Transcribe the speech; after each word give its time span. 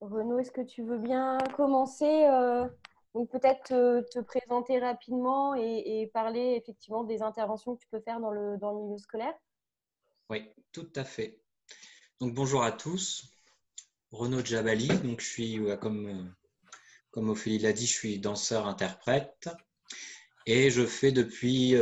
Renaud, 0.00 0.38
est-ce 0.38 0.50
que 0.50 0.60
tu 0.60 0.82
veux 0.82 0.98
bien 0.98 1.38
commencer 1.56 2.26
Donc 3.14 3.30
peut-être 3.30 3.64
te, 3.64 4.20
présenter 4.20 4.78
rapidement 4.78 5.54
et, 5.54 6.10
parler 6.14 6.56
effectivement 6.60 7.04
des 7.04 7.22
interventions 7.22 7.76
que 7.76 7.80
tu 7.80 7.88
peux 7.88 8.00
faire 8.00 8.20
dans 8.20 8.30
le, 8.30 8.56
milieu 8.84 8.98
scolaire? 8.98 9.34
Oui, 10.30 10.48
tout 10.72 10.90
à 10.96 11.04
fait. 11.04 11.40
Donc 12.20 12.34
bonjour 12.34 12.62
à 12.62 12.72
tous. 12.72 13.32
Renaud 14.10 14.44
Djabali, 14.44 14.88
je 15.18 15.24
suis, 15.24 15.60
comme, 15.80 16.34
comme 17.10 17.28
Ophélie 17.28 17.58
l'a 17.58 17.72
dit, 17.72 17.86
je 17.86 17.92
suis 17.92 18.18
danseur-interprète 18.18 19.50
et 20.46 20.70
je 20.70 20.86
fais 20.86 21.12
depuis 21.12 21.76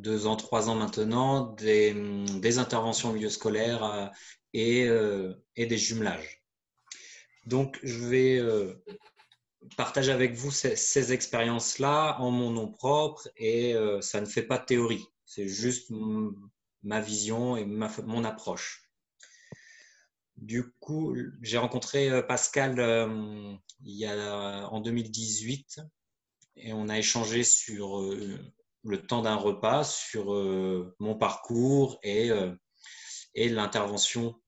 deux 0.00 0.26
ans, 0.26 0.36
trois 0.36 0.68
ans 0.68 0.74
maintenant 0.74 1.52
des, 1.54 2.58
interventions 2.58 3.10
au 3.10 3.12
milieu 3.12 3.28
scolaire 3.28 3.84
euh, 3.84 4.06
euh, 4.56 5.34
et, 5.56 5.66
des 5.66 5.78
jumelages. 5.78 6.42
Donc, 7.46 7.78
je 7.82 8.04
vais 8.06 8.38
euh, 8.38 8.74
partager 9.76 10.12
avec 10.12 10.34
vous 10.34 10.50
ces, 10.50 11.12
expériences-là 11.12 12.16
en 12.20 12.30
mon 12.30 12.50
nom 12.50 12.70
propre 12.70 13.28
et 13.36 13.74
ça 14.00 14.20
ne 14.20 14.26
fait 14.26 14.42
pas 14.42 14.58
théorie, 14.58 15.06
c'est 15.24 15.48
juste 15.48 15.90
ma 16.82 17.00
vision 17.00 17.56
et 17.56 17.64
mon 17.64 18.24
approche. 18.24 18.90
Du 20.36 20.72
coup, 20.80 21.14
j'ai 21.42 21.58
rencontré 21.58 22.26
Pascal 22.26 22.78
il 23.82 23.96
y 23.96 24.06
a, 24.06 24.68
en 24.70 24.80
2018 24.80 25.80
et 26.56 26.72
on 26.72 26.88
a 26.88 26.98
échangé 26.98 27.42
sur 27.42 28.02
le 28.84 29.06
temps 29.06 29.22
d'un 29.22 29.36
repas 29.36 29.84
sur 29.84 30.32
euh, 30.32 30.94
mon 30.98 31.14
parcours 31.14 31.98
et, 32.02 32.30
euh, 32.30 32.54
et 33.34 33.48
l'intervention 33.48 34.40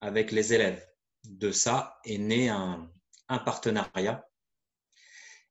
avec 0.00 0.32
les 0.32 0.54
élèves. 0.54 0.84
De 1.24 1.52
ça 1.52 1.98
est 2.04 2.18
né 2.18 2.48
un, 2.48 2.90
partenariat. 3.28 4.26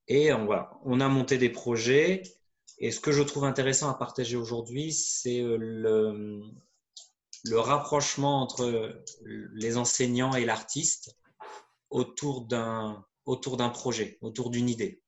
Et 0.08 0.34
on, 0.34 0.46
voilà, 0.46 0.72
on 0.84 1.00
a 1.00 1.08
monté 1.08 1.38
des 1.38 1.50
projets. 1.50 2.24
Et 2.80 2.92
ce 2.92 3.00
que 3.00 3.12
je 3.12 3.24
trouve 3.24 3.46
intéressant 3.46 3.90
à 3.90 3.94
partager 3.94 4.36
aujourd'hui, 4.36 4.92
c'est 4.92 5.42
euh, 5.42 5.58
le, 5.58 6.42
le 7.46 7.60
rapprochement 7.60 8.42
entre 8.42 9.04
les 9.24 9.78
enseignants 9.78 10.34
et 10.34 10.46
l'artiste 10.46 11.16
autour 11.90 12.46
d'un 12.46 13.06
autour 13.26 13.58
d'un 13.58 13.70
projet, 13.70 14.18
autour 14.22 14.50
d'une 14.50 14.68
idée. 14.68 15.04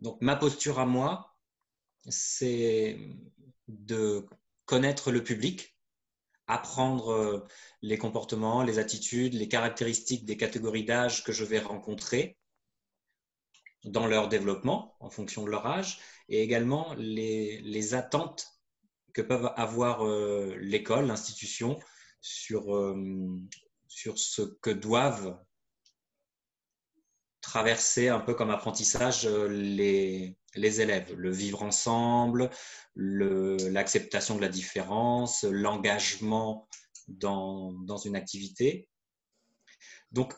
Donc 0.00 0.20
ma 0.20 0.34
posture 0.34 0.80
à 0.80 0.86
moi, 0.86 1.29
c'est 2.08 2.98
de 3.68 4.26
connaître 4.64 5.10
le 5.10 5.22
public, 5.22 5.76
apprendre 6.46 7.12
euh, 7.12 7.46
les 7.82 7.98
comportements, 7.98 8.62
les 8.62 8.78
attitudes, 8.78 9.34
les 9.34 9.48
caractéristiques 9.48 10.24
des 10.24 10.36
catégories 10.36 10.84
d'âge 10.84 11.24
que 11.24 11.32
je 11.32 11.44
vais 11.44 11.60
rencontrer 11.60 12.36
dans 13.84 14.06
leur 14.06 14.28
développement 14.28 14.96
en 15.00 15.10
fonction 15.10 15.44
de 15.44 15.50
leur 15.50 15.66
âge 15.66 16.00
et 16.28 16.42
également 16.42 16.94
les, 16.98 17.94
attentes 17.94 18.46
que 19.14 19.22
peuvent 19.22 19.52
avoir 19.56 20.06
euh, 20.06 20.56
l'école, 20.60 21.06
l'institution 21.06 21.78
euh, 22.50 23.38
sur 23.88 24.18
ce 24.18 24.42
que 24.42 24.70
doivent 24.70 25.38
traverser 27.40 28.08
un 28.08 28.20
peu 28.20 28.34
comme 28.34 28.50
apprentissage 28.50 29.26
les, 29.26 30.36
les 30.54 30.80
élèves, 30.80 31.14
le 31.14 31.30
vivre 31.30 31.62
ensemble, 31.62 32.50
l'acceptation 32.96 34.36
de 34.36 34.40
la 34.40 34.48
différence, 34.48 35.44
l'engagement 35.44 36.68
dans, 37.08 37.96
une 38.04 38.16
activité. 38.16 38.88
Donc, 40.12 40.34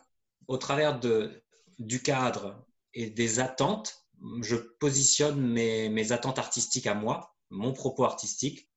au 0.48 0.56
travers 0.56 0.98
de, 0.98 1.42
du 1.78 2.02
cadre 2.02 2.64
et 2.94 3.10
des 3.10 3.40
attentes, 3.40 4.06
je 4.42 4.56
positionne 4.56 5.40
mes, 5.40 5.88
mes 5.88 6.12
attentes 6.12 6.38
artistiques 6.38 6.86
à 6.86 6.94
moi, 6.94 7.34
mon 7.50 7.72
propos 7.72 8.04
artistique, 8.04 8.70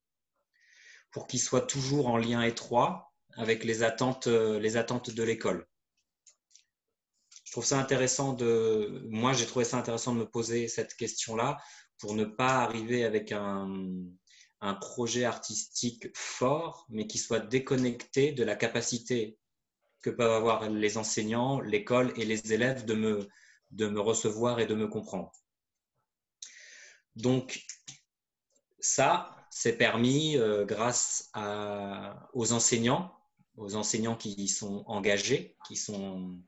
pour 1.11 1.27
qu'il 1.27 1.39
soit 1.39 1.61
toujours 1.61 2.07
en 2.07 2.17
lien 2.17 2.41
étroit 2.41 3.13
avec 3.37 3.63
les 3.63 3.83
attentes, 3.83 4.27
les 4.27 4.77
attentes 4.77 5.11
de 5.11 5.23
l'école 5.23 5.67
trouve 7.51 7.65
ça 7.65 7.79
intéressant 7.79 8.33
de. 8.33 9.03
Moi, 9.09 9.33
j'ai 9.33 9.45
trouvé 9.45 9.65
ça 9.65 9.77
intéressant 9.77 10.13
de 10.13 10.19
me 10.19 10.29
poser 10.29 10.67
cette 10.67 10.95
question-là 10.95 11.57
pour 11.99 12.15
ne 12.15 12.25
pas 12.25 12.63
arriver 12.63 13.05
avec 13.05 13.31
un, 13.31 13.89
projet 14.81 15.25
artistique 15.25 16.07
fort, 16.15 16.87
mais 16.89 17.05
qui 17.05 17.19
soit 17.19 17.39
déconnecté 17.39 18.31
de 18.31 18.43
la 18.43 18.55
capacité 18.55 19.37
que 20.01 20.09
peuvent 20.09 20.31
avoir 20.31 20.67
les 20.67 20.97
enseignants, 20.97 21.59
l'école 21.59 22.11
et 22.15 22.25
les 22.25 22.51
élèves 22.51 22.83
de 22.83 22.95
me, 22.95 23.99
recevoir 23.99 24.59
et 24.59 24.65
de 24.65 24.73
me 24.73 24.87
comprendre. 24.87 25.31
Donc, 27.15 27.63
ça, 28.79 29.35
c'est 29.51 29.77
permis 29.77 30.35
euh, 30.35 30.65
grâce 30.65 31.31
aux 32.33 32.51
enseignants, 32.51 33.13
aux 33.55 33.75
enseignants 33.75 34.15
qui 34.15 34.47
sont 34.47 34.83
engagés, 34.87 35.55
qui 35.67 35.75
sont 35.75 36.39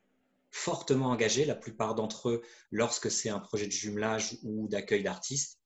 fortement 0.58 1.12
engagés, 1.12 1.46
la 1.46 1.56
plupart 1.56 1.94
d'entre 1.94 2.30
eux, 2.30 2.42
lorsque 2.72 3.12
c'est 3.12 3.30
un 3.30 3.40
projet 3.40 3.68
de 3.68 3.72
jumelage 3.72 4.38
ou 4.42 4.68
d'accueil 4.68 5.04
d'artistes. 5.04 5.60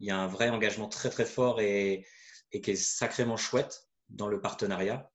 Il 0.00 0.06
y 0.06 0.10
a 0.10 0.18
un 0.18 0.26
vrai 0.26 0.50
engagement 0.50 0.86
très 0.86 1.08
très 1.08 1.24
fort 1.24 1.60
et, 1.60 2.06
qui 2.52 2.70
est 2.70 2.76
sacrément 2.76 3.36
chouette 3.36 3.88
dans 4.10 4.28
le 4.28 4.40
partenariat. 4.40 5.10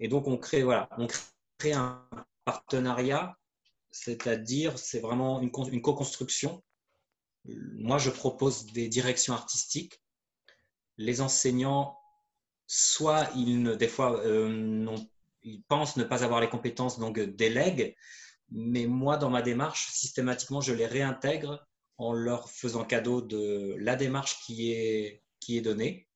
Et 0.00 0.08
donc 0.08 0.26
on 0.26 0.36
crée, 0.36 0.64
voilà, 0.64 0.88
on 0.98 1.06
crée 1.06 1.72
un 1.72 2.04
partenariat, 2.44 3.38
c'est-à-dire 3.92 4.76
c'est 4.76 5.00
vraiment 5.00 5.40
une, 5.40 5.50
co-construction. 5.80 6.62
Moi, 7.44 7.98
je 7.98 8.10
propose 8.10 8.66
des 8.66 8.88
directions 8.88 9.34
artistiques. 9.34 10.02
Les 10.96 11.20
enseignants, 11.20 11.96
soit 12.66 13.30
ils 13.36 13.76
des 13.76 13.88
fois, 13.88 14.20
euh, 14.26 14.96
ils 15.42 15.62
pensent 15.62 15.96
ne 15.96 16.04
pas 16.04 16.24
avoir 16.24 16.40
les 16.40 16.48
compétences, 16.48 16.98
donc 16.98 17.18
délèguent, 17.18 17.96
mais 18.54 18.86
moi, 18.86 19.16
dans 19.16 19.30
ma 19.30 19.42
démarche, 19.42 19.88
systématiquement, 19.90 20.60
je 20.60 20.74
les 20.74 20.86
réintègre 20.86 21.66
en 21.98 22.12
leur 22.12 22.50
faisant 22.50 22.84
cadeau 22.84 23.22
de 23.22 23.74
la 23.78 23.96
démarche 23.96 24.38
qui 24.44 24.72
est, 24.72 25.22
qui 25.40 25.56
est 25.56 25.62
donnée 25.62 26.08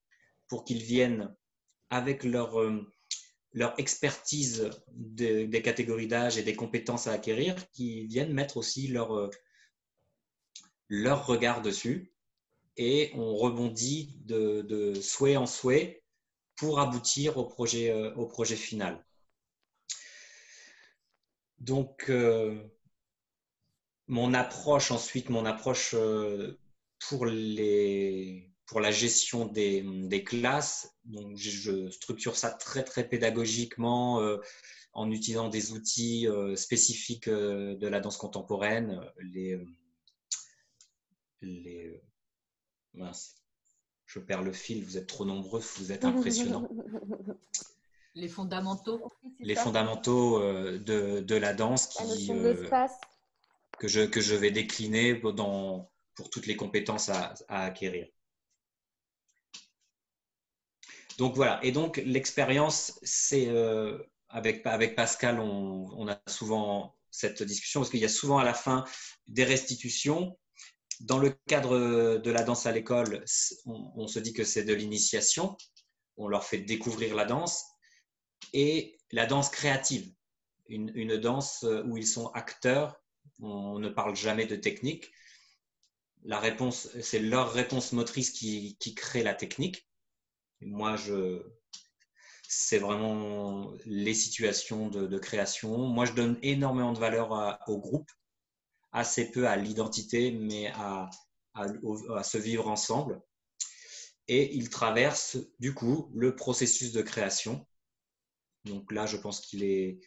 pour 0.48 0.64
qu'ils 0.64 0.82
viennent 0.82 1.34
avec 1.90 2.24
leur, 2.24 2.60
euh, 2.60 2.86
leur 3.52 3.78
expertise 3.78 4.70
des 4.90 5.62
catégories 5.62 6.08
d'âge 6.08 6.36
et 6.36 6.42
des 6.42 6.56
compétences 6.56 7.06
à 7.06 7.12
acquérir, 7.12 7.54
qui 7.70 8.06
viennent 8.06 8.32
mettre 8.32 8.56
aussi 8.56 8.88
leur, 8.88 9.16
euh, 9.16 9.30
leur 10.88 11.26
regard 11.26 11.62
dessus. 11.62 12.12
Et 12.76 13.12
on 13.14 13.34
rebondit 13.34 14.18
de, 14.24 14.60
de 14.60 15.00
souhait 15.00 15.36
en 15.36 15.46
souhait 15.46 16.02
pour 16.56 16.80
aboutir 16.80 17.38
au 17.38 17.44
projet, 17.44 17.90
euh, 17.90 18.12
au 18.14 18.26
projet 18.26 18.56
final. 18.56 19.05
Donc, 21.58 22.06
euh, 22.10 22.62
mon 24.06 24.34
approche 24.34 24.90
ensuite, 24.90 25.30
mon 25.30 25.46
approche 25.46 25.94
euh, 25.94 26.58
pour, 27.08 27.26
les, 27.26 28.50
pour 28.66 28.80
la 28.80 28.90
gestion 28.90 29.46
des, 29.46 29.82
des, 29.82 30.22
classes, 30.22 30.94
donc 31.04 31.36
je 31.36 31.88
structure 31.90 32.36
ça 32.36 32.50
très 32.50 32.84
très 32.84 33.08
pédagogiquement 33.08 34.20
euh, 34.20 34.38
en 34.92 35.10
utilisant 35.10 35.48
des 35.48 35.72
outils 35.72 36.26
spécifiques 36.54 37.28
de 37.28 37.86
la 37.86 38.00
danse 38.00 38.16
contemporaine, 38.16 39.00
les, 39.18 39.60
les 41.42 42.02
mince, 42.94 43.34
je 44.06 44.20
perds 44.20 44.42
le 44.42 44.52
fil, 44.52 44.84
vous 44.84 44.96
êtes 44.96 45.06
trop 45.06 45.26
nombreux, 45.26 45.60
vous 45.76 45.92
êtes 45.92 46.04
impressionnants. 46.06 46.68
Les 48.16 48.28
fondamentaux. 48.28 49.12
Les 49.40 49.54
fondamentaux 49.54 50.40
euh, 50.40 50.78
de, 50.78 51.20
de, 51.20 51.34
la 51.36 51.52
danse 51.52 51.86
qui, 51.88 52.32
euh, 52.32 52.66
que, 53.78 53.88
je, 53.88 54.00
que 54.00 54.22
je 54.22 54.34
vais 54.34 54.50
décliner 54.50 55.20
dans, 55.20 55.90
pour 56.14 56.30
toutes 56.30 56.46
les 56.46 56.56
compétences 56.56 57.10
à, 57.10 57.34
acquérir. 57.48 58.08
Donc 61.18 61.36
voilà, 61.36 61.60
et 61.62 61.72
donc 61.72 61.98
l'expérience, 61.98 62.98
c'est 63.02 63.48
euh, 63.48 63.98
avec, 64.30 64.64
avec 64.64 64.96
Pascal, 64.96 65.38
on, 65.38 65.90
on, 65.94 66.08
a 66.08 66.18
souvent 66.26 66.96
cette 67.10 67.42
discussion 67.42 67.80
parce 67.80 67.90
qu'il 67.90 68.00
y 68.00 68.06
a 68.06 68.08
souvent 68.08 68.38
à 68.38 68.44
la 68.44 68.54
fin 68.54 68.86
des 69.26 69.44
restitutions. 69.44 70.38
Dans 71.00 71.18
le 71.18 71.36
cadre 71.46 72.16
de 72.16 72.30
la 72.30 72.42
danse 72.44 72.64
à 72.64 72.72
l'école, 72.72 73.26
on, 73.66 73.92
on 73.94 74.06
se 74.06 74.18
dit 74.18 74.32
que 74.32 74.44
c'est 74.44 74.64
de 74.64 74.72
l'initiation, 74.72 75.54
on 76.16 76.28
leur 76.28 76.44
fait 76.44 76.58
découvrir 76.58 77.14
la 77.14 77.26
danse 77.26 77.75
et 78.52 78.98
la 79.12 79.26
danse 79.26 79.50
créative, 79.50 80.12
une, 80.68 81.16
danse 81.16 81.64
où 81.84 81.96
ils 81.96 82.06
sont 82.06 82.28
acteurs, 82.28 83.00
on 83.40 83.78
ne 83.78 83.88
parle 83.88 84.16
jamais 84.16 84.46
de 84.46 84.56
technique. 84.56 85.10
La 86.24 86.40
réponse, 86.40 86.88
c'est 87.00 87.20
leur 87.20 87.52
réponse 87.52 87.92
motrice 87.92 88.30
qui, 88.30 88.76
crée 88.96 89.22
la 89.22 89.34
technique. 89.34 89.88
moi, 90.60 90.96
c'est 92.48 92.78
vraiment 92.78 93.72
les 93.84 94.14
situations 94.14 94.88
de, 94.88 95.18
création. 95.18 95.78
Moi, 95.78 96.04
je 96.04 96.12
donne 96.12 96.38
énormément 96.42 96.92
de 96.92 96.98
valeur 96.98 97.58
au 97.68 97.78
groupe, 97.78 98.10
assez 98.92 99.30
peu 99.30 99.46
à 99.46 99.56
l'identité, 99.56 100.32
mais 100.32 100.72
à, 100.74 101.10
se 102.22 102.38
vivre 102.38 102.68
ensemble. 102.68 103.20
Et 104.28 104.56
il 104.56 104.68
traverse 104.68 105.38
du 105.60 105.74
coup 105.74 106.10
le 106.14 106.34
processus 106.34 106.92
de 106.92 107.02
création. 107.02 107.64
Donc 108.66 108.90
là, 108.92 109.06
je 109.06 109.16
pense 109.16 109.40
qu'il 109.40 109.62
est 109.62 110.00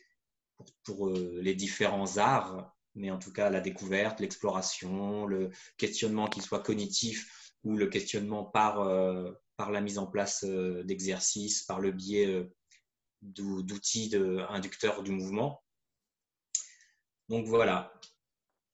pour, 0.83 1.09
euh, 1.09 1.39
les 1.41 1.55
différents 1.55 2.17
arts, 2.17 2.75
mais 2.95 3.09
en 3.09 3.17
tout 3.17 3.31
cas 3.31 3.49
la 3.49 3.61
découverte, 3.61 4.19
l'exploration, 4.19 5.25
le 5.25 5.49
questionnement 5.77 6.27
qu'il 6.27 6.43
soit 6.43 6.61
cognitif 6.61 7.53
ou 7.63 7.77
le 7.77 7.87
questionnement 7.87 8.43
par, 8.43 8.81
euh, 8.81 9.31
par 9.55 9.71
la 9.71 9.81
mise 9.81 9.97
en 9.97 10.07
place 10.07 10.43
euh, 10.43 10.83
d'exercices, 10.83 11.63
par 11.63 11.79
le 11.79 11.91
biais 11.91 12.49
d'outils 13.21 14.15
inducteurs 14.49 15.03
du 15.03 15.11
mouvement. 15.11 15.61
Donc 17.27 17.45
voilà, 17.47 17.93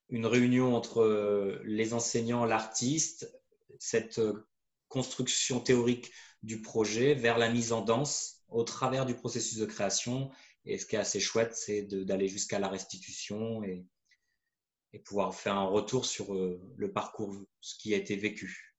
une 0.09 0.27
réunion 0.27 0.75
entre 0.75 1.59
les 1.63 1.93
enseignants, 1.93 2.45
l'artiste, 2.45 3.31
cette 3.79 4.21
construction 4.87 5.59
théorique 5.59 6.11
du 6.43 6.61
projet 6.61 7.15
vers 7.15 7.39
la 7.39 7.49
mise 7.49 7.73
en 7.73 7.81
danse 7.81 8.34
au 8.56 8.63
travers 8.63 9.06
du 9.06 9.16
processus 9.16 9.57
de 9.60 9.66
création. 9.66 10.31
Et 10.66 10.78
ce 10.78 10.86
qui 10.86 10.96
est 10.96 11.00
assez 11.00 11.19
chouette, 11.19 11.56
c'est 11.56 11.84
d'aller 11.84 12.28
jusqu'à 12.28 12.60
la 12.60 12.68
restitution 12.68 13.63
et, 13.63 13.86
pouvoir 15.04 15.36
faire 15.36 15.57
un 15.57 15.68
retour 15.68 16.06
sur 16.06 16.34
euh, 16.34 16.57
le 16.78 16.94
parcours, 16.94 17.36
ce 17.60 17.78
qui 17.78 17.94
a 17.94 17.98
été 17.98 18.16
vécu. 18.16 18.78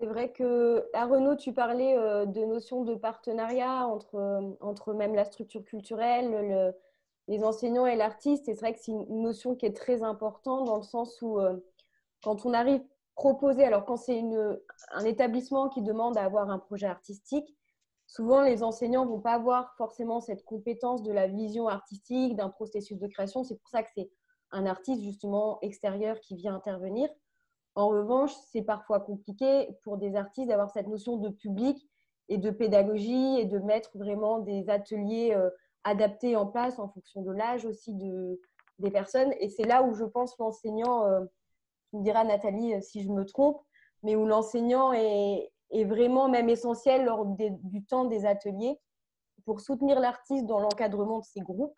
C'est 0.00 0.06
vrai 0.06 0.32
que, 0.32 0.84
à 0.92 1.06
Renaud, 1.06 1.36
tu 1.36 1.52
parlais 1.52 1.94
de 1.94 2.44
notions 2.44 2.82
de 2.82 2.96
partenariat 2.96 3.86
entre, 3.86 4.56
entre 4.58 4.92
même 4.92 5.14
la 5.14 5.24
structure 5.24 5.62
culturelle, 5.62 6.28
le, 6.32 6.74
les 7.28 7.44
enseignants 7.44 7.86
et 7.86 7.96
l'artiste. 7.96 8.48
Et 8.48 8.54
c'est 8.54 8.60
vrai 8.60 8.72
que 8.72 8.80
c'est 8.80 8.92
une 8.92 9.22
notion 9.22 9.54
qui 9.54 9.66
est 9.66 9.76
très 9.76 10.02
importante 10.02 10.66
dans 10.66 10.76
le 10.76 10.82
sens 10.82 11.20
où 11.22 11.38
euh, 11.38 11.56
quand 12.22 12.46
on 12.46 12.52
arrive 12.52 12.82
proposer, 13.14 13.64
alors 13.64 13.84
quand 13.84 13.96
c'est 13.96 14.22
un 14.90 15.04
établissement 15.04 15.68
qui 15.68 15.82
demande 15.82 16.18
à 16.18 16.24
avoir 16.24 16.50
un 16.50 16.58
projet 16.58 16.86
artistique, 16.86 17.54
souvent 18.14 18.42
les 18.42 18.62
enseignants 18.62 19.06
vont 19.06 19.20
pas 19.20 19.32
avoir 19.32 19.74
forcément 19.76 20.20
cette 20.20 20.44
compétence 20.44 21.02
de 21.02 21.10
la 21.10 21.26
vision 21.26 21.66
artistique, 21.66 22.36
d'un 22.36 22.48
processus 22.48 22.96
de 22.96 23.08
création. 23.08 23.42
C'est 23.42 23.56
pour 23.56 23.68
ça 23.68 23.82
que 23.82 23.88
c'est 23.92 24.08
un 24.52 24.66
artiste 24.66 25.02
justement 25.02 25.58
extérieur 25.62 26.20
qui 26.20 26.36
vient 26.36 26.54
intervenir. 26.54 27.08
En 27.74 27.88
revanche, 27.88 28.30
c'est 28.52 28.62
parfois 28.62 29.00
compliqué 29.00 29.68
pour 29.82 29.98
des 29.98 30.14
artistes 30.14 30.46
d'avoir 30.46 30.70
cette 30.70 30.86
notion 30.86 31.16
de 31.16 31.28
public 31.28 31.76
et 32.28 32.38
de 32.38 32.52
pédagogie 32.52 33.40
et 33.40 33.46
de 33.46 33.58
mettre 33.58 33.98
vraiment 33.98 34.38
des 34.38 34.70
ateliers 34.70 35.34
euh, 35.34 35.50
adapté 35.82 36.36
en 36.36 36.46
place 36.46 36.78
en 36.78 36.88
fonction 36.88 37.22
de 37.22 37.32
l'âge 37.32 37.64
aussi 37.64 37.94
de, 37.94 38.40
des 38.78 38.92
personnes. 38.92 39.34
Et 39.40 39.48
c'est 39.48 39.66
là 39.66 39.82
où 39.82 39.92
je 39.92 40.04
pense 40.04 40.38
l'enseignant, 40.38 41.04
euh, 41.04 41.24
tu 41.90 41.96
me 41.96 42.04
diras 42.04 42.22
Nathalie 42.22 42.74
euh, 42.74 42.80
si 42.80 43.02
je 43.02 43.08
me 43.10 43.24
trompe, 43.24 43.60
mais 44.04 44.14
où 44.14 44.24
l'enseignant 44.24 44.92
est, 44.92 45.50
est, 45.74 45.84
vraiment 45.84 46.28
même 46.28 46.48
essentiel 46.48 47.04
lors 47.04 47.26
du 47.26 47.84
temps 47.84 48.04
des 48.04 48.26
ateliers 48.26 48.78
pour 49.44 49.60
soutenir 49.60 50.00
l'artiste 50.00 50.46
dans 50.46 50.60
l'encadrement 50.60 51.18
de 51.18 51.24
ses 51.24 51.40
groupes 51.40 51.76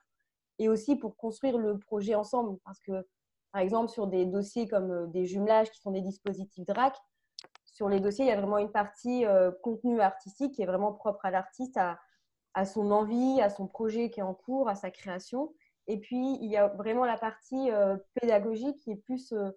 et 0.59 0.69
aussi 0.69 0.97
pour 0.97 1.17
construire 1.17 1.59
le 1.59 1.79
projet 1.79 2.15
ensemble. 2.15 2.59
Parce 2.65 2.81
que, 2.81 3.07
par 3.53 3.61
exemple, 3.63 3.91
sur 3.91 4.07
des 4.07 4.27
dossiers 4.27 4.69
comme 4.69 4.91
euh, 4.91 5.07
des 5.07 5.27
jumelages 5.27 5.71
qui 5.71 5.81
sont 5.81 5.91
des 5.91 6.03
dispositifs 6.03 6.65
DRAC, 6.65 6.97
sur 7.65 7.89
les 7.89 8.01
dossiers, 8.01 8.25
il 8.25 8.29
y 8.29 8.33
a 8.33 8.41
vraiment 8.41 8.57
une 8.57 8.71
partie 8.71 9.27
contenu 9.63 10.01
artistique 10.01 10.55
qui 10.55 10.63
est 10.63 10.67
vraiment 10.67 10.95
propre 10.95 11.27
à 11.27 11.31
l'artiste, 11.31 11.77
à, 11.77 11.99
à 12.57 12.65
son 12.65 12.91
envie, 12.91 13.43
à 13.43 13.51
son 13.51 13.67
projet 13.67 14.09
qui 14.09 14.21
est 14.21 14.23
en 14.23 14.33
cours, 14.33 14.71
à 14.71 14.75
sa 14.75 14.91
création. 14.91 15.53
Et 15.87 15.99
puis, 15.99 16.39
il 16.41 16.51
y 16.51 16.57
a 16.57 16.69
vraiment 16.69 17.05
la 17.05 17.19
partie 17.19 17.71
euh, 17.71 17.97
pédagogique 18.15 18.79
qui 18.79 18.93
est 18.93 18.97
plus 18.97 19.33
euh, 19.33 19.51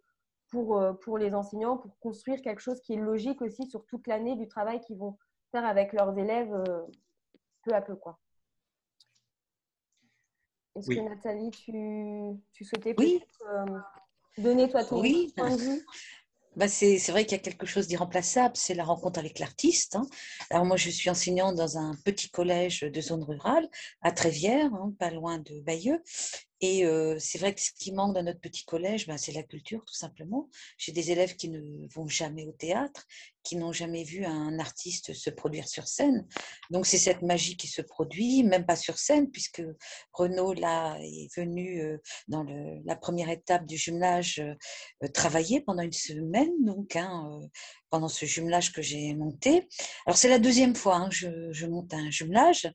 pour, 0.50 0.78
euh, 0.78 0.94
pour 0.94 1.18
les 1.18 1.34
enseignants, 1.34 1.78
pour 1.78 1.98
construire 2.00 2.42
quelque 2.42 2.62
chose 2.62 2.82
qui 2.82 2.94
est 2.94 2.98
logique 2.98 3.42
aussi 3.42 3.66
sur 3.68 3.86
toute 3.86 4.08
l'année 4.08 4.36
du 4.36 4.48
travail 4.48 4.82
qu'ils 4.82 4.98
vont 4.98 5.18
faire 5.52 5.66
avec 5.66 5.94
leurs 5.94 6.18
élèves 6.18 6.54
peu 7.64 7.74
à 7.74 7.82
peu. 7.82 7.96
Quoi. 7.96 8.20
Est-ce 10.76 10.88
que 10.88 11.00
Nathalie, 11.00 11.52
tu, 11.52 11.74
tu 12.54 12.64
souhaitais 12.64 12.96
oui. 12.98 13.24
donner 14.38 14.70
toi 14.70 14.84
ton 14.84 15.02
oui. 15.02 15.34
point 15.36 15.56
de 15.56 15.62
vue? 15.62 15.86
Bah 16.56 16.68
c'est 16.68 16.98
vrai 17.10 17.26
qu'il 17.26 17.38
y 17.38 17.40
a 17.40 17.44
quelque 17.44 17.66
chose 17.66 17.88
d'irremplaçable, 17.88 18.56
c'est 18.58 18.74
la 18.74 18.84
rencontre 18.84 19.20
avec 19.20 19.40
l'artiste. 19.40 19.96
Hein. 19.96 20.06
Alors 20.50 20.66
moi, 20.66 20.78
je 20.78 20.90
suis 20.90 21.10
enseignante 21.10 21.56
dans 21.56 21.78
un 21.78 21.96
petit 22.04 22.30
collège 22.30 22.82
de 22.82 23.02
zone 23.02 23.24
rurale, 23.24 23.70
à 24.02 24.12
Trévière, 24.12 24.74
hein, 24.74 24.94
pas 25.00 25.12
loin 25.12 25.38
de 25.38 25.62
Bayeux. 25.62 26.02
Et 26.62 26.86
c'est 27.20 27.38
vrai 27.38 27.54
que 27.56 27.62
ce 27.62 27.72
qui 27.72 27.92
manque 27.92 28.14
dans 28.14 28.24
notre 28.24 28.42
petit 28.42 28.66
collège, 28.66 29.08
ben, 29.08 29.18
c'est 29.18 29.32
la 29.32 29.44
culture, 29.44 29.84
tout 29.86 29.94
simplement. 29.94 30.50
J'ai 30.78 30.92
des 30.92 31.12
élèves 31.12 31.36
qui 31.36 31.50
ne 31.50 31.62
vont 31.94 32.08
jamais 32.08 32.46
au 32.46 32.52
théâtre, 32.52 33.06
qui 33.44 33.56
n'ont 33.56 33.72
jamais 33.72 34.04
vu 34.04 34.26
un 34.26 34.60
artiste 34.60 35.14
se 35.14 35.30
produire 35.30 35.68
sur 35.68 35.88
scène. 35.88 36.28
Donc 36.70 36.86
c'est 36.86 36.98
cette 36.98 37.22
magie 37.22 37.56
qui 37.56 37.68
se 37.68 37.82
produit, 37.82 38.44
même 38.44 38.66
pas 38.66 38.76
sur 38.76 39.00
scène, 39.00 39.32
puisque 39.32 39.64
Renaud 40.14 40.54
là 40.54 40.98
est 41.02 41.34
venu 41.36 41.82
dans 42.28 42.46
la 42.86 42.96
première 42.96 43.30
étape 43.30 43.66
du 43.66 43.78
jumelage 43.78 44.44
travailler 45.14 45.62
pendant 45.62 45.84
une 45.84 45.94
semaine, 45.94 46.52
donc 46.64 46.96
hein, 46.96 47.40
pendant 47.90 48.10
ce 48.10 48.26
jumelage 48.26 48.72
que 48.72 48.82
j'ai 48.82 49.14
monté. 49.16 49.68
Alors 50.06 50.18
c'est 50.18 50.30
la 50.30 50.40
deuxième 50.40 50.76
fois 50.76 50.96
hein, 50.96 51.10
que 51.10 51.16
je, 51.16 51.52
je, 51.52 51.66
monte 51.66 51.94
un 51.94 52.10
jumelage. 52.10 52.72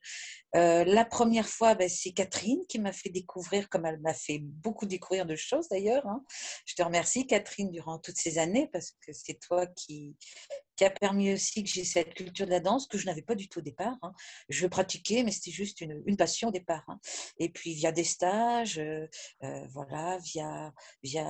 Euh, 0.55 0.85
la 0.85 1.03
première 1.03 1.47
fois, 1.49 1.75
ben, 1.75 1.89
c'est 1.89 2.11
Catherine 2.11 2.61
qui 2.69 2.79
m'a 2.79 2.93
fait 2.93 3.09
découvrir, 3.09 3.67
comme 3.67 3.85
elle 3.85 3.99
m'a 3.99 4.13
fait 4.13 4.39
beaucoup 4.41 4.85
découvrir 4.85 5.25
de 5.25 5.35
choses 5.35 5.67
d'ailleurs. 5.69 6.05
Hein. 6.07 6.23
Je 6.65 6.75
te 6.75 6.83
remercie, 6.83 7.27
Catherine, 7.27 7.71
durant 7.71 7.99
toutes 7.99 8.17
ces 8.17 8.37
années, 8.37 8.69
parce 8.71 8.91
que 9.05 9.11
c'est 9.11 9.39
toi 9.39 9.65
qui, 9.67 10.15
qui 10.75 10.83
a 10.83 10.89
permis 10.89 11.33
aussi 11.33 11.63
que 11.63 11.69
j'ai 11.69 11.83
cette 11.83 12.13
culture 12.13 12.45
de 12.45 12.51
la 12.51 12.59
danse 12.59 12.87
que 12.87 12.97
je 12.97 13.05
n'avais 13.05 13.21
pas 13.21 13.35
du 13.35 13.47
tout 13.47 13.59
au 13.59 13.61
départ. 13.61 13.97
Hein. 14.01 14.13
Je 14.49 14.67
pratiquais, 14.67 15.23
mais 15.23 15.31
c'était 15.31 15.51
juste 15.51 15.81
une, 15.81 16.17
passion 16.17 16.49
au 16.49 16.51
départ. 16.51 16.83
Hein. 16.87 16.99
Et 17.39 17.49
puis 17.49 17.73
via 17.73 17.91
des 17.91 18.03
stages, 18.03 18.79
euh, 18.79 19.07
euh, 19.43 19.67
voilà, 19.73 20.17
via, 20.19 20.73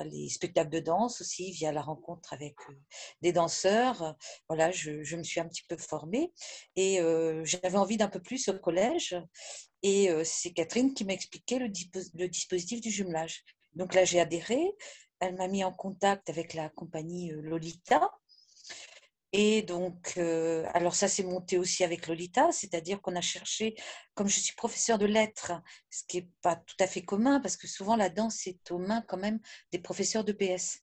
les 0.06 0.30
spectacles 0.30 0.70
de 0.70 0.80
danse 0.80 1.22
aussi, 1.22 1.52
via 1.52 1.72
la 1.72 1.82
rencontre 1.82 2.34
avec 2.34 2.56
euh, 2.70 2.74
des 3.22 3.32
danseurs, 3.32 4.16
voilà, 4.48 4.72
je, 4.72 5.16
me 5.16 5.24
suis 5.24 5.40
un 5.40 5.48
petit 5.48 5.64
peu 5.68 5.78
formée 5.78 6.34
et 6.76 7.00
j'avais 7.44 7.78
envie 7.78 7.98
d'un 7.98 8.10
peu 8.10 8.22
plus 8.22 8.50
au 8.50 8.60
collège. 8.60 9.16
Et 9.84 10.10
c'est 10.24 10.52
Catherine 10.52 10.94
qui 10.94 11.06
m'a 11.06 11.14
expliqué 11.14 11.60
le 11.60 11.70
dispositif 11.70 12.82
du 12.82 12.90
jumelage. 12.90 13.44
Donc 13.74 13.94
là, 13.94 14.04
j'ai 14.04 14.20
adhéré. 14.20 14.72
Elle 15.20 15.36
m'a 15.36 15.48
mis 15.48 15.64
en 15.64 15.72
contact 15.72 16.30
avec 16.30 16.54
la 16.54 16.70
compagnie 16.70 17.32
Lolita, 17.32 18.12
et 19.38 19.64
donc, 19.64 20.14
euh, 20.16 20.66
alors 20.74 20.96
ça 20.96 21.10
s'est 21.10 21.24
monté 21.24 21.58
aussi 21.58 21.84
avec 21.84 22.08
Lolita, 22.08 22.54
c'est-à-dire 22.54 23.02
qu'on 23.02 23.18
a 23.18 23.22
cherché, 23.22 23.76
comme 24.14 24.30
je 24.30 24.40
suis 24.40 24.56
professeur 24.56 24.98
de 24.98 25.06
lettres, 25.06 25.52
ce 25.90 26.04
qui 26.08 26.22
n'est 26.22 26.30
pas 26.42 26.56
tout 26.56 26.78
à 26.80 26.88
fait 26.88 27.02
commun, 27.02 27.42
parce 27.42 27.58
que 27.58 27.68
souvent 27.68 27.98
la 27.98 28.08
danse 28.08 28.48
est 28.48 28.72
aux 28.72 28.78
mains 28.78 29.04
quand 29.10 29.18
même 29.18 29.42
des 29.74 29.80
professeurs 29.80 30.24
de 30.24 30.32
PS. 30.32 30.80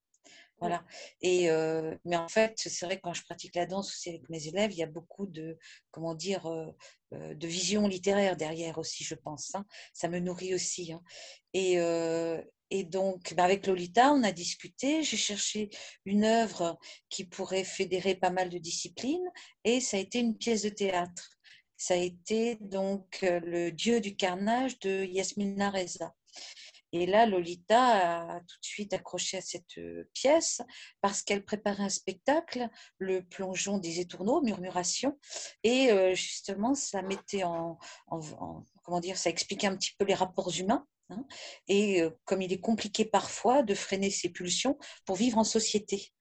Voilà. 0.61 0.85
Et, 1.23 1.51
euh, 1.51 1.97
mais 2.05 2.17
en 2.17 2.29
fait, 2.29 2.53
c'est 2.57 2.85
vrai 2.85 2.97
que 2.97 3.01
quand 3.01 3.15
je 3.15 3.25
pratique 3.25 3.57
la 3.57 3.65
danse 3.65 3.89
aussi 3.89 4.11
avec 4.11 4.29
mes 4.29 4.47
élèves, 4.47 4.71
il 4.73 4.79
y 4.79 4.83
a 4.83 4.87
beaucoup 4.87 5.27
de, 5.27 5.59
comment 5.91 6.15
dire, 6.15 6.47
euh, 6.47 7.35
de 7.35 7.47
vision 7.49 7.89
littéraire 7.89 8.37
derrière 8.37 8.77
aussi, 8.77 9.03
je 9.03 9.15
pense. 9.15 9.55
Hein. 9.55 9.65
Ça 9.95 10.09
me 10.09 10.19
nourrit 10.19 10.55
aussi. 10.55 10.93
Hein. 10.93 11.01
Et, 11.55 11.79
et 12.75 12.85
donc, 12.85 13.35
ben, 13.35 13.45
avec 13.45 13.67
Lolita, 13.67 14.15
on 14.15 14.23
a 14.23 14.33
discuté. 14.33 15.03
J'ai 15.03 15.19
cherché 15.19 15.69
une 16.07 16.25
œuvre 16.25 16.79
qui 17.11 17.27
pourrait 17.27 17.65
fédérer 17.65 18.15
pas 18.15 18.31
mal 18.31 18.49
de 18.49 18.57
disciplines 18.57 19.31
et 19.63 19.83
ça 19.83 19.99
a 19.99 20.01
été 20.01 20.21
une 20.21 20.39
pièce 20.39 20.63
de 20.63 20.71
théâtre. 20.71 21.37
Ça 21.77 21.93
a 21.93 21.99
été 21.99 22.57
donc 22.63 23.19
euh, 23.25 23.41
Le 23.41 23.73
Dieu 23.73 24.01
du 24.01 24.17
carnage 24.17 24.79
de 24.79 25.05
Yasmina 25.05 25.69
Reza. 25.69 26.15
Et 26.93 27.05
là, 27.05 27.27
Lolita 27.27 28.37
a 28.37 28.41
tout 28.41 28.59
de 28.59 28.65
suite 28.65 28.95
accroché 28.95 29.37
à 29.37 29.43
cette 29.43 29.77
euh, 29.77 30.09
pièce 30.15 30.63
parce 31.03 31.21
qu'elle 31.21 31.45
préparait 31.45 31.83
un 31.83 31.91
spectacle, 31.91 32.71
Le 32.97 33.23
plongeon 33.23 33.77
des 33.77 34.01
étourneaux, 34.01 34.41
Murmuration. 34.41 35.19
Et 35.63 35.91
euh, 35.91 36.15
justement, 36.15 36.75
ça 36.75 37.03
mettait 37.03 37.45
en, 37.45 37.79
comment 38.83 39.01
dire, 39.01 39.19
ça 39.19 39.29
expliquait 39.29 39.67
un 39.67 39.77
petit 39.77 39.93
peu 39.99 40.07
les 40.07 40.15
rapports 40.15 40.59
humains 40.59 40.87
Hein, 41.11 41.27
et 41.69 42.03
comme 42.25 42.43
il 42.43 42.53
est 42.53 42.61
compliqué 42.61 43.05
parfois 43.05 43.63
de 43.63 43.75
freiner 43.75 44.11
ses 44.11 44.31
pulsions 44.31 44.79
pour 45.05 45.17
vivre 45.17 45.39
en 45.39 45.45
société. 45.45 46.13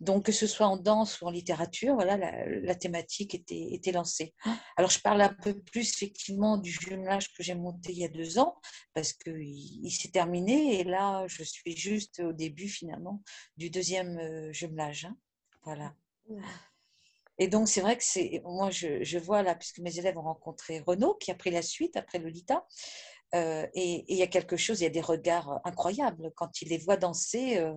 Donc, 0.00 0.26
que 0.26 0.32
ce 0.32 0.46
soit 0.46 0.66
en 0.66 0.76
danse 0.76 1.20
ou 1.20 1.26
en 1.26 1.30
littérature, 1.30 1.94
voilà, 1.94 2.16
la, 2.16 2.74
thématique 2.74 3.34
était, 3.34 3.68
était, 3.70 3.92
lancée. 3.92 4.34
Alors, 4.76 4.90
je 4.90 4.98
parle 4.98 5.22
un 5.22 5.32
peu 5.32 5.58
plus 5.62 5.92
effectivement 5.92 6.58
du 6.58 6.72
jumelage 6.72 7.32
que 7.32 7.42
j'ai 7.44 7.54
monté 7.54 7.92
il 7.92 7.98
y 7.98 8.04
a 8.04 8.08
deux 8.08 8.38
ans, 8.38 8.56
parce 8.92 9.12
qu'il 9.12 9.38
il, 9.38 9.90
s'est 9.92 10.10
terminé, 10.10 10.80
et 10.80 10.84
là, 10.84 11.24
je 11.28 11.44
suis 11.44 11.76
juste 11.76 12.20
au 12.20 12.32
début 12.32 12.68
finalement 12.68 13.22
du 13.56 13.70
deuxième 13.70 14.52
jumelage. 14.52 15.04
Hein. 15.04 15.16
Voilà. 15.62 15.94
Et 17.38 17.48
donc, 17.48 17.68
c'est 17.68 17.80
vrai 17.80 17.96
que 17.96 18.04
c'est, 18.04 18.42
moi, 18.44 18.70
je, 18.70 19.18
vois 19.18 19.42
là, 19.42 19.54
puisque 19.54 19.78
mes 19.78 19.98
élèves 19.98 20.16
ont 20.18 20.22
rencontré 20.22 20.80
Renaud, 20.80 21.14
qui 21.14 21.30
a 21.30 21.34
pris 21.34 21.50
la 21.50 21.62
suite 21.62 21.96
après 21.96 22.18
Lolita, 22.18 22.54
euh, 22.56 23.13
et 23.34 24.04
il 24.08 24.16
y 24.16 24.22
a 24.22 24.26
quelque 24.26 24.56
chose, 24.56 24.80
il 24.80 24.84
y 24.84 24.86
a 24.86 24.90
des 24.90 25.00
regards 25.00 25.60
incroyables 25.64 26.32
quand 26.36 26.62
il 26.62 26.68
les 26.68 26.78
voit 26.78 26.96
danser. 26.96 27.58
Euh, 27.58 27.74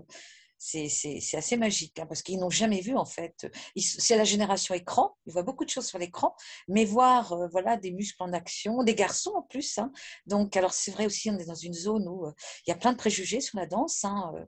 c'est 0.59 1.37
assez 1.37 1.55
magique, 1.55 1.99
hein, 1.99 2.05
parce 2.07 2.21
qu'ils 2.23 2.39
n'ont 2.39 2.49
jamais 2.49 2.81
vu, 2.81 2.95
en 2.95 3.05
fait. 3.05 3.47
C'est 3.75 4.17
la 4.17 4.23
génération 4.23 4.73
écran, 4.73 5.15
ils 5.25 5.33
voient 5.33 5.43
beaucoup 5.43 5.65
de 5.65 5.69
choses 5.69 5.85
sur 5.85 5.99
l'écran, 5.99 6.35
mais 6.67 6.85
voir 6.85 7.33
euh, 7.33 7.47
voilà, 7.51 7.77
des 7.77 7.91
muscles 7.91 8.23
en 8.23 8.33
action, 8.33 8.83
des 8.83 8.95
garçons 8.95 9.33
en 9.35 9.43
plus. 9.43 9.77
Hein. 9.77 9.91
Donc, 10.25 10.57
alors 10.57 10.73
c'est 10.73 10.91
vrai 10.91 11.05
aussi, 11.05 11.29
on 11.29 11.37
est 11.37 11.45
dans 11.45 11.53
une 11.53 11.73
zone 11.73 12.07
où 12.07 12.25
il 12.65 12.69
y 12.69 12.73
a 12.73 12.75
plein 12.75 12.91
de 12.91 12.97
préjugés 12.97 13.41
sur 13.41 13.59
la 13.59 13.67
danse. 13.67 14.03
Hein, 14.03 14.33
euh, 14.35 14.45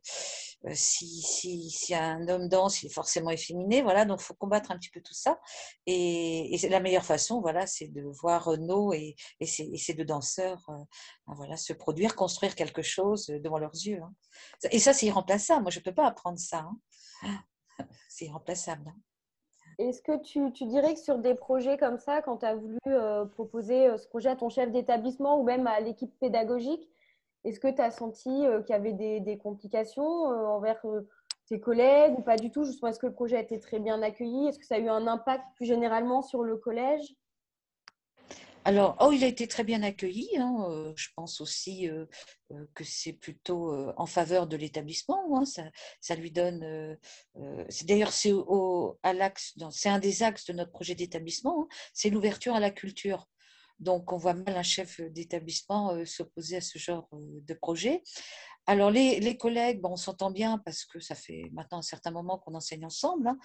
si, 0.74 1.70
si, 1.70 1.96
un 1.96 2.28
homme 2.28 2.50
danse, 2.50 2.84
il 2.84 2.88
est 2.88 2.94
forcément 2.94 3.30
efféminé. 3.30 3.82
Voilà, 3.82 4.06
donc 4.06 4.20
il 4.22 4.24
faut 4.24 4.34
combattre 4.34 4.72
un 4.72 4.78
petit 4.78 4.90
peu 4.90 5.02
tout 5.02 5.14
ça. 5.14 5.40
Et, 5.86 6.54
et 6.54 6.70
la 6.70 6.80
meilleure 6.80 7.06
façon, 7.06 7.42
voilà, 7.42 7.66
c'est 7.66 7.88
de 7.88 8.04
voir 8.22 8.46
Renaud 8.46 8.94
et, 8.94 9.16
et, 9.40 9.46
ces, 9.46 9.94
deux 9.94 10.06
danseurs 10.06 10.64
euh, 10.70 10.78
ben 11.28 11.34
voilà, 11.36 11.56
se 11.56 11.74
produire, 11.74 12.16
construire 12.16 12.56
quelque 12.56 12.82
chose 12.82 13.28
devant 13.28 13.58
leurs 13.58 13.76
yeux. 13.76 14.02
Hein. 14.02 14.14
Et 14.72 14.80
ça, 14.80 14.94
c'est 14.94 15.06
irremplaçable. 15.06 15.62
Moi, 15.62 15.72
je 15.72 15.80
ne 15.80 15.84
peux 15.84 15.94
pas 15.94 16.08
apprendre 16.08 16.40
ça. 16.40 16.68
Hein. 17.24 17.40
C'est 18.10 18.26
irremplaçable. 18.26 18.90
Hein. 18.90 18.96
Est-ce 19.78 20.02
que 20.02 20.22
tu, 20.22 20.66
dirais 20.66 20.94
que 20.94 21.00
sur 21.00 21.20
des 21.20 21.36
projets 21.36 21.78
comme 21.78 21.98
ça, 21.98 22.22
quand 22.22 22.40
tu 22.40 22.46
as 22.46 22.56
voulu 22.56 22.78
euh, 22.88 23.24
proposer 23.24 23.98
ce 23.98 24.06
projet 24.10 24.28
à 24.28 24.36
ton 24.36 24.50
chef 24.50 24.72
d'établissement 24.74 25.40
ou 25.40 25.44
même 25.44 25.68
à 25.68 25.80
l'équipe 25.80 26.12
pédagogique, 26.20 26.90
est-ce 27.44 27.60
que 27.60 27.74
tu 27.74 27.82
as 27.82 27.92
senti 27.92 28.30
euh, 28.30 28.62
qu'il 28.62 28.74
y 28.74 28.78
avait 28.78 28.94
des, 28.94 29.38
complications 29.38 30.32
euh, 30.32 30.46
envers 30.46 30.80
euh, 30.86 31.08
tes 31.48 31.60
collègues 31.60 32.18
ou 32.18 32.22
pas 32.22 32.36
du 32.36 32.52
tout? 32.52 32.64
Justement, 32.64 32.90
est-ce 32.90 33.00
que 33.00 33.08
le 33.08 33.14
projet 33.14 33.38
a 33.38 33.42
été 33.42 33.60
très 33.60 33.80
bien 33.80 34.02
accueilli? 34.02 34.48
Est-ce 34.48 34.60
que 34.60 34.66
ça 34.66 34.76
a 34.76 34.80
eu 34.80 34.90
un 34.90 35.08
impact 35.08 35.44
plus 35.56 35.66
généralement 35.66 36.22
sur 36.22 36.44
le 36.44 36.58
collège? 36.58 37.16
Alors, 38.66 38.98
oh, 39.00 39.12
il 39.14 39.24
a 39.24 39.28
été 39.28 39.48
très 39.48 39.64
bien 39.64 39.82
accueilli. 39.84 40.38
Hein, 40.38 40.94
je 40.96 41.08
pense 41.16 41.40
aussi 41.40 41.90
que 42.76 42.84
c'est 42.84 43.14
plutôt 43.14 43.74
en 43.96 44.06
faveur 44.06 44.48
de 44.48 44.58
l'établissement. 44.58 45.40
Hein, 45.40 45.46
ça, 46.02 46.16
lui 46.16 46.30
donne. 46.30 46.98
D'ailleurs, 47.86 48.12
c'est 48.12 48.34
c'est 49.72 49.90
un 49.90 50.00
des 50.00 50.24
axes 50.24 50.46
de 50.46 50.54
notre 50.54 50.72
projet 50.72 50.94
d'établissement. 50.94 51.64
Hein, 51.64 51.68
c'est 51.94 52.10
l'ouverture 52.10 52.54
à 52.54 52.60
la 52.60 52.70
culture. 52.70 53.30
Donc, 53.80 54.12
on 54.12 54.18
voit 54.18 54.34
mal 54.34 54.58
un 54.58 54.64
chef 54.64 55.00
d'établissement 55.02 55.94
euh, 55.94 56.06
s'opposer 56.06 56.58
à 56.58 56.62
ce 56.62 56.78
genre 56.78 57.08
euh, 57.14 57.18
de 57.48 57.54
projet. 57.54 58.04
Alors, 58.66 58.92
les, 58.92 59.36
collègues, 59.36 59.82
bon, 59.82 59.94
on 59.94 59.96
s'entend 59.96 60.30
bien 60.30 60.60
parce 60.60 60.86
que 60.86 61.00
ça 61.00 61.16
fait 61.16 61.50
maintenant 61.54 61.80
un 61.80 61.82
certain 61.82 62.12
moment 62.12 62.38
qu'on 62.38 62.54
enseigne 62.54 62.86
ensemble. 62.86 63.28
Hein. 63.28 63.40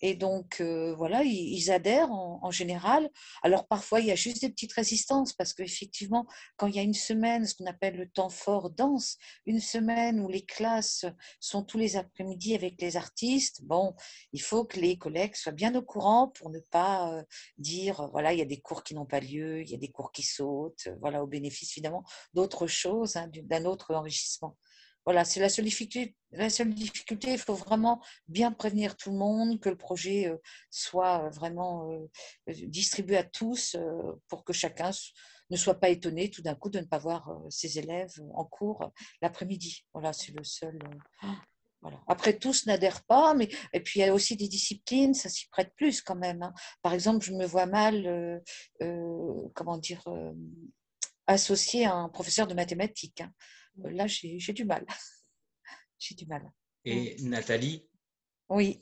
et 0.00 0.14
donc, 0.14 0.62
euh, 0.62 0.94
voilà, 0.94 1.22
ils, 1.22 1.70
adhèrent 1.70 2.10
en, 2.10 2.50
général. 2.50 3.10
Alors, 3.42 3.66
parfois, 3.66 4.00
il 4.00 4.06
y 4.06 4.10
a 4.10 4.14
juste 4.14 4.40
des 4.40 4.48
petites 4.48 4.72
résistances 4.72 5.34
parce 5.34 5.52
qu'effectivement, 5.52 6.26
quand 6.56 6.66
il 6.66 6.76
y 6.76 6.78
a 6.78 6.82
une 6.82 6.94
semaine, 6.94 7.44
ce 7.44 7.54
qu'on 7.54 7.66
appelle 7.66 7.96
le 7.96 8.08
temps 8.08 8.30
fort 8.30 8.70
danse, 8.70 9.18
une 9.44 9.60
semaine 9.60 10.18
où 10.18 10.28
les 10.28 10.46
classes 10.46 11.04
sont 11.40 11.62
tous 11.62 11.76
les 11.76 11.96
après-midi 11.96 12.54
avec 12.54 12.80
les 12.80 12.96
artistes, 12.96 13.62
bon, 13.64 13.94
il 14.32 14.40
faut 14.40 14.64
que 14.64 14.80
les 14.80 14.96
collègues 14.96 15.34
soient 15.34 15.52
bien 15.52 15.74
au 15.74 15.82
courant 15.82 16.28
pour 16.28 16.48
ne 16.48 16.58
pas 16.58 17.12
euh, 17.12 17.22
dire, 17.58 18.08
voilà, 18.12 18.32
il 18.32 18.38
y 18.38 18.42
a 18.42 18.46
des 18.46 18.60
cours 18.60 18.82
qui 18.82 18.94
n'ont 18.94 19.06
pas 19.06 19.20
lieu, 19.20 19.60
il 19.60 19.68
y 19.68 19.74
a 19.74 19.78
des 19.78 19.90
cours 19.90 20.10
qui 20.10 20.22
sautent, 20.22 20.88
voilà, 21.00 21.22
au 21.22 21.26
bénéfice 21.26 21.76
évidemment 21.76 22.02
d'autres 22.32 22.66
choses, 22.66 23.16
hein, 23.16 23.30
d'un 23.44 23.66
autre 23.66 23.94
enrichissement. 23.94 24.56
Voilà, 25.10 25.24
c'est 25.24 25.40
la 25.40 25.48
seule 25.48 25.64
difficulté. 25.64 26.14
Il 27.32 27.38
faut 27.38 27.54
vraiment 27.54 28.00
bien 28.28 28.52
prévenir 28.52 28.96
tout 28.96 29.10
le 29.10 29.18
monde, 29.18 29.58
que 29.58 29.68
le 29.68 29.76
projet 29.76 30.28
euh, 30.28 30.36
soit 30.70 31.24
euh, 31.24 31.30
vraiment 31.30 31.90
euh, 31.90 32.06
distribué 32.46 33.16
à 33.16 33.24
tous 33.24 33.76
pour 34.28 34.44
que 34.44 34.52
chacun 34.52 34.92
ne 35.50 35.56
soit 35.56 35.80
pas 35.80 35.88
étonné 35.88 36.30
tout 36.30 36.42
d'un 36.42 36.54
coup 36.54 36.70
de 36.70 36.78
ne 36.78 36.84
pas 36.84 36.98
voir 36.98 37.28
ses 37.48 37.80
élèves 37.80 38.14
en 38.34 38.44
cours 38.44 38.92
l'après-midi. 39.20 39.84
Voilà, 39.92 40.12
c'est 40.12 40.30
le 40.30 40.44
seul. 40.44 40.78
Après, 42.06 42.38
tous 42.38 42.66
n'adhèrent 42.66 43.02
pas, 43.02 43.34
mais 43.34 43.48
et 43.72 43.80
puis 43.80 43.98
il 43.98 44.06
y 44.06 44.08
a 44.08 44.14
aussi 44.14 44.36
des 44.36 44.46
disciplines, 44.46 45.12
ça 45.12 45.28
s'y 45.28 45.48
prête 45.48 45.74
plus 45.74 46.02
quand 46.02 46.14
même. 46.14 46.44
Hein. 46.44 46.54
Par 46.82 46.92
exemple, 46.92 47.26
je 47.26 47.32
me 47.32 47.46
vois 47.46 47.66
mal, 47.66 48.40
comment 49.56 49.76
dire, 49.76 50.04
associer 51.26 51.86
un 51.86 52.08
professeur 52.08 52.46
de 52.46 52.54
mathématiques. 52.54 53.22
Hein. 53.22 53.32
Euh, 53.84 53.90
là, 53.90 54.06
j'ai 54.06 54.52
du 54.52 54.64
mal. 54.64 54.86
j'ai 55.98 56.14
du 56.14 56.26
mal. 56.26 56.50
Et 56.84 57.16
Nathalie? 57.22 57.86
Oui. 58.48 58.80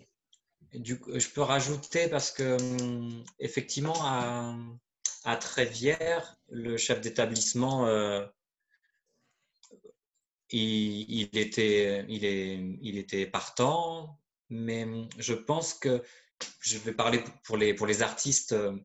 Du, 0.75 1.01
je 1.15 1.29
peux 1.29 1.43
rajouter 1.43 2.09
parce 2.09 2.31
que 2.31 2.61
hum, 2.61 3.25
effectivement 3.39 3.97
à, 4.03 4.55
à 5.25 5.37
Trévière, 5.37 6.37
le 6.49 6.77
chef 6.77 7.01
d'établissement, 7.01 7.87
euh, 7.87 8.27
il, 10.51 11.29
était, 11.37 12.05
il, 12.09 12.25
est, 12.25 12.79
il 12.83 12.99
était 12.99 13.27
partant, 13.27 14.21
mais 14.51 14.85
hum, 14.85 15.09
je 15.19 15.35
pense 15.35 15.75
que 15.75 16.03
je 16.61 16.79
vais 16.79 16.93
parler 16.93 17.23
pour 17.45 17.57
les, 17.57 17.75
pour 17.75 17.87
les 17.87 18.03
artistes. 18.03 18.53
Euh, 18.53 18.77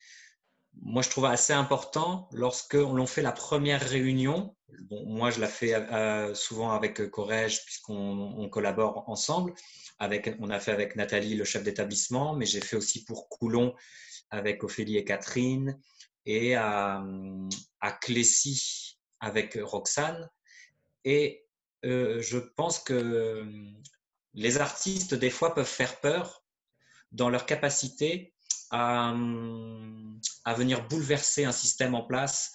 moi, 0.82 1.02
je 1.02 1.10
trouve 1.10 1.26
assez 1.26 1.54
important 1.54 2.28
lorsque 2.32 2.74
l'on 2.74 3.06
fait 3.06 3.22
la 3.22 3.32
première 3.32 3.82
réunion. 3.82 4.56
Moi, 4.90 5.32
je 5.32 5.40
la 5.40 5.48
fais 5.48 5.74
euh, 5.74 6.34
souvent 6.34 6.72
avec 6.72 7.10
Corège 7.10 7.64
puisqu'on 7.66 8.50
collabore 8.50 9.08
ensemble. 9.08 9.54
Avec, 10.00 10.36
on 10.40 10.50
a 10.50 10.60
fait 10.60 10.72
avec 10.72 10.96
Nathalie, 10.96 11.36
le 11.36 11.46
chef 11.46 11.64
d'établissement, 11.64 12.36
mais 12.36 12.46
j'ai 12.46 12.62
fait 12.62 12.76
aussi 12.76 13.04
pour 13.06 13.30
Coulon 13.30 13.74
avec 14.30 14.64
Ophélie 14.64 14.98
et 14.98 15.06
Catherine 15.06 15.80
et 16.26 16.56
à, 16.56 17.04
à 17.80 17.92
Clécy 17.92 18.98
avec 19.20 19.58
Roxane. 19.62 20.30
Et 21.06 21.46
euh, 21.86 22.22
je 22.22 22.38
pense 22.38 22.80
que 22.80 23.46
les 24.34 24.58
artistes, 24.58 25.14
des 25.14 25.30
fois, 25.30 25.54
peuvent 25.54 25.66
faire 25.66 26.00
peur 26.00 26.44
dans 27.12 27.30
leur 27.30 27.46
capacité 27.46 28.34
à, 28.72 29.14
à, 30.46 30.54
venir 30.56 30.88
bouleverser 30.88 31.46
un 31.46 31.52
système 31.52 31.94
en 31.94 32.04
place 32.04 32.54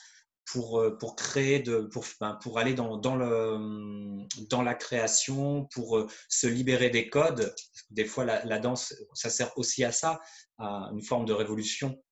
pour, 0.52 0.80
euh, 0.80 0.96
pour 0.96 1.16
créer, 1.16 1.60
de, 1.60 1.80
pour, 1.80 2.04
pour 2.42 2.58
aller 2.58 2.74
dans, 2.74 2.96
dans, 2.96 3.16
le, 3.16 4.26
dans 4.48 4.62
la 4.62 4.74
création, 4.74 5.66
pour 5.66 5.98
euh, 5.98 6.08
se 6.28 6.46
libérer 6.46 6.90
des 6.90 7.08
codes. 7.08 7.54
Des 7.90 8.04
fois, 8.04 8.24
la, 8.24 8.58
danse, 8.58 8.94
ça 9.14 9.30
sert 9.30 9.56
aussi 9.58 9.84
à 9.84 9.92
ça, 9.92 10.20
à 10.58 10.90
une 10.92 11.02
forme 11.02 11.26
de 11.26 11.32
révolution. 11.32 12.02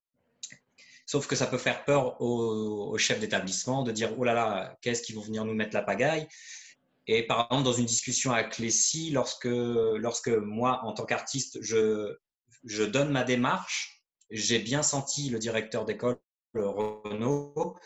Sauf 1.07 1.27
que 1.27 1.37
ça 1.37 1.47
peut 1.47 1.59
faire 1.59 1.85
peur 1.85 2.21
aux, 2.21 2.97
chefs 2.99 3.21
d'établissement 3.21 3.83
de 3.83 3.93
dire, 3.93 4.19
oh 4.19 4.25
là 4.25 4.35
là, 4.35 4.77
qu'est-ce 4.83 5.03
qu'ils 5.03 5.17
vont 5.17 5.23
venir 5.23 5.45
nous 5.45 5.55
mettre 5.55 5.75
la 5.75 5.83
pagaille? 5.83 6.27
Et 7.07 7.25
par 7.27 7.47
exemple, 7.47 7.63
dans 7.63 7.73
une 7.73 7.87
discussion 7.87 8.33
avec 8.33 8.59
Leslie, 8.59 9.11
lorsque, 9.11 9.45
lorsque 9.45 10.29
moi, 10.29 10.81
en 10.83 10.93
tant 10.93 11.05
qu'artiste, 11.05 11.59
je, 11.63 12.17
je 12.65 12.83
donne 12.83 13.11
ma 13.11 13.23
démarche, 13.23 14.03
j'ai 14.31 14.59
bien 14.59 14.83
senti 14.83 15.31
le 15.31 15.39
directeur 15.39 15.85
d'école, 15.85 16.19
Renaud, 16.55 17.77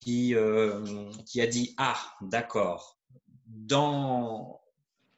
qui, 0.00 0.34
euh, 0.34 1.10
qui 1.26 1.40
a 1.40 1.46
dit 1.46 1.74
Ah, 1.76 1.98
d'accord, 2.20 2.98
dans, 3.46 4.60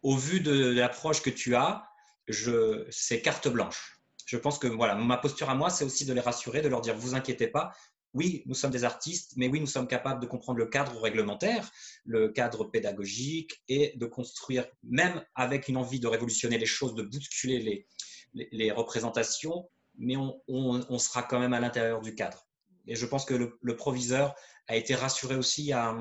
au 0.02 0.16
vu 0.16 0.40
de, 0.40 0.70
l'approche 0.70 1.22
que 1.22 1.30
tu 1.30 1.54
as, 1.54 1.84
je, 2.28 2.86
c'est 2.90 3.22
carte 3.22 3.48
blanche. 3.48 4.00
Je 4.26 4.36
pense 4.36 4.58
que 4.58 4.68
voilà, 4.68 4.94
ma 4.94 5.16
posture 5.16 5.50
à 5.50 5.54
moi, 5.54 5.70
c'est 5.70 5.84
aussi 5.84 6.04
de 6.04 6.12
les 6.12 6.20
rassurer, 6.20 6.62
de 6.62 6.68
leur 6.68 6.80
dire 6.80 6.96
Vous 6.96 7.14
inquiétez 7.14 7.48
pas, 7.48 7.72
oui, 8.12 8.42
nous 8.46 8.54
sommes 8.54 8.70
des 8.70 8.84
artistes, 8.84 9.32
mais 9.36 9.48
oui, 9.48 9.60
nous 9.60 9.66
sommes 9.66 9.86
capables 9.86 10.20
de 10.20 10.26
comprendre 10.26 10.58
le 10.58 10.66
cadre 10.66 11.00
réglementaire, 11.00 11.70
le 12.04 12.28
cadre 12.28 12.64
pédagogique 12.64 13.62
et 13.68 13.92
de 13.96 14.06
construire, 14.06 14.66
même 14.82 15.24
avec 15.34 15.68
une 15.68 15.76
envie 15.76 16.00
de 16.00 16.08
révolutionner 16.08 16.58
les 16.58 16.66
choses, 16.66 16.94
de 16.94 17.02
bousculer 17.02 17.60
les, 17.60 18.48
les, 18.50 18.70
représentations, 18.72 19.68
mais 19.96 20.16
on, 20.16 20.98
sera 20.98 21.22
quand 21.22 21.38
même 21.38 21.52
à 21.52 21.60
l'intérieur 21.60 22.00
du 22.00 22.14
cadre. 22.14 22.46
Et 22.86 22.96
je 22.96 23.06
pense 23.06 23.24
que 23.24 23.34
le, 23.34 23.76
proviseur 23.76 24.34
a 24.66 24.76
été 24.76 24.94
rassuré 24.94 25.36
aussi 25.36 25.72
à, 25.72 25.96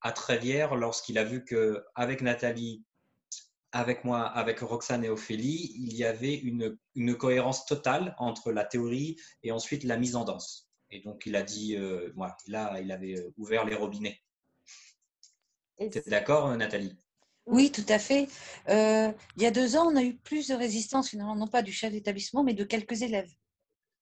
à 0.00 0.12
Trévière 0.12 0.76
lorsqu'il 0.76 1.18
a 1.18 1.24
vu 1.24 1.44
qu'avec 1.44 2.20
Nathalie, 2.20 2.84
avec 3.74 4.04
moi, 4.04 4.22
avec 4.22 4.60
Roxane 4.60 5.04
et 5.04 5.08
Ophélie, 5.08 5.72
il 5.76 5.94
y 5.94 6.04
avait 6.04 6.34
une, 6.34 7.16
cohérence 7.16 7.66
totale 7.66 8.14
entre 8.18 8.52
la 8.52 8.64
théorie 8.64 9.16
et 9.42 9.50
ensuite 9.50 9.82
la 9.82 9.96
mise 9.96 10.14
en 10.14 10.24
danse. 10.24 10.70
Et 10.90 11.00
donc 11.00 11.26
il 11.26 11.34
a 11.34 11.42
dit, 11.42 11.76
euh, 11.76 12.12
voilà, 12.14 12.36
là, 12.46 12.80
il 12.80 12.92
avait 12.92 13.26
ouvert 13.36 13.64
les 13.64 13.74
robinets. 13.74 14.20
Tu 15.78 15.98
es 15.98 16.02
d'accord, 16.06 16.56
Nathalie? 16.56 16.96
Oui, 17.46 17.72
tout 17.72 17.84
à 17.88 17.98
fait. 17.98 18.28
Euh, 18.68 19.12
il 19.36 19.42
y 19.42 19.46
a 19.46 19.50
deux 19.50 19.76
ans, 19.76 19.90
on 19.92 19.96
a 19.96 20.02
eu 20.02 20.16
plus 20.16 20.48
de 20.48 20.54
résistance, 20.54 21.10
finalement, 21.10 21.34
non 21.34 21.48
pas 21.48 21.62
du 21.62 21.72
chef 21.72 21.92
d'établissement, 21.92 22.44
mais 22.44 22.54
de 22.54 22.64
quelques 22.64 23.02
élèves, 23.02 23.30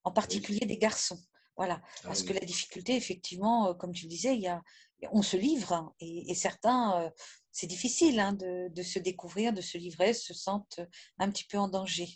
en 0.04 0.12
particulier 0.12 0.66
des 0.66 0.76
garçons. 0.76 1.18
Voilà, 1.56 1.80
ah 1.82 2.00
parce 2.04 2.22
que 2.22 2.32
la 2.32 2.40
difficulté, 2.40 2.96
effectivement, 2.96 3.68
euh, 3.68 3.74
comme 3.74 3.92
tu 3.92 4.04
le 4.04 4.08
disais, 4.08 4.34
il 4.34 4.40
y 4.40 4.48
a, 4.48 4.62
on 5.10 5.22
se 5.22 5.36
livre, 5.36 5.72
hein, 5.72 5.94
et, 6.00 6.34
certains, 6.34 7.02
euh, 7.02 7.10
c'est 7.50 7.66
difficile 7.66 8.20
hein, 8.20 8.32
de, 8.32 8.82
se 8.82 8.98
découvrir, 8.98 9.52
de 9.52 9.60
se 9.60 9.76
livrer, 9.76 10.14
se 10.14 10.32
sentent 10.32 10.80
un 11.18 11.30
petit 11.30 11.44
peu 11.44 11.58
en 11.58 11.68
danger. 11.68 12.08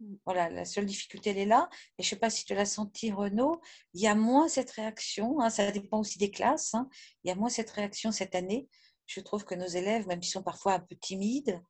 Mm. 0.00 0.14
Voilà, 0.26 0.50
la 0.50 0.64
seule 0.64 0.86
difficulté, 0.86 1.30
elle 1.30 1.38
est 1.38 1.46
là. 1.46 1.68
Et 1.98 2.02
je 2.02 2.08
ne 2.08 2.10
sais 2.10 2.16
pas 2.16 2.30
si 2.30 2.44
tu 2.44 2.54
l'as 2.54 2.66
senti, 2.66 3.12
Renaud, 3.12 3.60
il 3.94 4.02
y 4.02 4.06
a 4.06 4.14
moins 4.14 4.48
cette 4.48 4.70
réaction, 4.72 5.40
hein, 5.40 5.50
ça 5.50 5.70
dépend 5.70 6.00
aussi 6.00 6.18
des 6.18 6.30
classes, 6.30 6.74
hein. 6.74 6.88
il 7.24 7.28
y 7.28 7.30
a 7.30 7.34
moins 7.34 7.48
cette 7.48 7.70
réaction 7.70 8.12
cette 8.12 8.34
année. 8.34 8.68
Je 9.06 9.20
trouve 9.20 9.44
que 9.44 9.54
nos 9.54 9.66
élèves, 9.66 10.06
même 10.06 10.22
s'ils 10.22 10.32
sont 10.32 10.42
parfois 10.42 10.74
un 10.74 10.80
peu 10.80 10.96
timides, 10.96 11.60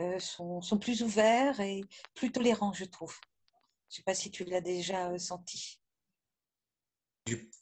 euh, 0.00 0.18
sont, 0.18 0.60
sont, 0.62 0.78
plus 0.78 1.02
ouverts 1.02 1.60
et 1.60 1.82
plus 2.14 2.32
tolérants, 2.32 2.72
je 2.72 2.84
trouve. 2.84 3.14
Je 3.90 3.94
ne 3.94 3.96
sais 3.96 4.02
pas 4.02 4.14
si 4.14 4.30
tu 4.30 4.44
l'as 4.44 4.60
déjà 4.60 5.10
euh, 5.10 5.18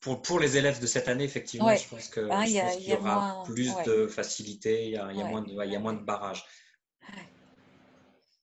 Pour, 0.01 0.23
pour, 0.23 0.39
les 0.39 0.57
élèves 0.57 0.81
de 0.81 0.87
cette 0.87 1.09
année, 1.09 1.25
effectivement, 1.25 1.75
je 1.75 1.89
pense 1.89 2.09
qu'il 2.09 2.29
ah, 2.31 2.47
y, 2.47 2.93
aura 2.93 3.43
plus 3.45 3.73
de 3.85 4.07
facilité, 4.07 4.87
il 4.87 4.93
y 4.93 4.97
a, 4.97 5.11
il 5.13 5.19
y 5.19 5.23
a 5.23 5.25
moins, 5.25 5.43
de, 5.43 5.51
il 5.51 5.73
y 5.73 5.77
a 5.77 5.81
moins 5.81 5.93
de 5.93 6.03
barrages. 6.03 6.45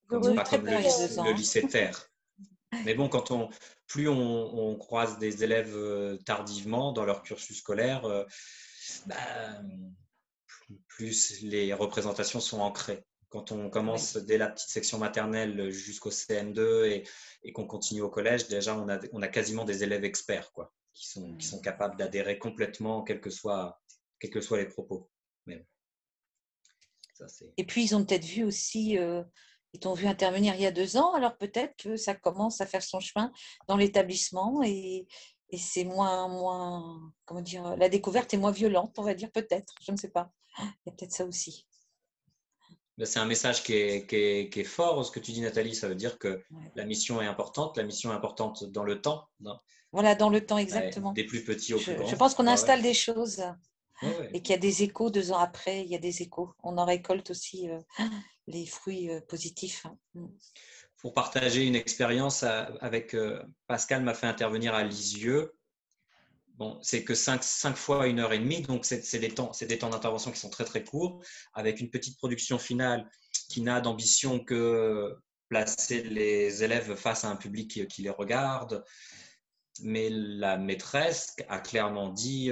Comme, 0.07 0.35
pas 0.35 0.43
comme 0.43 0.65
le, 0.65 1.33
lycée 1.33 1.67
Terre. 1.67 2.09
Mais 2.85 2.93
bon, 2.93 3.09
quand 3.09 3.31
on, 3.31 3.49
plus 3.87 4.07
on, 4.09 4.75
croise 4.75 5.17
des 5.17 5.43
élèves 5.43 5.75
euh, 5.75 6.17
tardivement 6.25 6.91
dans 6.91 7.05
leur 7.05 7.23
cursus 7.23 7.57
scolaire, 7.57 8.05
euh, 8.05 8.25
bah, 9.05 9.15
plus 10.87 11.41
les 11.41 11.73
représentations 11.73 12.39
sont 12.39 12.59
ancrées. 12.59 13.03
Quand 13.29 13.51
on 13.51 13.69
commence 13.69 14.17
dès 14.17 14.37
la 14.37 14.49
petite 14.49 14.69
section 14.69 14.97
maternelle 14.97 15.69
jusqu'au 15.69 16.11
CM2 16.11 16.85
et, 16.85 17.03
et 17.43 17.51
qu'on 17.51 17.67
continue 17.67 18.01
au 18.01 18.09
collège, 18.09 18.47
déjà 18.47 18.75
on 18.75 18.87
a, 18.89 18.99
on 19.11 19.21
a 19.21 19.27
quasiment 19.27 19.65
des 19.65 19.83
élèves 19.83 20.05
experts 20.05 20.51
quoi, 20.53 20.71
qui, 20.95 21.07
sont, 21.07 21.35
qui 21.35 21.45
sont 21.45 21.61
capables 21.61 21.97
d'adhérer 21.97 22.39
complètement, 22.39 23.03
quels 23.03 23.21
que, 23.21 23.29
soient, 23.29 23.79
quels 24.19 24.31
que 24.31 24.41
soient 24.41 24.57
les 24.57 24.67
propos. 24.67 25.09
Ça, 27.13 27.27
et 27.55 27.65
puis 27.65 27.83
ils 27.85 27.95
ont 27.95 28.03
peut-être 28.03 28.25
vu 28.25 28.43
aussi 28.43 28.97
euh, 28.97 29.23
ils 29.75 29.79
t'ont 29.79 29.93
vu 29.93 30.07
intervenir 30.07 30.55
il 30.55 30.61
y 30.61 30.65
a 30.65 30.71
deux 30.71 30.95
ans, 30.95 31.13
alors 31.15 31.35
peut-être 31.37 31.75
que 31.75 31.97
ça 31.97 32.15
commence 32.15 32.61
à 32.61 32.65
faire 32.65 32.81
son 32.81 33.01
chemin 33.01 33.31
dans 33.67 33.75
l'établissement 33.75 34.63
et, 34.63 35.05
c'est 35.57 35.85
moins, 35.85 36.27
moins, 36.27 37.13
comment 37.23 37.39
dire, 37.39 37.77
la 37.77 37.87
découverte 37.87 38.33
est 38.33 38.37
moins 38.37 38.51
violente, 38.51 38.93
on 38.97 39.03
va 39.03 39.13
dire 39.13 39.31
peut-être, 39.31 39.73
je 39.81 39.93
ne 39.93 39.97
sais 39.97 40.09
pas. 40.09 40.29
Il 40.59 40.65
y 40.87 40.89
a 40.89 40.91
peut-être 40.91 41.13
ça 41.13 41.25
aussi. 41.25 41.65
C'est 43.01 43.19
un 43.19 43.25
message 43.25 43.63
qui 43.63 43.73
est, 43.73 44.07
qui, 44.07 44.59
est, 44.59 44.63
fort, 44.65 45.05
ce 45.05 45.11
que 45.11 45.19
tu 45.21 45.31
dis 45.31 45.39
Nathalie, 45.39 45.73
ça 45.73 45.87
veut 45.87 45.95
dire 45.95 46.19
que 46.19 46.43
la 46.75 46.83
mission 46.83 47.21
est 47.21 47.27
importante, 47.27 47.77
la 47.77 47.83
mission 47.83 48.11
est 48.11 48.15
importante 48.15 48.65
dans 48.65 48.83
le 48.83 49.01
temps. 49.01 49.29
Voilà, 49.95 50.13
dans 50.13 50.29
le 50.29 50.45
temps, 50.45 50.57
exactement. 50.57 51.13
des 51.13 51.23
plus 51.23 51.45
petits 51.45 51.73
au 51.73 51.79
plus 51.79 51.95
grands. 51.95 52.05
Je 52.05 52.15
pense 52.17 52.35
qu'on 52.35 52.47
installe 52.47 52.81
des 52.81 52.93
choses 52.93 53.41
et 54.33 54.41
qu'il 54.41 54.51
y 54.51 54.57
a 54.57 54.59
des 54.59 54.83
échos 54.83 55.09
deux 55.09 55.31
ans 55.31 55.37
après, 55.37 55.83
il 55.83 55.87
y 55.87 55.95
a 55.95 55.99
des 55.99 56.21
échos. 56.21 56.53
On 56.63 56.77
en 56.77 56.83
récolte 56.83 57.29
aussi 57.29 57.69
euh, 57.69 57.79
les 58.47 58.65
fruits 58.65 59.09
euh, 59.09 59.21
positifs. 59.21 59.85
Hein. 59.85 59.97
Mm. 60.15 60.27
Pour 60.97 61.13
partager 61.13 61.65
une 61.65 61.75
expérience 61.77 62.43
avec 62.43 63.13
euh, 63.13 63.41
Pascal, 63.67 64.03
m'a 64.03 64.13
fait 64.13 64.27
intervenir 64.27 64.75
à 64.75 64.83
Lisieux. 64.83 65.53
Bon, 66.55 66.77
c'est 66.81 67.05
que 67.05 67.15
5, 67.15 67.41
fois 67.77 68.07
une 68.07 68.19
heure 68.19 68.33
et 68.33 68.39
demie, 68.39 68.63
donc 68.63 68.83
c'est 68.83 69.19
des 69.19 69.29
temps, 69.29 69.51
des 69.57 69.77
temps 69.77 69.89
d'intervention 69.89 70.31
qui 70.31 70.39
sont 70.39 70.49
très 70.49 70.65
très 70.65 70.83
courts, 70.83 71.21
avec 71.53 71.79
une 71.79 71.89
petite 71.89 72.17
production 72.17 72.59
finale 72.59 73.09
qui 73.49 73.61
n'a 73.61 73.79
d'ambition 73.79 74.39
que 74.39 75.15
placer 75.47 76.03
les 76.03 76.63
élèves 76.63 76.95
face 76.95 77.23
à 77.23 77.29
un 77.29 77.37
public 77.37 77.71
qui, 77.71 77.87
qui, 77.87 78.01
les 78.01 78.09
regarde. 78.09 78.83
Mais 79.81 80.09
la 80.09 80.57
maîtresse 80.57 81.35
a 81.49 81.59
clairement 81.59 82.09
dit 82.09 82.51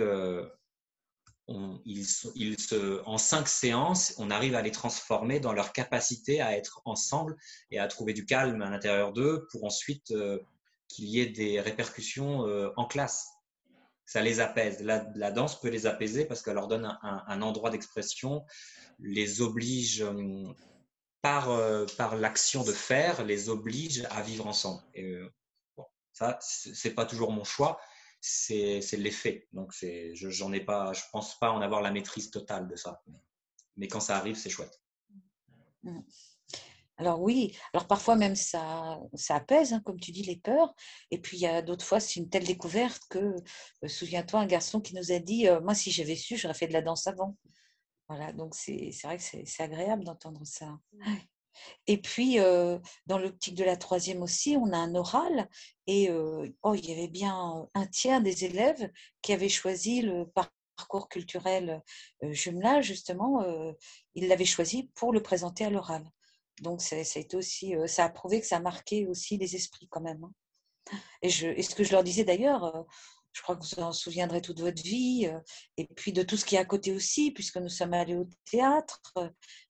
en 1.48 3.18
cinq 3.18 3.48
séances, 3.48 4.14
on 4.18 4.32
arrive 4.32 4.56
à 4.56 4.62
les 4.62 4.72
transformer 4.72 5.40
dans 5.40 5.54
leur 5.54 5.74
capacité 5.74 6.42
à 6.42 6.56
être 6.58 6.82
ensemble 6.86 7.36
et 7.72 7.80
à 7.80 7.88
trouver 7.88 8.14
du 8.14 8.26
calme 8.26 8.62
à 8.62 8.70
l'intérieur 8.70 9.12
d'eux 9.14 9.48
pour 9.52 9.66
ensuite 9.66 10.12
euh, 10.12 10.40
qu'il 10.88 11.06
y 11.06 11.20
ait 11.20 11.28
des 11.28 11.60
répercussions 11.60 12.48
euh, 12.48 12.70
en 12.78 12.86
classe. 12.86 13.28
Ça 14.06 14.22
les 14.22 14.40
apaise. 14.40 14.82
La, 14.82 15.32
danse 15.32 15.60
peut 15.60 15.70
les 15.70 15.86
apaiser 15.86 16.26
parce 16.26 16.42
qu'elle 16.42 16.56
leur 16.56 16.68
donne 16.68 16.98
un, 17.02 17.42
endroit 17.42 17.70
d'expression, 17.70 18.44
les 19.00 19.42
oblige 19.42 20.02
euh, 20.02 20.44
par, 21.22 21.50
par 21.98 22.18
l'action 22.18 22.64
de 22.64 22.74
faire, 22.74 23.24
les 23.24 23.48
oblige 23.50 24.06
à 24.12 24.22
vivre 24.22 24.46
ensemble. 24.46 24.82
Ça, 26.14 26.38
c'est 26.42 26.94
pas 26.94 27.06
toujours 27.06 27.32
mon 27.32 27.44
choix, 27.44 27.80
c'est 28.22 28.80
l'effet. 28.94 29.48
Donc, 29.52 29.74
je 29.74 30.44
n'en 30.44 30.54
ai 30.54 30.62
pas, 30.62 30.94
je 30.94 31.02
pense 31.12 31.38
pas 31.40 31.52
en 31.52 31.62
avoir 31.62 31.82
la 31.82 31.92
maîtrise 31.92 32.32
totale 32.32 32.68
de 32.68 32.76
ça. 32.76 33.04
Mais 33.76 33.88
quand 33.88 34.00
ça 34.00 34.18
arrive, 34.18 34.36
c'est 34.36 34.50
chouette. 34.50 34.80
Mmh. 35.84 36.00
Alors 36.98 37.22
oui, 37.22 37.58
alors 37.74 37.88
parfois 37.88 38.16
même 38.16 38.36
ça, 38.36 39.00
ça 39.16 39.36
apaise, 39.36 39.74
hein, 39.74 39.82
comme 39.84 40.00
tu 40.00 40.12
dis, 40.12 40.22
les 40.22 40.38
peurs. 40.38 40.76
Et 41.10 41.20
puis 41.20 41.38
il 41.38 41.42
y 41.42 41.48
a 41.48 41.62
d'autres 41.64 41.86
fois, 41.86 42.00
c'est 42.00 42.20
une 42.20 42.30
telle 42.30 42.46
découverte 42.46 43.02
que, 43.10 43.18
euh, 43.84 43.88
souviens-toi, 43.88 44.42
un 44.42 44.46
garçon 44.46 44.80
qui 44.80 44.96
nous 44.96 45.12
a 45.12 45.20
dit, 45.20 45.48
euh, 45.48 45.60
moi 45.60 45.74
si 45.74 45.92
j'avais 45.92 46.16
su, 46.16 46.38
j'aurais 46.38 46.54
fait 46.54 46.68
de 46.68 46.74
la 46.74 46.84
danse 46.84 47.08
avant. 47.08 47.36
Voilà, 48.08 48.32
donc 48.32 48.54
c'est 48.54 48.92
vrai 49.04 49.18
que 49.18 49.24
c'est 49.24 49.64
agréable 49.64 50.04
d'entendre 50.04 50.46
ça. 50.46 50.68
Mmh. 50.94 51.16
Et 51.88 52.02
puis, 52.02 52.38
dans 53.06 53.18
l'optique 53.18 53.56
de 53.56 53.64
la 53.64 53.78
troisième 53.78 54.22
aussi, 54.22 54.58
on 54.60 54.72
a 54.72 54.78
un 54.78 54.96
oral. 54.96 55.50
Et 55.88 56.10
oh, 56.12 56.76
il 56.76 56.86
y 56.86 56.92
avait 56.92 57.08
bien 57.08 57.68
un 57.74 57.86
tiers 57.88 58.22
des 58.22 58.46
élèves 58.46 58.92
qui 59.22 59.34
avaient 59.34 59.50
choisi 59.50 60.02
le 60.02 60.26
parcours 60.76 61.10
culturel 61.10 61.82
jumelage, 62.22 62.86
justement. 62.86 63.44
ils 64.16 64.28
l'avaient 64.28 64.46
choisi 64.46 64.92
pour 64.96 65.14
le 65.14 65.22
présenter 65.22 65.66
à 65.66 65.70
l'oral. 65.70 66.04
Donc, 66.62 66.82
ça, 66.82 66.96
a 66.96 68.10
prouvé 68.10 68.42
que 68.42 68.48
ça 68.48 68.58
a 68.58 68.62
marqué 68.62 69.08
aussi 69.08 69.38
les 69.38 69.56
esprits 69.56 69.88
quand 69.90 70.02
même. 70.02 70.24
Hein. 70.24 70.98
Et, 71.22 71.28
et 71.28 71.64
ce 71.64 71.76
que 71.76 71.84
je 71.84 71.92
leur 71.92 72.04
disais 72.04 72.24
d'ailleurs, 72.26 72.86
je 73.34 73.42
crois 73.42 73.56
que 73.56 73.64
vous 73.64 73.82
en 73.82 73.92
souviendrez 73.92 74.42
toute 74.42 74.60
votre 74.60 74.82
vie, 74.82 75.28
et 75.78 75.88
puis 75.96 76.14
de 76.14 76.24
tout 76.24 76.38
ce 76.38 76.46
qui 76.46 76.56
est 76.56 76.60
à 76.60 76.66
côté 76.66 76.94
aussi, 76.94 77.32
puisque 77.32 77.58
nous 77.58 77.70
sommes 77.70 77.94
allés 77.94 78.16
au 78.16 78.28
théâtre, 78.50 79.02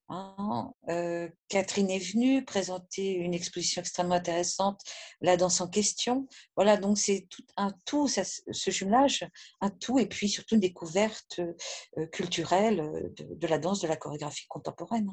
Hein, 0.09 0.73
euh, 0.89 1.29
Catherine 1.47 1.89
est 1.89 2.13
venue 2.13 2.43
présenter 2.43 3.13
une 3.13 3.33
exposition 3.33 3.81
extrêmement 3.81 4.15
intéressante, 4.15 4.81
la 5.21 5.37
danse 5.37 5.61
en 5.61 5.67
question. 5.67 6.27
Voilà, 6.55 6.77
donc 6.77 6.97
c'est 6.97 7.25
tout 7.29 7.43
un 7.55 7.71
tout, 7.85 8.07
ce 8.07 8.71
jumelage, 8.71 9.25
un 9.61 9.69
tout, 9.69 9.99
et 9.99 10.05
puis 10.05 10.27
surtout 10.27 10.55
une 10.55 10.61
découverte 10.61 11.39
euh, 11.39 12.05
culturelle 12.07 12.81
euh, 12.81 13.09
de, 13.17 13.47
la 13.47 13.57
danse, 13.57 13.81
de 13.81 13.87
la 13.87 13.95
chorégraphie 13.95 14.47
contemporaine. 14.47 15.09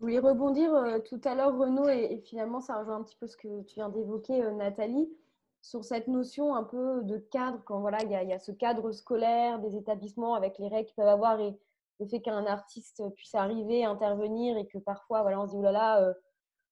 Je 0.00 0.04
voulais 0.04 0.18
rebondir 0.18 0.70
tout 1.08 1.20
à 1.24 1.34
l'heure, 1.34 1.56
Renaud, 1.56 1.88
et, 1.88 2.22
finalement 2.24 2.60
ça 2.60 2.78
rejoint 2.78 2.96
un 2.96 3.02
petit 3.02 3.16
peu 3.16 3.26
ce 3.26 3.36
que 3.36 3.62
tu 3.62 3.76
viens 3.76 3.88
d'évoquer, 3.88 4.38
Nathalie, 4.52 5.08
sur 5.60 5.84
cette 5.84 6.06
notion 6.06 6.54
un 6.54 6.62
peu 6.62 7.02
de 7.02 7.18
cadre, 7.18 7.60
quand 7.64 7.80
voilà, 7.80 7.98
il 8.02 8.08
y, 8.08 8.28
y, 8.28 8.32
a 8.32 8.38
ce 8.38 8.52
cadre 8.52 8.92
scolaire 8.92 9.58
des 9.58 9.76
établissements 9.76 10.34
avec 10.34 10.58
les 10.58 10.68
règles 10.68 10.86
qu'ils 10.86 10.94
peuvent 10.94 11.08
avoir 11.08 11.40
et 11.40 11.58
le 12.00 12.06
fait 12.06 12.20
qu'un 12.20 12.46
artiste 12.46 13.02
puisse 13.14 13.34
arriver, 13.34 13.84
intervenir 13.84 14.56
et 14.56 14.66
que 14.66 14.78
parfois, 14.78 15.22
voilà, 15.22 15.40
on 15.40 15.46
se 15.46 15.56
dit, 15.56 15.62
là, 15.62 16.02
euh, 16.02 16.12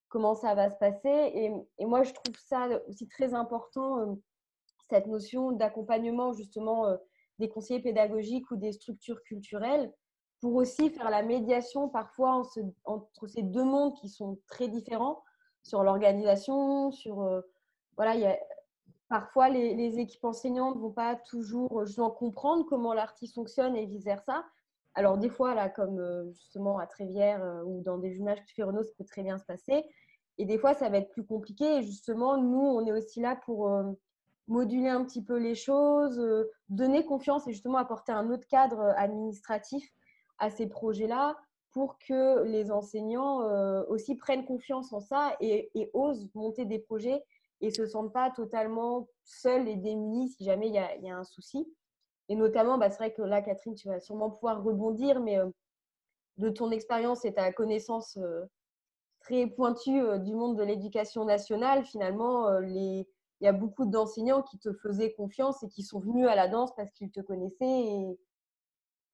comment 0.08 0.34
ça 0.34 0.54
va 0.54 0.70
se 0.70 0.76
passer? 0.76 1.08
Et, 1.08 1.52
et, 1.78 1.86
moi, 1.86 2.02
je 2.02 2.12
trouve 2.12 2.36
ça 2.38 2.68
aussi 2.88 3.08
très 3.08 3.34
important, 3.34 4.00
euh, 4.00 4.14
cette 4.88 5.06
notion 5.06 5.52
d'accompagnement 5.52 6.32
justement 6.32 6.86
euh, 6.86 6.96
des 7.38 7.48
conseillers 7.48 7.80
pédagogiques 7.82 8.50
ou 8.50 8.56
des 8.56 8.72
structures 8.72 9.22
culturelles 9.24 9.92
pour 10.40 10.54
aussi 10.54 10.90
faire 10.90 11.10
la 11.10 11.22
médiation 11.22 11.88
parfois 11.88 12.42
entre 12.84 13.26
ces 13.26 13.42
deux 13.42 13.64
mondes 13.64 13.94
qui 13.94 14.08
sont 14.08 14.38
très 14.46 14.68
différents 14.68 15.22
sur 15.62 15.82
l'organisation, 15.82 16.92
sur... 16.92 17.42
voilà, 17.96 18.14
il 18.14 18.20
y 18.20 18.26
a, 18.26 18.38
parfois 19.08 19.48
les, 19.48 19.74
les, 19.74 19.98
équipes 19.98 20.24
enseignantes 20.24 20.76
ne 20.76 20.80
vont 20.80 20.92
pas 20.92 21.16
toujours 21.16 21.84
justement 21.86 22.10
comprendre 22.10 22.66
comment 22.68 22.92
l'artiste 22.92 23.34
fonctionne 23.34 23.74
et 23.76 23.86
vice-versa. 23.86 24.44
Alors, 24.96 25.18
des 25.18 25.28
fois, 25.28 25.54
là, 25.54 25.68
comme 25.68 26.00
euh, 26.00 26.32
justement 26.32 26.78
à 26.78 26.86
Trévière 26.86 27.44
euh, 27.44 27.62
ou 27.64 27.82
dans 27.82 27.98
des 27.98 28.14
jumages 28.14 28.38
que 28.56 28.62
Renault, 28.62 28.82
ça 28.82 28.92
peut 28.96 29.04
très 29.04 29.22
bien 29.22 29.36
se 29.36 29.44
passer. 29.44 29.84
Et 30.38 30.46
des 30.46 30.56
fois, 30.56 30.72
ça 30.72 30.88
va 30.88 30.96
être 30.96 31.10
plus 31.10 31.24
compliqué. 31.24 31.66
Et 31.76 31.82
justement, 31.82 32.38
nous, 32.38 32.58
on 32.58 32.84
est 32.86 32.92
aussi 32.92 33.20
là 33.20 33.36
pour 33.44 33.68
euh, 33.68 33.92
moduler 34.48 34.88
un 34.88 35.04
petit 35.04 35.22
peu 35.22 35.36
les 35.36 35.54
choses, 35.54 36.22
donner 36.70 37.04
confiance 37.04 37.46
et 37.46 37.52
justement 37.52 37.76
apporter 37.76 38.12
un 38.12 38.30
autre 38.30 38.46
cadre 38.46 38.80
administratif 38.96 39.86
à 40.38 40.48
ces 40.50 40.66
projets-là 40.66 41.36
pour 41.72 41.98
que 41.98 42.44
les 42.44 42.70
enseignants 42.70 43.40
aussi 43.88 44.14
prennent 44.14 44.44
confiance 44.44 44.92
en 44.92 45.00
ça 45.00 45.36
et, 45.40 45.68
osent 45.94 46.30
monter 46.34 46.64
des 46.64 46.78
projets 46.78 47.24
et 47.60 47.70
se 47.70 47.86
sentent 47.86 48.12
pas 48.12 48.30
totalement 48.30 49.08
seuls 49.24 49.66
et 49.66 49.76
démunis 49.76 50.28
si 50.28 50.44
jamais 50.44 50.68
il 50.68 50.74
y 50.74 51.10
a, 51.10 51.16
un 51.16 51.24
souci. 51.24 51.66
Et 52.28 52.34
notamment, 52.34 52.78
bah, 52.78 52.90
c'est 52.90 52.98
vrai 52.98 53.12
que 53.12 53.22
là, 53.22 53.42
Catherine, 53.42 53.74
tu 53.74 53.88
vas 53.88 54.00
sûrement 54.00 54.30
pouvoir 54.30 54.62
rebondir, 54.62 55.20
mais 55.20 55.38
euh, 55.38 55.48
de 56.38 56.48
ton 56.50 56.70
expérience 56.70 57.24
et 57.24 57.32
ta 57.32 57.52
connaissance 57.52 58.16
euh, 58.16 58.44
très 59.20 59.46
pointue 59.46 60.00
euh, 60.00 60.18
du 60.18 60.34
monde 60.34 60.56
de 60.56 60.62
l'éducation 60.62 61.24
nationale, 61.24 61.84
finalement, 61.84 62.60
il 62.60 63.06
y 63.40 63.46
a 63.46 63.52
beaucoup 63.52 63.86
d'enseignants 63.86 64.42
qui 64.42 64.58
te 64.58 64.72
faisaient 64.72 65.12
confiance 65.12 65.62
et 65.62 65.68
qui 65.68 65.82
sont 65.82 66.00
venus 66.00 66.26
à 66.26 66.34
la 66.34 66.48
danse 66.48 66.74
parce 66.74 66.90
qu'ils 66.92 67.10
te 67.10 67.20
connaissaient. 67.20 68.16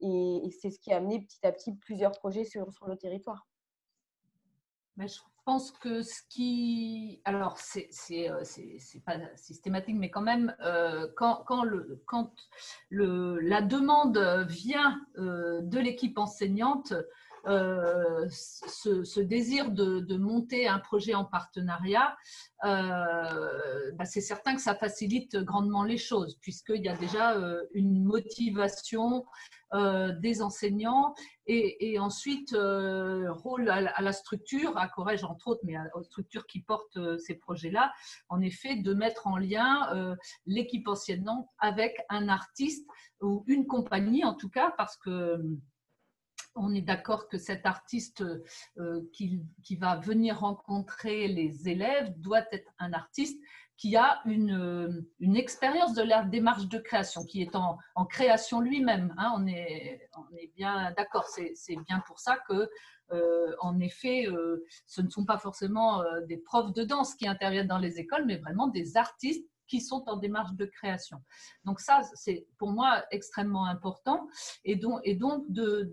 Et, 0.05 0.51
c'est 0.61 0.71
ce 0.71 0.81
qui 0.81 0.93
a 0.93 0.97
amené 0.97 1.21
petit 1.21 1.47
à 1.47 1.53
petit 1.53 1.73
plusieurs 1.75 2.11
projets 2.13 2.45
sur, 2.45 2.67
le 2.89 2.97
territoire. 2.97 3.47
Bah, 4.97 5.05
pense 5.45 5.71
que 5.71 6.03
ce 6.03 6.21
qui. 6.29 7.21
Alors, 7.25 7.59
c'est 7.59 7.91
euh, 8.31 8.43
pas 9.05 9.17
systématique, 9.37 9.97
mais 9.99 10.11
quand 10.11 10.23
même, 10.23 10.55
euh, 10.65 11.09
quand, 11.17 11.45
quand, 11.47 11.65
le, 11.65 12.03
quand 12.07 12.33
le, 12.91 13.39
la 13.41 13.63
demande 13.63 14.19
vient 14.49 15.01
euh, 15.19 15.61
de 15.63 15.79
l'équipe 15.79 16.19
enseignante, 16.19 16.95
ce, 17.45 19.21
désir 19.21 19.73
de, 19.73 20.17
monter 20.17 20.69
un 20.69 20.79
projet 20.79 21.15
en 21.15 21.25
partenariat, 21.25 22.17
bah, 22.63 24.05
c'est 24.05 24.21
certain 24.21 24.55
que 24.55 24.61
ça 24.61 24.77
facilite 24.77 25.37
grandement 25.39 25.83
les 25.83 25.99
choses, 25.99 26.39
puisqu'il 26.41 26.83
y 26.83 26.89
a 26.89 26.97
déjà 26.97 27.37
une 27.75 28.05
motivation 28.05 29.25
des 29.75 30.43
enseignants 30.43 31.15
et, 31.47 31.99
ensuite 31.99 32.55
rôle 32.55 33.71
à, 33.71 34.01
la 34.01 34.13
structure, 34.13 34.77
à 34.77 34.89
Corrège 34.89 35.25
entre 35.25 35.49
autres, 35.49 35.63
mais 35.65 35.77
aux 35.95 36.03
structures 36.03 36.47
qui 36.47 36.61
portent 36.61 37.19
ces 37.19 37.35
projets-là, 37.35 37.93
en 38.29 38.41
effet, 38.41 38.77
de 38.77 38.95
mettre 38.95 39.27
en 39.27 39.37
lien 39.37 40.17
l'équipe 40.47 40.87
enseignante 40.89 41.49
avec 41.59 41.97
un 42.11 42.29
artiste 42.29 42.87
ou 43.21 43.45
une 43.47 43.67
compagnie 43.67 44.25
en 44.25 44.35
tout 44.35 44.51
cas, 44.51 44.73
parce 44.77 44.97
que 44.97 45.41
on 46.55 46.75
est 46.75 46.83
d'accord 46.83 47.29
que 47.29 47.39
cet 47.39 47.67
artiste 47.67 48.23
euh, 48.79 49.01
qui, 49.13 49.41
va 49.77 49.97
venir 49.97 50.41
rencontrer 50.41 51.29
les 51.29 51.69
élèves 51.69 52.13
doit 52.19 52.45
être 52.53 52.71
un 52.79 52.93
artiste 52.93 53.41
qui 53.83 53.97
a 53.97 54.21
une, 54.27 54.53
euh, 54.53 55.35
expérience 55.35 55.93
de 55.95 56.03
la 56.03 56.23
démarche 56.23 56.69
de 56.69 56.79
création, 56.79 57.25
qui 57.25 57.43
est 57.43 57.57
en, 57.57 57.77
création 58.09 58.61
lui-même. 58.61 59.13
Hein. 59.19 59.33
on, 59.37 59.45
est, 59.49 60.09
bien 60.55 60.93
d'accord, 60.97 61.27
c'est 61.27 61.77
bien 61.89 61.99
pour 62.07 62.21
ça 62.21 62.39
que, 62.49 62.71
euh, 63.11 63.57
en 63.61 63.81
effet, 63.81 64.29
ce 64.87 65.03
ne 65.03 65.09
sont 65.09 65.25
pas 65.25 65.37
forcément 65.39 66.01
des 66.29 66.37
profs 66.37 66.73
de 66.73 66.85
danse 66.85 67.17
qui 67.17 67.27
interviennent 67.27 67.67
dans 67.67 67.79
les 67.79 67.99
écoles, 67.99 68.25
mais 68.25 68.37
vraiment 68.37 68.69
des 68.69 68.97
artistes 68.97 69.45
qui 69.67 69.81
sont 69.81 70.05
en 70.07 70.17
démarche 70.17 70.55
de 70.55 70.67
création. 70.67 71.19
Donc 71.65 71.81
ça, 71.81 72.03
c'est 72.15 72.47
pour 72.59 72.71
moi 72.71 73.05
extrêmement 73.11 73.67
important. 73.67 74.29
Et 74.65 74.77
donc, 74.77 75.01
et 75.03 75.17
donc 75.17 75.45
de, 75.49 75.91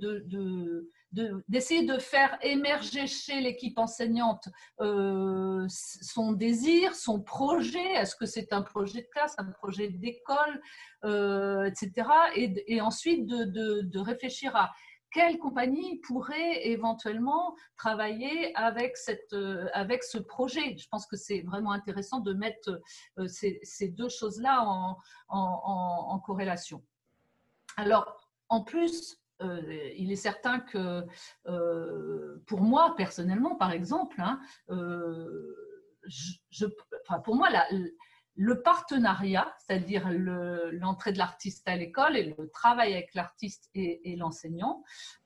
d'essayer 1.11 1.85
de, 1.85 1.97
faire 1.97 2.37
émerger 2.41 3.07
chez 3.07 3.41
l'équipe 3.41 3.77
enseignante 3.77 4.47
euh, 4.79 5.65
son 5.69 6.33
désir, 6.33 6.95
son 6.95 7.21
projet. 7.21 7.93
Est-ce 7.93 8.15
que 8.15 8.25
c'est 8.25 8.53
un 8.53 8.61
projet 8.61 9.01
de 9.01 9.07
classe, 9.07 9.35
un 9.37 9.45
projet 9.45 9.89
d'école, 9.89 10.61
euh, 11.05 11.63
etc. 11.65 12.09
Et, 12.35 12.81
ensuite 12.81 13.25
de, 13.25 13.43
de, 13.81 13.99
réfléchir 13.99 14.55
à 14.55 14.71
quelle 15.11 15.39
compagnie 15.39 15.99
pourrait 16.01 16.67
éventuellement 16.67 17.55
travailler 17.75 18.55
avec, 18.55 18.95
cette, 18.95 19.33
euh, 19.33 19.67
avec 19.73 20.03
ce 20.03 20.19
projet 20.19 20.77
Je 20.77 20.87
pense 20.89 21.07
que 21.07 21.17
c'est 21.17 21.41
vraiment 21.41 21.71
intéressant 21.71 22.19
de 22.19 22.33
mettre 22.33 22.79
ces, 23.27 23.59
ces 23.63 23.87
deux 23.87 24.09
choses-là 24.09 24.63
en, 24.63 24.97
en, 25.29 26.19
corrélation. 26.19 26.83
Alors, 27.77 28.29
en 28.49 28.63
plus, 28.63 29.18
euh, 29.41 29.91
il 29.97 30.11
est 30.11 30.15
certain 30.15 30.59
que 30.59 31.05
pour 32.45 32.61
moi, 32.61 32.95
personnellement, 32.95 33.55
par 33.55 33.71
exemple, 33.71 34.21
hein, 34.21 34.39
enfin, 37.05 37.19
pour 37.19 37.35
moi, 37.35 37.49
le 38.41 38.61
partenariat, 38.61 39.53
c'est-à-dire 39.59 40.09
l'entrée 40.09 41.11
de 41.11 41.17
l'artiste 41.17 41.67
à 41.67 41.75
l'école 41.75 42.15
et 42.15 42.33
le 42.37 42.49
travail 42.49 42.93
avec 42.93 43.13
l'artiste 43.13 43.69
et, 43.75 44.15
l'enseignant, 44.15 44.81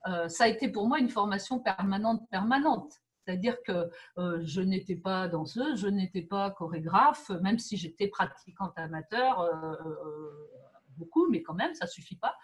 euh, 0.08 0.28
ça 0.28 0.44
a 0.44 0.48
été 0.48 0.68
pour 0.68 0.88
moi 0.88 0.98
une 0.98 1.08
formation 1.08 1.60
permanente, 1.60 2.28
permanente. 2.28 2.92
C'est-à-dire 3.24 3.62
que 3.62 3.88
euh, 4.18 4.40
je 4.44 4.60
n'étais 4.60 4.96
pas 4.96 5.28
danseuse, 5.28 5.80
je 5.80 5.86
n'étais 5.86 6.22
pas 6.22 6.50
chorégraphe, 6.50 7.30
même 7.40 7.60
si 7.60 7.76
j'étais 7.76 8.08
pratiquante 8.08 8.72
amateur, 8.74 9.40
euh, 9.42 9.76
beaucoup, 10.96 11.28
mais 11.30 11.42
quand 11.42 11.54
même, 11.54 11.74
ça 11.74 11.86
suffit 11.86 12.16
pas. 12.16 12.36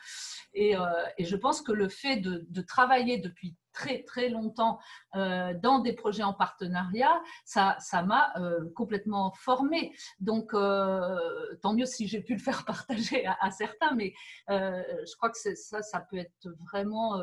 Et, 0.54 0.74
je 1.18 1.36
pense 1.36 1.62
que 1.62 1.72
le 1.72 1.88
fait 1.88 2.16
de 2.16 2.60
travailler 2.62 3.18
depuis 3.18 3.56
très 3.72 4.02
très 4.02 4.28
longtemps 4.28 4.78
euh, 5.16 5.54
dans 5.54 5.80
des 5.80 5.92
projets 5.92 6.22
en 6.22 6.32
partenariat, 6.32 7.20
ça 7.44 7.76
ça 7.80 8.02
m'a 8.02 8.32
euh, 8.36 8.70
complètement 8.74 9.32
formé. 9.32 9.94
Donc 10.20 10.54
euh, 10.54 11.18
tant 11.62 11.74
mieux 11.74 11.86
si 11.86 12.06
j'ai 12.06 12.20
pu 12.20 12.34
le 12.34 12.40
faire 12.40 12.64
partager 12.66 13.26
à, 13.26 13.50
certains, 13.50 13.94
mais 13.94 14.12
je 14.48 15.16
crois 15.16 15.30
que 15.30 15.38
ça 15.38 15.82
ça 15.82 16.00
peut 16.00 16.18
être 16.18 16.48
vraiment 16.70 17.20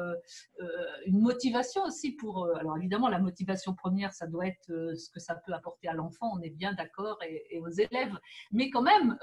une 1.05 1.19
motivation 1.19 1.83
aussi 1.83 2.11
pour. 2.11 2.47
alors 2.55 2.77
évidemment 2.77 3.09
la 3.09 3.19
motivation 3.19 3.73
première 3.73 4.13
ça 4.13 4.27
doit 4.27 4.47
être 4.47 4.67
ce 4.67 5.09
que 5.09 5.19
ça 5.19 5.35
peut 5.35 5.53
apporter 5.53 5.87
à 5.87 5.93
l'enfant, 5.93 6.31
on 6.35 6.41
est 6.41 6.49
bien 6.49 6.73
d'accord 6.73 7.19
et, 7.23 7.59
aux 7.59 7.69
élèves, 7.69 8.17
mais 8.51 8.69
quand 8.69 8.81
même 8.81 9.17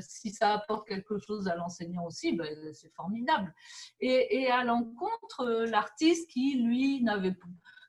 si 0.00 0.30
ça 0.30 0.54
apporte 0.54 0.88
quelque 0.88 1.18
chose 1.18 1.48
à 1.48 1.56
l'enseignant 1.56 2.06
aussi, 2.06 2.32
ben, 2.32 2.48
c'est 2.72 2.92
formidable. 2.94 3.54
Et, 4.00 4.42
et 4.42 4.50
à 4.50 4.64
l'encontre 4.64 5.64
l'artiste 5.68 6.33
qui, 6.34 6.56
lui, 6.56 7.00
n'avait 7.02 7.32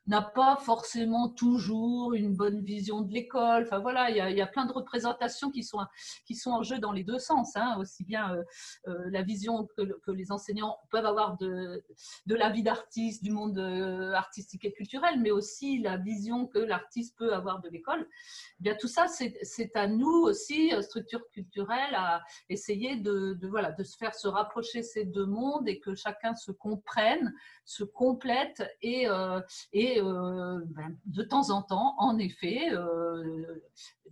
n'a 0.06 0.22
pas 0.22 0.56
forcément 0.56 1.28
toujours 1.28 2.14
une 2.14 2.34
bonne 2.34 2.60
vision 2.60 3.00
de 3.00 3.12
l'école. 3.12 3.64
Enfin 3.64 3.80
voilà, 3.80 4.10
il 4.10 4.16
y, 4.16 4.40
a, 4.40 4.46
plein 4.46 4.64
de 4.64 4.72
représentations 4.72 5.50
qui 5.50 5.64
sont, 5.64 5.80
qui 6.24 6.34
sont 6.34 6.50
en 6.50 6.62
jeu 6.62 6.78
dans 6.78 6.92
les 6.92 7.02
deux 7.02 7.18
sens, 7.18 7.56
hein. 7.56 7.76
aussi 7.78 8.04
bien 8.04 8.32
euh, 8.34 8.42
euh, 8.86 9.10
la 9.10 9.22
vision 9.22 9.68
que, 9.76 9.82
les 10.12 10.30
enseignants 10.30 10.78
peuvent 10.90 11.06
avoir 11.06 11.36
de, 11.38 11.84
de 12.26 12.34
la 12.34 12.50
vie 12.50 12.62
d'artiste, 12.62 13.22
du 13.24 13.30
monde 13.30 13.58
euh, 13.58 14.12
artistique 14.12 14.64
et 14.64 14.72
culturel, 14.72 15.20
mais 15.20 15.30
aussi 15.30 15.78
la 15.78 15.96
vision 15.96 16.46
que 16.46 16.58
l'artiste 16.58 17.16
peut 17.18 17.34
avoir 17.34 17.60
de 17.60 17.68
l'école. 17.68 18.08
Eh 18.60 18.62
bien 18.62 18.76
tout 18.76 18.88
ça, 18.88 19.06
c'est 19.08 19.76
à 19.76 19.88
nous 19.88 20.22
aussi, 20.22 20.72
structure 20.82 21.28
culturelle, 21.32 21.94
à 21.94 22.22
essayer 22.48 22.96
de, 22.96 23.36
voilà, 23.48 23.72
de 23.72 23.82
se 23.82 23.96
faire 23.96 24.14
se 24.14 24.28
rapprocher 24.28 24.82
ces 24.82 25.04
deux 25.04 25.26
mondes 25.26 25.68
et 25.68 25.80
que 25.80 25.94
chacun 25.94 26.34
se 26.34 26.52
comprenne, 26.52 27.34
se 27.64 27.84
complète 27.84 28.62
et 28.82 29.08
euh, 30.00 30.60
ben, 30.66 30.96
de 31.06 31.22
temps 31.22 31.50
en 31.50 31.62
temps, 31.62 31.94
en 31.98 32.18
effet, 32.18 32.70
euh, 32.72 33.60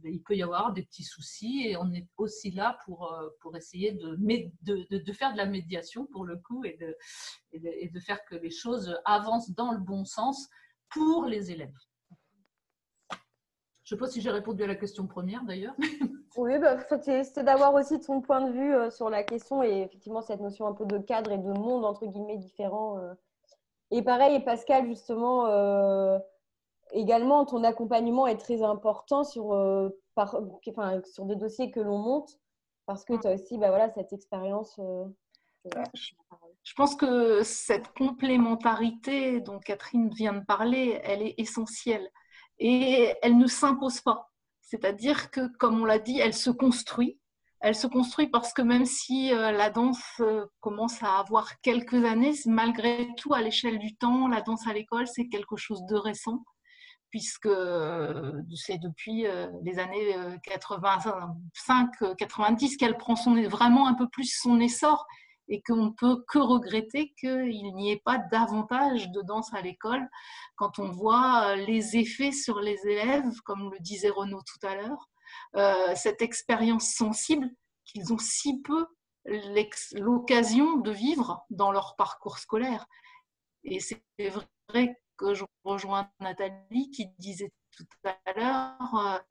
il 0.05 0.23
peut 0.23 0.35
y 0.35 0.43
avoir 0.43 0.73
des 0.73 0.83
petits 0.83 1.05
soucis 1.05 1.67
et 1.67 1.77
on 1.77 1.93
est 1.93 2.07
aussi 2.17 2.51
là 2.51 2.79
pour, 2.85 3.13
euh, 3.13 3.29
pour 3.41 3.57
essayer 3.57 3.93
de, 3.93 4.17
de, 4.63 5.13
faire 5.13 5.33
de 5.33 5.37
la 5.37 5.47
médiation 5.47 6.07
pour 6.07 6.25
le 6.25 6.37
coup 6.37 6.65
et 6.65 6.77
de, 6.77 6.97
et 7.53 7.89
de, 7.89 8.01
faire 8.01 8.25
que 8.25 8.35
les 8.35 8.51
choses 8.51 8.97
avancent 9.05 9.51
dans 9.51 9.73
le 9.73 9.79
bon 9.79 10.05
sens 10.05 10.49
pour 10.91 11.27
les 11.27 11.51
élèves. 11.51 11.75
Je 13.85 13.95
ne 13.95 13.99
sais 13.99 14.05
pas 14.05 14.09
si 14.09 14.21
j'ai 14.21 14.31
répondu 14.31 14.63
à 14.63 14.67
la 14.67 14.77
question 14.77 15.07
première 15.07 15.45
d'ailleurs. 15.45 15.77
Oui, 16.37 16.59
bah, 16.59 16.77
c'est 17.05 17.45
d'avoir 17.45 17.73
aussi 17.75 18.01
ton 18.01 18.21
point 18.21 18.41
de 18.41 18.51
vue 18.51 18.91
sur 18.91 19.09
la 19.09 19.23
question 19.23 19.63
et 19.63 19.83
effectivement 19.83 20.21
cette 20.21 20.41
notion 20.41 20.67
un 20.67 20.73
peu 20.73 20.85
de 20.85 20.99
cadre 20.99 21.31
et 21.31 21.39
de 21.39 21.53
monde 21.53 21.85
entre 21.85 22.07
guillemets 22.07 22.39
différents 22.39 22.99
et 23.91 24.03
pareil, 24.03 24.43
Pascal, 24.45 24.87
justement, 24.87 25.47
euh, 25.47 26.19
également, 26.93 27.45
ton 27.45 27.65
accompagnement 27.65 28.27
est 28.27 28.39
très 28.39 28.63
important 28.63 29.25
sur, 29.25 29.53
euh, 29.53 29.89
par, 30.15 30.37
enfin, 30.69 31.01
sur 31.05 31.27
des 31.27 31.37
dossiers 31.37 31.71
que 31.71 31.81
l'on 31.81 31.99
monte, 31.99 32.31
parce 32.87 33.05
que 33.05 33.15
tu 33.15 33.27
as 33.27 33.35
aussi 33.35 33.59
bah, 33.59 33.69
voilà, 33.69 33.91
cette 33.93 34.13
expérience. 34.13 34.79
Euh, 34.79 35.05
je 36.63 36.75
pense 36.75 36.95
que 36.95 37.43
cette 37.43 37.89
complémentarité 37.95 39.41
dont 39.41 39.59
Catherine 39.59 40.11
vient 40.11 40.35
de 40.35 40.45
parler, 40.45 41.01
elle 41.05 41.23
est 41.23 41.35
essentielle 41.39 42.11
et 42.59 43.15
elle 43.23 43.39
ne 43.39 43.47
s'impose 43.47 44.01
pas. 44.01 44.31
C'est-à-dire 44.61 45.31
que, 45.31 45.49
comme 45.57 45.81
on 45.81 45.85
l'a 45.85 45.99
dit, 45.99 46.19
elle 46.19 46.35
se 46.35 46.51
construit 46.51 47.19
elle 47.65 47.75
se 47.75 47.87
construit 47.87 48.27
parce 48.27 48.53
que 48.53 48.61
même 48.61 48.85
si 48.85 49.33
euh, 49.33 49.51
la 49.51 49.71
danse 49.71 50.21
euh, 50.21 50.45
commence 50.61 51.03
à 51.03 51.19
avoir 51.19 51.59
quelques 51.63 52.05
années, 52.05 52.35
malgré 52.45 53.09
tout, 53.17 53.33
à 53.33 53.41
l'échelle 53.41 53.79
du 53.79 53.97
temps, 53.97 54.29
la 54.29 54.43
danse 54.43 54.67
à 54.67 54.75
l'école, 54.75 55.07
c'est 55.07 55.29
quelque 55.29 55.57
chose 55.57 55.83
de 55.87 55.97
récent, 55.97 56.45
puisque 57.09 57.47
euh, 57.47 58.35
c'est 58.55 58.77
depuis 58.77 59.25
les 59.63 59.79
années 59.79 60.15
85-90 60.47 62.77
qu'elle 62.77 62.99
prend 62.99 63.15
vraiment 63.49 63.89
un 63.89 63.95
peu 63.95 64.11
plus 64.11 64.39
son 64.39 64.61
essor 64.61 65.07
et 65.49 65.63
qu'on 65.63 65.87
ne 65.87 65.91
peut 65.91 66.23
que 66.29 66.39
regretter 66.39 67.15
qu'il 67.19 67.75
n'y 67.77 67.93
ait 67.93 68.03
pas 68.05 68.19
davantage 68.31 69.11
de 69.11 69.23
danse 69.23 69.55
à 69.55 69.63
l'école. 69.63 70.07
Quand 70.57 70.79
on 70.79 70.91
voit 70.91 71.57
les 71.57 71.97
effets 71.97 72.33
sur 72.33 72.61
les 72.61 72.79
élèves, 72.87 73.41
comme 73.47 73.71
le 73.73 73.79
disait 73.81 74.11
Renaud 74.11 74.43
tout 74.43 74.67
à 74.67 74.75
l'heure, 74.75 75.09
euh, 75.57 75.95
cette 75.95 76.23
expérience 76.23 76.95
sensible 76.95 77.51
qu'ils 77.85 78.13
ont 78.13 78.19
si 78.19 78.61
peu 78.63 78.87
l'occasion 79.93 80.77
de 80.77 80.91
vivre 80.91 81.45
dans 81.51 81.73
leur 81.73 81.97
parcours 81.97 82.39
scolaire. 82.39 82.87
Et 83.63 83.81
c'est 83.81 84.03
vrai 84.69 85.01
que 85.17 85.35
je 85.35 85.45
rejoins 85.65 86.11
Nathalie 86.21 86.91
qui 86.91 87.07
disait 87.19 87.53
tout 87.77 87.87
à 88.05 88.33
l'heure, 88.37 89.25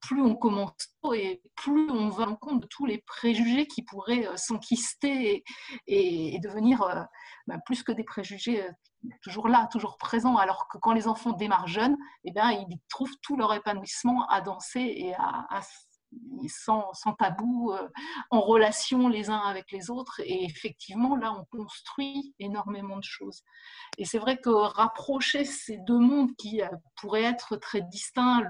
plus 0.00 0.22
on 0.22 0.34
commence 0.36 0.72
et 1.14 1.42
plus 1.56 1.90
on 1.90 2.08
va 2.08 2.28
en 2.28 2.36
compte 2.36 2.62
de 2.62 2.66
tous 2.66 2.86
les 2.86 2.98
préjugés 2.98 3.66
qui 3.66 3.82
pourraient 3.82 4.26
euh, 4.26 4.36
s'enquister 4.36 5.44
et, 5.86 6.38
devenir 6.40 6.82
euh, 6.82 7.02
bah, 7.46 7.56
plus 7.64 7.82
que 7.82 7.92
des 7.92 8.04
préjugés 8.04 8.62
euh, 8.62 8.70
toujours 9.22 9.48
là, 9.48 9.68
toujours 9.72 9.96
présents. 9.96 10.36
Alors 10.36 10.68
que 10.68 10.78
quand 10.78 10.92
les 10.92 11.08
enfants 11.08 11.32
démarrent 11.32 11.68
jeunes, 11.68 11.96
eh 12.24 12.32
bien, 12.32 12.50
ils 12.50 12.78
trouvent 12.88 13.16
tout 13.22 13.36
leur 13.36 13.52
épanouissement 13.54 14.26
à 14.28 14.40
danser 14.40 14.92
et 14.96 15.14
à, 15.14 15.46
à 15.50 15.60
sans, 16.48 16.92
sans, 16.94 17.12
tabou, 17.12 17.72
euh, 17.72 17.88
en 18.30 18.40
relation 18.40 19.08
les 19.08 19.30
uns 19.30 19.40
avec 19.40 19.70
les 19.72 19.90
autres. 19.90 20.20
Et 20.24 20.44
effectivement, 20.44 21.16
là, 21.16 21.34
on 21.38 21.44
construit 21.56 22.34
énormément 22.38 22.96
de 22.96 23.04
choses. 23.04 23.42
Et 23.98 24.04
c'est 24.04 24.18
vrai 24.18 24.38
que 24.38 24.50
rapprocher 24.50 25.44
ces 25.44 25.78
deux 25.78 25.98
mondes 25.98 26.34
qui 26.36 26.62
euh, 26.62 26.68
pourraient 27.00 27.24
être 27.24 27.56
très 27.56 27.82
distincts, 27.82 28.42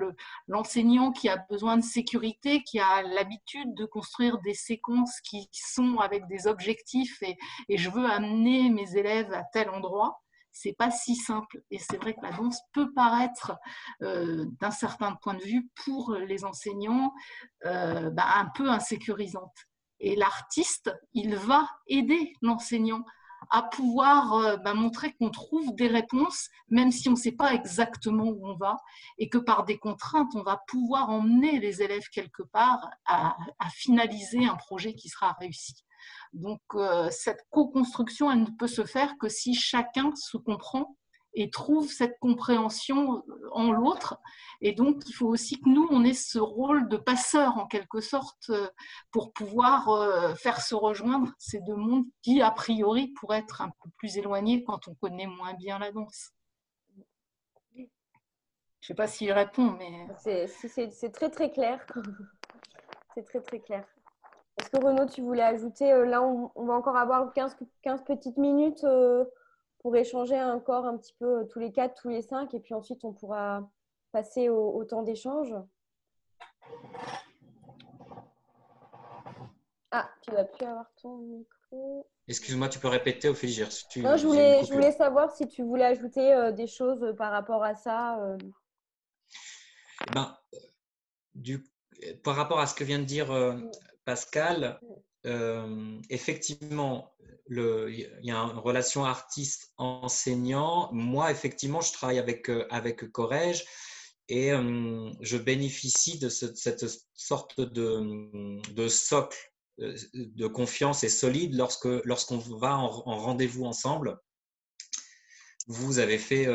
l'enseignant 0.47 1.13
qui 1.13 1.29
a 1.29 1.37
besoin 1.51 1.77
de 1.77 1.83
sécurité, 1.83 2.63
qui 2.63 2.79
a 2.79 3.03
l'habitude 3.03 3.75
de 3.75 3.85
construire 3.85 4.39
des 4.39 4.55
séquences 4.55 5.21
qui 5.21 5.49
sont 5.53 5.99
avec 5.99 6.27
des 6.29 6.47
objectifs 6.47 7.23
et, 7.23 7.37
et 7.69 7.79
je 7.79 7.91
veux 7.91 8.07
amener 8.07 8.71
mes 8.71 8.97
élèves 8.97 9.33
à 9.33 9.45
tel 9.53 9.71
endroit, 9.71 10.21
c'est 10.61 10.73
pas 10.73 10.91
si 10.91 11.15
simple. 11.15 11.63
Et 11.71 11.79
c'est 11.79 11.97
vrai 11.99 12.15
que 12.15 12.23
la 12.23 12.33
danse 12.33 12.61
peut 12.73 12.93
paraître, 12.93 13.53
euh, 14.03 14.45
d'un 14.61 14.73
certain 14.73 15.15
point 15.15 15.35
de 15.35 15.43
vue, 15.43 15.69
pour 15.85 16.15
les 16.15 16.45
enseignants, 16.45 17.13
euh, 17.65 18.11
bah, 18.11 18.27
un 18.35 18.47
peu 18.47 18.69
insécurisante. 18.69 19.57
Et 20.01 20.17
l'artiste, 20.17 20.93
il 21.15 21.37
va 21.37 21.69
aider 21.87 22.33
l'enseignant 22.43 23.05
à 23.51 23.63
pouvoir 23.63 24.35
euh, 24.35 24.57
bah, 24.57 24.75
montrer 24.75 25.13
qu'on 25.13 25.31
trouve 25.31 25.77
des 25.77 25.87
réponses, 25.87 26.49
même 26.69 26.91
si 26.91 27.09
on 27.09 27.13
ne 27.13 27.17
sait 27.17 27.33
pas 27.33 27.55
exactement 27.55 28.25
où 28.25 28.49
on 28.49 28.57
va, 28.57 28.79
et 29.19 29.29
que 29.29 29.39
par 29.39 29.65
des 29.65 29.79
contraintes, 29.79 30.35
on 30.35 30.43
va 30.43 30.61
pouvoir 30.67 31.09
emmener 31.11 31.61
les 31.61 31.83
élèves 31.83 32.09
quelque 32.13 32.43
part 32.43 32.91
à 33.07 33.37
finaliser 33.71 34.45
un 34.45 34.57
projet 34.57 34.95
qui 34.95 35.09
sera 35.09 35.37
réussi. 35.39 35.85
Donc, 36.33 36.61
euh, 36.75 37.09
cette 37.11 37.47
co-construction, 37.51 38.31
elle 38.31 38.43
ne 38.43 38.57
peut 38.59 38.67
se 38.67 38.85
faire 38.85 39.17
que 39.19 39.29
si 39.29 39.55
chacun 39.55 40.15
se 40.15 40.37
comprend 40.37 40.97
et 41.35 41.51
trouve 41.51 41.89
cette 41.91 42.19
compréhension 42.19 43.23
en 43.53 43.71
l'autre. 43.71 44.19
Et 44.61 44.73
donc, 44.73 45.03
il 45.07 45.13
faut 45.13 45.29
aussi 45.29 45.61
que 45.61 45.69
nous, 45.69 45.87
on 45.91 46.05
ait 46.05 46.15
ce 46.15 46.39
rôle 46.39 46.89
de 46.89 46.97
passeur, 46.97 47.59
en 47.59 47.67
quelque 47.67 48.01
sorte, 48.01 48.51
euh, 48.51 48.69
pour 49.13 49.33
pouvoir 49.33 49.89
euh, 49.89 50.35
faire 50.35 50.61
se 50.61 50.75
rejoindre 50.75 51.33
ces 51.39 51.61
deux 51.61 51.77
mondes 51.77 52.07
qui, 52.23 52.43
a 52.43 52.51
priori, 52.51 53.09
pourraient 53.09 53.39
être 53.39 53.61
un 53.61 53.69
peu 53.69 53.91
plus 53.99 54.17
éloignés 54.17 54.65
quand 54.65 54.89
on 54.89 54.95
connaît 54.95 55.27
moins 55.27 55.55
bien 55.55 55.79
la 55.79 55.93
danse. 55.93 56.33
Je 57.77 57.83
ne 57.83 57.87
sais 58.81 58.95
pas 58.95 59.07
s'il 59.07 59.33
répond, 59.33 59.77
mais... 59.79 60.09
C'est 60.19 61.13
très, 61.13 61.31
très 61.31 61.51
clair. 61.51 61.85
C'est 63.15 63.25
très, 63.25 63.41
très 63.41 63.61
clair. 63.61 63.85
Est-ce 64.59 64.71
que 64.71 64.85
Renaud, 64.85 65.07
tu 65.07 65.23
voulais 65.23 65.43
ajouter, 65.43 65.93
euh, 65.93 66.05
là 66.05 66.23
on, 66.23 66.65
va 66.65 66.75
encore 66.75 66.97
avoir 66.97 67.33
15, 67.33 67.57
15 67.83 68.03
petites 68.05 68.37
minutes 68.39 68.83
euh, 68.85 69.25
pour 69.79 69.95
échanger 69.95 70.41
encore 70.43 70.85
un 70.85 70.97
petit 70.97 71.15
peu 71.19 71.41
euh, 71.41 71.45
tous 71.45 71.61
les 71.61 71.71
quatre, 71.71 72.01
tous 72.01 72.09
les 72.09 72.23
cinq, 72.23 72.55
et 72.55 72.61
puis 72.61 72.75
ensuite 72.75 73.05
on 73.05 73.13
pourra 73.13 73.71
passer 74.11 74.49
au, 74.49 74.85
temps 74.85 75.03
d'échange. 75.03 75.55
Ah, 79.93 80.11
tu 80.23 80.33
vas 80.33 80.45
plus 80.45 80.67
avoir 80.67 80.91
ton 81.01 81.19
micro. 81.19 82.07
Excuse-moi, 82.27 82.69
tu 82.69 82.79
peux 82.79 82.89
répéter, 82.89 83.29
Ophélie 83.29 83.63
tu, 83.89 84.03
Non, 84.03 84.17
je 84.17 84.27
voulais, 84.27 84.65
je 84.65 84.73
voulais 84.73 84.93
savoir 84.93 85.31
si 85.31 85.47
tu 85.47 85.63
voulais 85.63 85.85
ajouter 85.85 86.53
des 86.55 86.67
choses 86.67 87.15
par 87.17 87.31
rapport 87.31 87.63
à 87.63 87.75
ça. 87.75 88.19
Eh 90.07 90.11
ben, 90.13 90.37
du, 91.35 91.65
par 92.25 92.35
rapport 92.35 92.61
à 92.61 92.67
ce 92.67 92.75
que 92.75 92.85
vient 92.85 92.99
de 92.99 93.05
dire 93.05 93.31
Pascal, 94.09 94.81
euh, 95.27 96.01
effectivement, 96.09 97.15
il 97.51 98.09
y 98.23 98.31
a 98.31 98.39
une 98.39 98.59
relation 98.59 99.05
artiste-enseignant. 99.05 100.89
Moi, 100.95 101.31
effectivement, 101.31 101.83
je 101.83 101.93
travaille 101.93 102.19
avec, 102.19 102.49
euh, 102.49 102.67
avec 102.71 103.13
Corège 103.13 103.67
et 104.29 104.51
euh, 104.51 105.11
je 105.21 105.37
bénéficie 105.37 106.19
de 106.19 106.31
cette 106.31 106.87
sorte 107.13 107.61
de, 107.61 108.89
socle 108.89 109.37
de 109.77 110.47
confiance 110.47 111.05
et 111.05 111.11
solide 111.11 111.55
lorsque 111.55 111.85
lorsqu'on 111.85 112.39
va 112.39 112.79
en, 112.79 112.89
rendez-vous 112.89 113.67
ensemble. 113.67 114.19
Vous 115.67 115.99
avez 115.99 116.17
fait 116.17 116.49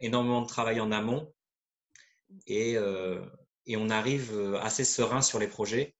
énormément 0.00 0.42
de 0.42 0.46
travail 0.46 0.78
en 0.78 0.92
amont 0.92 1.32
et, 2.46 2.76
et 3.64 3.76
on 3.78 3.88
arrive 3.88 4.54
assez 4.60 4.84
serein 4.84 5.22
sur 5.22 5.38
les 5.38 5.48
projets 5.48 5.94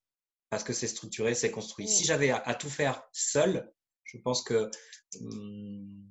parce 0.50 0.64
que 0.64 0.72
c'est 0.72 0.88
structuré, 0.88 1.34
c'est 1.34 1.50
construit. 1.50 1.88
Si 1.88 2.04
j'avais 2.04 2.30
à, 2.30 2.54
tout 2.54 2.70
faire 2.70 3.02
seul, 3.12 3.70
je 4.04 4.18
pense 4.18 4.42
que 4.42 4.70
hum, 5.20 6.08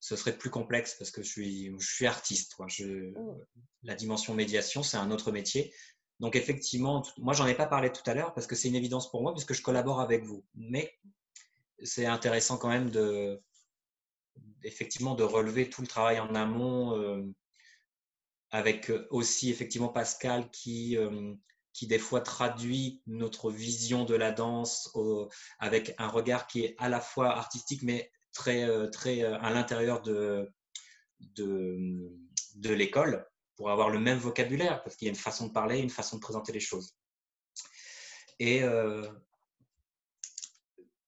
ce 0.00 0.16
serait 0.16 0.36
plus 0.36 0.50
complexe 0.50 0.94
parce 0.98 1.10
que 1.10 1.22
je 1.22 1.28
suis, 1.28 1.72
je 1.78 1.94
suis 1.94 2.06
artiste. 2.06 2.56
Je, 2.68 3.12
la 3.82 3.94
dimension 3.94 4.34
médiation, 4.34 4.82
c'est 4.82 4.96
un 4.96 5.10
autre 5.10 5.30
métier. 5.30 5.72
Donc 6.18 6.36
effectivement, 6.36 7.04
moi 7.16 7.32
j'en 7.32 7.46
ai 7.46 7.54
pas 7.54 7.66
parlé 7.66 7.90
tout 7.92 8.02
à 8.06 8.14
l'heure 8.14 8.34
parce 8.34 8.46
que 8.46 8.54
c'est 8.54 8.68
une 8.68 8.74
évidence 8.74 9.10
pour 9.10 9.22
moi 9.22 9.32
puisque 9.32 9.54
je 9.54 9.62
collabore 9.62 10.00
avec 10.00 10.24
vous. 10.24 10.44
Mais 10.54 10.98
c'est 11.82 12.06
intéressant 12.06 12.58
quand 12.58 12.68
même 12.68 12.90
de 12.90 13.40
effectivement 14.62 15.14
de 15.14 15.22
relever 15.22 15.70
tout 15.70 15.80
le 15.80 15.86
travail 15.86 16.20
en 16.20 16.34
amont 16.34 16.96
euh, 16.98 17.22
avec 18.50 18.92
aussi 19.10 19.50
effectivement 19.50 19.88
Pascal 19.88 20.50
qui 20.50 20.96
euh, 20.96 21.34
qui 21.72 21.86
des 21.86 21.98
fois 21.98 22.20
traduit 22.20 23.02
notre 23.06 23.50
vision 23.50 24.04
de 24.04 24.14
la 24.14 24.32
danse 24.32 24.92
avec 25.58 25.94
un 25.98 26.08
regard 26.08 26.46
qui 26.46 26.64
est 26.64 26.74
à 26.78 26.88
la 26.88 27.00
fois 27.00 27.36
artistique 27.36 27.82
mais 27.82 28.10
très, 28.32 28.64
euh, 28.64 28.88
très 28.88 29.22
euh, 29.22 29.38
à 29.40 29.50
l'intérieur 29.50 30.02
de, 30.02 30.50
de, 31.20 32.72
l'école 32.72 33.26
pour 33.56 33.70
avoir 33.70 33.90
le 33.90 33.98
même 33.98 34.18
vocabulaire 34.18 34.82
parce 34.82 34.96
qu'il 34.96 35.06
y 35.06 35.08
a 35.08 35.12
une 35.12 35.18
façon 35.18 35.48
de 35.48 35.52
parler, 35.52 35.78
une 35.78 35.90
façon 35.90 36.16
de 36.16 36.20
présenter 36.20 36.52
les 36.52 36.60
choses. 36.60 36.96
Et 38.38 38.62
euh, 38.62 39.06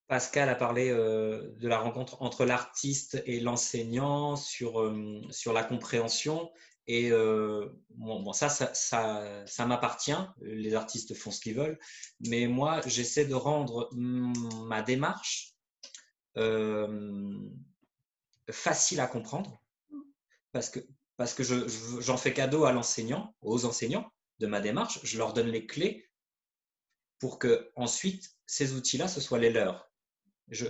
Pascal 0.06 0.48
a 0.50 0.54
parlé 0.54 0.90
de 0.90 1.68
la 1.68 1.78
rencontre 1.78 2.20
entre 2.20 2.44
l'artiste 2.44 3.22
et 3.24 3.40
l'enseignant 3.40 4.36
sur, 4.36 4.94
sur 5.30 5.54
la 5.54 5.64
compréhension 5.64 6.50
et 6.86 7.12
euh, 7.12 7.68
bon, 7.90 8.32
ça, 8.32 8.48
ça, 8.48 8.72
ça, 8.74 9.66
m'appartient. 9.66 10.16
Les 10.40 10.74
artistes 10.74 11.14
font 11.14 11.30
ce 11.30 11.40
qu'ils 11.40 11.54
veulent. 11.54 11.78
Mais 12.26 12.46
moi, 12.46 12.80
j'essaie 12.86 13.24
de 13.24 13.34
rendre 13.34 13.88
ma 13.92 14.82
démarche 14.82 15.54
euh, 16.36 17.38
facile 18.50 19.00
à 19.00 19.06
comprendre 19.06 19.62
parce 20.50 20.70
que, 20.70 20.80
parce 21.16 21.34
que 21.34 21.42
j'en 22.00 22.16
fais 22.16 22.34
cadeau 22.34 22.64
à 22.64 22.72
l'enseignant, 22.72 23.34
aux 23.42 23.64
enseignants 23.64 24.10
de 24.40 24.46
ma 24.46 24.60
démarche. 24.60 25.00
Je 25.04 25.18
leur 25.18 25.32
donne 25.32 25.48
les 25.48 25.66
clés 25.66 26.08
pour 27.20 27.38
que 27.38 27.70
ensuite 27.76 28.36
ces 28.46 28.74
outils-là, 28.74 29.06
ce 29.06 29.20
soient 29.20 29.38
les 29.38 29.50
leurs. 29.50 29.88
Je, 30.48 30.66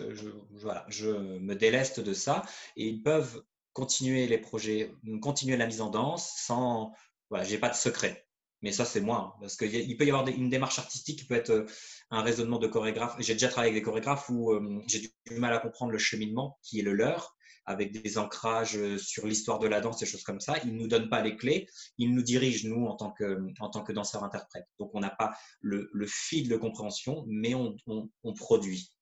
voilà, 0.51 0.85
je 0.89 1.09
me 1.09 1.55
déleste 1.55 1.99
de 2.01 2.13
ça 2.13 2.43
et 2.77 2.87
ils 2.87 3.03
peuvent 3.03 3.43
continuer 3.73 4.27
les 4.27 4.39
projets, 4.39 4.95
continuer 5.21 5.57
la 5.57 5.67
mise 5.67 5.81
en 5.81 5.91
danse 5.91 6.33
sans. 6.37 6.93
Voilà, 7.31 7.45
j'ai 7.45 7.59
pas 7.59 7.71
de 7.71 7.75
secret. 7.75 8.27
Mais 8.63 8.71
ça, 8.71 8.85
c'est 8.85 9.01
moi. 9.01 9.35
Hein, 9.35 9.39
parce 9.41 9.57
qu'il 9.57 9.97
peut 9.97 10.05
y 10.07 10.11
avoir 10.11 10.27
une 10.29 10.49
démarche 10.49 10.79
artistique 10.79 11.19
qui 11.19 11.25
peut 11.25 11.35
être 11.35 11.51
euh, 11.51 11.67
un 12.11 12.23
raisonnement 12.23 12.59
de 12.59 12.69
chorégraphe. 12.69 13.17
J'ai 13.19 13.33
déjà 13.35 13.49
travaillé 13.49 13.73
avec 13.73 13.83
des 13.83 13.85
chorégraphes 13.85 14.29
où 14.31 14.53
euh, 14.53 14.83
j'ai 14.87 15.01
du 15.01 15.37
mal 15.37 15.53
à 15.53 15.59
comprendre 15.59 15.93
le 15.93 15.99
cheminement 15.99 16.59
qui 16.63 16.79
est 16.79 16.83
le 16.83 16.93
leur, 16.93 17.35
avec 17.67 17.91
des 17.93 18.19
ancrages 18.19 18.77
euh, 18.77 18.99
sur 18.99 19.27
l'histoire 19.27 19.59
de 19.59 19.67
la 19.67 19.81
danse, 19.81 19.99
des 19.99 20.07
choses 20.07 20.23
comme 20.23 20.41
ça. 20.41 20.59
Ils 20.65 20.75
ne 20.75 20.79
nous 20.79 20.87
donnent 20.87 21.09
pas 21.09 21.23
les 21.23 21.37
clés. 21.37 21.67
Ils 21.99 22.15
nous 22.15 22.23
dirigent, 22.23 22.69
nous, 22.69 22.87
en 22.87 22.95
tant 22.95 23.11
que, 23.11 23.41
en 23.59 23.69
tant 23.69 23.83
que 23.83 23.93
danseurs-interprètes. 23.93 24.69
Donc, 24.79 24.91
on 24.95 25.01
n'a 25.01 25.11
pas 25.11 25.35
le, 25.61 25.89
fil 26.07 26.49
de 26.49 26.57
compréhension, 26.57 27.25
mais 27.27 27.55
on 27.55 28.35
produit. 28.35 28.93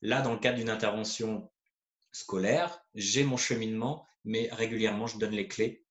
Là, 0.00 0.20
dans 0.20 0.32
le 0.32 0.38
cadre 0.38 0.58
d'une 0.58 0.70
intervention 0.70 1.51
scolaire, 2.12 2.84
j'ai 2.94 3.24
mon 3.24 3.36
cheminement, 3.36 4.06
mais 4.24 4.48
régulièrement, 4.52 5.06
je 5.06 5.18
donne 5.18 5.32
les 5.32 5.48
clés 5.48 5.84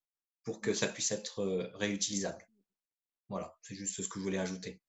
pour 0.43 0.61
que 0.61 0.73
ça 0.73 0.87
puisse 0.87 1.11
être 1.11 1.41
euh, 1.41 1.69
réutilisable. 1.75 2.47
Voilà, 3.29 3.57
c'est 3.61 3.75
juste 3.75 4.01
ce 4.01 4.07
que 4.07 4.19
je 4.19 4.23
voulais 4.23 4.37
ajouter. 4.37 4.81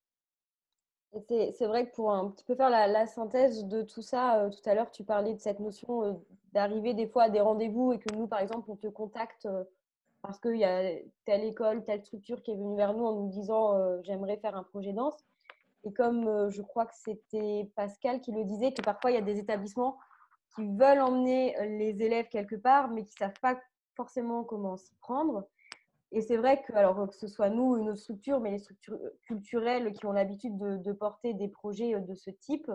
C'est 1.28 1.66
vrai 1.66 1.86
que 1.86 1.94
pour 1.94 2.10
un 2.10 2.30
petit 2.30 2.44
peu 2.44 2.54
faire 2.54 2.70
la, 2.70 3.06
synthèse 3.06 3.66
de 3.66 3.82
tout 3.82 4.00
ça, 4.00 4.38
euh, 4.38 4.50
tout 4.50 4.66
à 4.68 4.74
l'heure, 4.74 4.90
tu 4.90 5.04
parlais 5.04 5.34
de 5.34 5.40
cette 5.40 5.60
notion 5.60 6.04
euh, 6.04 6.12
d'arriver 6.52 6.94
des 6.94 7.06
fois 7.06 7.24
à 7.24 7.28
des 7.28 7.40
rendez-vous 7.40 7.92
et 7.92 7.98
que 7.98 8.14
nous, 8.14 8.26
par 8.26 8.40
exemple, 8.40 8.70
on 8.70 8.76
te 8.76 8.86
contacte 8.86 9.46
parce 10.22 10.38
qu'il 10.38 10.56
y 10.56 10.64
a 10.64 10.94
telle 11.26 11.44
école, 11.44 11.84
telle 11.84 12.02
structure 12.02 12.42
qui 12.42 12.52
est 12.52 12.56
venue 12.56 12.76
vers 12.76 12.94
nous 12.94 13.04
en 13.04 13.14
nous 13.14 13.28
disant 13.28 14.00
j'aimerais 14.04 14.36
faire 14.36 14.54
un 14.54 14.62
projet 14.62 14.92
danse. 14.92 15.16
Et 15.84 15.92
comme 15.92 16.48
je 16.48 16.62
crois 16.62 16.86
que 16.86 16.94
c'était 16.94 17.68
Pascal 17.74 18.20
qui 18.20 18.30
le 18.30 18.44
disait, 18.44 18.72
que 18.72 18.82
parfois 18.82 19.10
il 19.10 19.14
y 19.14 19.18
a 19.18 19.22
des 19.22 19.38
établissements 19.38 19.98
qui 20.54 20.66
veulent 20.66 21.00
emmener 21.00 21.58
euh, 21.58 21.64
les 21.64 22.02
élèves 22.02 22.28
quelque 22.28 22.56
part, 22.56 22.88
mais 22.88 23.04
qui 23.04 23.14
ne 23.14 23.26
savent 23.26 23.40
pas 23.40 23.60
forcément 23.96 24.44
comment 24.44 24.76
s'y 24.76 24.94
prendre. 24.96 25.46
Et 26.12 26.20
c'est 26.20 26.36
vrai 26.36 26.62
que, 26.62 26.72
alors, 26.74 27.08
que 27.08 27.14
ce 27.14 27.26
soit 27.26 27.48
nous, 27.48 27.76
une 27.76 27.88
autre 27.90 28.00
structure, 28.00 28.40
mais 28.40 28.50
les 28.50 28.58
structures 28.58 28.98
culturelles 29.26 29.92
qui 29.92 30.04
ont 30.06 30.12
l'habitude 30.12 30.58
de, 30.58 30.92
porter 30.92 31.32
des 31.32 31.48
projets 31.48 31.98
de 31.98 32.14
ce 32.14 32.30
type, 32.30 32.70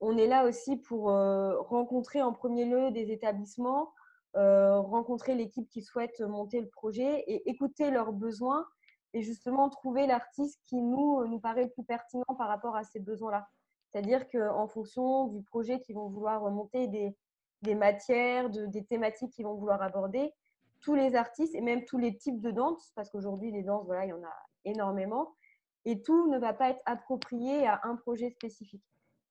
on 0.00 0.16
est 0.16 0.26
là 0.26 0.44
aussi 0.44 0.76
pour 0.76 1.04
rencontrer 1.04 2.20
en 2.20 2.32
premier 2.32 2.64
lieu 2.64 2.90
des 2.90 3.12
établissements, 3.12 3.92
rencontrer 4.34 5.36
l'équipe 5.36 5.68
qui 5.68 5.82
souhaite 5.82 6.20
monter 6.20 6.60
le 6.60 6.68
projet 6.68 7.20
et 7.28 7.48
écouter 7.48 7.92
leurs 7.92 8.12
besoins 8.12 8.66
et 9.12 9.22
justement 9.22 9.70
trouver 9.70 10.08
l'artiste 10.08 10.60
qui 10.64 10.82
nous, 10.82 11.24
nous 11.26 11.38
paraît 11.38 11.64
le 11.64 11.70
plus 11.70 11.84
pertinent 11.84 12.34
par 12.36 12.48
rapport 12.48 12.74
à 12.74 12.82
ces 12.82 12.98
besoins-là. 12.98 13.48
C'est-à-dire 13.94 14.28
qu'en 14.28 14.66
fonction 14.66 15.28
du 15.28 15.40
projet 15.42 15.78
qu'ils 15.78 15.94
vont 15.94 16.08
vouloir 16.08 16.50
monter, 16.50 16.88
des, 16.88 17.74
matières, 17.76 18.50
de, 18.50 18.66
des 18.66 18.84
thématiques 18.84 19.30
qu'ils 19.30 19.44
vont 19.44 19.54
vouloir 19.54 19.80
aborder, 19.82 20.32
tous 20.80 20.96
les 20.96 21.14
artistes 21.14 21.54
et 21.54 21.60
même 21.60 21.84
tous 21.84 21.96
les 21.96 22.16
types 22.16 22.40
de 22.40 22.50
danses, 22.50 22.90
parce 22.96 23.08
qu'aujourd'hui, 23.08 23.52
les 23.52 23.62
danses, 23.62 23.86
voilà, 23.86 24.04
il 24.04 24.08
y 24.08 24.12
en 24.12 24.24
a 24.24 24.34
énormément, 24.64 25.36
et 25.84 26.02
tout 26.02 26.28
ne 26.28 26.38
va 26.38 26.52
pas 26.52 26.70
être 26.70 26.82
approprié 26.86 27.68
à 27.68 27.82
un 27.84 27.94
projet 27.94 28.30
spécifique. 28.30 28.82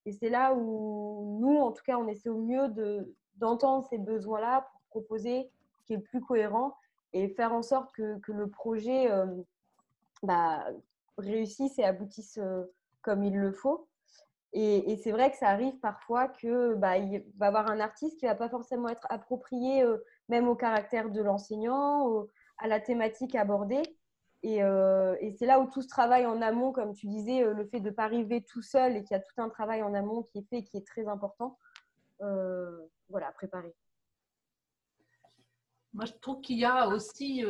Et 0.05 0.13
c'est 0.13 0.29
là 0.29 0.53
où 0.53 1.39
nous, 1.41 1.57
en 1.57 1.73
tout 1.73 1.83
cas, 1.83 1.97
on 1.97 2.07
essaie 2.07 2.29
au 2.29 2.39
mieux 2.39 2.73
d'entendre 3.35 3.85
ces 3.89 3.97
besoins-là 3.97 4.61
pour 4.71 5.01
proposer 5.01 5.49
ce 5.73 5.85
qui 5.87 5.93
est 5.93 5.99
plus 5.99 6.21
cohérent 6.21 6.77
et 7.11 7.27
faire 7.27 7.51
en 7.51 7.63
sorte 7.63 7.91
que, 7.93 8.17
que 8.19 8.31
le 8.31 8.47
projet 8.47 9.11
euh, 9.11 9.25
bah, 10.21 10.65
réussisse 11.17 11.77
et 11.79 11.83
aboutisse 11.83 12.37
euh, 12.37 12.63
comme 13.01 13.25
il 13.25 13.37
le 13.37 13.51
faut. 13.51 13.87
Et, 14.55 14.97
c'est 14.97 15.11
vrai 15.11 15.31
que 15.31 15.37
ça 15.37 15.49
arrive 15.49 15.79
parfois 15.79 16.27
que 16.27 16.75
bah, 16.75 16.99
va 16.99 17.05
y 17.05 17.23
avoir 17.41 17.71
un 17.71 17.79
artiste 17.79 18.19
qui 18.19 18.27
va 18.27 18.35
pas 18.35 18.49
forcément 18.49 18.87
être 18.87 19.07
approprié 19.09 19.81
euh, 19.81 19.97
même 20.29 20.47
au 20.47 20.55
caractère 20.55 21.09
de 21.09 21.21
l'enseignant, 21.21 22.27
à 22.59 22.67
la 22.67 22.79
thématique 22.79 23.33
abordée. 23.33 23.81
Euh, 24.45 25.15
et, 25.21 25.31
c'est 25.31 25.47
là 25.47 25.59
où 25.59 25.65
tout 25.71 25.81
ce 25.81 25.87
travail 25.87 26.27
en 26.27 26.39
amont, 26.41 26.71
comme 26.71 26.93
tu 26.93 27.07
disais, 27.07 27.43
euh, 27.43 27.53
le 27.53 27.65
fait 27.65 27.79
de 27.79 27.89
ne 27.89 27.95
pas 27.95 28.03
arriver 28.03 28.43
tout 28.43 28.61
seul 28.61 28.95
et 28.95 29.03
qu'il 29.03 29.17
y 29.17 29.19
a 29.19 29.23
tout 29.23 29.41
un 29.41 29.49
travail 29.49 29.81
en 29.81 29.95
amont 29.95 30.21
qui 30.21 30.37
est 30.37 30.47
fait 30.49 30.63
qui 30.63 30.77
est 30.77 30.85
très 30.85 31.07
important, 31.07 31.57
voilà, 33.09 33.31
préparer. 33.33 33.73
Moi, 35.93 36.05
je 36.05 36.13
trouve 36.13 36.41
qu'il 36.41 36.57
y 36.57 36.65
a 36.65 36.87
aussi 36.87 37.43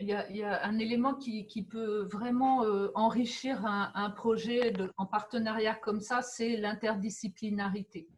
il 0.00 0.06
y, 0.06 0.42
a, 0.44 0.64
un 0.64 0.78
élément 0.78 1.14
qui, 1.14 1.66
peut 1.68 2.04
vraiment 2.04 2.64
euh, 2.64 2.90
enrichir 2.94 3.66
un, 3.66 4.10
projet 4.10 4.72
en 4.96 5.06
partenariat 5.06 5.74
comme 5.74 6.00
ça, 6.00 6.22
c'est 6.22 6.56
l'interdisciplinarité. 6.56 8.08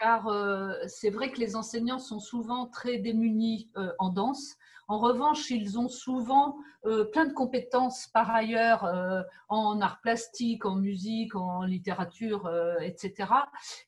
Car 0.00 0.26
euh, 0.26 0.74
c'est 0.88 1.10
vrai 1.10 1.30
que 1.30 1.38
les 1.38 1.54
enseignants 1.54 2.00
sont 2.00 2.18
souvent 2.18 2.66
très 2.66 2.98
démunis 2.98 3.70
euh, 3.76 3.92
en 3.98 4.10
danse. 4.10 4.56
En 4.88 4.98
revanche, 4.98 5.50
ils 5.50 5.78
ont 5.78 5.88
souvent 5.88 6.56
euh, 6.86 7.04
plein 7.04 7.26
de 7.26 7.32
compétences 7.32 8.06
par 8.06 8.30
ailleurs 8.30 8.84
euh, 8.84 9.22
en 9.48 9.80
art 9.80 10.00
plastique, 10.00 10.64
en 10.64 10.76
musique, 10.76 11.34
en 11.34 11.64
littérature, 11.64 12.46
euh, 12.46 12.78
etc. 12.78 13.28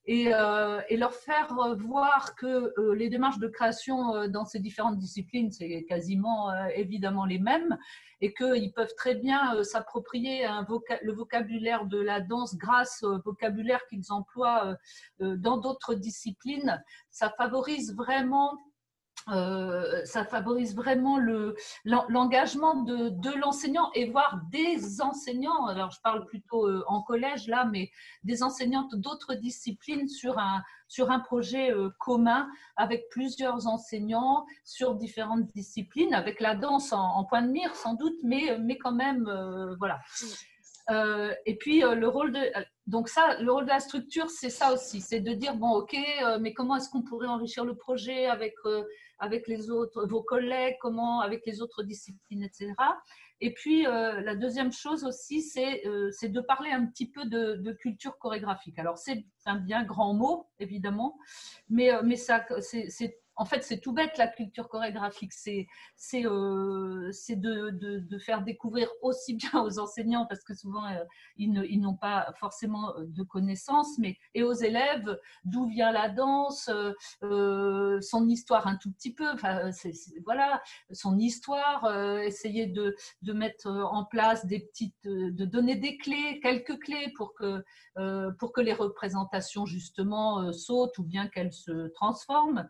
Et, 0.07 0.31
leur 0.97 1.15
faire 1.15 1.55
voir 1.79 2.35
que 2.35 2.75
les 2.95 3.09
démarches 3.09 3.39
de 3.39 3.47
création 3.47 4.27
dans 4.27 4.45
ces 4.45 4.59
différentes 4.59 4.99
disciplines, 4.99 5.53
c'est 5.53 5.85
quasiment 5.85 6.53
évidemment 6.75 7.25
les 7.25 7.39
mêmes, 7.39 7.79
et 8.21 8.35
qu'ils 8.35 8.73
peuvent 8.73 8.95
très 8.97 9.15
bien 9.15 9.63
s'approprier 9.63 10.45
le 11.03 11.13
vocabulaire 11.13 11.87
de 11.87 12.01
la 12.01 12.21
danse 12.21 12.57
grâce 12.57 13.05
au 13.05 13.21
vocabulaire 13.23 13.87
qu'ils 13.89 14.11
emploient 14.11 14.77
dans 15.21 15.59
d'autres 15.59 15.95
disciplines, 15.95 16.83
ça 17.11 17.31
favorise 17.31 17.95
vraiment 17.95 18.59
euh, 19.33 20.05
ça 20.05 20.25
favorise 20.25 20.75
vraiment 20.75 21.19
l'engagement 21.85 22.83
de, 22.83 23.11
de 23.11 23.31
l'enseignant 23.39 23.91
et 23.95 24.11
voire 24.11 24.41
des 24.51 25.03
enseignants, 25.03 25.67
alors 25.67 25.91
je 25.91 26.01
parle 26.01 26.25
plutôt 26.25 26.67
euh, 26.67 26.83
en 26.87 27.03
collège 27.03 27.47
là, 27.47 27.67
mais 27.71 27.91
des 28.25 28.43
enseignantes 28.43 28.95
d'autres 28.95 29.35
disciplines 29.35 30.09
sur 30.09 30.39
un, 30.39 30.63
sur 30.87 31.11
un 31.11 31.21
projet 31.21 31.73
euh, 31.73 31.91
commun 31.99 32.49
avec 32.77 33.09
plusieurs 33.11 33.67
enseignants 33.67 34.47
sur 34.65 34.95
différentes 34.95 35.47
disciplines, 35.55 36.15
avec 36.15 36.41
la 36.41 36.55
danse 36.55 36.93
en, 36.93 37.25
point 37.25 37.43
de 37.43 37.51
mire 37.51 37.75
sans 37.75 37.95
doute, 37.95 38.17
mais, 38.23 38.57
mais 38.59 38.79
quand 38.79 38.93
même, 38.93 39.25
voilà. 39.79 40.01
et 41.45 41.57
puis 41.57 41.81
le 41.81 42.09
rôle 42.09 42.33
de 42.33 42.41
donc 42.87 43.11
ça, 43.11 43.39
le 43.41 43.53
rôle 43.53 43.65
de 43.65 43.69
la 43.69 43.81
structure, 43.81 44.31
c'est 44.31 44.49
ça 44.49 44.73
aussi, 44.73 45.03
c'est 45.03 45.21
de 45.21 45.33
dire 45.33 45.55
bon 45.57 45.73
ok, 45.73 45.95
mais 46.41 46.55
comment 46.55 46.77
est-ce 46.77 46.89
qu'on 46.89 47.03
pourrait 47.03 47.29
enrichir 47.29 47.67
le 47.67 47.75
projet 47.75 48.27
avec 48.27 48.55
avec 49.19 49.49
les 49.49 49.71
autres, 49.71 50.07
vos 50.07 50.23
collègues, 50.23 50.77
comment 50.81 51.21
avec 51.21 51.45
les 51.47 51.61
autres 51.61 51.83
disciplines, 51.83 52.43
etc. 52.43 52.73
Et 53.41 53.53
puis, 53.53 53.87
euh, 53.87 54.21
la 54.21 54.35
deuxième 54.35 54.73
chose 54.73 55.05
aussi, 55.05 55.43
c'est 55.43 55.87
euh, 55.87 56.11
de 56.23 56.41
parler 56.41 56.71
un 56.71 56.87
petit 56.87 57.09
peu 57.09 57.25
de, 57.25 57.73
culture 57.73 58.19
chorégraphique. 58.19 58.79
Alors, 58.79 58.99
c'est 58.99 59.25
un 59.47 59.57
bien 59.57 59.85
grand 59.85 60.13
mot, 60.15 60.49
évidemment, 60.59 61.17
mais, 61.69 61.93
euh, 61.93 62.03
mais 62.05 62.17
c'est 62.17 63.21
en 63.39 63.45
fait, 63.45 63.63
c'est 63.63 63.79
tout 63.79 63.93
bête 63.93 64.19
la 64.19 64.27
culture 64.27 64.69
chorégraphique. 64.69 65.33
C'est 65.33 65.69
euh, 66.25 67.13
de, 67.31 68.19
faire 68.19 68.43
découvrir 68.43 68.89
aussi 69.01 69.35
bien 69.35 69.63
aux 69.63 69.79
enseignants, 69.79 70.27
parce 70.27 70.43
que 70.43 70.55
souvent 70.55 70.85
euh, 70.87 71.05
ils 71.37 71.81
n'ont 71.81 71.97
pas 71.97 72.33
forcément 72.39 72.97
euh, 72.97 73.05
de 73.07 73.23
connaissances, 73.23 73.97
mais 73.99 74.19
et 74.35 74.43
aux 74.43 74.53
élèves 74.53 75.19
d'où 75.45 75.67
vient 75.67 75.93
la 75.93 76.09
danse, 76.09 76.69
son 77.21 78.29
histoire 78.29 78.67
un 78.67 78.77
tout 78.77 78.93
petit 78.93 79.15
peu. 79.15 79.27
Voilà, 80.25 80.63
son 80.91 81.17
histoire. 81.19 81.87
essayer 82.23 82.67
de, 82.67 82.97
de, 83.23 83.33
mettre 83.33 83.69
en 83.69 84.05
place 84.05 84.47
des 84.47 84.61
petites, 84.61 84.97
de 85.05 85.45
donner 85.45 85.77
des 85.77 85.97
clés, 85.97 86.41
quelques 86.43 86.79
clés 86.81 87.13
pour 87.17 87.35
que 87.35 87.65
pour 88.39 88.53
que 88.53 88.61
les 88.61 88.73
représentations 88.73 89.65
justement 89.65 90.53
sautent 90.53 90.99
ou 90.99 91.05
bien 91.05 91.29
qu'elles 91.29 91.53
se 91.53 91.89
transforment 91.89 92.69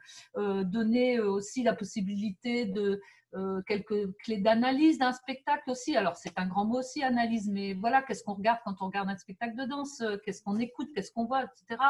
donner 0.64 1.18
euh, 1.18 1.30
aussi 1.30 1.62
la 1.62 1.74
possibilité 1.74 2.66
de 2.66 3.00
euh, 3.34 3.60
quelques 3.66 4.16
clés 4.18 4.38
d'analyse 4.38 4.98
d'un 4.98 5.12
spectacle 5.12 5.70
aussi. 5.70 5.96
Alors, 5.96 6.16
c'est 6.16 6.38
un 6.38 6.46
grand 6.46 6.64
mot 6.64 6.78
aussi, 6.78 7.02
analyse, 7.02 7.48
mais 7.48 7.74
voilà, 7.74 8.02
qu'est-ce 8.02 8.24
qu'on 8.24 8.34
regarde 8.34 8.58
quand 8.64 8.76
on 8.80 8.86
regarde 8.86 9.08
un 9.08 9.16
spectacle 9.16 9.56
de 9.56 9.64
danse? 9.64 10.00
Euh, 10.00 10.16
Qu'est-ce 10.24 10.42
qu'on 10.42 10.58
écoute? 10.58 10.88
Qu'est-ce 10.94 11.12
qu'on 11.12 11.26
voit? 11.26 11.44
Etc. 11.44 11.80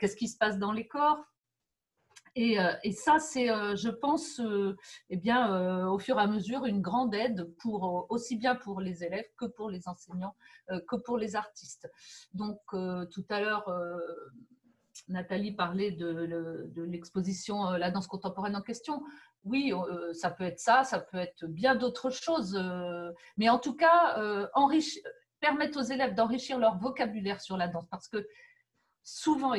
qu'est-ce 0.00 0.16
qui 0.16 0.28
se 0.28 0.36
passe 0.36 0.58
dans 0.58 0.72
les 0.72 0.86
corps? 0.86 1.24
Et, 2.34 2.56
et, 2.84 2.92
ça, 2.92 3.18
c'est, 3.18 3.48
je 3.48 3.88
pense, 3.88 4.40
eh 5.10 5.16
bien, 5.16 5.88
au 5.88 5.98
fur 5.98 6.18
et 6.18 6.22
à 6.22 6.28
mesure, 6.28 6.66
une 6.66 6.80
grande 6.80 7.12
aide 7.12 7.52
pour 7.58 8.06
aussi 8.10 8.36
bien 8.36 8.54
pour 8.54 8.80
les 8.80 9.02
élèves 9.02 9.26
que 9.36 9.46
pour 9.46 9.70
les 9.70 9.88
enseignants, 9.88 10.36
que 10.68 10.96
pour 10.96 11.18
les 11.18 11.34
artistes. 11.34 11.90
Donc, 12.34 12.60
tout 12.70 13.24
à 13.28 13.40
l'heure, 13.40 13.68
Nathalie 15.08 15.52
parlait 15.52 15.90
de, 15.90 16.72
l'exposition 16.76 17.66
euh, 17.66 17.78
La 17.78 17.90
danse 17.90 18.06
contemporaine 18.06 18.56
en 18.56 18.62
question. 18.62 19.02
Oui, 19.44 19.72
euh, 19.72 20.12
ça 20.12 20.30
peut 20.30 20.44
être 20.44 20.58
ça, 20.58 20.84
ça 20.84 20.98
peut 21.00 21.18
être 21.18 21.46
bien 21.46 21.74
d'autres 21.74 22.10
choses. 22.10 22.56
Euh, 22.56 23.12
mais 23.36 23.48
en 23.48 23.58
tout 23.58 23.74
cas, 23.74 24.20
permettre 25.40 25.78
aux 25.78 25.84
élèves 25.84 26.14
d'enrichir 26.14 26.58
leur 26.58 26.78
vocabulaire 26.78 27.40
sur 27.40 27.56
la 27.56 27.68
danse. 27.68 27.86
Parce 27.90 28.08
que 28.08 28.26
souvent, 29.02 29.54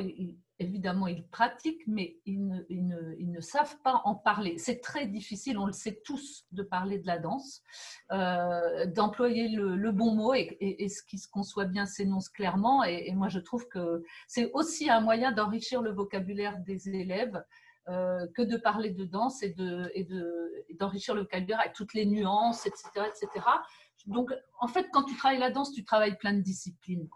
évidemment, 0.59 1.07
ils 1.07 1.25
pratiquent, 1.25 1.87
mais 1.87 2.17
ils 2.25 2.47
ne, 2.47 3.39
savent 3.41 3.77
pas 3.83 4.01
en 4.03 4.15
parler. 4.15 4.57
C'est 4.57 4.81
très 4.81 5.07
difficile, 5.07 5.57
on 5.57 5.65
le 5.65 5.71
sait 5.71 6.01
tous, 6.03 6.45
de 6.51 6.63
parler 6.63 6.99
de 6.99 7.07
la 7.07 7.17
danse, 7.17 7.63
euh, 8.11 8.85
d'employer 8.85 9.47
le, 9.49 9.91
bon 9.91 10.13
mot 10.13 10.33
et, 10.33 10.87
ce 10.89 11.01
qui 11.03 11.17
se 11.17 11.29
conçoit 11.29 11.65
bien 11.65 11.85
s'énonce 11.85 12.29
clairement. 12.29 12.83
Et, 12.83 13.11
moi, 13.13 13.29
je 13.29 13.39
trouve 13.39 13.67
que 13.69 14.03
c'est 14.27 14.51
aussi 14.53 14.89
un 14.89 14.99
moyen 14.99 15.31
d'enrichir 15.31 15.81
le 15.81 15.91
vocabulaire 15.91 16.59
des 16.59 16.89
élèves. 16.89 17.43
Euh, 17.87 18.27
que 18.35 18.43
de 18.43 18.55
parler 18.55 18.91
de 18.91 19.03
danse 19.03 19.41
et 19.41 19.55
d'enrichir 20.77 21.15
le 21.15 21.21
vocabulaire 21.21 21.59
avec 21.59 21.73
toutes 21.73 21.95
les 21.95 22.05
nuances, 22.05 22.67
etc., 22.67 22.83
etc. 23.07 23.43
Donc, 24.05 24.31
en 24.59 24.67
fait, 24.67 24.89
quand 24.93 25.03
tu 25.03 25.15
travailles 25.15 25.39
la 25.39 25.49
danse, 25.49 25.71
tu 25.71 25.83
travailles 25.83 26.15
plein 26.17 26.33
de 26.33 26.41
disciplines. 26.41 27.07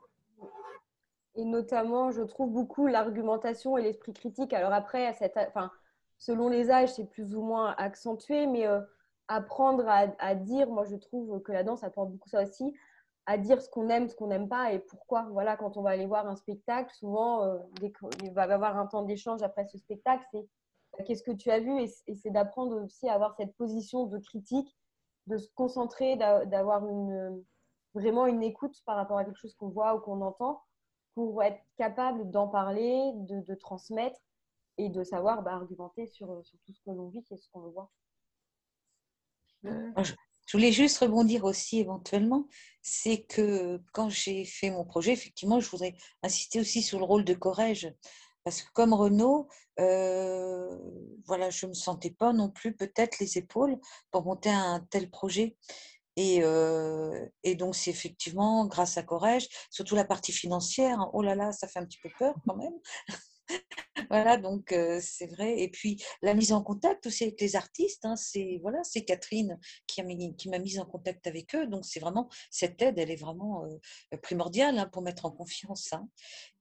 Et 1.36 1.46
notamment, 1.46 2.12
je 2.12 2.22
trouve 2.22 2.52
beaucoup 2.52 2.88
l'argumentation 2.88 3.78
et 3.78 3.84
l'esprit 3.84 4.14
critique. 4.14 4.54
Alors 4.54 4.74
après, 4.74 5.14
cette, 5.14 5.38
enfin, 5.38 5.72
selon 6.20 6.48
les 6.50 6.70
âges, 6.70 6.94
c'est 6.94 7.06
plus 7.10 7.36
ou 7.36 7.42
moins 7.42 7.74
accentué, 7.78 8.46
mais 8.46 8.68
euh, 8.68 8.82
apprendre 9.28 9.86
à, 9.88 10.36
dire, 10.36 10.70
moi 10.70 10.86
je 10.86 10.96
trouve 10.96 11.42
que 11.42 11.52
la 11.52 11.64
danse 11.64 11.84
apporte 11.84 12.12
beaucoup 12.12 12.30
ça 12.30 12.44
aussi, 12.44 12.74
à 13.26 13.38
dire 13.38 13.62
ce 13.62 13.70
qu'on 13.70 13.90
aime, 13.90 14.10
ce 14.10 14.16
qu'on 14.16 14.28
n'aime 14.28 14.50
pas 14.50 14.74
et 14.74 14.80
pourquoi. 14.80 15.28
Voilà, 15.32 15.58
quand 15.58 15.78
on 15.78 15.82
va 15.82 15.92
aller 15.92 16.06
voir 16.06 16.28
un 16.28 16.36
spectacle, 16.36 16.94
souvent, 16.94 17.44
euh, 17.44 17.58
va 18.34 18.48
y 18.48 18.52
avoir 18.52 18.78
un 18.78 18.86
temps 18.86 19.04
d'échange 19.04 19.42
après 19.42 19.66
ce 19.66 19.78
spectacle, 19.78 20.26
c'est 20.32 20.46
bah, 20.98 21.04
qu'est-ce 21.04 21.24
que 21.24 21.32
tu 21.32 21.50
as 21.50 21.60
vu? 21.60 21.82
Et, 21.82 22.16
c'est 22.16 22.32
d'apprendre 22.32 22.82
aussi 22.84 23.10
à 23.10 23.14
avoir 23.14 23.36
cette 23.36 23.56
position 23.56 24.06
de 24.06 24.20
critique, 24.20 24.78
de 25.28 25.38
se 25.38 25.50
concentrer, 25.56 26.18
d'avoir 26.18 26.88
une, 26.88 27.44
vraiment 27.96 28.28
une 28.28 28.44
écoute 28.44 28.82
par 28.86 28.98
rapport 28.98 29.18
à 29.18 29.26
quelque 29.26 29.40
chose 29.40 29.56
qu'on 29.56 29.70
voit 29.70 29.96
ou 29.96 30.00
qu'on 30.00 30.22
entend 30.22 30.62
pour 31.14 31.44
être 31.44 31.62
capable 31.78 32.30
d'en 32.32 32.48
parler, 32.48 33.12
de, 33.16 33.56
transmettre 33.56 34.20
et 34.78 34.90
de 34.90 35.04
savoir 35.04 35.44
bah, 35.44 35.54
argumenter 35.54 36.08
sur, 36.08 36.44
sur, 36.44 36.58
tout 36.66 36.74
ce 36.74 36.82
que 36.82 36.92
l'on 36.92 37.10
vit 37.10 37.24
et 37.30 37.38
ce 37.38 37.50
qu'on 37.52 37.70
voit. 37.70 37.92
Je 40.46 40.58
voulais 40.58 40.72
juste 40.72 40.98
rebondir 40.98 41.46
aussi 41.46 41.80
éventuellement, 41.80 42.48
c'est 42.82 43.24
que 43.24 43.82
quand 43.94 44.10
j'ai 44.10 44.44
fait 44.44 44.72
mon 44.72 44.84
projet, 44.84 45.14
effectivement, 45.14 45.60
je 45.60 45.70
voudrais 45.70 45.96
insister 46.22 46.60
aussi 46.60 46.82
sur 46.82 47.00
le 47.00 47.06
rôle 47.06 47.24
de 47.24 47.34
Corrège. 47.34 47.94
Parce 48.44 48.62
que 48.62 48.70
comme 48.74 48.94
Renault, 48.94 49.48
euh, 49.80 50.78
voilà, 51.26 51.50
je 51.50 51.66
ne 51.66 51.70
me 51.70 51.74
sentais 51.74 52.12
pas 52.12 52.34
non 52.34 52.50
plus 52.50 52.76
peut-être 52.76 53.20
les 53.20 53.38
épaules 53.38 53.80
pour 54.12 54.26
monter 54.26 54.50
un 54.50 54.86
tel 54.90 55.10
projet. 55.10 55.56
Et, 56.16 57.56
donc, 57.56 57.76
c'est 57.76 57.92
effectivement 57.92 58.66
grâce 58.66 58.98
à 58.98 59.04
Corrège, 59.04 59.48
surtout 59.70 59.96
la 59.96 60.06
partie 60.06 60.32
financière. 60.32 61.00
Hein, 61.00 61.10
oh 61.14 61.22
là 61.22 61.36
là, 61.36 61.52
ça 61.52 61.68
fait 61.68 61.80
un 61.80 61.86
petit 61.86 62.00
peu 62.02 62.10
peur 62.18 62.36
quand 62.48 62.56
même. 62.56 62.74
voilà, 64.10 64.38
donc 64.38 64.74
c'est 65.02 65.28
vrai. 65.28 65.60
Et 65.60 65.70
puis 65.70 66.02
la 66.22 66.34
mise 66.34 66.54
en 66.54 66.64
contact 66.64 67.08
aussi 67.08 67.24
avec 67.24 67.42
les 67.42 67.56
artistes, 67.56 68.06
hein, 68.06 68.16
c'est 68.16 68.60
voilà, 68.62 68.80
c'est 68.84 69.04
Catherine 69.04 69.60
qui 69.88 70.02
m'a 70.02 70.14
qui 70.38 70.50
mise 70.50 70.80
en 70.80 70.86
contact 70.86 71.28
avec 71.28 71.54
eux. 71.56 71.68
Donc 71.68 71.86
c'est 71.86 72.00
vraiment 72.00 72.30
cette 72.50 72.82
aide, 72.82 73.00
elle 73.00 73.12
est 73.12 73.18
vraiment 73.20 73.66
primordiale 74.22 74.78
hein, 74.78 74.90
pour 74.92 75.02
mettre 75.02 75.26
en 75.26 75.32
confiance. 75.32 75.92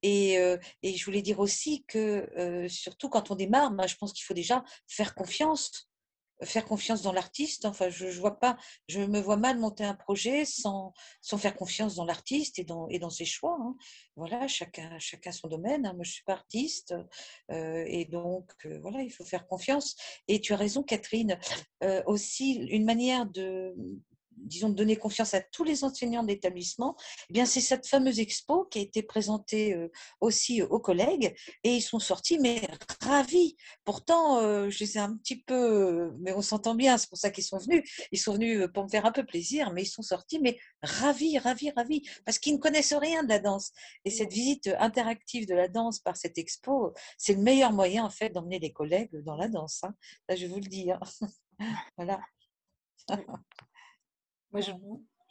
Et, 0.03 0.35
et, 0.83 0.97
je 0.97 1.05
voulais 1.05 1.23
dire 1.23 1.39
aussi 1.39 1.85
que 1.87 2.67
surtout 2.69 3.09
quand 3.09 3.31
on 3.31 3.37
démarre, 3.37 3.73
je 3.87 3.97
pense 3.97 4.13
qu'il 4.13 4.25
faut 4.25 4.35
déjà 4.35 4.65
faire 4.89 5.15
confiance 5.15 5.92
faire 6.45 6.65
confiance 6.65 7.03
dans 7.03 7.13
l'artiste. 7.13 7.65
Enfin, 7.65 7.89
je, 7.89 8.11
je, 8.11 8.21
vois 8.21 8.39
pas, 8.39 8.57
je 8.89 9.01
me 9.01 9.21
vois 9.21 9.37
mal 9.37 9.59
monter 9.59 9.85
un 9.85 9.95
projet 9.95 10.45
sans, 10.45 10.93
sans 11.21 11.39
faire 11.39 11.57
confiance 11.57 11.95
dans 11.95 12.05
l'artiste 12.05 12.59
et 12.59 12.65
dans, 12.65 12.89
et 12.89 12.99
dans 12.99 13.11
ses 13.11 13.25
choix. 13.25 13.57
Hein. 13.61 13.77
Voilà, 14.17 14.47
chacun, 14.49 14.99
chacun 14.99 15.33
son 15.33 15.49
domaine. 15.49 15.87
Hein. 15.87 15.95
Moi, 15.95 16.05
je 16.05 16.13
suis 16.13 16.25
pas 16.25 16.35
artiste 16.35 16.95
euh, 17.51 17.85
et 17.87 18.05
donc 18.05 18.51
euh, 18.67 18.79
voilà, 18.81 19.03
il 19.03 19.11
faut 19.11 19.25
faire 19.25 19.47
confiance. 19.47 19.97
Et 20.29 20.41
tu 20.41 20.53
as 20.53 20.57
raison, 20.57 20.83
Catherine. 20.83 21.39
Euh, 21.83 22.03
aussi, 22.07 22.55
une 22.55 22.85
manière 22.85 23.27
de 23.27 23.75
disons, 24.37 24.69
de 24.69 24.75
donner 24.75 24.97
confiance 24.97 25.35
à 25.35 25.41
tous 25.41 25.65
les 25.65 25.85
enseignants 25.85 26.23
de 26.23 26.29
l'établissement, 26.29 26.97
eh 27.29 27.33
bien, 27.33 27.47
c'est 27.47 27.61
cette 27.61 27.87
fameuse 27.87 28.21
expo 28.21 28.65
qui 28.65 28.79
a 28.79 28.83
été 28.83 29.03
présentée 29.03 29.75
euh, 29.75 29.91
aussi 30.21 30.63
aux 30.63 30.81
collègues 30.81 31.35
et 31.65 31.77
ils 31.77 31.83
sont 31.83 31.99
sortis, 31.99 32.39
mais 32.39 32.63
ravis. 33.01 33.57
Pourtant, 33.85 34.39
euh, 34.39 34.71
je 34.71 34.81
les 34.81 34.97
ai 34.97 35.01
un 35.01 35.17
petit 35.17 35.43
peu, 35.43 36.13
mais 36.21 36.33
on 36.33 36.43
s'entend 36.43 36.75
bien, 36.75 36.99
c'est 36.99 37.09
pour 37.09 37.19
ça 37.19 37.31
qu'ils 37.31 37.45
sont 37.45 37.59
venus. 37.59 37.83
Ils 38.13 38.19
sont 38.19 38.35
venus 38.35 38.63
euh, 38.63 38.69
pour 38.69 38.85
me 38.85 38.89
faire 38.89 39.07
un 39.07 39.13
peu 39.13 39.25
plaisir, 39.25 39.73
mais 39.73 39.83
ils 39.83 39.87
sont 39.87 40.03
sortis, 40.03 40.39
mais 40.39 40.59
ravis, 40.83 41.39
ravis, 41.39 41.71
ravis, 41.71 42.03
parce 42.25 42.39
qu'ils 42.39 42.55
ne 42.55 42.59
connaissent 42.59 42.95
rien 42.95 43.23
de 43.23 43.29
la 43.29 43.39
danse. 43.39 43.73
Et 44.05 44.11
cette 44.11 44.33
visite 44.33 44.71
interactive 44.79 45.47
de 45.47 45.55
la 45.55 45.69
danse 45.69 45.99
par 45.99 46.17
cette 46.17 46.39
expo, 46.39 46.93
c'est 47.19 47.35
le 47.35 47.43
meilleur 47.43 47.73
moyen, 47.73 48.05
en 48.05 48.11
fait, 48.11 48.31
d'emmener 48.31 48.59
les 48.59 48.73
collègues 48.73 49.17
dans 49.23 49.37
la 49.37 49.49
danse. 49.49 49.85
Hein. 49.85 49.95
Là, 50.29 50.37
je 50.37 50.47
vous 50.47 50.57
le 50.57 50.67
dis. 50.67 50.91
Hein. 50.91 51.01
voilà. 51.97 52.21
Je, 54.61 54.73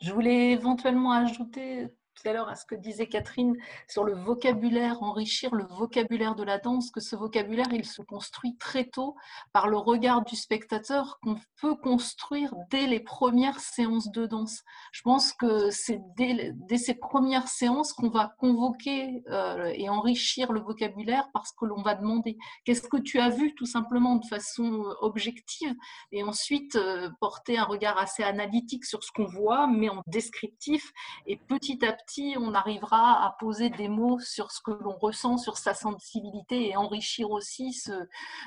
je 0.01 0.11
voulais 0.13 0.51
éventuellement 0.51 1.11
ajouter 1.11 1.87
tout 2.21 2.29
à 2.29 2.51
à 2.51 2.55
ce 2.55 2.65
que 2.65 2.75
disait 2.75 3.07
Catherine 3.07 3.55
sur 3.87 4.03
le 4.03 4.13
vocabulaire, 4.13 5.01
enrichir 5.03 5.53
le 5.53 5.65
vocabulaire 5.65 6.35
de 6.35 6.43
la 6.43 6.57
danse, 6.57 6.91
que 6.91 6.99
ce 6.99 7.15
vocabulaire, 7.15 7.71
il 7.71 7.85
se 7.85 8.01
construit 8.01 8.57
très 8.57 8.85
tôt 8.85 9.15
par 9.53 9.67
le 9.67 9.77
regard 9.77 10.23
du 10.23 10.35
spectateur 10.35 11.19
qu'on 11.21 11.35
peut 11.59 11.75
construire 11.75 12.53
dès 12.69 12.87
les 12.87 12.99
premières 12.99 13.59
séances 13.59 14.11
de 14.11 14.25
danse. 14.25 14.61
Je 14.91 15.01
pense 15.01 15.33
que 15.33 15.69
c'est 15.69 16.01
dès, 16.15 16.53
ces 16.77 16.95
premières 16.95 17.47
séances 17.47 17.93
qu'on 17.93 18.09
va 18.09 18.33
convoquer 18.39 19.23
euh, 19.29 19.71
et 19.75 19.89
enrichir 19.89 20.51
le 20.51 20.61
vocabulaire 20.61 21.27
parce 21.33 21.51
que 21.51 21.65
l'on 21.65 21.81
va 21.81 21.95
demander 21.95 22.37
qu'est-ce 22.65 22.87
que 22.87 22.97
tu 22.97 23.19
as 23.19 23.29
vu 23.29 23.53
tout 23.55 23.65
simplement 23.65 24.15
de 24.15 24.25
façon 24.25 24.83
euh, 24.83 24.93
objective? 25.01 25.75
Et 26.11 26.23
ensuite 26.23 26.75
euh, 26.75 27.09
porter 27.19 27.57
un 27.57 27.65
regard 27.65 27.97
assez 27.97 28.23
analytique 28.23 28.85
sur 28.85 29.03
ce 29.03 29.11
qu'on 29.11 29.25
voit 29.25 29.67
mais 29.67 29.89
en 29.89 30.01
descriptif 30.07 30.91
et 31.25 31.37
petit 31.37 31.85
à 31.85 31.93
petit 31.93 32.10
on 32.37 32.53
arrivera 32.53 33.25
à 33.25 33.35
poser 33.39 33.69
des 33.69 33.87
mots 33.87 34.19
sur 34.19 34.51
ce 34.51 34.61
que 34.61 34.71
l'on 34.71 34.97
ressent, 34.97 35.37
sur 35.37 35.57
sa 35.57 35.73
sensibilité 35.73 36.69
et 36.69 36.75
enrichir 36.75 37.29
aussi 37.31 37.73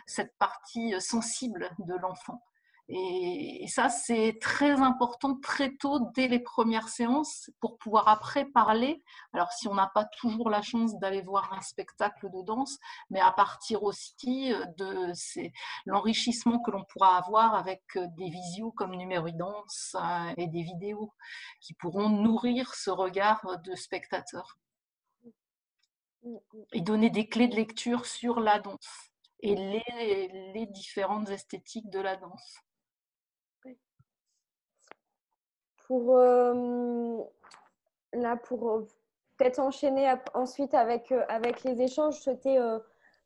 cette 0.06 0.36
partie 0.38 1.00
sensible 1.00 1.70
de 1.78 1.94
l'enfant. 1.94 2.42
Et, 2.88 3.66
ça, 3.68 3.88
c'est 3.88 4.38
très 4.40 4.72
important 4.82 5.38
très 5.40 5.74
tôt, 5.76 6.10
dès 6.14 6.28
les 6.28 6.38
premières 6.38 6.88
séances, 6.88 7.50
pour 7.60 7.78
pouvoir 7.78 8.08
après 8.08 8.44
parler. 8.44 9.02
Alors, 9.32 9.50
si 9.52 9.68
on 9.68 9.74
n'a 9.74 9.90
pas 9.94 10.04
toujours 10.04 10.50
la 10.50 10.60
chance 10.60 10.98
d'aller 10.98 11.22
voir 11.22 11.52
un 11.54 11.62
spectacle 11.62 12.30
de 12.30 12.42
danse, 12.42 12.78
mais 13.10 13.20
à 13.20 13.32
partir 13.32 13.82
aussi 13.84 14.52
de 14.76 15.12
l'enrichissement 15.86 16.60
que 16.60 16.70
l'on 16.70 16.84
pourra 16.84 17.16
avoir 17.16 17.54
avec 17.54 17.82
des 17.94 18.28
visios 18.28 18.72
comme 18.72 18.94
Numéridance 18.96 19.96
euh, 19.98 20.34
et 20.36 20.46
des 20.46 20.62
vidéos 20.62 21.12
qui 21.60 21.74
pourront 21.74 22.10
nourrir 22.10 22.74
ce 22.74 22.90
regard 22.90 23.60
de 23.64 23.74
spectateur 23.74 24.58
et 26.72 26.80
donner 26.80 27.10
des 27.10 27.28
clés 27.28 27.48
de 27.48 27.56
lecture 27.56 28.06
sur 28.06 28.40
la 28.40 28.58
danse 28.58 29.10
et 29.40 29.54
les 29.56 30.66
différentes 30.66 31.28
esthétiques 31.28 31.90
de 31.90 32.00
la 32.00 32.16
danse. 32.16 32.63
Pour, 35.86 36.16
euh, 36.16 37.18
là, 38.12 38.36
pour 38.36 38.70
euh, 38.70 38.86
peut-être 39.36 39.58
enchaîner 39.58 40.12
ensuite 40.32 40.74
avec, 40.74 41.12
euh, 41.12 41.24
avec 41.28 41.62
les 41.62 41.82
échanges, 41.82 42.16
je 42.16 42.22
souhaitais 42.22 42.58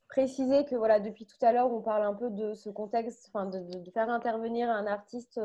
préciser 0.09 0.65
que 0.65 0.75
voilà, 0.75 1.01
depuis 1.01 1.27
tout 1.27 1.37
à 1.43 1.53
l'heure, 1.53 1.73
on 1.73 1.83
parle 1.83 2.03
un 2.03 2.15
peu 2.15 2.31
de 2.31 2.55
ce 2.55 2.71
contexte, 2.71 3.31
enfin, 3.33 3.47
de, 3.47 3.91
faire 3.93 4.09
intervenir 4.09 4.71
un 4.71 4.87
artiste 4.87 5.41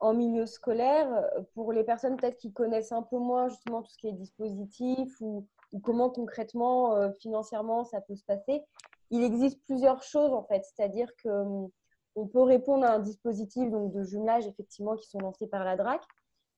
en 0.00 0.14
milieu 0.14 0.46
scolaire. 0.46 1.08
Pour 1.54 1.72
les 1.72 1.82
personnes 1.82 2.16
peut-être 2.16 2.36
qui 2.36 2.52
connaissent 2.52 2.92
un 2.92 3.02
peu 3.02 3.18
moins 3.18 3.48
justement 3.48 3.82
tout 3.82 3.90
ce 3.90 3.98
qui 3.98 4.08
est 4.08 4.12
dispositif 4.12 5.16
ou, 5.20 5.46
ou 5.72 5.80
comment 5.80 6.10
concrètement, 6.10 7.10
financièrement, 7.20 7.84
ça 7.84 8.00
peut 8.02 8.16
se 8.16 8.24
passer, 8.24 8.62
il 9.10 9.22
existe 9.22 9.62
plusieurs 9.64 10.02
choses 10.02 10.32
en 10.32 10.44
fait. 10.44 10.64
C'est-à-dire 10.64 11.08
que 11.16 11.28
hum, 11.28 11.70
on 12.16 12.26
peut 12.26 12.42
répondre 12.42 12.84
à 12.84 12.94
un 12.94 12.98
dispositif 12.98 13.70
donc, 13.70 13.92
de 13.92 14.02
jumelage 14.02 14.46
effectivement 14.46 14.96
qui 14.96 15.08
sont 15.08 15.20
lancés 15.20 15.46
par 15.46 15.64
la 15.64 15.76
DRAC. 15.76 16.02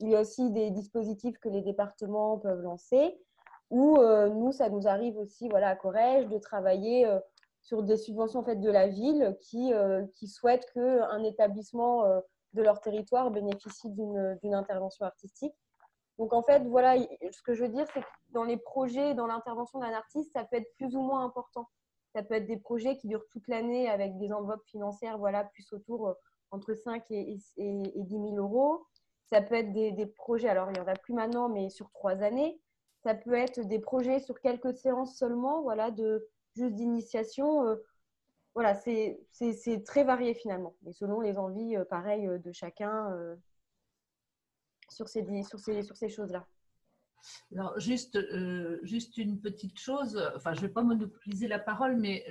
Il 0.03 0.11
y 0.11 0.17
a 0.17 0.21
aussi 0.21 0.51
des 0.51 0.71
dispositifs 0.71 1.39
que 1.39 1.49
les 1.49 1.63
départements 1.63 2.37
peuvent 2.39 2.61
lancer. 2.61 3.17
Ou 3.71 3.99
euh, 3.99 4.29
nous, 4.29 4.51
ça 4.51 4.69
nous 4.69 4.89
arrive 4.89 5.17
aussi 5.17 5.49
voilà, 5.49 5.69
à 5.69 5.77
Corrège 5.77 6.27
de 6.27 6.39
travailler 6.39 7.07
euh, 7.07 7.21
sur 7.61 7.85
des 7.85 7.97
subventions 7.97 8.41
en 8.41 8.45
fait, 8.45 8.57
de 8.57 8.71
la 8.71 8.89
ville 8.89 9.37
qui, 9.41 9.73
euh, 9.73 10.05
qui 10.17 10.27
souhaitent 10.27 10.69
qu'un 10.75 11.23
établissement 11.23 12.05
de 12.53 12.63
leur 12.63 12.81
territoire 12.81 13.31
bénéficie 13.31 13.89
d'une 13.91 14.55
intervention 14.55 15.07
artistique. 15.07 15.55
Donc 16.19 16.33
en 16.33 16.43
fait, 16.43 16.65
voilà, 16.65 16.97
ce 16.99 17.43
que 17.43 17.55
je 17.55 17.63
veux 17.63 17.71
dire, 17.71 17.87
c'est 17.95 18.01
que 18.01 18.07
dans 18.31 18.45
les 18.45 18.57
projets, 18.57 19.15
dans 19.15 19.29
l'intervention 19.29 19.79
d'un 19.79 19.93
artiste, 19.93 20.33
ça 20.35 20.45
peut 20.45 20.57
être 20.57 20.75
plus 20.75 20.97
ou 20.97 21.01
moins 21.01 21.25
important. 21.25 21.69
Ça 22.15 22.25
peut 22.25 22.35
être 22.35 22.47
des 22.47 22.59
projets 22.59 22.97
qui 22.99 23.07
durent 23.07 23.27
toute 23.31 23.47
l'année 23.47 23.89
avec 23.89 24.19
des 24.19 24.33
enveloppes 24.33 24.67
financières, 24.67 25.17
voilà, 25.17 25.45
plus 25.45 25.73
autour 25.73 26.15
entre 26.51 26.75
5 26.75 27.05
et, 27.11 27.39
et, 27.57 27.83
10 27.95 28.11
000 28.11 28.37
euros. 28.37 28.85
Ça 29.33 29.41
peut 29.41 29.55
être 29.55 29.73
des, 29.73 30.07
projets, 30.07 30.51
alors 30.51 30.69
il 30.69 30.75
n'y 30.75 30.81
en 30.81 30.87
a 30.87 30.95
plus 30.95 31.15
maintenant, 31.15 31.49
mais 31.49 31.71
sur 31.71 31.91
trois 31.93 32.23
années. 32.23 32.61
Ça 33.03 33.15
peut 33.15 33.33
être 33.33 33.61
des 33.61 33.79
projets 33.79 34.21
sur 34.21 34.39
quelques 34.41 34.75
séances 34.75 35.17
seulement, 35.17 35.63
voilà, 35.63 35.91
de 35.91 36.29
juste 36.55 36.75
d'initiation. 36.75 37.67
Euh, 37.67 37.77
voilà, 38.55 38.75
c'est 38.75 39.25
très 39.87 40.05
varié 40.05 40.35
finalement, 40.35 40.77
et 40.87 40.93
selon 40.93 41.21
les 41.21 41.39
envies, 41.39 41.79
euh, 41.79 41.87
pareil, 41.87 42.29
de 42.29 42.53
chacun 42.53 43.11
sur 44.91 45.09
ces, 45.09 45.25
sur 45.45 45.59
ces, 45.59 45.83
sur 45.83 45.97
ces 45.97 46.11
choses-là. 46.11 46.47
Alors, 47.55 47.79
juste, 47.79 48.17
euh, 48.17 48.79
juste 48.83 49.17
une 49.17 49.41
petite 49.41 49.79
chose, 49.79 50.21
enfin, 50.37 50.55
je 50.55 50.61
ne 50.61 50.67
vais 50.67 50.73
pas 50.73 50.83
monopoliser 50.83 51.49
la 51.49 51.59
parole, 51.59 51.97
mais 51.97 52.25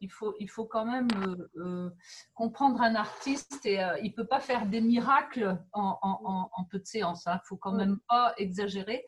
il, 0.00 0.10
faut, 0.10 0.34
il 0.40 0.48
faut 0.48 0.64
quand 0.64 0.84
même 0.84 1.08
euh, 1.26 1.50
euh, 1.56 1.90
comprendre 2.34 2.80
un 2.80 2.94
artiste 2.94 3.64
et 3.64 3.80
il 4.02 4.10
ne 4.10 4.14
peut 4.14 4.26
pas 4.26 4.40
faire 4.40 4.66
des 4.66 4.80
miracles 4.80 5.58
en, 5.72 5.98
en, 6.02 6.50
en 6.52 6.64
peu 6.64 6.78
de 6.78 6.86
séances. 6.86 7.24
Il 7.26 7.30
hein. 7.30 7.40
ne 7.42 7.46
faut 7.46 7.56
quand 7.56 7.72
même 7.72 7.98
pas 8.08 8.34
exagérer, 8.36 9.06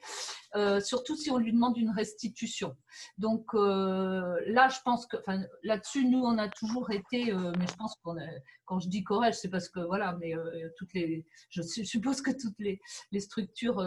surtout 0.81 1.17
si 1.17 1.31
on 1.31 1.39
lui 1.39 1.53
demande 1.53 1.77
une 1.77 1.91
restitution. 1.91 2.77
Donc 3.19 3.53
là, 3.55 4.69
je 4.69 4.79
pense 4.85 5.07
que, 5.07 5.17
là-dessus, 5.63 6.07
nous, 6.07 6.21
on 6.21 6.39
a 6.39 6.49
toujours 6.49 6.91
été, 6.91 7.33
mais 7.33 7.67
je 7.69 7.77
pense 7.77 7.95
qu'on 8.03 8.17
quand 8.65 8.81
je 8.81 8.89
dis 8.89 9.05
Corrège, 9.05 9.35
c'est 9.35 9.51
parce 9.51 9.69
que, 9.69 9.81
voilà, 9.81 10.17
mais 10.21 10.33
toutes 10.77 10.93
les, 10.95 11.27
je 11.51 11.63
suppose 11.63 12.21
que 12.21 12.31
toutes 12.31 12.59
les, 12.59 12.81
les 13.13 13.21
structures 13.21 13.81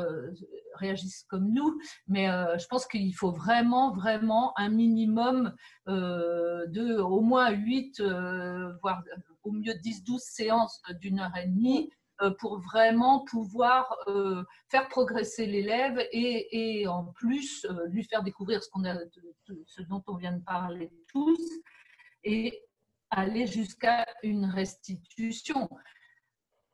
réagissent 0.80 1.26
comme 1.30 1.51
nous, 1.51 1.80
mais 2.07 2.30
euh, 2.30 2.57
je 2.57 2.65
pense 2.67 2.86
qu'il 2.88 3.13
faut 3.15 3.32
vraiment, 3.32 3.93
vraiment 3.93 4.53
un 4.57 4.70
minimum 4.70 5.53
euh, 5.88 6.65
de 6.67 6.97
au 6.97 7.22
moins 7.22 7.51
8, 7.51 7.99
euh, 7.99 8.74
voire 8.82 9.03
au 9.43 9.51
mieux 9.51 9.74
10-12 9.74 10.20
séances 10.20 10.82
d'une 11.01 11.20
heure 11.20 11.36
et 11.38 11.47
demie 11.47 11.89
pour 12.39 12.59
vraiment 12.59 13.26
pouvoir 13.26 13.95
faire 14.70 14.88
progresser 14.89 15.45
l'élève 15.45 16.05
et, 16.11 16.86
en 16.88 17.05
plus 17.05 17.65
lui 17.88 18.03
faire 18.03 18.24
découvrir 18.24 18.61
ce 18.63 19.82
dont 19.84 20.03
on 20.07 20.15
vient 20.15 20.34
de 20.34 20.43
parler 20.43 20.91
tous 21.07 21.39
et 22.24 22.61
aller 23.09 23.47
jusqu'à 23.47 24.05
une 24.24 24.45
restitution 24.45 25.70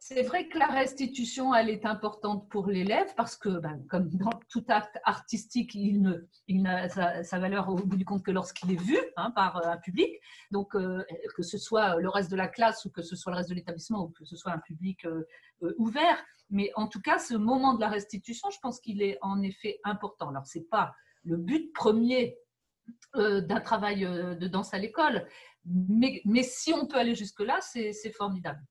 C'est 0.08 0.22
vrai 0.22 0.48
que 0.48 0.60
la 0.60 0.68
restitution, 0.68 1.56
elle 1.56 1.68
est 1.68 1.84
importante 1.84 2.48
pour 2.50 2.68
l'élève 2.68 3.16
parce 3.18 3.36
que, 3.36 3.50
ben, 3.58 3.84
comme 3.90 4.08
dans 4.10 4.40
tout 4.50 4.64
acte 4.68 5.00
artistique, 5.04 5.74
il 5.74 6.22
n'a 6.62 6.90
sa, 6.90 7.40
valeur 7.40 7.70
au 7.70 7.74
bout 7.74 7.98
du 7.98 8.06
compte 8.06 8.24
que 8.24 8.30
lorsqu'il 8.30 8.72
est 8.72 8.80
vu 8.80 9.00
hein, 9.18 9.32
par 9.32 9.58
euh, 9.58 9.72
un 9.72 9.78
public. 9.78 10.12
Donc, 10.52 10.76
euh, 10.76 11.04
que 11.36 11.42
ce 11.42 11.58
soit 11.58 11.96
le 11.96 12.08
reste 12.08 12.30
de 12.30 12.36
la 12.36 12.48
classe 12.48 12.86
ou 12.86 12.92
que 12.92 13.02
ce 13.02 13.16
soit 13.16 13.32
le 13.32 13.38
reste 13.38 13.50
de 13.50 13.56
l'établissement 13.56 14.04
ou 14.04 14.10
que 14.10 14.26
ce 14.26 14.36
soit 14.36 14.52
un 14.52 14.60
public 14.60 15.06
euh, 15.06 15.26
ouvert. 15.80 16.24
Mais 16.52 16.70
en 16.76 16.88
tout 16.88 17.02
cas, 17.02 17.18
ce 17.18 17.34
moment 17.34 17.74
de 17.74 17.82
la 17.82 17.90
restitution, 17.90 18.52
je 18.52 18.60
pense 18.62 18.80
qu'il 18.80 19.02
est 19.02 19.18
en 19.24 19.42
effet 19.42 19.80
important. 19.84 20.30
Alors, 20.30 20.46
ce 20.46 20.60
n'est 20.60 20.66
pas 20.66 20.94
le 21.24 21.38
but 21.38 21.74
premier 21.74 22.38
d'un 23.16 23.60
travail 23.62 24.02
de 24.02 24.48
danse 24.48 24.72
à 24.76 24.78
l'école, 24.78 25.28
mais, 25.66 26.22
mais 26.26 26.44
si 26.44 26.74
on 26.74 26.86
peut 26.86 26.98
aller 26.98 27.16
jusque-là, 27.16 27.58
c'est 27.62 28.12
formidable. 28.12 28.62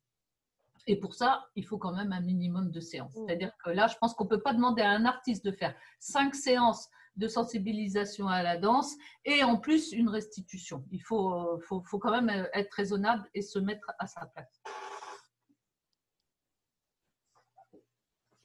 Et 0.86 0.96
pour 0.96 1.14
ça, 1.14 1.46
il 1.56 1.64
faut 1.64 1.78
quand 1.78 1.92
même 1.92 2.12
un 2.12 2.20
minimum 2.20 2.70
de 2.70 2.80
séances. 2.80 3.16
Mm. 3.16 3.26
C'est-à-dire 3.26 3.52
que 3.64 3.70
là, 3.70 3.86
je 3.86 3.96
pense 4.00 4.14
qu'on 4.14 4.24
ne 4.24 4.28
peut 4.28 4.42
pas 4.42 4.52
demander 4.52 4.82
à 4.82 4.90
un 4.90 5.04
artiste 5.04 5.44
de 5.44 5.52
faire 5.52 5.74
cinq 5.98 6.34
séances 6.34 6.88
de 7.16 7.28
sensibilisation 7.28 8.26
à 8.28 8.42
la 8.42 8.56
danse 8.56 8.94
et 9.24 9.44
en 9.44 9.56
plus 9.56 9.92
une 9.92 10.08
restitution. 10.08 10.84
Il 10.90 11.00
faut, 11.00 11.60
faut, 11.60 11.80
faut 11.82 11.98
quand 11.98 12.10
même 12.10 12.48
être 12.52 12.72
raisonnable 12.72 13.28
et 13.34 13.42
se 13.42 13.58
mettre 13.58 13.92
à 13.98 14.06
sa 14.06 14.26
place. 14.26 14.62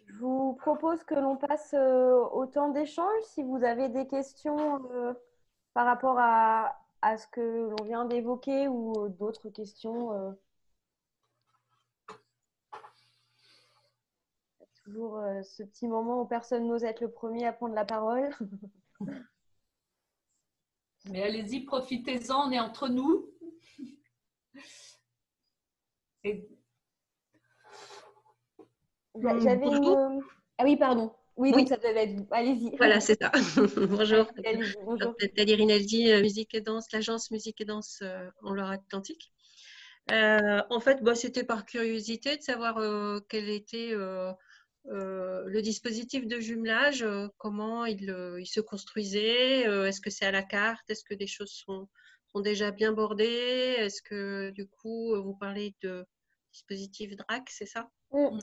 Je 0.06 0.16
vous 0.18 0.54
propose 0.54 1.04
que 1.04 1.16
l'on 1.16 1.38
passe 1.38 1.74
euh, 1.74 2.14
au 2.32 2.46
temps 2.46 2.70
d'échange. 2.70 3.22
Si 3.24 3.42
vous 3.42 3.64
avez 3.64 3.90
des 3.90 4.06
questions 4.06 4.84
euh, 4.92 5.14
par 5.74 5.86
rapport 5.86 6.18
à, 6.20 6.76
à 7.02 7.18
ce 7.18 7.28
que 7.28 7.70
l'on 7.70 7.84
vient 7.86 8.06
d'évoquer 8.06 8.68
ou 8.68 9.08
d'autres 9.10 9.50
questions. 9.50 10.14
Euh, 10.14 10.32
toujours 14.90 15.20
euh, 15.20 15.42
ce 15.44 15.62
petit 15.64 15.88
moment 15.88 16.22
où 16.22 16.26
personne 16.26 16.68
n'ose 16.68 16.84
être 16.84 17.02
le 17.02 17.12
premier 17.12 17.46
à 17.46 17.54
prendre 17.54 17.76
la 17.76 17.86
parole. 17.86 18.30
Mais 21.10 21.24
allez-y, 21.24 21.62
profitez-en, 21.62 22.50
on 22.50 22.52
est 22.52 22.60
entre 22.60 22.90
nous. 22.90 23.32
J'avais 29.16 29.68
une... 29.68 30.22
Ah 30.58 30.66
oui, 30.66 30.76
pardon. 30.76 31.14
Oui, 31.38 31.54
donc 31.54 31.70
ça 31.70 31.78
devait 31.78 32.04
être. 32.04 32.26
Allez-y. 32.32 32.72
Voilà, 32.78 33.00
c'est 33.00 33.18
ça. 33.22 33.32
Bonjour. 33.78 34.30
Bonjour. 34.84 35.16
Tadir 35.38 35.60
Inaldi, 35.60 36.12
euh, 36.12 36.22
musique 36.22 36.54
et 36.54 36.62
danse, 36.62 36.92
l'agence 36.92 37.32
musique 37.32 37.62
et 37.62 37.66
danse 37.66 38.00
euh, 38.02 38.30
en 38.44 38.54
Loire-Atlantique. 38.54 39.32
en 40.10 40.80
fait, 40.82 41.02
bah, 41.02 41.16
c'était 41.16 41.46
par 41.46 41.66
curiosité 41.66 42.36
de 42.36 42.42
savoir 42.42 42.76
quel 43.30 43.48
était 43.50 43.92
euh, 43.94 44.34
le 44.86 45.62
dispositif 45.62 46.28
de 46.28 46.40
jumelage, 46.40 47.04
euh, 47.04 47.28
comment 47.38 47.86
il, 47.86 48.10
euh, 48.10 48.40
il, 48.40 48.46
se 48.46 48.62
construisait 48.62 49.62
Est-ce 49.62 50.02
que 50.02 50.10
c'est 50.10 50.26
à 50.26 50.32
la 50.32 50.44
carte 50.44 50.90
Est-ce 50.90 51.04
que 51.04 51.14
des 51.14 51.28
choses 51.28 51.52
sont, 51.52 51.88
sont 52.32 52.42
déjà 52.42 52.72
bien 52.72 52.94
bordées 52.94 53.76
Est-ce 53.78 54.02
que 54.02 54.52
du 54.52 54.68
coup, 54.68 55.16
vous 55.22 55.36
parlez 55.36 55.76
de 55.82 56.06
dispositif 56.54 57.16
DRAC, 57.16 57.50
c'est 57.50 57.66
ça? 57.66 57.90
Mmh. 58.12 58.40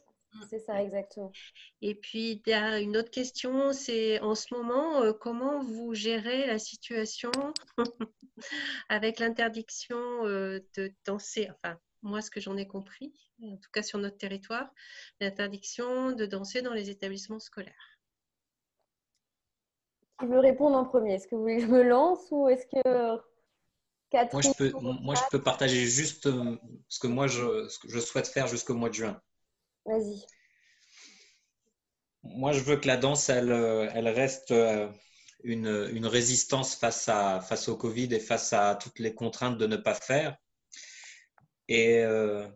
C'est 0.50 0.58
ça, 0.58 0.82
exactement. 0.82 1.32
Et 1.80 1.94
puis, 1.94 2.42
il 2.44 2.50
y 2.50 2.52
a 2.52 2.78
une 2.80 2.98
autre 2.98 3.10
question, 3.10 3.72
c'est 3.72 4.20
en 4.20 4.34
ce 4.34 4.52
moment, 4.52 5.12
comment 5.14 5.64
vous 5.64 5.94
gérez 5.94 6.46
la 6.46 6.58
situation 6.58 7.30
avec 8.90 9.18
l'interdiction 9.18 10.24
de 10.24 10.92
danser, 11.06 11.48
enfin, 11.50 11.78
moi, 12.02 12.22
ce 12.22 12.30
que 12.30 12.40
j'en 12.40 12.56
ai 12.56 12.66
compris, 12.66 13.12
en 13.42 13.56
tout 13.56 13.70
cas 13.72 13.82
sur 13.82 13.98
notre 13.98 14.16
territoire, 14.16 14.70
l'interdiction 15.20 16.12
de 16.12 16.26
danser 16.26 16.62
dans 16.62 16.72
les 16.72 16.90
établissements 16.90 17.40
scolaires. 17.40 17.98
Qui 20.18 20.26
veut 20.26 20.40
répondre 20.40 20.76
en 20.76 20.84
premier 20.84 21.14
Est-ce 21.14 21.28
que 21.28 21.34
vous 21.34 21.42
voulez 21.42 21.56
que 21.56 21.62
je 21.62 21.66
me 21.66 21.82
lance 21.82 22.26
ou 22.30 22.48
est-ce 22.48 22.66
que 22.66 23.20
Catherine 24.10 24.32
moi 24.32 24.42
je, 24.42 24.70
peux, 24.70 24.78
moi, 24.80 25.14
je 25.14 25.20
peux 25.30 25.42
partager 25.42 25.84
juste 25.84 26.26
euh, 26.26 26.56
ce 26.88 26.98
que 26.98 27.06
moi, 27.06 27.26
je, 27.26 27.68
ce 27.68 27.78
que 27.78 27.88
je 27.90 27.98
souhaite 27.98 28.28
faire 28.28 28.46
jusqu'au 28.46 28.74
mois 28.74 28.88
de 28.88 28.94
juin. 28.94 29.20
Vas-y. 29.84 30.24
Moi, 32.22 32.52
je 32.52 32.60
veux 32.60 32.76
que 32.76 32.86
la 32.86 32.96
danse, 32.96 33.28
elle, 33.28 33.52
euh, 33.52 33.88
elle 33.94 34.08
reste 34.08 34.52
euh, 34.52 34.88
une, 35.42 35.88
une, 35.92 36.06
résistance 36.06 36.74
face, 36.74 37.08
à, 37.08 37.40
face 37.40 37.68
au 37.68 37.76
Covid 37.76 38.12
et 38.14 38.20
face 38.20 38.52
à 38.52 38.76
toutes 38.76 38.98
les 38.98 39.14
contraintes 39.14 39.58
de 39.58 39.66
ne 39.66 39.76
pas 39.76 39.94
faire. 39.94 40.36
Et 41.68 42.00
euh, 42.04 42.46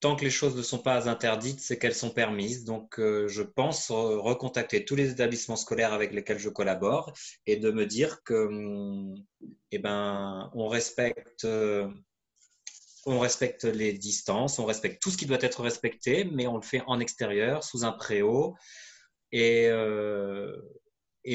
tant 0.00 0.16
que 0.16 0.24
les 0.24 0.30
choses 0.30 0.56
ne 0.56 0.62
sont 0.62 0.78
pas 0.78 1.08
interdites, 1.08 1.60
c'est 1.60 1.78
qu'elles 1.78 1.94
sont 1.94 2.10
permises. 2.10 2.64
Donc, 2.64 2.98
euh, 2.98 3.28
je 3.28 3.42
pense 3.42 3.90
recontacter 3.90 4.84
tous 4.84 4.96
les 4.96 5.10
établissements 5.10 5.56
scolaires 5.56 5.92
avec 5.92 6.12
lesquels 6.12 6.38
je 6.38 6.48
collabore 6.48 7.12
et 7.46 7.56
de 7.56 7.70
me 7.70 7.86
dire 7.86 8.22
que, 8.24 8.46
hum, 8.46 9.14
eh 9.70 9.78
ben, 9.78 10.50
euh, 10.54 11.88
on 13.06 13.18
respecte 13.18 13.64
les 13.64 13.92
distances, 13.94 14.58
on 14.58 14.66
respecte 14.66 15.02
tout 15.02 15.10
ce 15.10 15.16
qui 15.16 15.26
doit 15.26 15.38
être 15.40 15.62
respecté, 15.62 16.24
mais 16.24 16.46
on 16.46 16.56
le 16.56 16.62
fait 16.62 16.82
en 16.86 17.00
extérieur, 17.00 17.64
sous 17.64 17.84
un 17.84 17.92
préau, 17.92 18.56
et, 19.32 19.70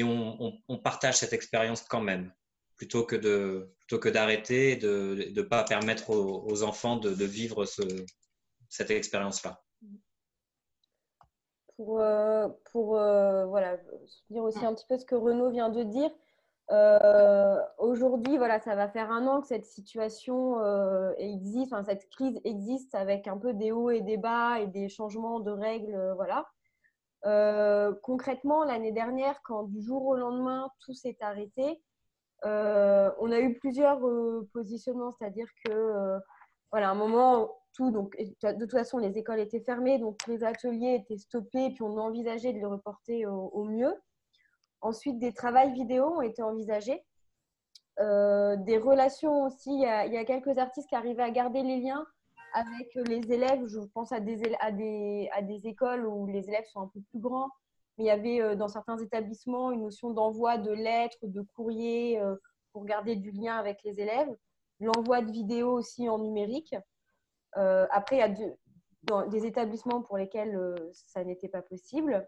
on 0.02 0.78
partage 0.82 1.16
cette 1.16 1.32
expérience 1.32 1.82
quand 1.82 2.00
même 2.00 2.32
plutôt 2.76 3.04
que 3.04 3.16
de 3.16 3.74
plutôt 3.80 3.98
que 3.98 4.08
d'arrêter 4.08 4.72
et 4.72 4.76
de 4.76 5.30
ne 5.34 5.42
pas 5.42 5.62
permettre 5.62 6.10
aux, 6.10 6.62
enfants 6.62 6.96
de, 6.96 7.24
vivre 7.24 7.66
ce, 7.66 7.82
cette 8.70 8.90
expérience-là. 8.90 9.62
Pour, 11.76 12.00
euh, 12.00 12.48
pour 12.72 12.96
euh, 12.96 13.44
voilà, 13.46 13.76
dire 14.30 14.42
aussi 14.42 14.64
un 14.64 14.74
petit 14.74 14.86
peu 14.88 14.96
ce 14.96 15.04
que 15.04 15.14
Renaud 15.14 15.50
vient 15.50 15.68
de 15.68 15.82
dire, 15.82 16.10
euh, 16.70 17.60
aujourd'hui, 17.76 18.38
voilà, 18.38 18.58
ça 18.60 18.74
va 18.74 18.88
faire 18.88 19.10
un 19.10 19.26
an 19.26 19.42
que 19.42 19.48
cette 19.48 19.66
situation 19.66 20.56
existe, 21.18 21.74
enfin, 21.74 21.84
cette 21.84 22.08
crise 22.08 22.40
existe 22.44 22.94
avec 22.94 23.28
un 23.28 23.36
peu 23.36 23.52
des 23.52 23.70
hauts 23.70 23.90
et 23.90 24.00
des 24.00 24.16
bas 24.16 24.60
et 24.60 24.66
des 24.66 24.88
changements 24.88 25.40
de 25.40 25.50
règles, 25.50 26.14
voilà. 26.16 26.46
concrètement, 28.02 28.64
l'année 28.64 28.92
dernière, 28.92 29.42
quand 29.42 29.64
du 29.64 29.82
jour 29.82 30.06
au 30.06 30.16
lendemain 30.16 30.70
tout 30.80 30.94
s'est 30.94 31.18
arrêté, 31.20 31.82
euh, 32.44 33.10
on 33.18 33.30
a 33.30 33.40
eu 33.40 33.54
plusieurs 33.54 34.06
euh, 34.06 34.48
positionnements, 34.52 35.10
c'est-à-dire 35.12 35.48
que, 35.64 35.72
euh, 35.72 36.18
voilà, 36.70 36.90
un 36.90 36.94
moment, 36.94 37.56
tout, 37.72 37.90
donc, 37.90 38.16
de 38.18 38.58
toute 38.58 38.70
façon, 38.70 38.98
les 38.98 39.16
écoles 39.18 39.40
étaient 39.40 39.60
fermées, 39.60 39.98
donc 39.98 40.26
les 40.26 40.44
ateliers 40.44 40.94
étaient 40.94 41.18
stoppés, 41.18 41.70
puis 41.70 41.82
on 41.82 41.96
a 41.98 42.02
envisagé 42.02 42.52
de 42.52 42.58
les 42.58 42.64
reporter 42.64 43.26
au, 43.26 43.64
mieux. 43.64 43.94
Ensuite, 44.80 45.18
des 45.18 45.32
travails 45.32 45.72
vidéo 45.72 46.04
ont 46.04 46.22
été 46.22 46.42
envisagés. 46.42 47.02
des 47.98 48.78
relations 48.78 49.44
aussi, 49.44 49.70
il 49.72 49.80
y, 49.80 49.86
a, 49.86 50.24
quelques 50.24 50.58
artistes 50.58 50.88
qui 50.88 50.94
arrivaient 50.94 51.22
à 51.22 51.30
garder 51.30 51.62
les 51.62 51.80
liens 51.80 52.04
avec 52.52 52.94
les 52.94 53.32
élèves. 53.32 53.66
Je 53.66 53.80
pense 53.94 54.12
à 54.12 54.20
des, 54.20 54.40
à 54.60 54.70
des, 54.70 55.28
à 55.32 55.42
des 55.42 55.66
écoles 55.66 56.06
où 56.06 56.26
les 56.26 56.48
élèves 56.48 56.66
sont 56.66 56.82
un 56.82 56.88
peu 56.88 57.00
plus 57.10 57.20
grands, 57.20 57.50
mais 57.96 58.04
il 58.04 58.06
y 58.06 58.10
avait 58.10 58.40
euh, 58.40 58.56
dans 58.56 58.68
certains 58.68 58.98
établissements 58.98 59.70
une 59.70 59.82
notion 59.82 60.10
d'envoi 60.10 60.58
de 60.58 60.72
lettres, 60.72 61.18
de 61.22 61.42
courriers 61.42 62.20
euh, 62.20 62.36
pour 62.72 62.84
garder 62.84 63.16
du 63.16 63.30
lien 63.30 63.56
avec 63.56 63.82
les 63.84 64.00
élèves, 64.00 64.34
l'envoi 64.80 65.22
de 65.22 65.30
vidéos 65.30 65.72
aussi 65.72 66.08
en 66.08 66.18
numérique. 66.18 66.74
Euh, 67.56 67.86
après, 67.90 68.16
il 68.16 68.18
y 68.18 68.22
a 68.22 69.26
des 69.28 69.46
établissements 69.46 70.02
pour 70.02 70.16
lesquels 70.16 70.58
ça 70.92 71.22
n'était 71.22 71.48
pas 71.48 71.62
possible. 71.62 72.26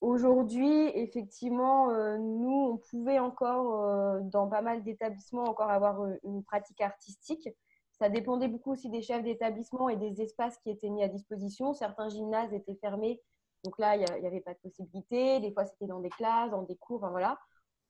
Aujourd'hui, 0.00 0.88
effectivement, 0.94 1.88
nous, 2.18 2.70
on 2.70 2.76
pouvait 2.76 3.18
encore, 3.18 4.20
dans 4.24 4.46
pas 4.46 4.60
mal 4.60 4.84
d'établissements, 4.84 5.44
encore 5.44 5.70
avoir 5.70 6.06
une 6.22 6.44
pratique 6.44 6.82
artistique. 6.82 7.48
Ça 7.92 8.10
dépendait 8.10 8.46
beaucoup 8.46 8.72
aussi 8.72 8.90
des 8.90 9.00
chefs 9.00 9.24
d'établissement 9.24 9.88
et 9.88 9.96
des 9.96 10.20
espaces 10.20 10.58
qui 10.58 10.70
étaient 10.70 10.90
mis 10.90 11.02
à 11.02 11.08
disposition. 11.08 11.72
Certains 11.72 12.10
gymnases 12.10 12.52
étaient 12.52 12.76
fermés 12.76 13.22
donc 13.66 13.80
là, 13.80 13.96
il 13.96 14.20
n'y 14.20 14.26
avait 14.28 14.40
pas 14.40 14.54
de 14.54 14.58
possibilité. 14.58 15.40
Des 15.40 15.52
fois, 15.52 15.64
c'était 15.64 15.86
dans 15.86 15.98
des 15.98 16.08
classes, 16.08 16.52
dans 16.52 16.62
des 16.62 16.76
cours. 16.76 17.00
voilà. 17.10 17.36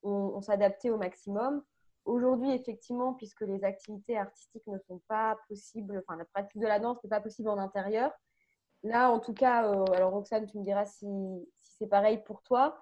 On, 0.03 0.41
s'adaptait 0.41 0.89
au 0.89 0.97
maximum. 0.97 1.63
Aujourd'hui, 2.07 2.51
effectivement, 2.53 3.13
puisque 3.13 3.43
les 3.43 3.63
activités 3.63 4.17
artistiques 4.17 4.67
ne 4.69 4.79
sont 4.79 5.03
pas 5.07 5.37
possibles, 5.49 6.03
enfin, 6.07 6.17
la 6.17 6.25
pratique 6.25 6.61
de 6.61 6.67
la 6.67 6.79
danse 6.79 6.97
n'est 7.05 7.11
pas 7.11 7.21
possible 7.21 7.51
en 7.51 7.59
intérieur. 7.59 8.11
Là, 8.85 9.11
en 9.11 9.19
tout 9.19 9.35
cas, 9.35 9.71
euh, 9.71 9.85
alors 9.93 10.13
Roxane, 10.13 10.47
tu 10.47 10.59
me 10.59 10.65
diras 10.65 10.87
si, 10.87 11.07
c'est 11.61 11.89
pareil 11.89 12.23
pour 12.25 12.43
toi. 12.43 12.79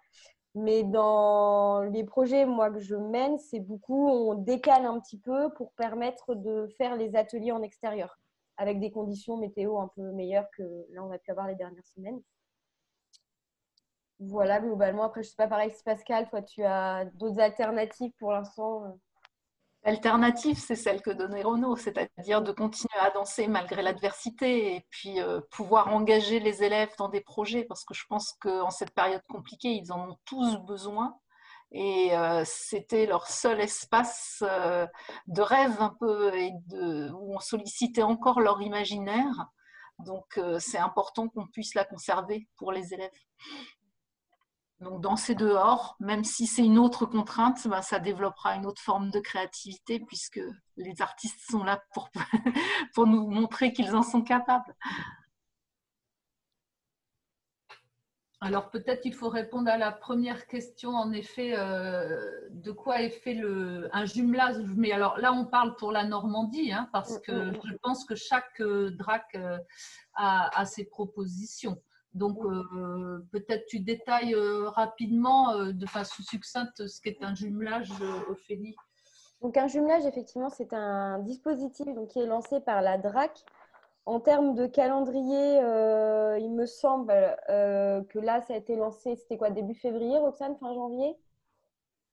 Mais 0.54 0.84
dans 0.84 1.82
les 1.82 2.04
projets, 2.04 2.46
moi, 2.46 2.70
que 2.70 2.78
je 2.78 2.94
mène, 2.94 3.38
c'est 3.38 3.60
beaucoup, 3.60 4.08
on 4.08 4.34
décale 4.34 4.86
un 4.86 5.00
petit 5.00 5.18
peu 5.18 5.52
pour 5.54 5.72
permettre 5.72 6.36
de 6.36 6.68
faire 6.78 6.94
les 6.94 7.16
ateliers 7.16 7.50
en 7.50 7.62
extérieur, 7.62 8.20
avec 8.56 8.78
des 8.78 8.92
conditions 8.92 9.36
météo 9.36 9.80
un 9.80 9.88
peu 9.96 10.12
meilleures 10.12 10.48
que 10.56 10.62
là, 10.90 11.02
on 11.02 11.10
a 11.10 11.18
pu 11.18 11.32
avoir 11.32 11.48
les 11.48 11.56
dernières 11.56 11.86
semaines. 11.86 12.20
Voilà, 14.28 14.60
globalement. 14.60 15.04
Après, 15.04 15.22
je 15.22 15.28
ne 15.28 15.30
sais 15.30 15.36
pas 15.36 15.48
pareil 15.48 15.72
si 15.74 15.82
Pascal, 15.82 16.28
toi, 16.28 16.42
tu 16.42 16.62
as 16.62 17.04
d'autres 17.14 17.40
alternatives 17.40 18.12
pour 18.18 18.32
l'instant. 18.32 18.96
L'alternative, 19.84 20.58
c'est 20.58 20.76
celle 20.76 21.02
que 21.02 21.10
donnait 21.10 21.42
Renaud, 21.42 21.76
c'est-à-dire 21.76 22.40
de 22.40 22.52
continuer 22.52 22.98
à 23.00 23.10
danser 23.10 23.48
malgré 23.48 23.82
l'adversité 23.82 24.76
et 24.76 24.86
puis 24.88 25.20
euh, 25.20 25.42
pouvoir 25.50 25.92
engager 25.92 26.40
les 26.40 26.62
élèves 26.62 26.92
dans 26.96 27.10
des 27.10 27.20
projets, 27.20 27.64
parce 27.64 27.84
que 27.84 27.92
je 27.92 28.04
pense 28.08 28.32
qu'en 28.40 28.70
cette 28.70 28.94
période 28.94 29.20
compliquée, 29.28 29.72
ils 29.72 29.92
en 29.92 30.08
ont 30.08 30.16
tous 30.24 30.56
besoin. 30.60 31.18
Et 31.70 32.16
euh, 32.16 32.44
c'était 32.46 33.04
leur 33.04 33.26
seul 33.26 33.60
espace 33.60 34.42
euh, 34.46 34.86
de 35.26 35.42
rêve 35.42 35.76
un 35.80 35.94
peu 36.00 36.34
et 36.34 36.52
où 36.72 37.34
on 37.34 37.40
sollicitait 37.40 38.02
encore 38.02 38.40
leur 38.40 38.62
imaginaire. 38.62 39.48
Donc 39.98 40.40
c'est 40.58 40.78
important 40.78 41.28
qu'on 41.28 41.46
puisse 41.46 41.74
la 41.74 41.84
conserver 41.84 42.48
pour 42.56 42.72
les 42.72 42.94
élèves. 42.94 43.12
Donc 44.80 45.00
danser 45.00 45.34
dehors, 45.34 45.96
même 46.00 46.24
si 46.24 46.46
c'est 46.46 46.64
une 46.64 46.78
autre 46.78 47.06
contrainte, 47.06 47.66
ben, 47.68 47.80
ça 47.80 47.98
développera 47.98 48.56
une 48.56 48.66
autre 48.66 48.82
forme 48.82 49.10
de 49.10 49.20
créativité 49.20 50.00
puisque 50.00 50.40
les 50.76 51.00
artistes 51.00 51.40
sont 51.48 51.62
là 51.62 51.82
pour, 51.94 52.10
pour 52.94 53.06
nous 53.06 53.28
montrer 53.28 53.72
qu'ils 53.72 53.94
en 53.94 54.02
sont 54.02 54.22
capables. 54.22 54.74
Alors 58.44 58.68
peut-être 58.68 59.06
il 59.06 59.14
faut 59.14 59.30
répondre 59.30 59.70
à 59.70 59.78
la 59.78 59.90
première 59.90 60.46
question, 60.46 60.90
en 60.90 61.12
effet, 61.12 61.54
euh, 61.56 62.30
de 62.50 62.72
quoi 62.72 63.00
est 63.00 63.08
fait 63.08 63.32
le, 63.32 63.88
un 63.96 64.04
jumelage? 64.04 64.56
Mais 64.76 64.92
alors 64.92 65.16
là, 65.18 65.32
on 65.32 65.46
parle 65.46 65.76
pour 65.76 65.92
la 65.92 66.04
Normandie, 66.04 66.70
hein, 66.70 66.90
parce 66.92 67.18
que 67.20 67.32
mm, 67.32 67.44
mm, 67.44 67.50
mm. 67.52 67.60
je 67.64 67.74
pense 67.82 68.04
que 68.04 68.14
chaque 68.14 68.60
euh, 68.60 68.90
DRAC 68.90 69.34
euh, 69.36 69.56
a, 70.12 70.60
a, 70.60 70.66
ses 70.66 70.84
propositions. 70.84 71.80
Donc, 72.14 72.38
euh, 72.44 73.26
peut-être 73.32 73.66
tu 73.66 73.80
détailles 73.80 74.34
euh, 74.34 74.68
rapidement, 74.68 75.50
euh, 75.50 75.72
de 75.72 75.84
façon 75.86 76.22
succincte, 76.22 76.86
ce 76.86 77.00
qu'est 77.00 77.22
un 77.22 77.34
jumelage, 77.34 77.90
Ophélie. 78.28 78.76
Donc, 79.42 79.56
un 79.56 79.66
jumelage, 79.66 80.06
effectivement, 80.06 80.48
c'est 80.48 80.72
un 80.72 81.18
dispositif 81.18 81.86
donc, 81.92 82.08
qui 82.08 82.20
est 82.20 82.26
lancé 82.26 82.60
par 82.60 82.82
la 82.82 82.98
DRAC. 82.98 83.44
En 84.06 84.20
termes 84.20 84.54
de 84.54 84.66
calendrier, 84.66 85.56
il 86.40 86.52
me 86.52 86.66
semble 86.66 87.14
que 87.48 88.18
là, 88.18 88.42
ça 88.42 88.54
a 88.54 88.56
été 88.56 88.76
lancé, 88.76 89.16
c'était 89.16 89.38
quoi, 89.38 89.50
début 89.50 89.74
février, 89.74 90.18
Roxane, 90.18 90.56
fin 90.58 90.74
janvier? 90.74 91.16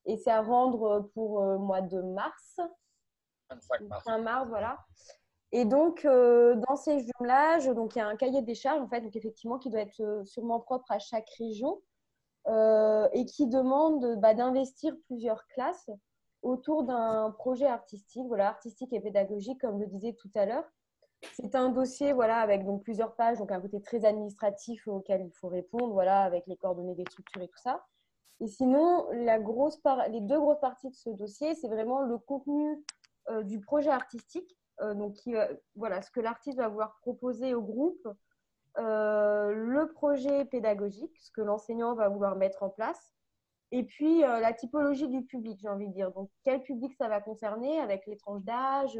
Et 0.05 0.17
c'est 0.17 0.31
à 0.31 0.41
rendre 0.41 1.11
pour 1.13 1.41
le 1.41 1.57
mois 1.57 1.81
de 1.81 2.01
mars. 2.01 2.59
25 3.49 3.81
mars. 3.81 4.03
Fin 4.03 4.17
mars, 4.19 4.47
voilà. 4.47 4.77
Et 5.53 5.65
donc, 5.65 6.05
euh, 6.05 6.55
dans 6.67 6.75
ces 6.77 6.99
jumelages, 6.99 7.67
donc, 7.67 7.95
il 7.95 7.99
y 7.99 8.01
a 8.01 8.07
un 8.07 8.15
cahier 8.15 8.41
des 8.41 8.55
charges, 8.55 8.81
en 8.81 8.87
fait, 8.87 9.01
donc, 9.01 9.15
effectivement, 9.15 9.59
qui 9.59 9.69
doit 9.69 9.81
être 9.81 9.99
euh, 9.99 10.23
sûrement 10.23 10.61
propre 10.61 10.89
à 10.91 10.99
chaque 10.99 11.29
région 11.37 11.81
euh, 12.47 13.07
et 13.11 13.25
qui 13.25 13.47
demande 13.47 14.17
bah, 14.19 14.33
d'investir 14.33 14.95
plusieurs 15.07 15.45
classes 15.47 15.89
autour 16.41 16.83
d'un 16.83 17.31
projet 17.37 17.67
artistique, 17.67 18.25
voilà, 18.27 18.47
artistique 18.47 18.93
et 18.93 19.01
pédagogique, 19.01 19.59
comme 19.59 19.79
le 19.79 19.87
disais 19.87 20.13
tout 20.13 20.31
à 20.35 20.45
l'heure. 20.45 20.65
C'est 21.33 21.53
un 21.53 21.69
dossier 21.69 22.13
voilà, 22.13 22.37
avec 22.37 22.65
donc, 22.65 22.81
plusieurs 22.83 23.13
pages, 23.15 23.37
donc 23.37 23.51
un 23.51 23.61
côté 23.61 23.79
très 23.81 24.05
administratif 24.05 24.87
auquel 24.87 25.25
il 25.25 25.31
faut 25.33 25.49
répondre, 25.49 25.93
voilà, 25.93 26.21
avec 26.21 26.47
les 26.47 26.55
coordonnées 26.55 26.95
des 26.95 27.05
structures 27.09 27.41
et 27.41 27.47
tout 27.47 27.61
ça. 27.61 27.85
Et 28.39 28.47
sinon, 28.47 29.05
la 29.11 29.37
grosse 29.37 29.79
les 30.09 30.21
deux 30.21 30.39
grosses 30.39 30.59
parties 30.61 30.89
de 30.89 30.95
ce 30.95 31.11
dossier, 31.11 31.53
c'est 31.53 31.67
vraiment 31.67 31.99
le 31.99 32.17
contenu 32.17 32.83
du 33.43 33.59
projet 33.59 33.91
artistique 33.91 34.57
euh, 34.81 34.93
donc 34.93 35.15
voilà, 35.75 36.01
ce 36.01 36.11
que 36.11 36.19
l'artiste 36.19 36.57
va 36.57 36.67
vouloir 36.67 36.97
proposer 37.01 37.53
au 37.53 37.61
groupe, 37.61 38.07
euh, 38.77 39.51
le 39.53 39.91
projet 39.91 40.45
pédagogique, 40.45 41.15
ce 41.19 41.31
que 41.31 41.41
l'enseignant 41.41 41.93
va 41.93 42.09
vouloir 42.09 42.35
mettre 42.35 42.63
en 42.63 42.69
place, 42.69 43.13
et 43.71 43.83
puis 43.83 44.23
euh, 44.23 44.39
la 44.39 44.53
typologie 44.53 45.07
du 45.07 45.23
public, 45.23 45.59
j'ai 45.61 45.69
envie 45.69 45.87
de 45.87 45.93
dire. 45.93 46.11
Donc, 46.11 46.29
quel 46.43 46.61
public 46.63 46.93
ça 46.95 47.07
va 47.07 47.21
concerner 47.21 47.79
avec 47.79 48.05
les 48.07 48.17
tranches 48.17 48.43
d'âge 48.43 48.99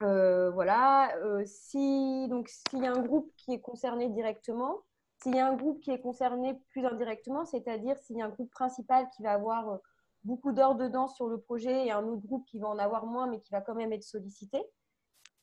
voilà. 0.00 1.12
si 1.44 2.28
donc 2.28 2.48
s'il 2.48 2.82
y 2.82 2.86
a 2.86 2.92
un 2.92 3.02
groupe 3.02 3.32
qui 3.36 3.52
est 3.52 3.60
concerné 3.60 4.08
directement, 4.08 4.82
s'il 5.22 5.34
y 5.34 5.40
a 5.40 5.48
un 5.48 5.54
groupe 5.54 5.80
qui 5.80 5.90
est 5.90 6.00
concerné 6.00 6.54
plus 6.70 6.86
indirectement, 6.86 7.44
c'est-à-dire 7.44 7.98
s'il 7.98 8.16
y 8.16 8.22
a 8.22 8.26
un 8.26 8.30
groupe 8.30 8.50
principal 8.50 9.08
qui 9.16 9.22
va 9.22 9.32
avoir 9.32 9.80
beaucoup 10.24 10.52
d'heures 10.52 10.74
de 10.74 10.88
danse 10.88 11.14
sur 11.16 11.28
le 11.28 11.38
projet 11.38 11.86
et 11.86 11.92
un 11.92 12.04
autre 12.04 12.22
groupe 12.22 12.44
qui 12.46 12.58
va 12.58 12.68
en 12.68 12.78
avoir 12.78 13.06
moins, 13.06 13.26
mais 13.26 13.40
qui 13.40 13.50
va 13.50 13.60
quand 13.60 13.74
même 13.74 13.92
être 13.92 14.02
sollicité. 14.02 14.62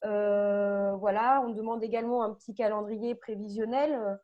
Euh, 0.03 0.95
voilà, 0.97 1.41
on 1.45 1.49
demande 1.49 1.83
également 1.83 2.23
un 2.23 2.33
petit 2.33 2.53
calendrier 2.53 3.15
prévisionnel. 3.15 4.19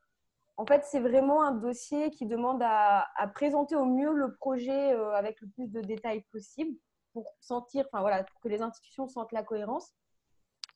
En 0.58 0.66
fait, 0.66 0.84
c'est 0.86 1.00
vraiment 1.00 1.44
un 1.44 1.54
dossier 1.54 2.12
qui 2.12 2.26
demande 2.26 2.62
à, 2.64 3.08
présenter 3.34 3.76
au 3.76 3.86
mieux 3.86 4.14
le 4.14 4.36
projet 4.36 4.94
euh, 4.94 5.14
avec 5.14 5.42
le 5.42 5.48
plus 5.48 5.72
de 5.72 5.82
détails 5.82 6.22
possible 6.32 6.78
pour 7.14 7.36
sentir, 7.40 7.86
enfin 7.92 8.02
voilà, 8.02 8.24
que 8.24 8.48
les 8.48 8.62
institutions 8.62 9.08
sentent 9.08 9.32
la 9.32 9.44
cohérence. 9.44 9.92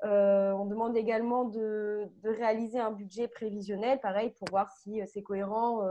Euh, 0.04 0.52
on 0.54 0.66
demande 0.66 0.98
également 0.98 1.46
de, 1.46 2.10
réaliser 2.24 2.80
un 2.80 2.92
budget 2.92 3.28
prévisionnel, 3.28 4.00
pareil, 4.02 4.32
pour 4.32 4.48
voir 4.50 4.72
si 4.72 5.02
c'est 5.08 5.22
cohérent 5.22 5.82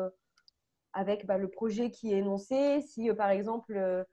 avec 0.94 1.26
bah, 1.26 1.36
le 1.36 1.48
projet 1.48 1.90
qui 1.90 2.12
est 2.12 2.18
énoncé. 2.18 2.80
Si, 2.82 3.10
euh, 3.10 3.14
par 3.14 3.30
exemple, 3.30 3.76
euh, 3.76 4.04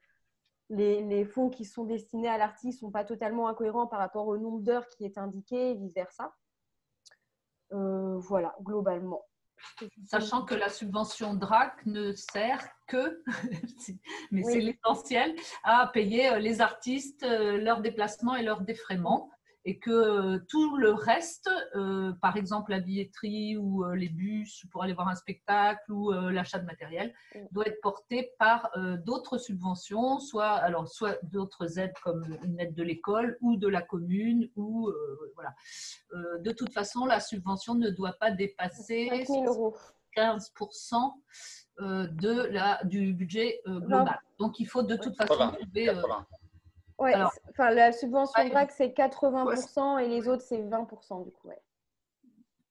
les, 0.68 1.24
fonds 1.24 1.48
qui 1.48 1.64
sont 1.64 1.84
destinés 1.84 2.28
à 2.28 2.38
l'artiste 2.38 2.82
ne 2.82 2.88
sont 2.88 2.92
pas 2.92 3.04
totalement 3.04 3.48
incohérents 3.48 3.86
par 3.86 4.00
rapport 4.00 4.26
au 4.26 4.36
nombre 4.36 4.60
d'heures 4.60 4.88
qui 4.88 5.04
est 5.04 5.16
indiqué, 5.16 5.70
et 5.70 5.74
vice-versa. 5.74 6.34
Euh, 7.72 8.18
voilà, 8.18 8.54
globalement. 8.60 9.24
Sachant 10.06 10.44
que 10.44 10.54
la 10.54 10.68
subvention 10.68 11.34
DRAC 11.34 11.86
ne 11.86 12.12
sert 12.12 12.68
que, 12.88 13.22
mais 14.32 14.42
c'est 14.42 14.58
l'essentiel, 14.58 15.36
à 15.62 15.86
payer 15.86 16.40
les 16.40 16.60
artistes, 16.60 17.24
leurs 17.24 17.80
déplacements 17.80 18.34
et 18.34 18.42
leurs 18.42 18.62
défraiements 18.62 19.30
et 19.64 19.78
que 19.78 19.90
euh, 19.90 20.38
tout 20.48 20.76
le 20.76 20.92
reste, 20.92 21.48
euh, 21.76 22.12
par 22.20 22.36
exemple 22.36 22.72
la 22.72 22.80
billetterie 22.80 23.56
ou 23.56 23.84
euh, 23.84 23.94
les 23.94 24.08
bus 24.08 24.66
pour 24.70 24.82
aller 24.82 24.92
voir 24.92 25.08
un 25.08 25.14
spectacle 25.14 25.92
ou 25.92 26.10
l'achat 26.12 26.58
de 26.58 26.66
matériel, 26.66 27.14
mm. 27.34 27.38
doit 27.52 27.66
être 27.66 27.80
porté 27.80 28.32
par 28.38 28.70
d'autres 29.04 29.38
subventions, 29.38 30.18
soit 30.18 30.52
alors 30.52 30.88
soit 30.88 31.18
d'autres 31.22 31.78
aides 31.78 31.94
comme 32.02 32.24
une 32.42 32.58
aide 32.60 32.74
de 32.74 32.82
l'école 32.82 33.36
ou 33.40 33.56
de 33.56 33.68
la 33.68 33.82
commune 33.82 34.48
ou 34.56 34.90
voilà. 35.34 35.54
de 36.40 36.50
toute 36.52 36.72
façon, 36.72 37.04
la 37.04 37.20
subvention 37.20 37.74
ne 37.74 37.90
doit 37.90 38.14
pas 38.14 38.30
dépasser 38.30 39.24
15% 40.16 41.12
de 41.78 42.46
la, 42.50 42.82
du 42.84 43.14
budget 43.14 43.60
global. 43.66 44.20
Donc 44.38 44.60
il 44.60 44.66
faut 44.66 44.82
de 44.82 44.96
toute 44.96 45.16
façon 45.16 45.52
trouver 45.52 45.90
Ouais, 47.02 47.14
enfin, 47.50 47.70
la 47.70 47.92
subvention 47.92 48.48
DRAC, 48.48 48.70
c'est 48.70 48.88
80% 48.88 49.98
et 49.98 50.08
les 50.08 50.28
autres, 50.28 50.42
c'est 50.42 50.62
20% 50.62 51.24
du 51.24 51.32
coup. 51.32 51.48
Ouais. 51.48 51.60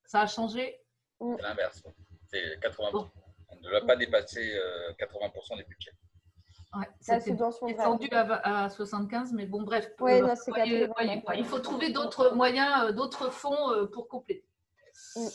Ça 0.06 0.22
a 0.22 0.26
changé? 0.26 0.80
Mm. 1.20 1.34
C'est 1.36 1.42
l'inverse. 1.42 1.82
C'est 2.30 2.60
80%. 2.60 3.10
On 3.48 3.56
ne 3.56 3.70
doit 3.70 3.86
pas 3.86 3.96
dépasser 3.96 4.58
80% 4.98 5.52
euh, 5.52 5.56
des 5.56 5.64
budgets. 5.64 5.92
Ouais, 6.74 6.86
la 7.06 7.20
subvention 7.20 7.70
tendu 7.74 8.08
à, 8.12 8.64
à, 8.64 8.70
75, 8.70 9.34
mais 9.34 9.44
bon, 9.44 9.60
bref. 9.60 9.92
Ouais, 10.00 10.22
euh, 10.22 10.34
voyez, 10.48 10.86
voyez, 10.86 11.22
il 11.36 11.44
faut 11.44 11.58
trouver 11.58 11.92
d'autres 11.92 12.34
moyens, 12.34 12.84
euh, 12.84 12.92
d'autres 12.92 13.30
fonds 13.30 13.86
pour 13.92 14.08
compléter. 14.08 14.46
Mm. 15.14 15.28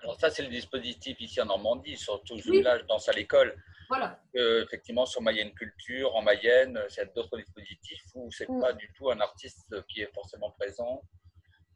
Alors 0.00 0.18
ça, 0.18 0.30
c'est 0.30 0.42
le 0.42 0.48
dispositif 0.48 1.20
ici 1.20 1.40
en 1.42 1.46
Normandie, 1.46 1.98
surtout 1.98 2.36
le 2.36 2.52
village 2.52 2.86
dans 2.86 2.96
à 2.96 3.12
l'école. 3.12 3.54
Voilà. 3.92 4.18
effectivement, 4.62 5.04
sur 5.04 5.20
Mayenne 5.20 5.52
Culture, 5.52 6.14
en 6.16 6.22
Mayenne, 6.22 6.80
c'est 6.88 7.14
d'autres 7.14 7.36
dispositifs 7.36 8.02
où 8.14 8.30
c'est 8.30 8.48
n'est 8.48 8.56
mm. 8.56 8.60
pas 8.60 8.72
du 8.72 8.90
tout 8.94 9.10
un 9.10 9.20
artiste 9.20 9.68
qui 9.88 10.00
est 10.00 10.12
forcément 10.14 10.50
présent 10.52 11.02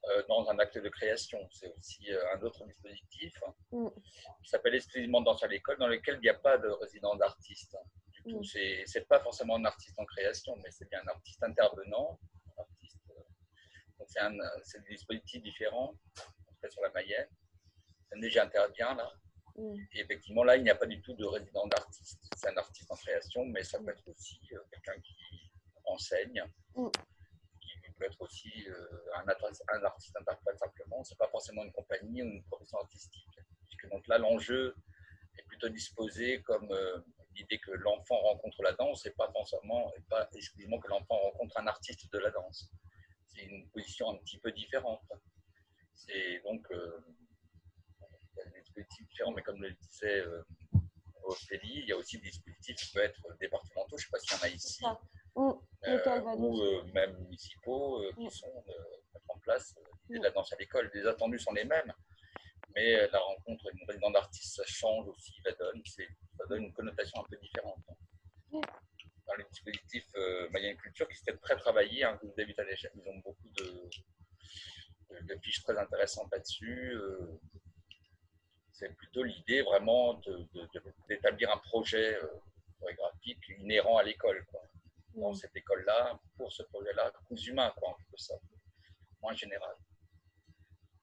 euh, 0.08 0.22
dans 0.28 0.48
un 0.50 0.58
acte 0.60 0.78
de 0.78 0.88
création. 0.88 1.38
C'est 1.50 1.72
aussi 1.76 2.12
euh, 2.12 2.34
un 2.34 2.42
autre 2.42 2.64
dispositif 2.64 3.34
mm. 3.72 3.88
qui 4.42 4.48
s'appelle 4.48 4.76
exclusivement 4.76 5.20
Danse 5.20 5.42
à 5.42 5.48
l'école, 5.48 5.78
dans 5.78 5.88
lequel 5.88 6.16
il 6.16 6.20
n'y 6.20 6.28
a 6.28 6.34
pas 6.34 6.58
de 6.58 6.68
résident 6.68 7.16
d'artiste. 7.16 7.76
Du 8.12 8.22
tout, 8.22 8.40
mm. 8.40 8.84
c'est 8.86 9.08
pas 9.08 9.18
forcément 9.18 9.56
un 9.56 9.64
artiste 9.64 9.98
en 9.98 10.04
création, 10.04 10.54
mais 10.62 10.70
c'est 10.70 10.88
bien 10.88 11.00
un 11.04 11.08
artiste 11.08 11.42
intervenant. 11.42 12.20
artiste, 12.56 13.00
euh, 13.10 14.60
c'est 14.62 14.80
des 14.84 14.90
dispositifs 14.90 15.42
différents, 15.42 15.90
en 15.90 16.52
tout 16.52 16.60
cas 16.62 16.70
sur 16.70 16.82
la 16.82 16.90
Mayenne. 16.90 17.28
Déjà 18.20 18.44
intervient 18.44 18.94
là. 18.94 19.12
Mm. 19.56 19.76
Et 19.92 20.00
effectivement, 20.00 20.44
là, 20.44 20.56
il 20.56 20.62
n'y 20.62 20.70
a 20.70 20.74
pas 20.74 20.86
du 20.86 21.00
tout 21.00 21.14
de 21.14 21.24
résident 21.24 21.66
d'artiste. 21.66 22.20
C'est 22.36 22.48
un 22.48 22.56
artiste 22.56 22.90
en 22.90 22.96
création, 22.96 23.44
mais 23.46 23.62
ça 23.64 23.78
peut 23.78 23.90
être 23.90 24.06
aussi 24.08 24.38
euh, 24.52 24.58
quelqu'un 24.70 25.00
qui 25.00 25.50
enseigne, 25.84 26.44
mm. 26.74 26.88
qui 27.60 27.90
peut 27.92 28.04
être 28.04 28.20
aussi 28.20 28.50
euh, 28.68 28.88
un, 29.16 29.24
un, 29.28 29.84
artiste 29.84 30.16
interprète 30.16 30.58
simplement. 30.58 31.02
Ce 31.04 31.14
n'est 31.14 31.18
pas 31.18 31.28
forcément 31.28 31.64
une 31.64 31.72
compagnie 31.72 32.22
ou 32.22 32.26
une 32.26 32.44
profession 32.44 32.78
artistique. 32.78 33.26
Puisque 33.66 33.88
donc 33.90 34.06
là, 34.08 34.18
l'enjeu 34.18 34.74
est 35.38 35.42
plutôt 35.44 35.68
disposé 35.68 36.42
comme 36.42 36.70
euh, 36.72 36.98
l'idée 37.34 37.58
que 37.58 37.70
l'enfant 37.70 38.18
rencontre 38.18 38.62
la 38.62 38.72
danse 38.72 39.06
et 39.06 39.10
pas 39.10 39.30
forcément, 39.32 39.92
et 39.96 40.00
pas 40.02 40.28
exclusivement 40.34 40.78
que 40.78 40.88
l'enfant 40.88 41.16
rencontre 41.16 41.58
un 41.58 41.66
artiste 41.66 42.12
de 42.12 42.18
la 42.18 42.30
danse. 42.30 42.70
C'est 43.26 43.42
une 43.42 43.68
position 43.70 44.10
un 44.10 44.16
petit 44.16 44.38
peu 44.38 44.52
différente. 44.52 45.02
C'est 45.94 46.40
donc 46.44 46.66
différents, 48.84 49.32
mais 49.32 49.42
comme 49.42 49.60
le 49.60 49.70
disait 49.72 50.20
euh, 50.20 50.42
Ophélie, 51.24 51.80
il 51.80 51.88
y 51.88 51.92
a 51.92 51.96
aussi 51.96 52.18
des 52.18 52.30
dispositifs 52.30 52.76
qui 52.76 52.92
peuvent 52.92 53.04
être 53.04 53.22
départementaux, 53.40 53.96
je 53.98 54.06
ne 54.06 54.06
sais 54.06 54.10
pas 54.10 54.18
s'il 54.18 54.38
y 54.38 54.40
en 54.40 54.44
a 54.44 54.48
ici, 54.48 54.84
Mmh. 55.36 55.52
ou 56.38 56.82
même 56.94 57.14
municipaux 57.18 58.02
qui 58.16 58.30
sont 58.30 58.64
en 59.28 59.38
place 59.40 59.74
de 60.08 60.18
la 60.18 60.30
danse 60.30 60.50
à 60.54 60.56
l'école. 60.56 60.90
Les 60.94 61.06
attendus 61.06 61.38
sont 61.38 61.52
les 61.52 61.64
mêmes, 61.64 61.92
mais 62.74 63.06
la 63.08 63.18
rencontre 63.18 63.70
d'une 63.70 63.86
résidente 63.86 64.14
d'artiste, 64.14 64.56
ça 64.56 64.64
change 64.64 65.06
aussi 65.08 65.34
la 65.44 65.52
donne, 65.52 65.82
ça 65.84 66.46
donne 66.48 66.62
une 66.62 66.72
connotation 66.72 67.20
un 67.20 67.24
peu 67.28 67.36
différente. 67.36 67.78
Dans 68.50 69.34
les 69.36 69.44
dispositifs 69.50 70.08
euh, 70.16 70.48
Culture 70.80 71.06
qui 71.08 71.18
s'étaient 71.18 71.36
très 71.36 71.56
travaillés, 71.56 72.04
hein, 72.04 72.18
vous 72.22 72.32
à 72.38 72.64
l'échelle, 72.64 72.92
ils 72.94 73.08
ont 73.08 73.18
beaucoup 73.18 73.50
de, 73.58 73.90
de, 75.20 75.36
fiches 75.42 75.62
très 75.64 75.76
intéressantes 75.76 76.28
là-dessus. 76.32 76.94
Euh, 76.94 77.38
c'est 78.78 78.94
plutôt 78.94 79.22
l'idée 79.22 79.62
vraiment 79.62 80.20
d'établir 81.08 81.50
un 81.50 81.58
projet 81.58 82.14
euh, 82.22 82.28
chorégraphique 82.78 83.48
inhérent 83.58 83.96
à 83.96 84.02
l'école. 84.02 84.46
Dans 85.14 85.32
mm. 85.32 85.36
cette 85.36 85.56
école-là, 85.56 86.20
pour 86.36 86.52
ce 86.52 86.62
projet-là, 86.64 87.10
coûts 87.26 87.36
humains, 87.36 87.72
quoi, 87.76 87.90
en 87.90 87.94
peu 88.10 88.16
ça, 88.16 88.34
moins 89.22 89.34
général. 89.34 89.74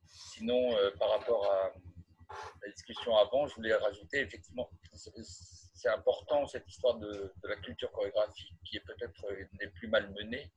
Sinon, 0.05 0.75
euh, 0.77 0.91
par 0.99 1.09
rapport 1.09 1.51
à 1.51 1.73
la 2.61 2.71
discussion 2.71 3.17
avant, 3.17 3.47
je 3.47 3.55
voulais 3.55 3.73
rajouter, 3.73 4.19
effectivement, 4.19 4.69
c'est 4.93 5.89
important 5.89 6.45
cette 6.45 6.67
histoire 6.69 6.95
de, 6.95 7.33
de, 7.41 7.47
la 7.47 7.55
culture 7.57 7.91
chorégraphique 7.91 8.53
qui 8.63 8.77
est 8.77 8.85
peut-être 8.85 9.25
des 9.59 9.67
plus 9.67 9.87
mal 9.87 10.09
menées 10.11 10.51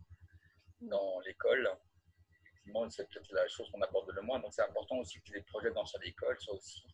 dans 0.81 1.19
l'école 1.21 1.69
c'est 2.91 3.09
peut-être 3.09 3.33
la 3.33 3.47
chose 3.49 3.71
qu'on 3.71 3.81
aborde 3.83 4.11
le 4.11 4.23
moins. 4.23 4.39
Donc, 4.41 4.53
c'est 4.53 4.63
important 4.63 4.97
aussi 4.99 5.21
que 5.23 5.33
les 5.33 5.43
projets 5.43 5.71
dans 5.73 5.87
sa 5.87 5.99
école 6.05 6.39
soient 6.41 6.55
aussi 6.55 6.85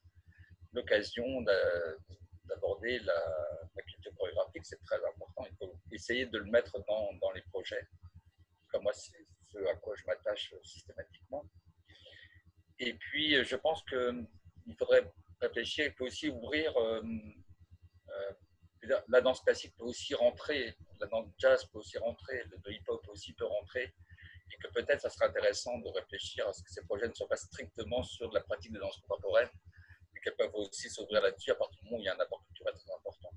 l'occasion 0.72 1.42
d'aborder 2.44 2.98
la, 3.00 3.82
culture 3.86 4.14
chorégraphique. 4.14 4.64
C'est 4.64 4.82
très 4.84 4.96
important. 4.96 5.44
Il 5.50 5.56
faut 5.56 5.74
essayer 5.90 6.26
de 6.26 6.38
le 6.38 6.44
mettre 6.44 6.78
dans, 6.86 7.12
dans 7.14 7.30
les 7.32 7.42
projets. 7.42 7.86
Comme 8.68 8.84
moi, 8.84 8.92
c'est 8.92 9.26
ce 9.52 9.58
à 9.66 9.74
quoi 9.76 9.94
je 9.96 10.04
m'attache 10.06 10.54
systématiquement. 10.62 11.44
Et 12.78 12.94
puis, 12.94 13.44
je 13.44 13.56
pense 13.56 13.82
qu'il 13.84 14.76
faudrait 14.78 15.12
réfléchir, 15.40 15.86
il 15.86 15.92
faut 15.92 16.06
aussi 16.06 16.28
ouvrir. 16.28 16.76
Euh, 16.76 17.02
euh, 18.08 18.32
la 19.08 19.20
danse 19.20 19.40
classique 19.40 19.76
peut 19.76 19.84
aussi 19.84 20.12
rentrer, 20.14 20.74
la 20.98 21.06
danse 21.06 21.28
jazz 21.38 21.64
peut 21.66 21.78
aussi 21.78 21.98
rentrer, 21.98 22.42
le 22.64 22.72
hip-hop 22.72 23.06
aussi 23.08 23.32
peut 23.34 23.44
rentrer 23.44 23.94
et 24.52 24.56
que 24.56 24.68
peut-être 24.68 25.00
ça 25.00 25.10
serait 25.10 25.26
intéressant 25.26 25.78
de 25.78 25.88
réfléchir 25.88 26.46
à 26.48 26.52
ce 26.52 26.62
que 26.62 26.70
ces 26.70 26.82
projets 26.82 27.08
ne 27.08 27.14
soient 27.14 27.28
pas 27.28 27.36
strictement 27.36 28.02
sur 28.02 28.30
la 28.32 28.40
pratique 28.40 28.72
de 28.72 28.78
danse 28.78 28.98
contemporaine, 28.98 29.48
qu'elles 30.22 30.36
peuvent 30.36 30.54
aussi 30.54 30.88
s'ouvrir 30.88 31.22
là-dessus 31.22 31.50
à 31.50 31.54
partir 31.54 31.78
du 31.82 31.84
moment 31.86 31.98
où 31.98 32.00
il 32.00 32.04
y 32.04 32.08
a 32.08 32.14
un 32.14 32.20
apport 32.20 32.42
culturel 32.46 32.74
très 32.74 32.94
important. 32.94 33.30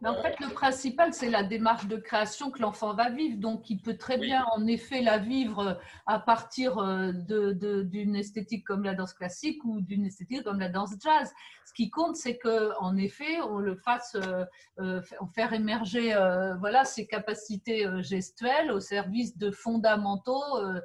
Mais 0.00 0.08
en 0.08 0.22
fait, 0.22 0.38
le 0.38 0.50
principal, 0.50 1.12
c'est 1.12 1.28
la 1.28 1.42
démarche 1.42 1.86
de 1.88 1.96
création 1.96 2.52
que 2.52 2.62
l'enfant 2.62 2.94
va 2.94 3.10
vivre. 3.10 3.36
Donc, 3.38 3.68
il 3.68 3.82
peut 3.82 3.96
très 3.96 4.16
bien, 4.16 4.44
en 4.52 4.64
effet, 4.68 5.02
la 5.02 5.18
vivre 5.18 5.58
euh, 5.58 5.74
à 6.06 6.20
partir 6.20 6.78
euh, 6.78 7.10
d'une 7.12 8.14
esthétique 8.14 8.64
comme 8.64 8.84
la 8.84 8.94
danse 8.94 9.12
classique 9.12 9.64
ou 9.64 9.80
d'une 9.80 10.06
esthétique 10.06 10.44
comme 10.44 10.60
la 10.60 10.68
danse 10.68 10.94
jazz. 11.02 11.32
Ce 11.66 11.72
qui 11.72 11.90
compte, 11.90 12.14
c'est 12.14 12.38
qu'en 12.38 12.96
effet, 12.96 13.40
on 13.42 13.58
le 13.58 13.74
fasse, 13.74 14.16
euh, 14.78 15.02
faire 15.34 15.52
émerger 15.52 16.14
voilà, 16.60 16.84
ses 16.84 17.06
capacités 17.06 17.86
gestuelles 18.02 18.70
au 18.70 18.80
service 18.80 19.36
de 19.36 19.50
fondamentaux 19.50 20.56
euh, 20.56 20.80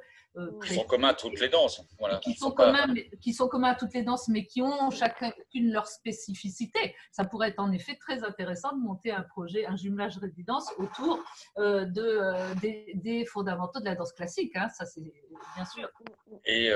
qui 0.64 0.74
sont 0.74 0.84
communs 0.84 1.08
à 1.08 1.14
toutes 1.14 1.40
les 1.40 1.48
danses. 1.48 1.82
Voilà. 1.98 2.18
Qui, 2.18 2.34
sont 2.34 2.50
communs, 2.50 2.92
qui 3.20 3.32
sont 3.32 3.48
communs 3.48 3.70
à 3.70 3.74
toutes 3.74 3.94
les 3.94 4.02
danses, 4.02 4.28
mais 4.28 4.44
qui 4.46 4.62
ont 4.62 4.90
chacune 4.90 5.72
leur 5.72 5.86
spécificité. 5.86 6.94
Ça 7.12 7.24
pourrait 7.24 7.48
être 7.50 7.60
en 7.60 7.72
effet 7.72 7.96
très 7.96 8.24
intéressant 8.24 8.76
de 8.76 8.82
monter 8.82 9.12
un 9.12 9.22
projet, 9.22 9.66
un 9.66 9.76
jumelage 9.76 10.18
résidence 10.18 10.70
autour 10.78 11.20
euh, 11.58 11.84
de, 11.84 12.02
euh, 12.02 12.54
des, 12.94 13.24
fondamentaux 13.26 13.80
de 13.80 13.84
la 13.84 13.94
danse 13.94 14.12
classique. 14.12 14.56
Hein. 14.56 14.68
Ça, 14.70 14.84
c'est 14.84 15.12
bien 15.54 15.64
sûr. 15.64 15.88
Et 16.44 16.70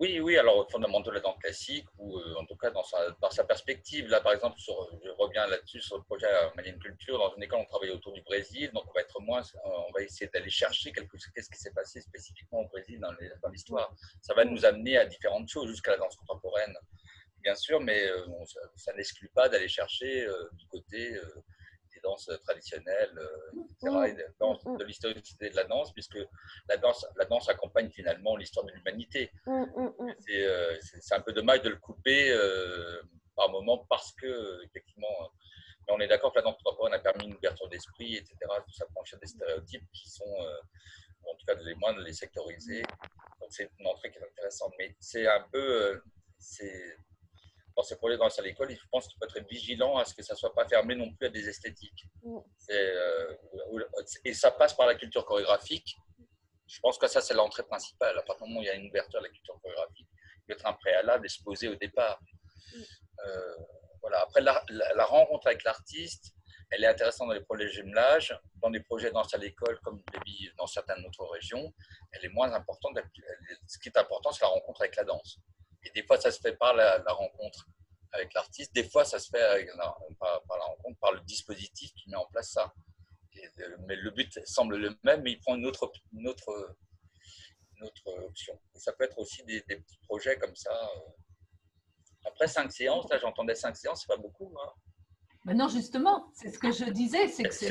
oui, 0.00 0.20
oui, 0.20 0.38
alors 0.38 0.70
fondamentalement 0.70 1.12
la 1.12 1.20
danse 1.20 1.38
classique, 1.40 1.86
ou 1.98 2.18
euh, 2.18 2.34
en 2.36 2.46
tout 2.46 2.56
cas 2.56 2.70
dans 2.70 2.84
sa, 2.84 3.10
dans 3.20 3.46
perspective. 3.46 4.06
Là, 4.08 4.20
par 4.20 4.32
exemple, 4.32 4.56
je 4.58 5.10
reviens 5.18 5.46
là-dessus 5.48 5.80
sur 5.80 5.96
le 5.96 6.04
projet 6.04 6.26
Malienne 6.54 6.78
Culture. 6.78 7.18
Dans 7.18 7.34
une 7.34 7.42
école, 7.42 7.60
on 7.60 7.64
travaille 7.64 7.90
autour 7.90 8.12
du 8.12 8.22
Brésil, 8.22 8.70
donc 8.72 8.84
on 8.88 8.92
va 8.92 9.00
être 9.00 9.20
moins, 9.20 9.42
on 9.64 9.90
va 9.92 10.02
essayer 10.02 10.30
d'aller 10.32 10.50
chercher 10.50 10.92
qu'est-ce 10.92 11.50
qui 11.50 11.58
s'est 11.58 11.72
passé 11.72 12.00
spécifiquement 12.00 12.60
au 12.60 12.68
Brésil 12.68 13.00
dans 13.00 13.50
l'histoire. 13.50 13.92
Ça 14.20 14.34
va 14.34 14.44
nous 14.44 14.64
amener 14.64 14.96
à 14.98 15.04
différentes 15.04 15.48
choses, 15.48 15.68
jusqu'à 15.68 15.90
la 15.92 15.98
danse 15.98 16.14
contemporaine, 16.14 16.76
bien 17.42 17.56
sûr, 17.56 17.80
mais 17.80 18.06
euh, 18.06 18.24
ça, 18.76 18.92
n'exclut 18.94 19.30
pas 19.30 19.48
d'aller 19.48 19.68
chercher 19.68 20.26
euh, 20.26 20.48
du 20.52 20.66
côté 20.68 21.18
danses 22.08 22.30
traditionnelles, 22.44 23.18
etc., 23.54 24.26
mmh. 24.40 24.76
de 24.76 24.84
l'historicité 24.84 25.50
de 25.50 25.56
la 25.56 25.64
danse, 25.64 25.92
puisque 25.92 26.18
la 26.68 26.76
danse, 26.76 27.06
la 27.16 27.24
danse 27.24 27.48
accompagne 27.48 27.90
finalement 27.90 28.36
l'histoire 28.36 28.64
de 28.66 28.72
l'humanité. 28.72 29.30
Mmh, 29.46 29.64
mmh, 29.76 30.14
euh, 30.30 30.76
c'est 30.80 31.14
un 31.14 31.20
peu 31.20 31.32
dommage 31.32 31.62
de 31.62 31.68
le 31.68 31.76
couper 31.76 32.30
euh, 32.30 33.02
par 33.36 33.50
moment 33.50 33.86
parce 33.88 34.12
que, 34.12 34.64
effectivement, 34.64 35.32
on 35.88 36.00
est 36.00 36.08
d'accord 36.08 36.32
que 36.32 36.38
la 36.38 36.44
danse 36.44 36.56
contemporaine 36.62 36.94
a 36.94 36.98
permis 36.98 37.26
une 37.26 37.34
ouverture 37.34 37.68
d'esprit, 37.68 38.16
etc. 38.16 38.36
Tout 38.66 38.72
ça 38.72 38.86
penche 38.94 39.14
des 39.20 39.26
stéréotypes 39.26 39.86
qui 39.92 40.08
sont, 40.10 40.34
euh, 40.40 40.60
en 41.30 41.34
tout 41.36 41.46
cas, 41.46 41.54
les 41.54 41.74
moindres, 41.76 42.00
les 42.00 42.12
sectoriser. 42.12 42.82
Donc, 43.40 43.50
c'est 43.50 43.70
une 43.78 43.86
entrée 43.86 44.10
qui 44.10 44.18
est 44.18 44.24
intéressante. 44.24 44.72
Mais 44.78 44.94
c'est 45.00 45.26
un 45.26 45.46
peu. 45.52 46.02
c'est 46.38 46.96
dans 47.78 47.84
ces 47.84 47.94
projets 47.94 48.16
dans 48.16 48.26
à 48.26 48.42
l'école, 48.42 48.70
je 48.70 48.88
pense 48.90 49.06
qu'il 49.06 49.16
faut 49.18 49.24
être 49.24 49.48
vigilant 49.48 49.96
à 49.98 50.04
ce 50.04 50.12
que 50.12 50.20
ça 50.20 50.34
ne 50.34 50.38
soit 50.38 50.52
pas 50.52 50.66
fermé 50.66 50.96
non 50.96 51.14
plus 51.14 51.28
à 51.28 51.30
des 51.30 51.48
esthétiques. 51.48 52.08
Euh, 52.70 53.36
et 54.24 54.34
ça 54.34 54.50
passe 54.50 54.74
par 54.74 54.88
la 54.88 54.96
culture 54.96 55.24
chorégraphique. 55.24 55.96
Je 56.66 56.80
pense 56.80 56.98
que 56.98 57.06
ça, 57.06 57.20
c'est 57.20 57.34
l'entrée 57.34 57.62
principale. 57.62 58.18
À 58.18 58.22
partir 58.22 58.46
du 58.46 58.52
moment 58.52 58.60
où 58.60 58.64
il 58.64 58.66
y 58.66 58.70
a 58.70 58.74
une 58.74 58.88
ouverture 58.88 59.20
à 59.20 59.22
la 59.22 59.28
culture 59.28 59.60
chorégraphique, 59.62 60.08
il 60.10 60.42
peut 60.48 60.54
être 60.54 60.66
un 60.66 60.72
préalable 60.72 61.24
exposé 61.24 61.68
au 61.68 61.76
départ. 61.76 62.20
Euh, 63.24 63.56
voilà. 64.00 64.22
Après, 64.22 64.40
la, 64.40 65.04
rencontre 65.04 65.46
avec 65.46 65.62
l'artiste, 65.62 66.34
elle 66.70 66.82
est 66.82 66.88
intéressante 66.88 67.28
dans 67.28 67.34
les 67.34 67.44
projets 67.44 67.68
jumelage, 67.68 68.36
dans 68.56 68.70
des 68.70 68.80
projets 68.80 69.12
dans 69.12 69.22
à 69.22 69.36
l'école, 69.36 69.78
comme 69.84 70.02
dans 70.56 70.66
certaines 70.66 71.06
autres 71.06 71.26
régions. 71.26 71.72
Elle 72.10 72.24
est 72.24 72.34
moins 72.34 72.52
importante. 72.52 72.98
Ce 73.68 73.78
qui 73.78 73.88
est 73.88 73.96
important, 73.96 74.32
c'est 74.32 74.42
la 74.42 74.48
rencontre 74.48 74.82
avec 74.82 74.96
la 74.96 75.04
danse. 75.04 75.38
Et 75.88 76.00
des 76.00 76.06
fois, 76.06 76.20
ça 76.20 76.30
se 76.30 76.40
fait 76.40 76.56
par 76.56 76.74
la, 76.74 77.02
rencontre 77.06 77.66
avec 78.12 78.32
l'artiste. 78.34 78.74
Des 78.74 78.88
fois, 78.88 79.04
ça 79.04 79.18
se 79.18 79.28
fait 79.30 79.66
par, 80.18 80.58
la 80.58 80.64
rencontre, 80.64 80.98
par 81.00 81.12
le 81.12 81.20
dispositif 81.20 81.92
qui 81.94 82.10
met 82.10 82.16
en 82.16 82.26
place 82.26 82.50
ça. 82.52 82.72
Euh, 83.60 83.76
mais 83.86 83.96
le 83.96 84.10
but 84.10 84.38
semble 84.46 84.76
le 84.76 84.96
même, 85.04 85.22
mais 85.22 85.32
il 85.32 85.40
prend 85.40 85.54
une 85.54 85.66
autre, 85.66 85.90
une 86.12 86.28
autre, 86.28 86.76
une 87.76 87.84
autre 87.84 88.24
option. 88.24 88.60
Et 88.74 88.80
ça 88.80 88.92
peut 88.92 89.04
être 89.04 89.18
aussi 89.18 89.44
des, 89.44 89.62
petits 89.62 89.98
projets 90.08 90.36
comme 90.38 90.56
ça. 90.56 90.72
Euh. 90.72 91.10
Après 92.26 92.48
cinq 92.48 92.70
séances, 92.72 93.08
là 93.10 93.18
j'entendais 93.18 93.54
cinq 93.54 93.76
séances, 93.76 94.00
c'est 94.00 94.14
pas 94.14 94.20
beaucoup. 94.20 94.52
Hein. 94.60 95.54
non, 95.54 95.68
justement, 95.68 96.30
c'est 96.34 96.50
ce 96.50 96.58
que 96.58 96.72
je 96.72 96.84
disais, 96.90 97.28
c'est 97.28 97.44
que 97.44 97.54
c'est 97.54 97.68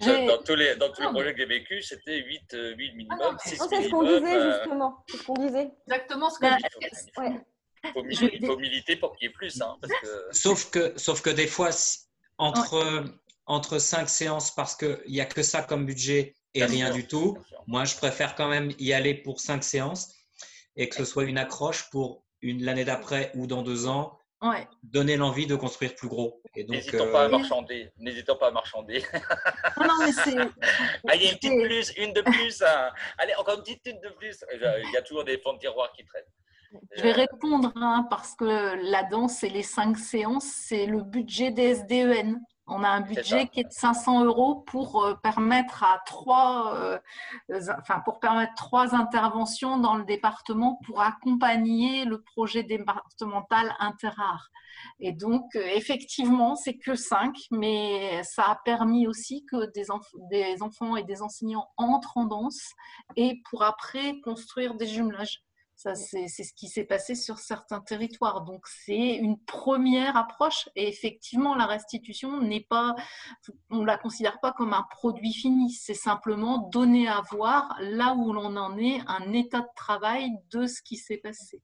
dans 0.00 0.42
tous 0.42 0.54
les, 0.54 0.76
dans 0.76 0.90
tous 0.92 1.02
les 1.02 1.08
projets 1.08 1.32
que 1.32 1.38
j'ai 1.38 1.46
vécu, 1.46 1.82
c'était 1.82 2.18
8, 2.18 2.42
8 2.52 2.54
euh, 2.54 2.76
minimum, 2.76 3.18
ah 3.20 3.36
C'est 3.44 3.56
ce 3.56 3.90
qu'on 3.90 4.02
disait, 4.02 4.36
euh, 4.36 4.52
justement. 4.52 5.04
C'est 5.08 5.16
ce 5.16 5.22
qu'on 5.24 5.34
disait. 5.34 5.70
Exactement 5.86 6.30
ce 6.30 6.38
que 6.38 6.46
je 6.46 6.88
disais. 6.88 7.40
Il 7.84 8.46
faut, 8.46 8.56
militer 8.56 8.96
pour 8.96 9.16
qu'il 9.16 9.28
y 9.28 9.30
ait 9.30 9.32
plus. 9.32 9.60
Hein, 9.60 9.76
parce 9.80 9.92
que... 10.00 10.06
sauf, 10.32 10.70
que, 10.70 10.92
sauf 10.96 11.22
que 11.22 11.30
des 11.30 11.46
fois, 11.46 11.70
entre, 12.36 13.04
entre 13.46 13.78
5 13.78 14.08
séances, 14.08 14.54
parce 14.54 14.76
qu'il 14.76 15.00
n'y 15.08 15.20
a 15.20 15.26
que 15.26 15.42
ça 15.42 15.62
comme 15.62 15.86
budget 15.86 16.34
et 16.54 16.64
rien 16.64 16.90
du 16.90 17.06
tout, 17.06 17.38
moi, 17.66 17.84
je 17.84 17.94
préfère 17.96 18.34
quand 18.34 18.48
même 18.48 18.72
y 18.78 18.92
aller 18.92 19.14
pour 19.14 19.40
5 19.40 19.62
séances 19.62 20.12
et 20.76 20.88
que 20.88 20.96
ce 20.96 21.04
soit 21.04 21.24
une 21.24 21.38
accroche 21.38 21.88
pour 21.90 22.24
l'année 22.42 22.84
d'après 22.84 23.30
ou 23.34 23.46
dans 23.46 23.62
deux 23.62 23.86
ans 23.86 24.18
donner 24.82 25.16
l'envie 25.16 25.46
de 25.46 25.56
construire 25.56 25.94
plus 25.94 26.08
gros. 26.08 26.42
N'hésitons 26.56 27.10
pas 27.10 27.22
à 27.22 27.24
euh, 27.24 27.28
marchander. 27.28 27.90
N'hésitons 27.98 28.36
pas 28.36 28.48
à 28.48 28.50
marchander. 28.50 29.02
non, 29.80 29.94
mais 30.00 30.12
c'est. 30.12 30.36
Allez, 31.08 31.26
une 31.26 31.36
petite 31.36 31.62
plus, 31.62 31.92
une 31.96 32.12
de 32.12 32.22
plus. 32.22 32.62
Hein. 32.62 32.90
Allez, 33.18 33.34
encore 33.36 33.56
une 33.56 33.62
petite 33.62 33.86
une 33.86 34.00
de 34.00 34.10
plus. 34.10 34.44
Il 34.52 34.90
y 34.92 34.96
a 34.96 35.02
toujours 35.02 35.24
des 35.24 35.38
fonds 35.38 35.54
de 35.54 35.58
tiroir 35.58 35.92
qui 35.92 36.04
traînent. 36.04 36.24
Je 36.96 37.02
vais 37.02 37.12
répondre 37.12 37.72
hein, 37.76 38.06
parce 38.10 38.34
que 38.34 38.44
la 38.90 39.02
danse 39.04 39.42
et 39.42 39.48
les 39.48 39.62
cinq 39.62 39.96
séances, 39.96 40.44
c'est 40.44 40.86
le 40.86 41.02
budget 41.02 41.50
des 41.50 41.76
SDEN. 41.76 42.40
On 42.70 42.84
a 42.84 42.88
un 42.88 43.00
budget 43.00 43.48
qui 43.48 43.60
est 43.60 43.64
de 43.64 43.72
500 43.72 44.24
euros 44.24 44.56
pour 44.66 45.02
euh, 45.02 45.14
permettre 45.14 45.82
à 45.82 46.02
trois, 46.04 46.74
euh, 46.76 46.98
enfin 47.78 48.00
pour 48.04 48.20
permettre 48.20 48.54
trois 48.54 48.94
interventions 48.94 49.78
dans 49.78 49.94
le 49.94 50.04
département 50.04 50.78
pour 50.84 51.00
accompagner 51.00 52.04
le 52.04 52.20
projet 52.20 52.62
départemental 52.62 53.74
interart. 53.78 54.50
Et 55.00 55.12
donc, 55.12 55.44
euh, 55.56 55.66
effectivement, 55.74 56.56
c'est 56.56 56.76
que 56.76 56.94
cinq, 56.94 57.36
mais 57.50 58.22
ça 58.22 58.44
a 58.44 58.60
permis 58.64 59.06
aussi 59.06 59.44
que 59.46 59.66
des, 59.72 59.86
des 60.30 60.62
enfants 60.62 60.96
et 60.96 61.04
des 61.04 61.22
enseignants 61.22 61.68
entrent 61.78 62.18
en 62.18 62.24
danse 62.24 62.72
et 63.16 63.40
pour 63.48 63.62
après 63.62 64.20
construire 64.20 64.74
des 64.74 64.86
jumelages. 64.86 65.42
Ça, 65.78 65.94
c'est 65.94 66.26
ce 66.26 66.52
qui 66.54 66.66
s'est 66.66 66.86
passé 66.86 67.14
sur 67.14 67.38
certains 67.38 67.80
territoires. 67.80 68.42
Donc, 68.42 68.66
c'est 68.66 69.14
une 69.14 69.38
première 69.38 70.16
approche. 70.16 70.68
Et 70.74 70.88
effectivement, 70.88 71.54
la 71.54 71.66
restitution 71.66 72.42
n'est 72.42 72.66
pas, 72.68 72.96
on 73.70 73.84
la 73.84 73.96
considère 73.96 74.40
pas 74.40 74.50
comme 74.50 74.72
un 74.72 74.84
produit 74.90 75.32
fini. 75.32 75.70
C'est 75.70 75.94
simplement 75.94 76.68
donner 76.72 77.06
à 77.06 77.22
voir 77.30 77.76
là 77.78 78.16
où 78.16 78.32
l'on 78.32 78.56
en 78.56 78.76
est, 78.76 79.00
un 79.06 79.32
état 79.32 79.60
de 79.60 79.68
travail 79.76 80.32
de 80.50 80.66
ce 80.66 80.82
qui 80.82 80.96
s'est 80.96 81.18
passé. 81.18 81.62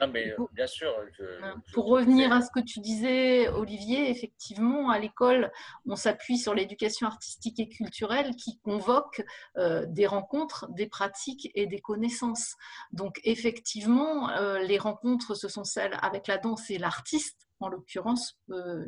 Non, 0.00 0.08
mais 0.08 0.30
euh, 0.30 0.46
bien 0.52 0.66
sûr. 0.66 0.94
Hein, 1.42 1.54
pour 1.72 1.86
revenir 1.86 2.32
à 2.32 2.40
ce 2.42 2.50
que 2.54 2.60
tu 2.60 2.80
disais, 2.80 3.48
Olivier, 3.48 4.10
effectivement, 4.10 4.90
à 4.90 4.98
l'école, 4.98 5.50
on 5.86 5.96
s'appuie 5.96 6.38
sur 6.38 6.54
l'éducation 6.54 7.06
artistique 7.06 7.58
et 7.58 7.68
culturelle 7.68 8.36
qui 8.36 8.58
convoque 8.60 9.24
euh, 9.56 9.84
des 9.86 10.06
rencontres, 10.06 10.68
des 10.70 10.86
pratiques 10.86 11.50
et 11.54 11.66
des 11.66 11.80
connaissances. 11.80 12.54
Donc, 12.92 13.20
effectivement, 13.24 14.30
euh, 14.30 14.58
les 14.60 14.78
rencontres, 14.78 15.34
ce 15.34 15.48
sont 15.48 15.64
celles 15.64 15.98
avec 16.00 16.26
la 16.26 16.38
danse 16.38 16.70
et 16.70 16.78
l'artiste 16.78 17.47
en 17.60 17.68
l'occurrence 17.68 18.38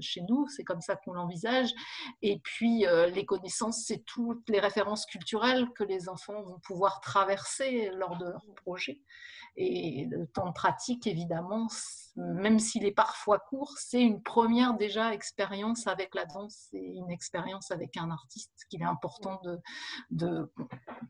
chez 0.01 0.23
nous, 0.29 0.47
c'est 0.49 0.65
comme 0.65 0.81
ça 0.81 0.97
qu'on 0.97 1.13
l'envisage. 1.13 1.71
Et 2.23 2.41
puis 2.41 2.85
les 3.13 3.25
connaissances, 3.25 3.85
c'est 3.87 4.05
toutes 4.05 4.49
les 4.49 4.61
références 4.61 5.07
culturelles 5.07 5.69
que 5.75 5.85
les 5.85 6.09
enfants 6.09 6.43
vont 6.43 6.59
pouvoir 6.61 7.01
traverser 7.01 7.91
lors 7.95 8.17
de 8.19 8.27
leur 8.27 8.45
projet. 8.57 9.01
Et 9.57 10.07
le 10.11 10.27
temps 10.29 10.47
de 10.47 10.53
pratique, 10.53 11.07
évidemment, 11.07 11.67
même 12.17 12.59
s'il 12.59 12.85
est 12.85 12.93
parfois 12.93 13.39
court, 13.39 13.75
c'est 13.79 14.01
une 14.01 14.23
première 14.23 14.75
déjà 14.75 15.13
expérience 15.13 15.87
avec 15.87 16.15
la 16.15 16.25
danse 16.25 16.69
et 16.73 16.95
une 16.97 17.11
expérience 17.11 17.71
avec 17.71 17.97
un 17.97 18.11
artiste 18.11 18.53
qu'il 18.69 18.81
est 18.83 18.87
important 18.87 19.41
de, 19.45 19.59
de, 20.11 20.53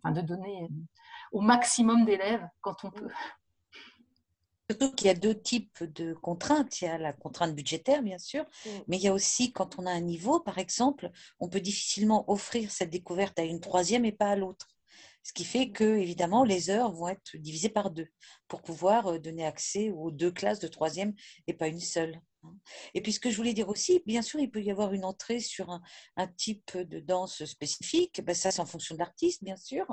de 0.05 0.21
donner 0.23 0.69
au 1.33 1.41
maximum 1.41 2.05
d'élèves 2.05 2.47
quand 2.61 2.85
on 2.85 2.91
peut. 2.91 3.11
Surtout 4.71 4.93
qu'il 4.93 5.09
y 5.09 5.11
a 5.11 5.15
deux 5.15 5.35
types 5.35 5.83
de 5.83 6.15
contraintes. 6.15 6.81
Il 6.81 6.85
y 6.85 6.87
a 6.87 6.97
la 6.97 7.13
contrainte 7.13 7.57
budgétaire, 7.57 8.05
bien 8.05 8.19
sûr, 8.19 8.45
mais 8.87 8.99
il 8.99 9.03
y 9.03 9.09
a 9.09 9.13
aussi, 9.13 9.51
quand 9.51 9.81
on 9.81 9.87
a 9.87 9.91
un 9.91 10.01
niveau, 10.01 10.39
par 10.39 10.59
exemple, 10.59 11.11
on 11.41 11.49
peut 11.49 11.61
difficilement 11.61 12.31
offrir 12.31 12.71
cette 12.71 12.91
découverte 12.91 13.37
à 13.41 13.43
une 13.43 13.59
troisième 13.59 14.05
et 14.05 14.13
pas 14.13 14.31
à 14.31 14.37
l'autre. 14.37 14.69
Ce 15.25 15.33
qui 15.33 15.45
fait 15.45 15.73
que, 15.73 15.99
évidemment, 15.99 16.45
les 16.45 16.71
heures 16.71 16.93
vont 16.93 17.09
être 17.09 17.37
divisées 17.37 17.69
par 17.69 17.91
deux 17.91 18.07
pour 18.47 18.63
pouvoir 18.63 19.09
euh, 19.09 19.19
donner 19.19 19.45
accès 19.45 19.91
aux 19.91 20.13
deux 20.13 20.31
classes 20.31 20.61
de 20.61 20.69
troisième 20.69 21.15
et 21.49 21.53
pas 21.53 21.67
une 21.67 21.81
seule. 21.81 22.21
Et 22.95 23.03
puis 23.03 23.13
ce 23.13 23.21
que 23.21 23.31
je 23.31 23.37
voulais 23.37 23.53
dire 23.53 23.69
aussi, 23.69 24.03
bien 24.07 24.23
sûr, 24.23 24.41
il 24.41 24.51
peut 24.51 24.63
y 24.63 24.71
avoir 24.71 24.93
une 24.93 25.05
entrée 25.05 25.41
sur 25.41 25.71
un, 25.71 25.81
type 26.37 26.77
de 26.77 27.01
danse 27.01 27.45
spécifique. 27.45 28.23
Ben, 28.25 28.35
ça, 28.35 28.51
c'est 28.51 28.61
en 28.61 28.67
fonction 28.67 28.95
de 28.95 29.01
l'artiste, 29.01 29.43
bien 29.43 29.57
sûr. 29.57 29.87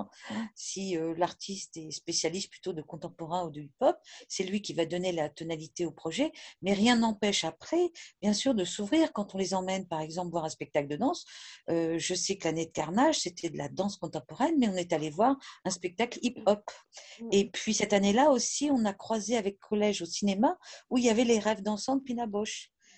Si 0.56 0.98
euh, 0.98 1.14
l'artiste 1.18 1.78
est 1.78 1.92
spécialiste 1.92 2.50
plutôt 2.52 2.74
de 2.74 2.82
contemporain 2.82 3.46
ou 3.46 3.50
de 3.50 3.62
hip-hop, 3.62 3.98
c'est 4.28 4.44
lui 4.44 4.62
qui 4.62 4.74
va 4.74 4.86
donner 4.86 5.12
la 5.12 5.30
tonalité 5.30 5.86
au 5.86 5.92
projet. 5.92 6.32
Mais 6.62 6.74
rien 6.74 6.96
n'empêche 6.96 7.44
après, 7.44 7.92
bien 8.22 8.34
sûr, 8.34 8.54
de 8.54 8.64
s'ouvrir 8.64 9.14
quand 9.14 9.36
on 9.36 9.38
les 9.38 9.54
emmène, 9.54 9.88
par 9.88 10.02
exemple, 10.02 10.32
voir 10.32 10.46
un 10.46 10.50
spectacle 10.50 10.88
de 10.88 10.96
danse. 10.96 11.26
Euh, 11.70 11.98
je 11.98 12.14
sais 12.14 12.38
que 12.38 12.48
l'année 12.48 12.68
de 12.68 12.72
Carnage, 12.72 13.20
c'était 13.20 13.50
de 13.50 13.58
la 13.58 13.70
danse 13.70 13.98
contemporaine, 13.98 14.56
mais 14.60 14.68
on 14.68 14.76
est 14.76 14.94
allé 14.94 15.10
voir 15.10 15.38
un 15.66 15.70
spectacle 15.70 16.20
hip-hop. 16.22 16.70
Et 17.32 17.50
puis 17.50 17.74
cette 17.74 17.94
année-là 17.94 18.30
aussi, 18.30 18.70
on 18.72 18.86
a 18.86 18.94
croisé 18.94 19.38
avec 19.38 19.60
collège 19.60 20.02
au 20.02 20.06
cinéma 20.06 20.58
où 20.90 20.98
il 20.98 21.06
y 21.06 21.10
avait 21.10 21.24
les 21.24 21.40
rêves 21.40 21.62
dansants 21.62 21.98
de 21.98 22.04
Pina 22.04 22.28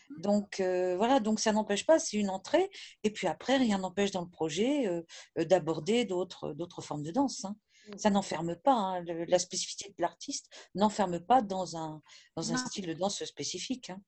Mmh. 0.10 0.22
Donc 0.22 0.60
euh, 0.60 0.96
voilà, 0.98 1.20
donc 1.20 1.40
ça 1.40 1.52
n'empêche 1.52 1.86
pas, 1.86 2.00
c'est 2.00 2.18
une 2.18 2.30
entrée. 2.30 2.70
Et 3.04 3.12
puis 3.12 3.28
après, 3.28 3.58
rien 3.58 3.80
n'empêche 3.80 4.12
dans 4.12 4.22
le 4.22 4.30
projet 4.30 4.88
euh, 4.88 5.02
euh, 5.38 5.46
d'aborder 5.46 6.06
d'autres, 6.06 6.54
d'autres 6.54 6.82
formes 6.82 7.04
de 7.04 7.12
danse. 7.12 7.46
Hein. 7.46 7.56
Mmh. 7.88 7.98
Ça 7.98 8.10
n'enferme 8.10 8.56
pas, 8.56 8.74
hein, 8.74 9.04
la 9.06 9.40
spécificité 9.40 9.90
de 9.98 10.02
l'artiste 10.02 10.50
n'enferme 10.76 11.20
pas 11.20 11.42
dans 11.42 11.78
un, 11.78 12.02
dans 12.36 12.54
un 12.54 12.58
style 12.58 12.88
de 12.88 12.94
danse 12.94 13.24
spécifique. 13.24 13.90
Hein. 13.90 14.02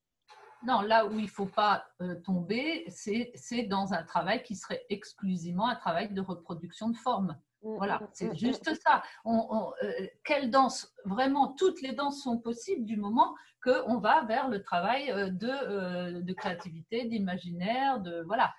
Non, 0.67 0.81
là 0.81 1.07
où 1.07 1.17
il 1.17 1.23
ne 1.23 1.27
faut 1.27 1.47
pas 1.47 1.87
tomber, 2.23 2.85
c'est, 2.87 3.31
c'est 3.33 3.63
dans 3.63 3.93
un 3.93 4.03
travail 4.03 4.43
qui 4.43 4.55
serait 4.55 4.85
exclusivement 4.89 5.67
un 5.67 5.75
travail 5.75 6.13
de 6.13 6.21
reproduction 6.21 6.89
de 6.89 6.97
forme. 6.97 7.35
Mmh, 7.63 7.77
voilà, 7.77 7.99
mmh, 7.99 8.07
c'est 8.13 8.27
mmh, 8.27 8.37
juste 8.37 8.73
ça. 8.83 9.03
On, 9.23 9.71
euh, 9.83 9.91
quelle 10.23 10.49
danse 10.49 10.93
Vraiment, 11.05 11.53
toutes 11.53 11.81
les 11.81 11.93
danses 11.93 12.23
sont 12.23 12.39
possibles 12.39 12.85
du 12.85 12.97
moment 12.97 13.35
qu'on 13.63 13.99
va 13.99 14.23
vers 14.25 14.47
le 14.47 14.63
travail 14.63 15.11
euh, 15.11 15.29
de, 15.29 15.47
euh, 15.47 16.21
de 16.21 16.33
créativité, 16.33 17.05
d'imaginaire, 17.05 17.99
de 17.99 18.23
voilà. 18.25 18.53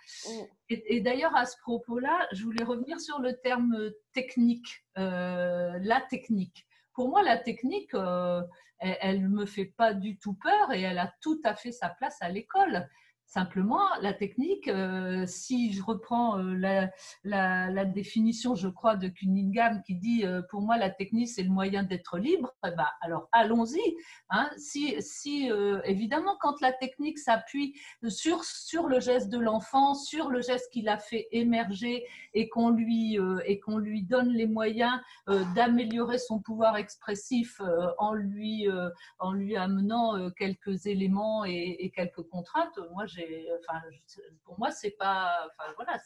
Et, 0.68 1.00
d'ailleurs, 1.00 1.34
à 1.36 1.46
ce 1.46 1.56
propos-là, 1.58 2.28
je 2.32 2.44
voulais 2.44 2.64
revenir 2.64 3.00
sur 3.00 3.18
le 3.20 3.34
terme 3.34 3.90
technique, 4.12 4.84
la 4.96 6.00
technique. 6.08 6.66
Pour 6.94 7.08
moi, 7.08 7.22
la 7.22 7.36
technique, 7.36 7.94
elle 8.78 9.22
ne 9.22 9.28
me 9.28 9.44
fait 9.44 9.66
pas 9.66 9.92
du 9.92 10.18
tout 10.18 10.34
peur 10.34 10.72
et 10.72 10.80
elle 10.80 10.98
a 10.98 11.12
tout 11.20 11.40
à 11.44 11.54
fait 11.54 11.72
sa 11.72 11.90
place 11.90 12.16
à 12.22 12.30
l'école. 12.30 12.88
Simplement, 13.32 13.80
la 14.02 14.12
technique, 14.12 14.68
euh, 14.68 15.24
si 15.26 15.72
je 15.72 15.82
reprends 15.82 16.38
euh, 16.38 16.54
la, 17.24 17.84
définition, 17.86 18.54
je 18.54 18.68
crois, 18.68 18.96
de 18.96 19.08
Cunningham 19.08 19.80
qui 19.86 19.94
dit 19.94 20.26
euh, 20.26 20.42
pour 20.50 20.60
moi 20.60 20.76
la 20.76 20.90
technique 20.90 21.30
c'est 21.30 21.42
le 21.42 21.48
moyen 21.48 21.82
d'être 21.82 22.18
libre, 22.18 22.54
eh 22.66 22.72
ben, 22.72 22.88
alors 23.00 23.30
allons-y. 23.32 23.80
Hein. 24.28 24.50
Si, 24.58 25.50
évidemment, 25.84 26.36
quand 26.42 26.60
la 26.60 26.72
technique 26.72 27.18
s'appuie 27.18 27.74
sur, 28.06 28.42
le 28.86 29.00
geste 29.00 29.30
de 29.30 29.38
l'enfant, 29.38 29.94
sur 29.94 30.28
le 30.28 30.42
geste 30.42 30.70
qu'il 30.70 30.90
a 30.90 30.98
fait 30.98 31.28
émerger 31.32 32.04
et 32.34 32.50
qu'on 32.50 32.68
lui, 32.68 33.16
donne 34.02 34.28
les 34.28 34.46
moyens 34.46 35.00
d'améliorer 35.54 36.18
son 36.18 36.38
pouvoir 36.38 36.76
expressif 36.76 37.62
en, 37.98 38.12
lui, 38.12 38.68
en 39.18 39.32
lui 39.32 39.56
amenant 39.56 40.30
quelques 40.32 40.84
éléments 40.86 41.46
et, 41.46 41.78
et 41.80 41.90
quelques 41.90 42.22
contraintes, 42.28 42.78
moi 42.92 43.06
j'ai 43.06 43.21
pour 44.44 44.58
moi, 44.58 44.70
c'est 44.70 44.92
pas, 44.92 45.48
voilà, 45.76 45.98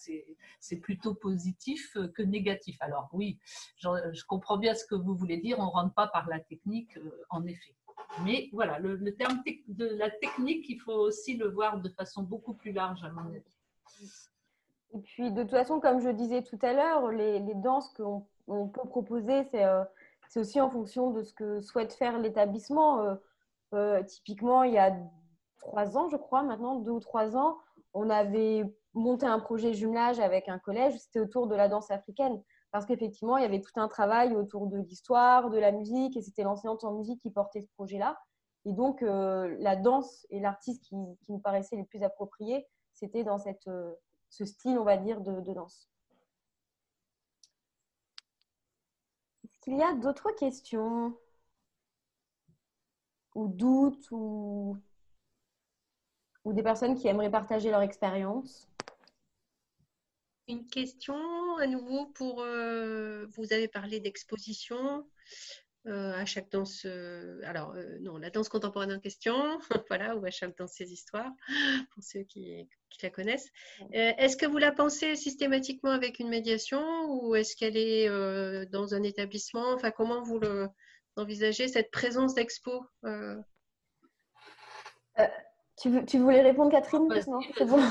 c'est 0.61 0.77
plutôt 0.77 1.15
positif 1.15 1.97
que 2.15 2.23
négatif. 2.23 2.77
Alors 2.81 3.09
oui, 3.13 3.39
je, 3.77 4.25
comprends 4.27 4.59
bien 4.59 4.75
ce 4.75 4.85
que 4.85 4.95
vous 4.95 5.15
voulez 5.15 5.39
dire. 5.39 5.59
On 5.59 5.71
rentre 5.71 5.95
pas 5.95 6.09
par 6.09 6.29
la 6.29 6.41
technique, 6.41 6.97
euh, 6.97 7.25
en 7.31 7.45
effet. 7.47 7.75
Mais 8.25 8.49
voilà, 8.53 8.79
le, 8.79 9.15
terme 9.15 9.43
de 9.69 9.87
la 9.87 10.11
technique, 10.11 10.69
il 10.69 10.79
faut 10.81 10.93
aussi 10.93 11.37
le 11.37 11.49
voir 11.49 11.81
de 11.81 11.89
façon 11.91 12.23
beaucoup 12.23 12.55
plus 12.55 12.73
large, 12.73 13.03
à 13.05 13.11
mon 13.11 13.27
avis. 13.29 13.43
Et 14.95 14.99
puis, 15.01 15.31
de 15.31 15.43
toute 15.43 15.51
façon, 15.51 15.81
comme 15.81 16.01
je 16.01 16.11
disais 16.11 16.43
tout 16.43 16.59
à 16.63 16.73
l'heure, 16.73 17.11
les, 17.11 17.41
danses 17.55 17.93
qu'on 17.95 18.69
peut 18.69 18.89
proposer, 18.89 19.47
euh, 19.55 19.85
c'est 20.29 20.41
aussi 20.41 20.61
en 20.61 20.71
fonction 20.71 21.11
de 21.11 21.23
ce 21.23 21.33
que 21.33 21.61
souhaite 21.61 21.93
faire 21.93 22.19
l'établissement. 22.19 23.19
Euh, 23.75 24.03
typiquement, 24.05 24.63
il 24.63 24.75
y 24.75 24.79
a 24.79 24.97
trois 25.67 25.97
ans, 25.97 26.09
je 26.09 26.17
crois, 26.17 26.43
maintenant, 26.43 26.77
deux 26.77 26.93
ou 26.93 27.01
trois 27.01 27.37
ans, 27.37 27.59
on 27.93 28.09
avait 28.11 28.65
monté 28.95 29.27
un 29.27 29.39
projet 29.39 29.75
jumelage 29.75 30.21
avec 30.21 30.49
un 30.49 30.59
collège, 30.59 30.97
c'était 30.99 31.21
autour 31.21 31.47
de 31.47 31.55
la 31.55 31.69
danse 31.69 31.91
africaine. 31.91 32.43
Parce 32.71 32.87
qu'effectivement, 32.87 33.37
il 33.37 33.43
y 33.43 33.47
avait 33.47 33.61
tout 33.61 33.79
un 33.81 33.89
travail 33.89 34.35
autour 34.35 34.67
de 34.67 34.79
l'histoire, 34.79 35.51
de 35.51 35.59
la 35.59 35.73
musique, 35.73 36.17
et 36.17 36.23
c'était 36.23 36.43
l'enseignante 36.43 36.85
en 36.85 36.93
musique 36.93 37.21
qui 37.21 37.31
portait 37.31 37.63
ce 37.63 37.69
projet-là. 37.75 38.19
Et 38.65 38.73
donc, 38.73 39.03
euh, 39.03 39.57
la 39.61 39.77
danse 39.77 40.27
et 40.31 40.41
l'artiste 40.41 40.83
qui, 40.85 40.97
qui, 41.23 41.33
me 41.33 41.39
paraissaient 41.39 41.77
les 41.77 41.85
plus 41.85 42.03
appropriés, 42.03 42.67
c'était 42.93 43.25
dans 43.25 43.39
cette, 43.39 43.69
euh, 43.69 43.95
ce 44.31 44.45
style, 44.45 44.79
on 44.79 44.85
va 44.85 44.97
dire, 44.97 45.21
de, 45.21 45.41
danse. 45.53 45.89
Est-ce 49.45 49.59
qu'il 49.61 49.77
y 49.77 49.83
a 49.83 49.95
d'autres 49.95 50.33
questions? 50.33 51.15
Ou 53.35 53.49
doutes 53.49 54.11
ou 54.11 54.77
ou 56.47 56.53
des 56.53 56.63
personnes 56.63 56.97
qui 56.97 57.09
aimeraient 57.09 57.31
partager 57.31 57.71
leur 57.71 57.83
expérience? 57.83 58.69
Une 60.47 60.65
question 60.69 61.57
à 61.57 61.67
nouveau 61.67 62.07
pour, 62.07 62.41
euh, 62.41 63.27
vous 63.37 63.53
avez 63.53 63.67
parlé 63.67 63.99
d'exposition 63.99 65.05
euh, 65.89 66.13
à 66.13 66.25
chaque 66.25 66.49
danse, 66.53 66.85
euh, 66.87 67.41
alors 67.43 67.75
non, 68.01 68.17
la 68.17 68.31
danse 68.31 68.49
contemporaine 68.49 68.93
en 68.93 69.01
question, 69.01 69.59
voilà, 69.89 70.17
ou 70.17 70.25
à 70.25 70.31
chaque 70.31 70.57
danse 70.57 70.71
ses 70.71 70.93
histoires, 70.93 71.33
pour 71.93 72.05
ceux 72.05 72.23
qui, 72.23 72.69
la 73.03 73.11
connaissent. 73.11 73.51
est-ce 73.93 74.39
que 74.39 74.47
vous 74.47 74.57
la 74.57 74.73
pensez 74.73 75.17
systématiquement 75.17 75.91
avec 75.91 76.19
une 76.19 76.29
médiation 76.29 76.81
ou 77.11 77.35
est-ce 77.35 77.55
qu'elle 77.55 77.77
est, 77.77 78.09
dans 78.71 78.95
un 78.95 79.03
établissement? 79.03 79.75
Enfin, 79.75 79.91
comment 79.91 80.23
vous 80.23 80.39
le, 80.39 80.69
envisagez 81.17 81.69
cette 81.69 81.91
présence 81.91 82.35
d'expo 82.35 82.87
tu, 85.77 86.19
voulais 86.19 86.41
répondre, 86.41 86.71
Catherine 86.71 87.07
Non, 87.29 87.41
c'est 87.57 87.67
bon. 87.67 87.79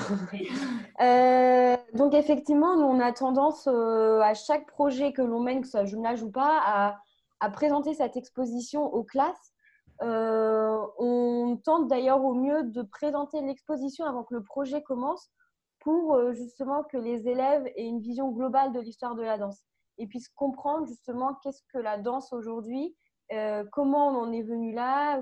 Euh, 1.02 1.76
donc, 1.94 2.14
effectivement, 2.14 2.78
nous, 2.78 2.86
on 2.86 3.02
a 3.02 3.12
tendance 3.12 3.68
euh, 3.68 4.22
à 4.22 4.34
chaque 4.34 4.66
projet 4.66 5.12
que 5.12 5.22
l'on 5.22 5.42
mène, 5.42 5.60
que 5.60 5.66
ce 5.66 5.72
soit 5.72 5.84
jumelage 5.84 6.24
ou 6.24 6.32
pas, 6.32 6.96
à, 7.42 7.50
présenter 7.50 7.94
cette 7.94 8.16
exposition 8.16 8.86
aux 8.86 9.04
classes. 9.04 9.54
Euh, 10.02 10.80
on 10.98 11.60
tente 11.64 11.90
d'ailleurs 11.90 12.24
au 12.24 12.34
mieux 12.34 12.64
de 12.64 12.82
présenter 12.82 13.42
l'exposition 13.42 14.06
avant 14.06 14.24
que 14.24 14.34
le 14.34 14.42
projet 14.42 14.82
commence 14.84 15.30
pour 15.80 16.32
justement 16.32 16.84
que 16.84 16.98
les 16.98 17.28
élèves 17.28 17.68
aient 17.76 17.86
une 17.86 18.00
vision 18.00 18.32
globale 18.32 18.72
de 18.72 18.80
l'histoire 18.80 19.16
de 19.16 19.22
la 19.22 19.38
danse 19.38 19.62
et 19.98 20.08
puissent 20.08 20.30
comprendre 20.30 20.88
justement 20.88 21.36
qu'est-ce 21.44 21.62
que 21.74 21.78
la 21.78 21.98
danse 21.98 22.32
aujourd'hui 22.32 22.96
comment 23.72 24.08
on 24.08 24.28
en 24.28 24.32
est 24.32 24.44
venu 24.44 24.74
là, 24.74 25.22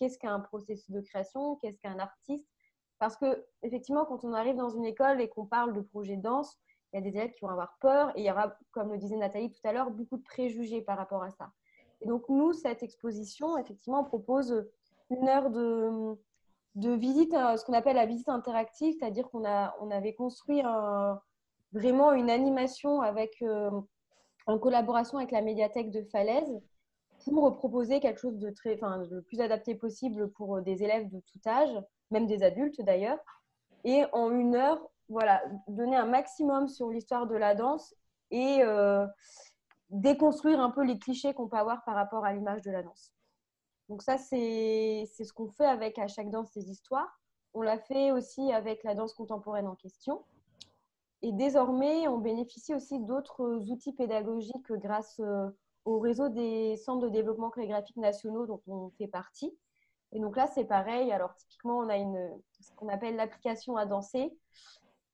qu'est-ce 0.00 0.18
qu'un 0.18 0.40
processus 0.40 0.90
de 0.90 1.00
création, 1.00 1.56
qu'est-ce 1.56 1.78
qu'un 1.78 1.98
artiste? 1.98 2.48
Parce 2.98 3.16
que 3.16 3.46
effectivement, 3.62 4.04
quand 4.06 4.24
on 4.24 4.32
arrive 4.32 4.56
dans 4.56 4.70
une 4.70 4.84
école 4.84 5.20
et 5.20 5.28
qu'on 5.28 5.46
parle 5.46 5.74
de 5.74 5.80
projet 5.80 6.16
de 6.16 6.22
danse, 6.22 6.58
il 6.92 6.96
y 6.96 6.98
a 6.98 7.02
des 7.02 7.16
élèves 7.16 7.32
qui 7.34 7.42
vont 7.42 7.50
avoir 7.50 7.76
peur 7.80 8.10
et 8.16 8.22
il 8.22 8.26
y 8.26 8.30
aura, 8.30 8.56
comme 8.72 8.90
le 8.90 8.98
disait 8.98 9.16
Nathalie 9.16 9.52
tout 9.52 9.60
à 9.62 9.72
l'heure, 9.72 9.90
beaucoup 9.90 10.16
de 10.16 10.22
préjugés 10.22 10.82
par 10.82 10.96
rapport 10.96 11.22
à 11.22 11.30
ça. 11.30 11.52
Et 12.00 12.06
donc 12.08 12.28
nous, 12.28 12.52
cette 12.52 12.82
exposition, 12.82 13.58
effectivement, 13.58 14.02
propose 14.02 14.66
une 15.10 15.28
heure 15.28 15.50
de, 15.50 16.16
visite, 16.74 17.34
euh, 17.34 17.56
ce 17.56 17.64
qu'on 17.64 17.74
appelle 17.74 17.96
la 17.96 18.06
visite 18.06 18.28
interactive, 18.28 18.96
c'est-à-dire 18.98 19.28
qu'on 19.30 19.44
on 19.44 19.90
avait 19.90 20.14
construit 20.14 20.62
vraiment 21.72 22.12
une 22.12 22.30
animation 22.30 23.02
avec, 23.02 23.40
euh, 23.42 23.70
en 24.46 24.58
collaboration 24.58 25.18
avec 25.18 25.30
la 25.30 25.42
médiathèque 25.42 25.90
de 25.90 26.02
Falaise 26.02 26.60
pour 27.24 27.56
proposer 27.56 28.00
quelque 28.00 28.20
chose 28.20 28.38
de 28.38 28.50
très, 28.50 28.74
enfin, 28.74 28.98
le 29.10 29.22
plus 29.22 29.40
adapté 29.40 29.74
possible 29.74 30.30
pour 30.32 30.60
des 30.60 30.82
élèves 30.82 31.08
de 31.08 31.20
tout 31.20 31.40
âge, 31.46 31.70
même 32.10 32.26
des 32.26 32.42
adultes 32.42 32.80
d'ailleurs. 32.80 33.18
Et 33.84 34.04
en 34.12 34.30
une 34.30 34.54
heure, 34.54 34.80
voilà, 35.08 35.42
donner 35.68 35.96
un 35.96 36.06
maximum 36.06 36.68
sur 36.68 36.90
l'histoire 36.90 37.26
de 37.26 37.36
la 37.36 37.54
danse 37.54 37.94
et 38.30 38.58
euh, 38.62 39.06
déconstruire 39.90 40.60
un 40.60 40.70
peu 40.70 40.84
les 40.84 40.98
clichés 40.98 41.34
qu'on 41.34 41.48
peut 41.48 41.56
avoir 41.56 41.84
par 41.84 41.94
rapport 41.94 42.24
à 42.24 42.32
l'image 42.32 42.62
de 42.62 42.70
la 42.70 42.82
danse. 42.82 43.12
Donc 43.88 44.02
ça, 44.02 44.18
c'est 44.18 45.04
ce 45.06 45.32
qu'on 45.32 45.48
fait 45.48 45.66
avec 45.66 45.98
à 45.98 46.06
chaque 46.06 46.30
danse 46.30 46.52
des 46.52 46.70
histoires. 46.70 47.20
On 47.54 47.62
l'a 47.62 47.78
fait 47.78 48.12
aussi 48.12 48.52
avec 48.52 48.84
la 48.84 48.94
danse 48.94 49.14
contemporaine 49.14 49.66
en 49.66 49.74
question. 49.74 50.22
Et 51.22 51.32
désormais, 51.32 52.06
on 52.06 52.18
bénéficie 52.18 52.74
aussi 52.74 53.00
d'autres 53.00 53.68
outils 53.70 53.92
pédagogiques 53.92 54.72
grâce 54.74 55.18
euh, 55.20 55.48
au 55.84 55.98
réseau 55.98 56.28
des 56.28 56.76
centres 56.76 57.06
de 57.06 57.08
développement 57.08 57.50
chorégraphique 57.50 57.96
nationaux 57.96 58.46
dont 58.46 58.60
on 58.66 58.90
fait 58.98 59.08
partie. 59.08 59.56
Et 60.12 60.20
donc 60.20 60.36
là, 60.36 60.46
c'est 60.46 60.64
pareil. 60.64 61.12
Alors 61.12 61.34
typiquement, 61.36 61.78
on 61.78 61.88
a 61.88 61.96
une, 61.96 62.30
ce 62.60 62.72
qu'on 62.76 62.88
appelle 62.88 63.16
l'application 63.16 63.76
à 63.76 63.86
danser 63.86 64.32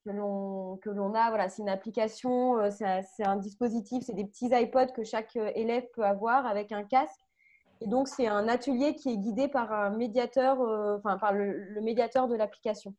que 0.05 0.11
l'on 0.11 1.15
a. 1.15 1.29
Voilà, 1.31 1.49
c'est 1.49 1.63
une 1.63 1.69
application, 1.69 2.59
euh, 2.59 2.71
c'est 2.71 3.27
un, 3.27 3.37
dispositif, 3.37 4.05
c'est 4.05 4.15
des 4.15 4.25
petits 4.25 4.51
iPods 4.53 4.93
que 4.95 5.03
chaque 5.03 5.37
euh, 5.37 5.51
élève 5.57 5.85
peut 5.95 6.05
avoir 6.05 6.47
avec 6.47 6.71
un 6.71 6.85
casque 6.85 7.27
et 7.81 7.87
donc, 7.87 8.09
c'est 8.09 8.27
un 8.27 8.49
atelier 8.49 8.95
qui 8.95 9.11
est 9.11 9.19
guidé 9.19 9.49
par 9.49 9.73
un 9.73 9.91
médiateur, 9.91 10.61
euh, 10.61 10.97
enfin, 10.97 11.19
par 11.19 11.33
le, 11.33 11.81
médiateur 11.83 12.29
de 12.29 12.35
l'application. 12.35 12.95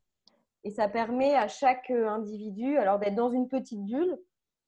Et 0.64 0.72
ça 0.72 0.88
permet 0.88 1.34
à 1.36 1.48
chaque 1.48 1.90
individu, 1.90 2.78
alors 2.78 3.00
d'être 3.00 3.16
dans 3.16 3.32
une 3.32 3.48
petite 3.48 3.84
bulle, 3.84 4.20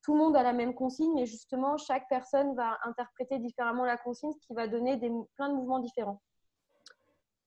tout 0.10 0.16
le 0.16 0.22
monde 0.24 0.36
a 0.36 0.42
la 0.42 0.54
même 0.54 0.74
consigne, 0.74 1.14
mais 1.14 1.28
justement, 1.28 1.78
chaque 1.78 2.10
personne 2.10 2.56
va 2.56 2.80
interpréter 2.84 3.38
différemment 3.38 3.86
la 3.86 3.96
consigne, 3.96 4.32
ce 4.32 4.40
qui 4.40 4.56
va 4.56 4.68
donner 4.68 4.98
des, 4.98 5.12
plein 5.36 5.50
de 5.50 5.54
mouvements 5.54 5.78
différents. 5.78 6.20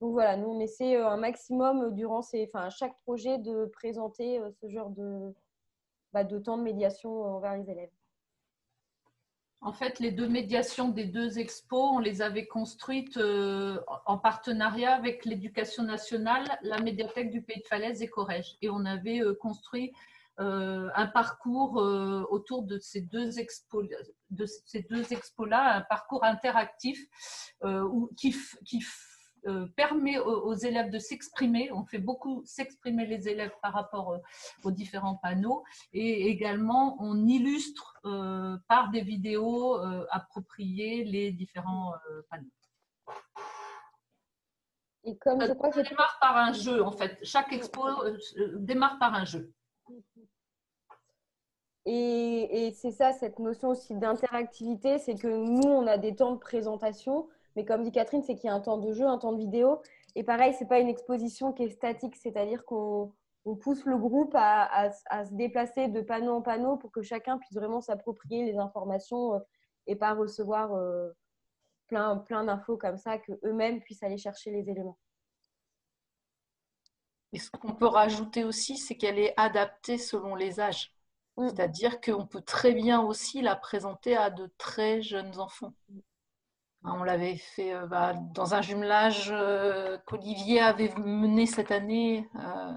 Donc 0.00 0.12
voilà, 0.12 0.36
nous, 0.36 0.46
on 0.46 0.60
essaie 0.60 0.94
euh, 0.94 1.08
un 1.08 1.16
maximum 1.16 1.92
durant 1.92 2.22
ces, 2.22 2.44
enfin, 2.44 2.70
chaque 2.70 2.96
projet 3.00 3.38
de 3.38 3.64
présenter 3.64 4.40
ce 4.60 4.68
genre 4.68 4.90
de, 4.90 5.34
bah, 6.12 6.22
de 6.22 6.38
temps 6.38 6.56
de 6.56 6.62
médiation 6.62 7.24
envers 7.24 7.56
les 7.56 7.68
élèves. 7.68 7.90
En 9.60 9.72
fait, 9.72 9.98
les 9.98 10.12
deux 10.12 10.28
médiations 10.28 10.88
des 10.88 11.06
deux 11.06 11.40
expos, 11.40 11.90
on 11.94 11.98
les 11.98 12.22
avait 12.22 12.46
construites 12.46 13.16
euh, 13.16 13.80
en 14.06 14.18
partenariat 14.18 14.94
avec 14.94 15.24
l'éducation 15.24 15.82
nationale, 15.82 16.44
la 16.62 16.80
médiathèque 16.80 17.32
du 17.32 17.42
Pays 17.42 17.60
de 17.60 17.66
Falaise 17.66 18.02
et 18.02 18.08
Corrège. 18.08 18.56
Et 18.62 18.70
on 18.70 18.84
avait 18.84 19.20
euh, 19.20 19.34
construit 19.34 19.90
euh, 19.90 20.12
un 20.38 21.06
parcours 21.08 21.76
autour 22.30 22.62
de 22.62 22.78
ces 22.78 23.02
deux 23.02 23.38
expos, 23.38 23.86
de 24.30 24.46
ces 24.46 24.82
deux 24.82 25.12
expos-là, 25.12 25.76
un 25.76 25.80
parcours 25.82 26.24
interactif 26.24 26.98
qui, 28.16 28.34
qui 28.64 28.82
euh, 29.48 29.66
permet 29.74 30.18
aux, 30.20 30.54
élèves 30.54 30.90
de 30.90 31.00
s'exprimer. 31.00 31.72
On 31.72 31.84
fait 31.84 31.98
beaucoup 31.98 32.42
s'exprimer 32.44 33.06
les 33.06 33.28
élèves 33.28 33.52
par 33.60 33.72
rapport 33.72 34.12
euh, 34.12 34.18
aux 34.62 34.70
différents 34.70 35.16
panneaux 35.16 35.64
et 35.92 36.28
également 36.28 36.96
on 37.00 37.26
illustre 37.26 37.98
euh, 38.04 38.56
par 38.68 38.90
des 38.90 39.00
vidéos 39.00 39.80
appropriées 40.10 41.02
les 41.02 41.32
différents 41.32 41.92
panneaux. 42.30 42.52
Et 45.02 45.16
comme 45.16 45.44
je 45.44 45.52
crois 45.54 45.70
que 45.70 45.80
démarre 45.80 46.18
par 46.20 46.36
un 46.36 46.52
jeu 46.52 46.84
en 46.84 46.92
fait. 46.92 47.18
Chaque 47.24 47.52
expo 47.52 47.82
démarre 48.58 49.00
par 49.00 49.14
un 49.14 49.24
jeu. 49.24 49.52
Et, 51.84 52.72
c'est 52.76 52.92
ça, 52.92 53.12
cette 53.12 53.38
notion 53.38 53.68
aussi 53.70 53.94
d'interactivité, 53.94 54.98
c'est 54.98 55.16
que 55.16 55.26
nous, 55.26 55.68
on 55.68 55.86
a 55.86 55.98
des 55.98 56.14
temps 56.14 56.32
de 56.32 56.38
présentation, 56.38 57.28
mais 57.56 57.64
comme 57.64 57.82
dit 57.82 57.90
Catherine, 57.90 58.22
c'est 58.22 58.36
qu'il 58.36 58.48
y 58.48 58.50
a 58.50 58.54
un 58.54 58.60
temps 58.60 58.78
de 58.78 58.92
jeu, 58.92 59.06
un 59.06 59.18
temps 59.18 59.32
de 59.32 59.38
vidéo. 59.38 59.82
Et 60.14 60.22
pareil, 60.22 60.54
ce 60.54 60.60
n'est 60.60 60.68
pas 60.68 60.78
une 60.78 60.88
exposition 60.88 61.52
qui 61.52 61.64
est 61.64 61.70
statique, 61.70 62.16
c'est-à-dire 62.16 62.64
qu'on 62.64 63.12
pousse 63.60 63.84
le 63.84 63.96
groupe 63.96 64.34
à, 64.34 64.92
se 64.92 65.34
déplacer 65.34 65.88
de 65.88 66.00
panneau 66.00 66.34
en 66.34 66.42
panneau 66.42 66.76
pour 66.76 66.92
que 66.92 67.02
chacun 67.02 67.38
puisse 67.38 67.54
vraiment 67.54 67.80
s'approprier 67.80 68.44
les 68.44 68.58
informations 68.58 69.34
euh, 69.34 69.38
et 69.86 69.96
pas 69.96 70.14
recevoir 70.14 70.72
euh, 70.74 71.10
plein, 71.88 72.18
plein 72.18 72.44
d'infos 72.44 72.76
comme 72.76 72.96
ça, 72.96 73.18
qu'eux-mêmes 73.18 73.80
puissent 73.80 74.02
aller 74.02 74.18
chercher 74.18 74.52
les 74.52 74.70
éléments. 74.70 74.98
Et 77.32 77.38
ce 77.38 77.50
qu'on 77.50 77.74
peut 77.74 77.86
rajouter 77.86 78.44
aussi, 78.44 78.76
c'est 78.76 78.94
qu'elle 78.94 79.18
est 79.18 79.34
adaptée 79.38 79.98
selon 79.98 80.34
les 80.34 80.60
âges. 80.60 80.92
Mm. 81.36 81.48
C'est-à-dire 81.48 82.00
qu'on 82.00 82.26
peut 82.26 82.42
très 82.42 82.72
bien 82.72 83.00
aussi 83.00 83.42
la 83.42 83.56
présenter 83.56 84.16
à 84.16 84.30
de 84.30 84.50
très 84.58 85.02
jeunes 85.02 85.38
enfants. 85.38 85.74
On 86.84 87.04
l'avait 87.04 87.36
fait 87.36 87.74
euh, 87.74 87.86
bah, 87.86 88.12
dans 88.34 88.54
un 88.54 88.62
jumelage 88.62 89.28
euh, 89.30 89.98
qu'Olivier 90.06 90.60
avait 90.60 90.92
mené 90.96 91.46
cette 91.46 91.70
année 91.70 92.28
euh, 92.34 92.72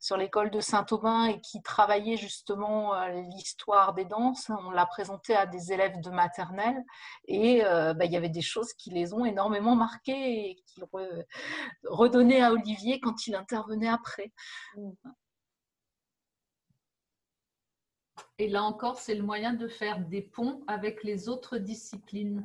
sur 0.00 0.16
l'école 0.16 0.50
de 0.50 0.60
Saint-Aubin 0.60 1.26
et 1.26 1.40
qui 1.40 1.62
travaillait 1.62 2.16
justement 2.16 3.06
l'histoire 3.06 3.94
des 3.94 4.04
danses. 4.04 4.50
On 4.50 4.70
l'a 4.70 4.84
présenté 4.84 5.36
à 5.36 5.46
des 5.46 5.72
élèves 5.72 6.00
de 6.00 6.10
maternelle 6.10 6.82
et 7.26 7.62
bah, 7.62 8.04
il 8.04 8.12
y 8.12 8.16
avait 8.16 8.28
des 8.28 8.42
choses 8.42 8.74
qui 8.74 8.90
les 8.90 9.14
ont 9.14 9.24
énormément 9.24 9.76
marqués 9.76 10.50
et 10.50 10.62
qu'il 10.66 10.84
redonnait 11.84 12.42
à 12.42 12.52
Olivier 12.52 13.00
quand 13.00 13.26
il 13.26 13.34
intervenait 13.34 13.88
après. 13.88 14.30
Et 18.38 18.48
là 18.48 18.62
encore, 18.64 18.98
c'est 18.98 19.14
le 19.14 19.22
moyen 19.22 19.54
de 19.54 19.68
faire 19.68 20.00
des 20.00 20.22
ponts 20.22 20.62
avec 20.66 21.04
les 21.04 21.28
autres 21.28 21.58
disciplines. 21.58 22.44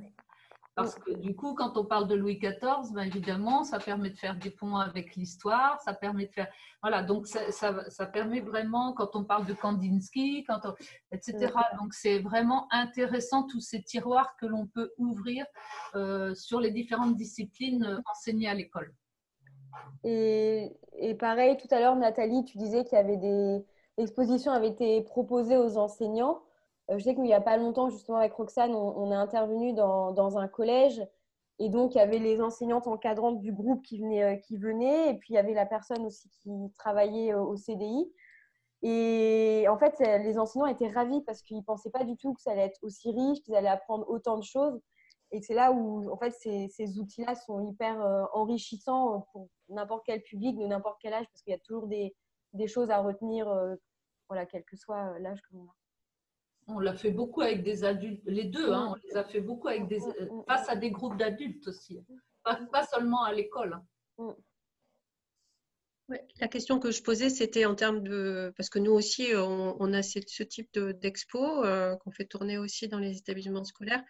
Parce 0.75 0.95
que 0.95 1.11
du 1.11 1.35
coup, 1.35 1.55
quand 1.55 1.75
on 1.77 1.83
parle 1.83 2.07
de 2.07 2.15
Louis 2.15 2.37
XIV, 2.37 2.93
ben 2.93 3.01
évidemment, 3.01 3.65
ça 3.65 3.79
permet 3.79 4.11
de 4.11 4.17
faire 4.17 4.37
des 4.37 4.49
ponts 4.49 4.77
avec 4.77 5.15
l'histoire, 5.15 5.81
ça 5.81 5.93
permet 5.93 6.27
de 6.27 6.31
faire. 6.31 6.47
Voilà, 6.81 7.03
donc 7.03 7.27
ça, 7.27 7.51
ça, 7.51 8.05
permet 8.05 8.39
vraiment, 8.39 8.93
quand 8.93 9.15
on 9.15 9.25
parle 9.25 9.45
de 9.45 9.53
Kandinsky, 9.53 10.45
quand 10.45 10.61
etc. 11.11 11.51
Donc 11.79 11.93
c'est 11.93 12.19
vraiment 12.19 12.67
intéressant 12.71 13.45
tous 13.45 13.59
ces 13.59 13.83
tiroirs 13.83 14.37
que 14.37 14.45
l'on 14.45 14.67
peut 14.67 14.93
ouvrir 14.97 15.45
euh, 15.95 16.33
sur 16.33 16.61
les 16.61 16.71
différentes 16.71 17.17
disciplines 17.17 17.83
euh, 17.83 17.99
enseignées 18.09 18.47
à 18.47 18.53
l'école. 18.53 18.93
Et, 20.05 20.71
et, 20.93 21.13
pareil, 21.15 21.57
tout 21.57 21.67
à 21.71 21.79
l'heure, 21.79 21.95
Nathalie, 21.97 22.45
tu 22.45 22.57
disais 22.57 22.85
qu'il 22.85 22.97
y 22.97 23.01
avait 23.01 23.17
des 23.17 23.65
expositions 23.99 24.51
avaient 24.51 24.69
été 24.69 25.01
proposées 25.01 25.57
aux 25.57 25.77
enseignants. 25.77 26.41
Euh, 26.89 26.97
je 26.97 27.03
sais 27.03 27.13
qu'il 27.13 27.23
n'y 27.23 27.33
a 27.33 27.41
pas 27.41 27.57
longtemps, 27.57 27.89
justement, 27.89 28.17
avec 28.17 28.33
Roxane, 28.33 28.73
on, 28.73 29.11
est 29.11 29.15
intervenu 29.15 29.73
dans, 29.73 30.37
un 30.37 30.47
collège. 30.47 31.01
Et 31.59 31.69
donc, 31.69 31.93
il 31.93 31.97
y 31.97 32.01
avait 32.01 32.19
les 32.19 32.41
enseignantes 32.41 32.87
encadrantes 32.87 33.41
du 33.41 33.51
groupe 33.51 33.83
qui 33.83 33.99
venaient, 33.99 34.23
euh, 34.23 34.35
qui 34.37 34.57
venaient. 34.57 35.11
Et 35.11 35.13
puis, 35.15 35.33
il 35.33 35.35
y 35.35 35.39
avait 35.39 35.53
la 35.53 35.65
personne 35.65 36.05
aussi 36.05 36.29
qui 36.41 36.51
travaillait 36.77 37.33
euh, 37.33 37.41
au 37.41 37.57
CDI. 37.57 38.11
Et 38.81 39.65
en 39.69 39.77
fait, 39.77 39.99
les 39.99 40.39
enseignants 40.39 40.65
étaient 40.65 40.87
ravis 40.87 41.21
parce 41.23 41.41
qu'ils 41.41 41.57
ne 41.57 41.63
pensaient 41.63 41.89
pas 41.89 42.05
du 42.05 42.15
tout 42.15 42.33
que 42.33 42.41
ça 42.41 42.51
allait 42.51 42.61
être 42.61 42.79
aussi 42.81 43.11
riche, 43.11 43.41
qu'ils 43.41 43.55
allaient 43.55 43.67
apprendre 43.67 44.09
autant 44.09 44.37
de 44.37 44.43
choses. 44.43 44.79
Et 45.31 45.41
c'est 45.41 45.53
là 45.53 45.73
où, 45.73 46.09
en 46.09 46.17
fait, 46.17 46.31
ces, 46.31 46.97
outils-là 46.97 47.35
sont 47.35 47.59
hyper 47.59 47.99
enrichissants 48.33 49.27
pour 49.33 49.49
n'importe 49.67 50.03
quel 50.05 50.21
public, 50.21 50.57
de 50.57 50.65
n'importe 50.65 50.97
quel 51.01 51.13
âge, 51.13 51.25
parce 51.25 51.41
qu'il 51.41 51.51
y 51.51 51.55
a 51.55 51.59
toujours 51.59 51.87
des, 51.87 52.15
choses 52.67 52.89
à 52.89 53.01
retenir, 53.01 53.53
voilà, 54.29 54.45
quel 54.45 54.63
que 54.63 54.77
soit 54.77 55.19
l'âge 55.19 55.41
que 55.41 55.55
l'on 55.55 55.65
a. 55.65 55.75
On 56.67 56.79
l'a 56.79 56.93
fait 56.93 57.11
beaucoup 57.11 57.41
avec 57.41 57.63
des 57.63 57.83
adultes, 57.83 58.21
les 58.25 58.45
deux, 58.45 58.71
hein, 58.71 58.93
on 58.95 59.07
les 59.07 59.17
a 59.17 59.23
fait 59.23 59.41
beaucoup 59.41 59.67
avec 59.67 59.87
des, 59.87 60.01
euh, 60.03 60.43
face 60.47 60.69
à 60.69 60.75
des 60.75 60.91
groupes 60.91 61.17
d'adultes 61.17 61.67
aussi, 61.67 61.99
pas, 62.43 62.85
seulement 62.85 63.23
à 63.23 63.33
l'école. 63.33 63.81
La 66.39 66.47
question 66.47 66.79
que 66.79 66.91
je 66.91 67.01
posais, 67.03 67.29
c'était 67.29 67.65
en 67.65 67.75
termes 67.75 68.01
de. 68.01 68.53
Parce 68.57 68.69
que 68.69 68.79
nous 68.79 68.91
aussi, 68.91 69.27
on, 69.35 69.93
a 69.93 70.01
ce, 70.01 70.43
type 70.43 70.79
d'expo 70.79 71.63
euh, 71.63 71.95
qu'on 71.97 72.11
fait 72.11 72.25
tourner 72.25 72.57
aussi 72.57 72.87
dans 72.87 72.99
les 72.99 73.17
établissements 73.17 73.63
scolaires. 73.63 74.03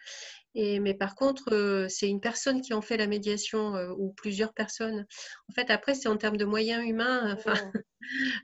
Et, 0.54 0.80
mais 0.80 0.94
par 0.94 1.14
contre, 1.14 1.52
euh, 1.52 1.86
c'est 1.88 2.08
une 2.08 2.20
personne 2.20 2.60
qui 2.60 2.74
en 2.74 2.82
fait 2.82 2.96
la 2.96 3.06
médiation 3.06 3.74
ou 3.98 4.12
plusieurs 4.12 4.54
personnes. 4.54 5.06
En 5.48 5.52
fait, 5.52 5.70
après, 5.70 5.94
c'est 5.94 6.08
en 6.08 6.16
termes 6.16 6.36
de 6.36 6.44
moyens 6.44 6.84
humains. 6.84 7.34
Enfin, 7.34 7.54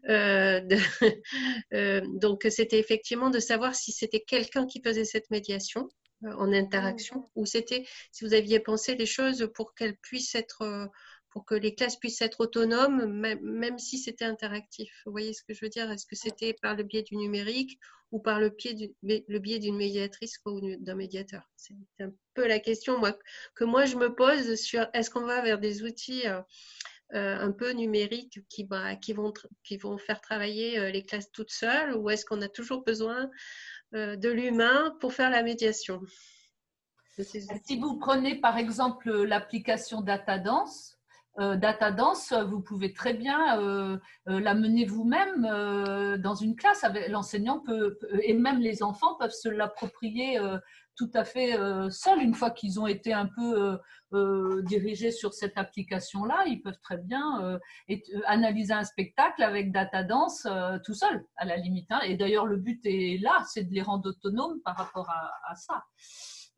Euh, 0.09 0.61
euh, 1.73 2.01
donc, 2.21 2.47
c'était 2.51 2.79
effectivement 2.79 3.31
de 3.31 3.39
savoir 3.39 3.75
si 3.75 3.93
c'était 3.93 4.21
quelqu'un 4.21 4.67
qui 4.67 4.81
faisait 4.83 5.05
cette 5.05 5.31
médiation 5.31 5.89
en 6.25 6.51
interaction 6.53 7.31
Ou 7.35 7.45
c'était 7.45 7.85
si 8.11 8.25
vous 8.25 8.33
aviez 8.33 8.59
pensé 8.59 8.95
les 8.95 9.07
choses 9.07 9.51
pour 9.55 9.75
qu'elles 9.75 9.99
puissent 9.99 10.35
être 10.35 10.89
pour 11.37 11.45
que 11.45 11.55
les 11.55 11.74
classes 11.74 11.97
puissent 11.97 12.22
être 12.22 12.41
autonomes, 12.41 13.05
même, 13.12 13.78
si 13.78 13.99
c'était 13.99 14.24
interactif. 14.24 14.91
Vous 15.05 15.12
voyez 15.12 15.34
ce 15.34 15.43
que 15.43 15.53
je 15.53 15.62
veux 15.62 15.68
dire? 15.68 15.91
Est-ce 15.91 16.07
que 16.07 16.16
c'était 16.16 16.55
par 16.62 16.74
le 16.74 16.82
biais 16.82 17.03
du 17.03 17.14
numérique 17.14 17.78
ou 18.11 18.20
par 18.20 18.41
le, 18.41 18.49
biais 18.49 19.59
d'une 19.59 19.76
médiatrice 19.76 20.41
ou 20.47 20.62
d'un 20.78 20.95
médiateur? 20.95 21.47
C'est 21.55 21.74
un 22.01 22.11
peu 22.32 22.47
la 22.49 22.59
question 22.59 22.99
moi, 22.99 23.18
que 23.55 23.64
moi 23.64 23.84
je 23.84 23.97
me 23.97 24.14
pose 24.14 24.55
sur 24.55 24.87
est-ce 24.95 25.11
qu'on 25.11 25.26
va 25.26 25.43
vers 25.43 25.59
des 25.59 25.82
outils 25.82 26.26
euh, 26.26 26.41
euh, 27.12 27.39
un 27.39 27.53
peu 27.53 27.72
numériques 27.72 28.41
qui, 28.49 28.64
bah, 28.64 28.97
qui, 28.97 29.12
vont, 29.12 29.34
qui 29.62 29.76
vont 29.76 29.99
faire 29.99 30.22
travailler 30.22 30.78
euh, 30.78 30.91
les 30.91 31.03
classes 31.03 31.30
toutes 31.32 31.53
seules 31.53 31.93
ou 31.97 32.09
est-ce 32.09 32.24
qu'on 32.24 32.41
a 32.41 32.49
toujours 32.49 32.82
besoin 32.82 33.30
de 33.93 34.28
l'humain 34.30 34.97
pour 35.01 35.12
faire 35.12 35.28
la 35.28 35.43
médiation 35.43 36.01
si 37.24 37.78
vous 37.78 37.99
prenez 37.99 38.41
par 38.41 38.59
exemple 38.59 39.11
l'application 39.11 40.03
DataDance, 40.03 40.96
euh, 41.39 41.57
data 41.57 41.91
Dance, 41.91 42.32
vous 42.32 42.61
pouvez 42.61 42.95
très 42.95 43.12
bien 43.12 43.61
euh, 43.61 43.99
euh, 44.28 44.84
vous-même 44.87 46.18
dans 46.20 46.34
une 46.34 46.57
classe. 46.57 46.84
L'enseignant 47.09 47.61
peut, 47.61 47.99
et 48.22 48.32
même 48.34 48.59
les 48.59 48.82
enfants 48.82 49.14
peuvent 49.16 49.30
se 49.32 49.49
l'approprier 49.49 50.39
tout 50.97 51.11
à 51.12 51.24
fait 51.24 51.59
seuls 51.91 52.22
une 52.22 52.34
fois 52.34 52.51
qu'ils 52.51 52.80
ont 52.80 52.87
été 52.87 53.12
un 53.12 53.26
peu 53.26 53.78
dirigés 54.62 55.11
sur 55.11 55.34
cette 55.34 55.59
application-là. 55.59 56.45
Ils 56.47 56.62
peuvent 56.62 56.80
très 56.82 56.99
bien 56.99 57.59
analyser 58.26 58.72
un 58.72 58.84
spectacle 58.84 59.43
avec 59.43 59.72
Data 59.72 60.05
Dance 60.05 60.47
tout 60.84 60.95
seul, 60.95 61.24
à 61.37 61.45
la 61.45 61.57
limite. 61.57 61.91
Hein. 61.91 62.01
Et 62.05 62.16
d'ailleurs, 62.16 62.47
le 62.47 62.57
but 62.57 62.80
est 62.84 63.20
là, 63.22 63.45
c'est 63.47 63.64
de 63.64 63.74
les 63.74 63.82
rendre 63.82 64.09
autonomes 64.09 64.61
par 64.64 64.76
rapport 64.76 65.11
à 65.11 65.55
ça. 65.55 65.84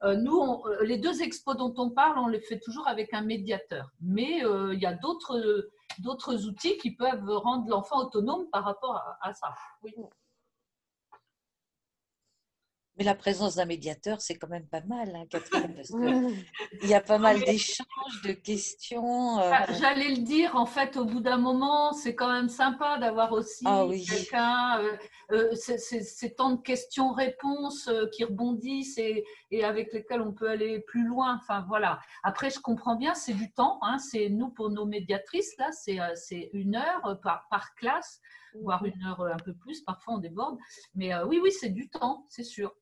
Euh, 0.04 0.14
nous, 0.14 0.40
euh, 0.40 0.84
les 0.84 0.98
deux 0.98 1.22
expos 1.22 1.56
dont 1.56 1.74
on 1.76 1.90
parle, 1.90 2.18
on 2.18 2.28
les 2.28 2.40
fait 2.40 2.60
toujours 2.60 2.86
avec 2.86 3.12
un 3.14 3.22
médiateur. 3.22 3.90
Mais 4.00 4.44
euh, 4.44 4.72
il 4.74 4.80
y 4.80 4.86
a 4.86 4.94
d'autres 4.94 6.46
outils 6.46 6.76
qui 6.78 6.92
peuvent 6.92 7.28
rendre 7.28 7.68
l'enfant 7.68 7.98
autonome 8.06 8.48
par 8.50 8.64
rapport 8.64 8.96
à, 8.96 9.18
à 9.28 9.34
ça. 9.34 9.54
Oui. 9.82 9.94
Mais 12.98 13.04
la 13.04 13.14
présence 13.14 13.54
d'un 13.54 13.64
médiateur, 13.64 14.20
c'est 14.20 14.34
quand 14.34 14.48
même 14.48 14.66
pas 14.66 14.80
mal, 14.80 15.14
hein, 15.14 15.24
Catherine, 15.30 15.72
parce 15.72 15.90
qu'il 15.90 16.88
y 16.90 16.94
a 16.94 17.00
pas 17.00 17.18
mal 17.18 17.38
d'échanges, 17.38 18.22
de 18.24 18.32
questions. 18.32 19.38
Euh. 19.38 19.52
J'allais 19.78 20.08
le 20.08 20.22
dire, 20.22 20.56
en 20.56 20.66
fait, 20.66 20.96
au 20.96 21.04
bout 21.04 21.20
d'un 21.20 21.36
moment, 21.36 21.92
c'est 21.92 22.16
quand 22.16 22.32
même 22.32 22.48
sympa 22.48 22.98
d'avoir 22.98 23.30
aussi 23.30 23.62
ah 23.66 23.86
quelqu'un, 23.88 24.80
euh, 24.80 24.96
euh, 25.30 25.54
ces 25.54 26.34
temps 26.34 26.50
de 26.50 26.60
questions-réponses 26.60 27.88
qui 28.12 28.24
rebondissent 28.24 28.98
et, 28.98 29.24
et, 29.52 29.62
avec 29.62 29.92
lesquels 29.92 30.20
on 30.20 30.32
peut 30.32 30.50
aller 30.50 30.80
plus 30.80 31.06
loin. 31.06 31.38
Enfin, 31.40 31.64
voilà. 31.68 32.00
Après, 32.24 32.50
je 32.50 32.58
comprends 32.58 32.96
bien, 32.96 33.14
c'est 33.14 33.34
du 33.34 33.52
temps. 33.52 33.78
Hein, 33.82 33.98
c'est 33.98 34.28
nous, 34.28 34.50
pour 34.50 34.70
nos 34.70 34.86
médiatrices, 34.86 35.56
là, 35.56 35.70
c'est 35.70 36.50
une 36.52 36.74
heure 36.74 37.20
par, 37.22 37.46
par 37.48 37.76
classe 37.76 38.20
voire 38.62 38.84
une 38.84 39.04
heure 39.04 39.20
un 39.20 39.36
peu 39.36 39.54
plus, 39.54 39.82
parfois 39.82 40.14
on 40.14 40.18
déborde. 40.18 40.58
Mais 40.94 41.14
oui, 41.24 41.38
oui, 41.40 41.52
c'est 41.52 41.68
du 41.68 41.88
temps, 41.88 42.26
c'est 42.28 42.42
sûr. 42.42 42.74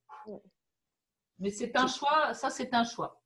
Mais 1.39 1.51
c'est 1.51 1.77
un 1.77 1.87
choix, 1.87 2.35
ça 2.35 2.51
c'est 2.51 2.73
un 2.75 2.85
choix. 2.85 3.23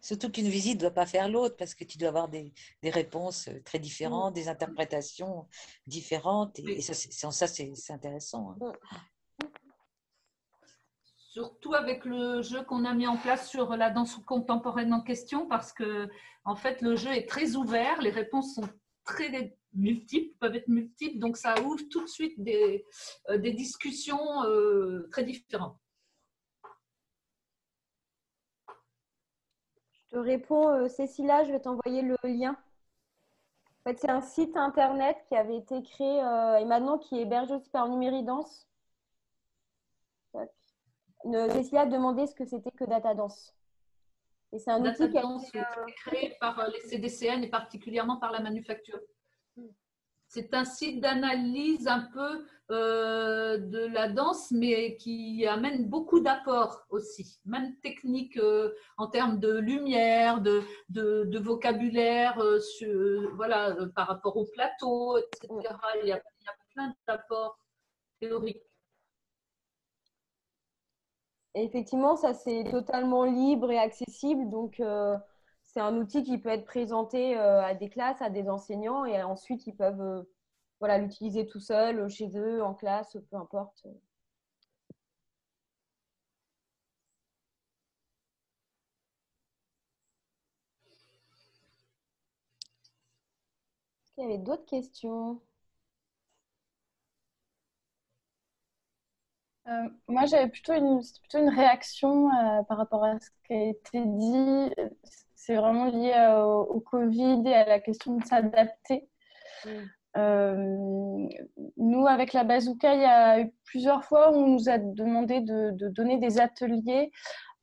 Surtout 0.00 0.30
qu'une 0.30 0.48
visite 0.48 0.76
ne 0.76 0.80
doit 0.82 0.90
pas 0.92 1.06
faire 1.06 1.28
l'autre 1.28 1.56
parce 1.56 1.74
que 1.74 1.84
tu 1.84 1.98
dois 1.98 2.08
avoir 2.08 2.28
des, 2.28 2.52
des, 2.82 2.90
réponses 2.90 3.48
euh, 3.48 3.60
très 3.64 3.78
différentes, 3.78 4.34
des 4.34 4.48
interprétations 4.48 5.48
différentes. 5.86 6.58
Et, 6.60 6.80
ça, 6.80 6.94
c'est, 6.94 7.12
ça, 7.12 7.46
c'est, 7.46 7.72
intéressant. 7.90 8.54
Hein. 8.60 8.72
Surtout 11.30 11.74
avec 11.74 12.04
le 12.04 12.42
jeu 12.42 12.62
qu'on 12.62 12.84
a 12.84 12.94
mis 12.94 13.06
en 13.06 13.16
place 13.16 13.50
sur 13.50 13.76
la 13.76 13.90
danse 13.90 14.16
contemporaine 14.24 14.94
en 14.94 15.02
question 15.02 15.46
parce 15.46 15.72
que 15.72 16.08
en 16.44 16.56
fait 16.56 16.80
le 16.80 16.96
jeu 16.96 17.10
est 17.10 17.28
très 17.28 17.56
ouvert, 17.56 18.00
les 18.00 18.10
réponses 18.10 18.54
sont 18.54 18.68
très 19.04 19.54
multiples, 19.74 20.34
peuvent 20.38 20.56
être 20.56 20.68
multiples, 20.68 21.18
donc 21.18 21.36
ça 21.36 21.60
ouvre 21.60 21.82
tout 21.90 22.02
de 22.02 22.08
suite 22.08 22.42
des, 22.42 22.84
euh, 23.28 23.36
des 23.36 23.52
discussions 23.52 24.44
euh, 24.44 25.08
très 25.10 25.24
différentes. 25.24 25.76
Réponds, 30.20 30.68
euh, 30.68 30.88
Cécilia, 30.88 31.44
je 31.44 31.52
vais 31.52 31.60
t'envoyer 31.60 32.02
le 32.02 32.16
lien. 32.24 32.56
En 33.80 33.90
fait, 33.90 33.98
c'est 33.98 34.10
un 34.10 34.20
site 34.20 34.56
internet 34.56 35.16
qui 35.28 35.36
avait 35.36 35.56
été 35.56 35.82
créé 35.82 36.22
euh, 36.22 36.58
et 36.58 36.64
maintenant 36.64 36.98
qui 36.98 37.18
est 37.18 37.22
hébergé 37.22 37.54
aussi 37.54 37.70
par 37.70 37.88
Numéridance. 37.88 38.68
Cécilia 41.50 41.82
a 41.82 41.86
demandé 41.86 42.26
ce 42.26 42.34
que 42.34 42.44
c'était 42.44 42.70
que 42.70 42.84
DataDance. 42.84 43.56
Et 44.52 44.58
c'est 44.58 44.70
un 44.70 44.80
outil 44.84 45.10
qui 45.10 45.18
a 45.18 45.22
été 45.22 45.92
créé 45.96 46.36
par 46.40 46.58
euh, 46.58 46.68
les 46.68 46.80
CDCN 46.88 47.42
et 47.42 47.48
particulièrement 47.50 48.16
par 48.16 48.32
la 48.32 48.40
manufacture. 48.40 49.00
C'est 50.28 50.54
un 50.54 50.64
site 50.64 51.00
d'analyse 51.00 51.88
un 51.88 52.08
peu 52.12 52.46
euh, 52.72 53.58
de 53.58 53.86
la 53.86 54.08
danse, 54.08 54.50
mais 54.50 54.96
qui 54.96 55.46
amène 55.46 55.88
beaucoup 55.88 56.18
d'apports 56.18 56.84
aussi, 56.90 57.38
même 57.44 57.76
techniques 57.76 58.36
euh, 58.38 58.74
en 58.96 59.06
termes 59.06 59.38
de 59.38 59.56
lumière, 59.56 60.40
de, 60.40 60.64
de, 60.88 61.38
vocabulaire, 61.38 62.40
euh, 62.40 63.30
voilà, 63.34 63.76
par 63.94 64.08
rapport 64.08 64.36
au 64.36 64.46
plateau, 64.46 65.16
etc. 65.16 65.48
Il 65.52 65.62
y 65.62 65.66
a, 65.68 65.80
il 66.02 66.08
y 66.08 66.12
a 66.12 66.20
plein 66.74 66.92
d'apports 67.06 67.56
théoriques. 68.18 68.64
effectivement, 71.54 72.16
ça 72.16 72.34
c'est 72.34 72.64
totalement 72.64 73.24
libre 73.24 73.70
et 73.70 73.78
accessible, 73.78 74.50
donc 74.50 74.82
c'est 75.62 75.80
un 75.80 75.96
outil 75.96 76.24
qui 76.24 76.38
peut 76.38 76.48
être 76.48 76.66
présenté 76.66 77.36
à 77.36 77.74
des 77.74 77.88
classes, 77.90 78.20
à 78.22 78.28
des 78.28 78.48
enseignants, 78.48 79.04
et 79.04 79.22
ensuite 79.22 79.68
ils 79.68 79.76
peuvent 79.76 80.26
voilà, 80.80 80.98
l'utiliser 80.98 81.46
tout 81.46 81.60
seul, 81.60 82.08
chez 82.08 82.28
eux, 82.36 82.62
en 82.62 82.74
classe, 82.74 83.16
peu 83.30 83.36
importe. 83.36 83.86
Est-ce 94.04 94.12
qu'il 94.14 94.24
y 94.24 94.26
avait 94.26 94.38
d'autres 94.38 94.64
questions? 94.66 95.40
Euh, 99.68 99.88
moi, 100.08 100.26
j'avais 100.26 100.48
plutôt 100.48 100.72
une, 100.74 101.00
plutôt 101.20 101.38
une 101.38 101.48
réaction 101.48 102.30
par 102.68 102.78
rapport 102.78 103.04
à 103.04 103.18
ce 103.18 103.30
qui 103.46 103.52
a 103.52 103.64
été 103.70 104.04
dit 104.04 104.70
c'est 105.46 105.54
vraiment 105.54 105.86
lié 105.86 106.12
euh, 106.12 106.44
au, 106.44 106.80
Covid 106.80 107.42
et 107.46 107.54
à 107.54 107.64
la 107.66 107.78
question 107.78 108.16
de 108.16 108.24
s'adapter. 108.24 109.08
Mm. 109.64 109.86
Euh, 110.16 111.26
nous, 111.76 112.06
avec 112.06 112.32
la 112.32 112.44
Bazooka, 112.44 112.94
il 112.94 113.00
y 113.00 113.04
a 113.04 113.40
eu 113.40 113.52
plusieurs 113.64 114.04
fois 114.04 114.30
où 114.30 114.36
on 114.36 114.48
nous 114.48 114.68
a 114.68 114.78
demandé 114.78 115.40
de, 115.40 115.72
donner 115.90 116.18
des 116.18 116.40
ateliers 116.40 117.10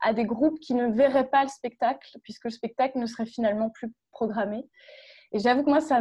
à 0.02 0.14
des 0.14 0.26
groupes 0.26 0.60
qui 0.60 0.76
ne 0.76 0.88
verraient 0.88 1.30
pas 1.30 1.44
le 1.44 1.50
spectacle, 1.50 2.18
puisque 2.24 2.46
le 2.46 2.52
spectacle 2.52 3.00
ne 3.00 3.06
serait 3.06 3.26
finalement 3.26 3.70
plus 3.70 3.94
programmé. 4.12 4.66
Et 5.32 5.40
j'avoue 5.40 5.64
que 5.64 5.70
moi, 5.70 5.82
ça, 5.82 6.00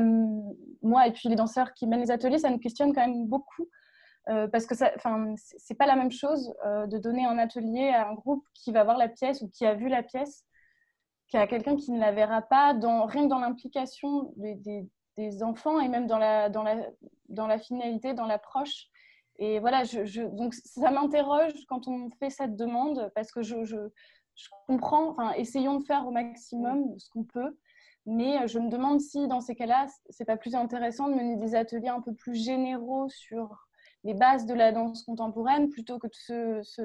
moi 0.82 1.06
et 1.06 1.12
puis 1.12 1.28
les 1.28 1.36
danseurs 1.36 1.72
qui 1.72 1.86
mènent 1.86 2.00
les 2.00 2.10
ateliers, 2.10 2.38
ça 2.38 2.50
nous 2.50 2.58
questionne 2.58 2.94
quand 2.94 3.06
même 3.06 3.26
beaucoup. 3.26 3.68
Euh, 4.28 4.46
parce 4.46 4.66
que 4.66 4.76
ce 4.76 4.84
c'est 5.58 5.74
pas 5.74 5.86
la 5.86 5.96
même 5.96 6.12
chose 6.12 6.54
de 6.64 6.98
donner 6.98 7.24
un 7.24 7.38
atelier 7.38 7.88
à 7.88 8.08
un 8.08 8.14
groupe 8.14 8.44
qui 8.54 8.70
va 8.70 8.84
voir 8.84 8.96
la 8.96 9.08
pièce 9.08 9.40
ou 9.42 9.48
qui 9.48 9.66
a 9.66 9.74
vu 9.74 9.88
la 9.88 10.02
pièce 10.02 10.44
qu'à 11.28 11.46
quelqu'un 11.46 11.76
qui 11.76 11.92
ne 11.92 11.98
la 11.98 12.12
verra 12.12 12.42
pas, 12.42 12.72
rien 12.72 13.24
que 13.24 13.28
dans 13.28 13.38
l'implication 13.38 14.32
des, 14.36 14.86
enfants 15.42 15.80
et 15.80 15.88
même 15.88 16.06
dans 16.06 16.18
la, 16.18 16.48
dans 16.48 16.62
la, 16.62 16.76
dans 17.28 17.46
la 17.46 17.58
finalité, 17.58 18.14
dans 18.14 18.26
l'approche. 18.26 18.88
Et 19.38 19.60
voilà, 19.60 19.84
je, 19.84 20.22
donc 20.22 20.54
ça 20.54 20.90
m'interroge 20.90 21.52
quand 21.68 21.88
on 21.88 22.10
fait 22.18 22.30
cette 22.30 22.56
demande 22.56 23.10
parce 23.14 23.32
que 23.32 23.42
je, 23.42 23.64
je, 23.64 23.76
je, 24.34 24.48
comprends, 24.66 25.10
enfin, 25.10 25.32
essayons 25.32 25.78
de 25.78 25.84
faire 25.84 26.06
au 26.06 26.10
maximum 26.10 26.98
ce 26.98 27.08
qu'on 27.10 27.24
peut, 27.24 27.58
mais 28.06 28.46
je 28.46 28.58
me 28.58 28.68
demande 28.68 29.00
si 29.00 29.26
dans 29.28 29.40
ces 29.40 29.54
cas-là, 29.54 29.86
c'est 30.10 30.24
pas 30.24 30.36
plus 30.36 30.54
intéressant 30.54 31.08
de 31.08 31.14
mener 31.14 31.36
des 31.36 31.54
ateliers 31.54 31.88
un 31.88 32.00
peu 32.00 32.14
plus 32.14 32.34
généraux 32.34 33.08
sur 33.08 33.68
les 34.04 34.14
bases 34.14 34.46
de 34.46 34.54
la 34.54 34.72
danse 34.72 35.02
contemporaine 35.04 35.70
plutôt 35.70 35.98
que 35.98 36.08
de 36.08 36.14
se, 36.14 36.62
se 36.62 36.82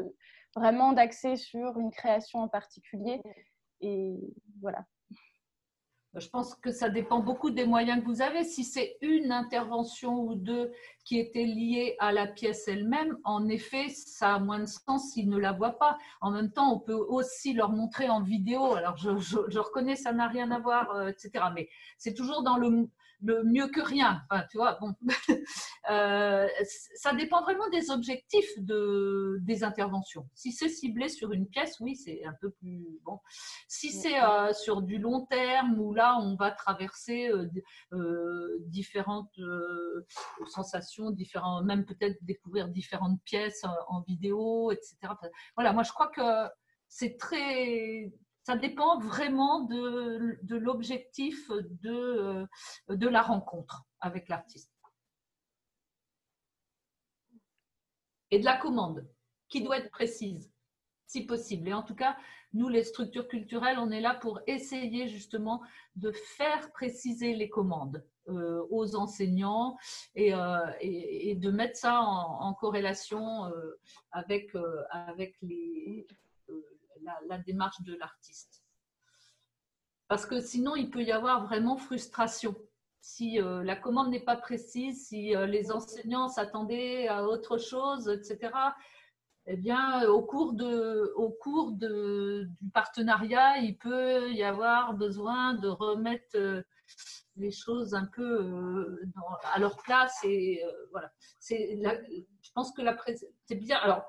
vraiment 0.55 0.93
d'axer 0.93 1.35
sur 1.35 1.77
une 1.79 1.91
création 1.91 2.39
en 2.39 2.47
particulier 2.47 3.21
et 3.81 4.15
voilà. 4.61 4.85
Je 6.19 6.29
pense 6.29 6.55
que 6.55 6.71
ça 6.71 6.89
dépend 6.89 7.19
beaucoup 7.19 7.51
des 7.51 7.65
moyens 7.65 8.01
que 8.01 8.07
vous 8.07 8.21
avez. 8.21 8.43
Si 8.43 8.63
c'est 8.63 8.97
une 9.01 9.31
intervention 9.31 10.21
ou 10.21 10.35
deux 10.35 10.71
qui 11.03 11.19
étaient 11.19 11.45
liées 11.45 11.95
à 11.99 12.11
la 12.11 12.27
pièce 12.27 12.67
elle-même, 12.67 13.17
en 13.23 13.47
effet, 13.47 13.89
ça 13.89 14.35
a 14.35 14.39
moins 14.39 14.59
de 14.59 14.65
sens 14.65 15.11
s'ils 15.11 15.29
ne 15.29 15.37
la 15.37 15.51
voient 15.51 15.77
pas. 15.77 15.97
En 16.21 16.31
même 16.31 16.51
temps, 16.51 16.73
on 16.73 16.79
peut 16.79 16.93
aussi 16.93 17.53
leur 17.53 17.71
montrer 17.71 18.09
en 18.09 18.21
vidéo. 18.21 18.73
Alors, 18.73 18.97
je, 18.97 19.17
je, 19.17 19.59
reconnais, 19.59 19.95
ça 19.95 20.11
n'a 20.11 20.27
rien 20.27 20.51
à 20.51 20.59
voir, 20.59 20.91
euh, 20.91 21.09
etc. 21.09 21.45
Mais 21.53 21.69
c'est 21.97 22.13
toujours 22.13 22.43
dans 22.43 22.57
le, 22.57 22.89
mieux 23.21 23.67
que 23.67 23.81
rien. 23.81 24.21
Enfin, 24.29 24.45
tu 24.49 24.57
vois, 24.57 24.77
bon. 24.79 24.93
Euh, 25.89 26.49
ça 26.95 27.13
dépend 27.13 27.41
vraiment 27.43 27.69
des 27.69 27.91
objectifs 27.91 28.49
de, 28.57 29.37
des 29.43 29.63
interventions. 29.63 30.27
Si 30.33 30.51
c'est 30.51 30.67
ciblé 30.67 31.07
sur 31.07 31.31
une 31.31 31.47
pièce, 31.47 31.79
oui, 31.79 31.95
c'est 31.95 32.25
un 32.25 32.33
peu 32.41 32.49
plus 32.51 32.99
bon. 33.05 33.19
Si 33.69 33.93
c'est 33.93 34.21
euh, 34.21 34.51
sur 34.51 34.81
du 34.81 34.97
long 34.97 35.25
terme, 35.27 35.79
où 35.79 35.93
là, 35.93 36.19
on 36.19 36.35
va 36.35 36.51
traverser 36.51 37.31
euh, 37.93 38.57
différentes 38.65 39.39
sensations, 40.47 41.11
différents, 41.11 41.63
même 41.63 41.85
peut-être 41.85 42.17
découvrir 42.21 42.67
différentes 42.67 43.21
pièces 43.23 43.63
en 43.87 44.01
vidéo, 44.01 44.71
etc. 44.71 44.97
Voilà, 45.55 45.71
moi, 45.71 45.83
je 45.83 45.93
crois 45.93 46.07
que 46.07 46.49
c'est 46.89 47.17
très 47.17 48.11
ça 48.47 48.55
dépend 48.55 48.97
vraiment 48.97 49.59
de, 49.63 50.39
l'objectif 50.55 51.51
de, 51.51 52.47
de 52.87 53.07
la 53.09 53.21
rencontre 53.21 53.83
avec 53.99 54.29
l'artiste. 54.29 54.71
Et 58.31 58.39
de 58.39 58.45
la 58.45 58.55
commande, 58.55 59.05
qui 59.49 59.61
doit 59.61 59.79
être 59.79 59.91
précise, 59.91 60.49
si 61.07 61.25
possible. 61.25 61.67
Et 61.67 61.73
en 61.73 61.83
tout 61.83 61.93
cas, 61.93 62.15
nous, 62.53 62.69
les 62.69 62.85
structures 62.85 63.27
culturelles, 63.27 63.79
on 63.79 63.91
est 63.91 63.99
là 63.99 64.13
pour 64.13 64.39
essayer 64.47 65.09
justement 65.09 65.61
de 65.97 66.13
faire 66.13 66.71
préciser 66.71 67.35
les 67.35 67.49
commandes 67.49 68.01
euh, 68.29 68.65
aux 68.69 68.95
enseignants 68.95 69.77
et, 70.15 70.33
euh, 70.33 70.71
et, 70.79 71.35
de 71.35 71.51
mettre 71.51 71.75
ça 71.75 71.99
en, 71.99 72.53
corrélation 72.53 73.47
euh, 73.47 73.77
avec, 74.11 74.55
avec 74.89 75.35
les, 75.41 76.07
la, 77.27 77.37
démarche 77.39 77.81
de 77.81 77.95
l'artiste. 77.95 78.63
Parce 80.07 80.25
que 80.25 80.39
sinon, 80.39 80.75
il 80.75 80.89
peut 80.89 81.03
y 81.03 81.11
avoir 81.11 81.45
vraiment 81.45 81.77
frustration. 81.77 82.55
Si 83.01 83.41
euh, 83.41 83.63
la 83.63 83.75
commande 83.75 84.09
n'est 84.09 84.23
pas 84.23 84.35
précise, 84.35 85.07
si 85.07 85.35
euh, 85.35 85.45
les 85.45 85.71
enseignants 85.71 86.27
s'attendaient 86.27 87.07
à 87.07 87.25
autre 87.25 87.57
chose, 87.57 88.09
etc., 88.09 88.51
eh 89.49 89.55
bien, 89.55 90.05
au 90.09 90.21
cours, 90.23 90.53
de, 90.53 91.13
au 91.15 91.29
cours 91.29 91.71
de, 91.71 92.47
du 92.59 92.69
partenariat, 92.69 93.59
il 93.59 93.77
peut 93.77 94.29
y 94.33 94.43
avoir 94.43 94.93
besoin 94.93 95.53
de 95.53 95.69
remettre 95.69 96.35
euh, 96.35 96.61
les 97.37 97.51
choses 97.51 97.93
un 97.93 98.05
peu 98.07 98.99
à 99.53 99.59
leur 99.59 99.77
place. 99.77 100.17
Et 100.25 100.61
voilà. 100.91 101.09
je 101.49 102.51
pense 102.53 102.73
que 102.73 102.81
c'est 103.45 103.55
bien. 103.55 103.77
Alors, 103.77 104.05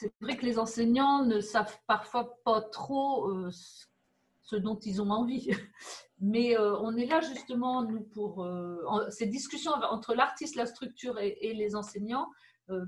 c'est 0.00 0.14
vrai 0.22 0.36
que 0.38 0.46
les 0.46 0.58
enseignants 0.58 1.26
ne 1.26 1.40
savent 1.40 1.78
parfois 1.86 2.38
pas 2.42 2.62
trop 2.62 3.28
euh, 3.28 3.50
ce 4.42 4.56
dont 4.56 4.78
ils 4.78 5.02
ont 5.02 5.10
envie. 5.10 5.50
Mais 6.20 6.56
euh, 6.56 6.78
on 6.78 6.96
est 6.96 7.04
là 7.04 7.20
justement, 7.20 7.82
nous, 7.82 8.00
pour 8.00 8.42
euh, 8.42 9.10
ces 9.10 9.26
discussions 9.26 9.72
entre 9.72 10.14
l'artiste, 10.14 10.56
la 10.56 10.64
structure 10.64 11.18
et, 11.18 11.52
les 11.54 11.76
enseignants 11.76 12.30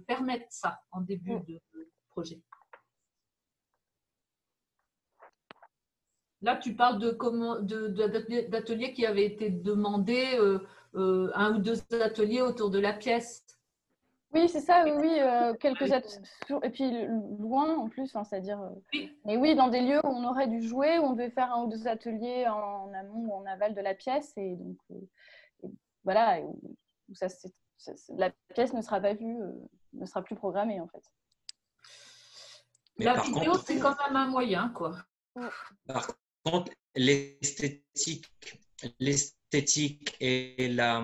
permettent 0.06 0.52
ça 0.52 0.80
en 0.92 1.00
début 1.00 1.34
mm. 1.34 1.44
de, 1.48 1.60
projet. 2.10 2.40
Là, 6.40 6.56
tu 6.56 6.74
parles 6.74 6.98
de 6.98 8.46
d'ateliers 8.48 8.92
qui 8.92 9.06
avaient 9.06 9.26
été 9.26 9.50
demandés, 9.50 10.38
un 10.94 11.56
ou 11.56 11.58
deux 11.58 11.80
ateliers 12.00 12.42
autour 12.42 12.70
de 12.70 12.78
la 12.78 12.92
pièce. 12.92 13.41
Oui, 14.32 14.48
c'est 14.48 14.60
ça, 14.60 14.84
oui, 14.84 14.92
oui 14.96 15.20
euh, 15.20 15.54
quelques 15.54 15.92
et 16.62 16.70
puis 16.70 16.90
loin 17.38 17.76
en 17.76 17.88
plus, 17.88 18.16
hein, 18.16 18.24
c'est-à-dire. 18.24 18.60
Euh, 18.62 19.06
mais 19.26 19.36
oui, 19.36 19.54
dans 19.54 19.68
des 19.68 19.82
lieux 19.82 20.00
où 20.04 20.08
on 20.08 20.24
aurait 20.24 20.46
dû 20.46 20.62
jouer, 20.62 20.98
où 20.98 21.02
on 21.02 21.12
devait 21.12 21.30
faire 21.30 21.52
un 21.52 21.64
ou 21.64 21.68
deux 21.68 21.86
ateliers 21.86 22.48
en, 22.48 22.92
amont 22.94 23.26
ou 23.26 23.34
en 23.34 23.44
aval 23.44 23.74
de 23.74 23.80
la 23.82 23.94
pièce, 23.94 24.32
et 24.38 24.56
donc 24.56 24.78
euh, 24.90 25.68
voilà, 26.04 26.40
où, 26.40 26.58
ça, 27.12 27.26
la 28.16 28.30
pièce 28.54 28.72
ne 28.72 28.80
sera 28.80 29.00
pas 29.00 29.12
vue, 29.12 29.36
ne 29.92 30.06
sera 30.06 30.22
plus 30.22 30.36
programmée 30.36 30.80
en 30.80 30.88
fait. 30.88 31.02
la 32.98 33.20
vidéo, 33.20 33.52
c'est 33.66 33.78
quand 33.78 33.96
même 34.06 34.16
un 34.16 34.28
moyen, 34.28 34.70
quoi. 34.70 34.96
Par 35.86 36.08
contre, 36.44 36.72
l'esthétique, 36.94 38.32
l'esthétique 38.98 40.16
et 40.20 40.68
la, 40.68 41.02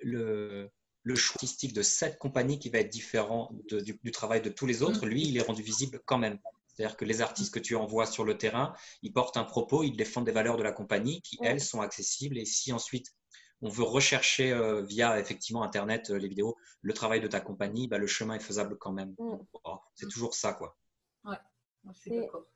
le 0.00 0.70
le 1.06 1.14
choix 1.14 1.36
artistique 1.36 1.72
de 1.72 1.82
cette 1.82 2.18
compagnie 2.18 2.58
qui 2.58 2.68
va 2.68 2.80
être 2.80 2.90
différent 2.90 3.52
du, 3.68 4.10
travail 4.10 4.42
de 4.42 4.50
tous 4.50 4.66
les 4.66 4.82
autres, 4.82 5.06
lui, 5.06 5.22
il 5.22 5.36
est 5.36 5.42
rendu 5.42 5.62
visible 5.62 6.00
quand 6.04 6.18
même. 6.18 6.40
C'est-à-dire 6.66 6.96
que 6.96 7.04
les 7.04 7.20
artistes 7.20 7.54
que 7.54 7.60
tu 7.60 7.76
envoies 7.76 8.06
sur 8.06 8.24
le 8.24 8.36
terrain, 8.36 8.74
ils 9.02 9.12
portent 9.12 9.36
un 9.36 9.44
propos, 9.44 9.84
ils 9.84 9.96
défendent 9.96 10.24
des 10.24 10.32
valeurs 10.32 10.56
de 10.56 10.64
la 10.64 10.72
compagnie 10.72 11.22
qui, 11.22 11.38
elles, 11.42 11.60
sont 11.60 11.80
accessibles. 11.80 12.36
Et 12.38 12.44
si 12.44 12.72
ensuite 12.72 13.14
on 13.62 13.68
veut 13.68 13.84
rechercher 13.84 14.50
euh, 14.50 14.82
via 14.82 15.20
effectivement 15.20 15.62
Internet 15.62 16.10
euh, 16.10 16.18
les 16.18 16.26
vidéos, 16.26 16.56
le 16.82 16.92
travail 16.92 17.20
de 17.20 17.28
ta 17.28 17.40
compagnie, 17.40 17.86
bah, 17.86 17.98
le 17.98 18.08
chemin 18.08 18.34
est 18.34 18.40
faisable 18.40 18.76
quand 18.76 18.92
même. 18.92 19.14
Mm. 19.18 19.36
c'est 19.94 20.08
toujours 20.08 20.34
ça, 20.34 20.54
quoi. 20.54 20.76
Ouais, 21.24 21.38
je 21.94 21.98
suis 22.00 22.10
d'accord. 22.10 22.46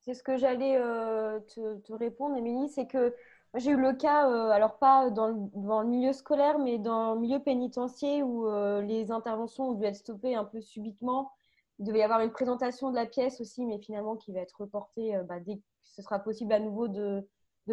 C'est 0.00 0.14
ce 0.14 0.22
que 0.22 0.38
j'allais 0.38 0.78
euh, 0.78 1.40
te, 1.40 1.76
te, 1.80 1.92
répondre, 1.92 2.36
Émilie, 2.36 2.70
c'est 2.70 2.86
que 2.86 3.14
j'ai 3.54 3.70
eu 3.70 3.76
le 3.76 3.94
cas, 3.94 4.28
euh, 4.28 4.50
alors 4.50 4.78
pas 4.78 5.10
dans 5.10 5.28
le, 5.28 5.84
milieu 5.84 6.12
scolaire, 6.12 6.58
mais 6.58 6.78
dans 6.78 7.14
le 7.14 7.20
milieu 7.20 7.38
pénitentiaire 7.38 8.26
où 8.26 8.46
euh, 8.46 8.82
les 8.82 9.10
interventions 9.10 9.70
ont 9.70 9.72
dû 9.72 9.84
être 9.84 9.96
stoppées 9.96 10.34
un 10.34 10.44
peu 10.44 10.60
subitement. 10.60 11.32
Il 11.78 11.86
devait 11.86 12.00
y 12.00 12.02
avoir 12.02 12.20
une 12.20 12.30
présentation 12.30 12.90
de 12.90 12.96
la 12.96 13.06
pièce 13.06 13.40
aussi, 13.40 13.64
mais 13.64 13.78
finalement 13.78 14.16
qui 14.16 14.32
va 14.32 14.40
être 14.40 14.60
reportée 14.60 15.16
euh, 15.16 15.22
bah, 15.22 15.40
dès 15.40 15.56
que 15.56 15.62
ce 15.84 16.02
sera 16.02 16.18
possible 16.18 16.52
à 16.52 16.60
nouveau 16.60 16.88
de, 16.88 17.26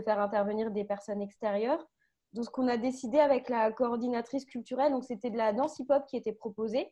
faire 0.04 0.20
intervenir 0.20 0.72
des 0.72 0.86
personnes 0.86 1.22
extérieures. 1.22 1.86
Donc, 2.34 2.46
ce 2.46 2.50
qu'on 2.50 2.68
a 2.68 2.78
décidé 2.78 3.20
avec 3.20 3.48
la 3.50 3.72
coordinatrice 3.72 4.46
culturelle, 4.46 4.94
c'était 5.04 5.30
de 5.30 5.38
la 5.38 5.54
danse 5.54 5.80
hip-hop 5.80 6.06
qui 6.06 6.18
était 6.18 6.34
proposée. 6.34 6.92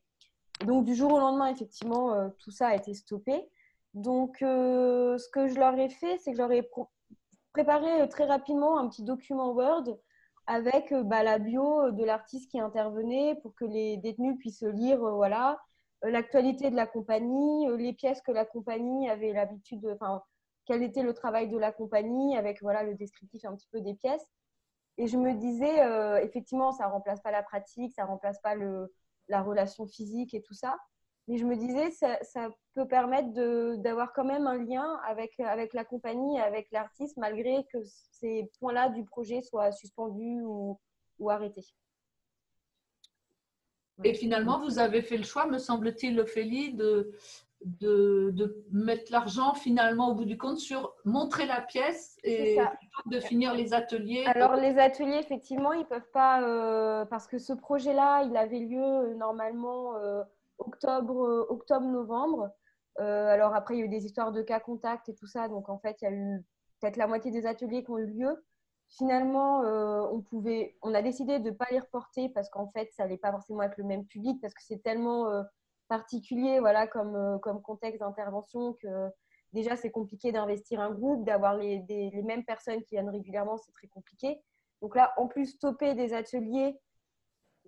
Donc, 0.65 0.85
du 0.85 0.95
jour 0.95 1.11
au 1.11 1.19
lendemain, 1.19 1.47
effectivement, 1.47 2.29
tout 2.39 2.51
ça 2.51 2.67
a 2.67 2.75
été 2.75 2.93
stoppé. 2.93 3.49
Donc, 3.93 4.37
ce 4.39 5.29
que 5.31 5.49
je 5.49 5.55
leur 5.55 5.77
ai 5.77 5.89
fait, 5.89 6.17
c'est 6.19 6.31
que 6.31 6.37
je 6.37 6.41
leur 6.41 6.51
ai 6.53 6.63
préparer 7.53 8.01
euh, 8.01 8.07
très 8.07 8.25
rapidement 8.25 8.77
un 8.77 8.89
petit 8.89 9.03
document 9.03 9.51
Word 9.51 9.97
avec 10.47 10.91
euh, 10.91 11.03
bah, 11.03 11.23
la 11.23 11.39
bio 11.39 11.83
euh, 11.83 11.91
de 11.91 12.03
l'artiste 12.03 12.51
qui 12.51 12.59
intervenait 12.59 13.35
pour 13.41 13.55
que 13.55 13.63
les 13.63 13.97
détenus 13.97 14.37
puissent 14.39 14.63
lire 14.63 14.99
voilà, 14.99 15.61
l'actualité 16.01 16.69
de 16.69 16.75
la 16.75 16.87
compagnie, 16.87 17.67
les 17.77 17.93
pièces 17.93 18.21
que 18.21 18.31
la 18.31 18.43
compagnie 18.43 19.09
avait 19.09 19.31
l'habitude, 19.31 19.87
enfin, 19.93 20.21
quel 20.65 20.83
était 20.83 21.03
le 21.03 21.13
travail 21.13 21.47
de 21.47 21.57
la 21.57 21.71
compagnie 21.71 22.35
avec 22.35 22.61
voilà, 22.61 22.83
le 22.83 22.95
descriptif 22.95 23.45
un 23.45 23.55
petit 23.55 23.69
peu 23.71 23.79
des 23.79 23.93
pièces. 23.93 24.25
Et 24.97 25.07
je 25.07 25.17
me 25.17 25.33
disais, 25.33 26.23
effectivement, 26.23 26.71
ça 26.71 26.87
remplace 26.87 27.21
pas 27.21 27.31
la 27.31 27.41
pratique, 27.41 27.93
ça 27.95 28.05
remplace 28.05 28.39
pas 28.41 28.53
le, 28.53 28.93
la 29.29 29.41
relation 29.41 29.87
physique 29.87 30.33
et 30.33 30.41
tout 30.41 30.53
ça. 30.53 30.77
Mais 31.27 31.37
je 31.37 31.45
me 31.45 31.55
disais, 31.55 31.89
ça, 31.91 32.17
ça 32.21 32.49
peut 32.73 32.87
permettre 32.87 33.29
d'avoir 33.77 34.11
quand 34.13 34.25
même 34.25 34.45
un 34.45 34.57
lien 34.63 34.99
avec, 35.07 35.39
avec 35.39 35.73
la 35.73 35.85
compagnie, 35.85 36.39
avec 36.39 36.67
l'artiste, 36.71 37.15
malgré 37.17 37.65
que 37.71 37.77
ces 38.11 38.51
points-là 38.59 38.89
du 38.89 39.05
projet 39.05 39.41
soient 39.41 39.71
suspendus 39.71 40.41
ou, 40.43 40.77
ou 41.19 41.29
arrêtés. 41.29 41.65
Et 44.03 44.13
finalement, 44.13 44.59
vous 44.59 44.79
avez 44.79 45.01
fait 45.01 45.17
le 45.17 45.23
choix, 45.23 45.45
me 45.45 45.59
semble-t-il, 45.59 46.19
Ophélie, 46.19 46.73
de, 46.73 47.11
de, 47.61 48.31
de 48.33 48.65
mettre 48.71 49.11
l'argent 49.11 49.53
finalement 49.53 50.09
au 50.09 50.15
bout 50.15 50.25
du 50.25 50.37
compte 50.37 50.57
sur 50.57 50.93
montrer 51.05 51.45
la 51.45 51.61
pièce 51.61 52.17
et 52.23 52.57
de 53.05 53.19
finir 53.19 53.53
les 53.53 53.73
ateliers. 53.73 54.25
Alors 54.25 54.55
les 54.55 54.77
ateliers, 54.77 55.19
effectivement, 55.19 55.73
ils 55.73 55.85
peuvent 55.85 56.09
pas, 56.11 56.41
euh, 56.41 57.05
parce 57.05 57.27
que 57.27 57.37
ce 57.37 57.53
projet-là, 57.53 58.23
il 58.23 58.35
avait 58.35 58.59
lieu 58.59 58.83
euh, 58.83 59.13
normalement 59.15 59.95
euh, 59.95 60.23
octobre, 60.57 61.25
euh, 61.25 61.45
octobre-novembre. 61.49 62.49
Euh, 62.99 63.27
alors 63.27 63.55
après, 63.55 63.75
il 63.75 63.79
y 63.79 63.81
a 63.81 63.85
eu 63.85 63.89
des 63.89 64.05
histoires 64.05 64.31
de 64.31 64.41
cas 64.41 64.59
contact 64.59 65.09
et 65.09 65.15
tout 65.15 65.27
ça. 65.27 65.47
Donc 65.47 65.69
en 65.69 65.79
fait, 65.79 65.97
il 66.01 66.05
y 66.05 66.07
a 66.07 66.11
eu 66.11 66.43
peut-être 66.79 66.97
la 66.97 67.07
moitié 67.07 67.31
des 67.31 67.45
ateliers 67.45 67.83
qui 67.83 67.91
ont 67.91 67.97
eu 67.97 68.07
lieu. 68.07 68.45
Finalement, 68.89 69.63
euh, 69.63 70.01
on, 70.11 70.21
pouvait, 70.21 70.77
on 70.81 70.93
a 70.93 71.01
décidé 71.01 71.39
de 71.39 71.49
ne 71.49 71.55
pas 71.55 71.67
les 71.71 71.79
reporter 71.79 72.29
parce 72.29 72.49
qu'en 72.49 72.69
fait, 72.69 72.91
ça 72.91 73.03
n'allait 73.03 73.17
pas 73.17 73.31
forcément 73.31 73.63
être 73.63 73.77
le 73.77 73.85
même 73.85 74.05
public 74.05 74.39
parce 74.41 74.53
que 74.53 74.61
c'est 74.63 74.83
tellement 74.83 75.27
particulier 75.87 76.59
voilà, 76.59 76.85
comme, 76.87 77.39
comme 77.41 77.61
contexte 77.61 78.01
d'intervention 78.01 78.73
que 78.73 79.09
déjà, 79.53 79.75
c'est 79.75 79.91
compliqué 79.91 80.31
d'investir 80.31 80.81
un 80.81 80.91
groupe, 80.91 81.25
d'avoir 81.25 81.55
les, 81.55 81.83
les, 81.87 82.21
mêmes 82.23 82.43
personnes 82.43 82.83
qui 82.83 82.95
viennent 82.95 83.09
régulièrement, 83.09 83.57
c'est 83.57 83.71
très 83.71 83.87
compliqué. 83.87 84.41
Donc 84.81 84.95
là, 84.95 85.13
en 85.17 85.27
plus, 85.27 85.45
stopper 85.45 85.93
des 85.95 86.13
ateliers 86.13 86.77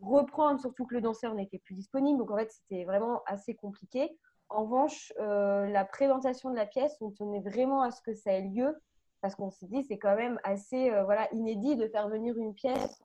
reprendre, 0.02 0.60
surtout 0.60 0.86
que 0.86 0.96
le 0.96 1.02
danseur 1.02 1.34
n'était 1.34 1.60
plus 1.60 1.76
disponible. 1.76 2.20
Donc 2.20 2.32
en 2.32 2.38
fait, 2.38 2.52
c'était 2.52 2.86
vraiment 2.86 3.22
assez 3.26 3.56
compliqué. 3.56 4.18
En 4.50 4.64
revanche, 4.64 5.12
euh, 5.20 5.66
la 5.68 5.86
présentation 5.86 6.52
de 6.52 6.56
la 6.56 6.66
pièce, 6.66 6.98
on 7.02 7.12
tenait 7.12 7.42
vraiment 7.42 7.82
à 7.82 7.92
ce 7.92 8.02
que 8.02 8.14
ça 8.14 8.34
ait 8.34 8.42
lieu 8.42 8.76
parce 9.22 9.36
qu'on 9.36 9.50
s'est 9.50 9.66
dit 9.66 9.84
c'est 9.84 9.98
quand 9.98 10.16
même 10.16 10.40
assez 10.44 10.92
euh, 10.92 11.04
voilà, 11.04 11.28
inédit 11.34 11.76
de 11.76 11.88
faire 11.88 12.08
venir 12.10 12.38
une 12.38 12.54
pièce 12.54 13.04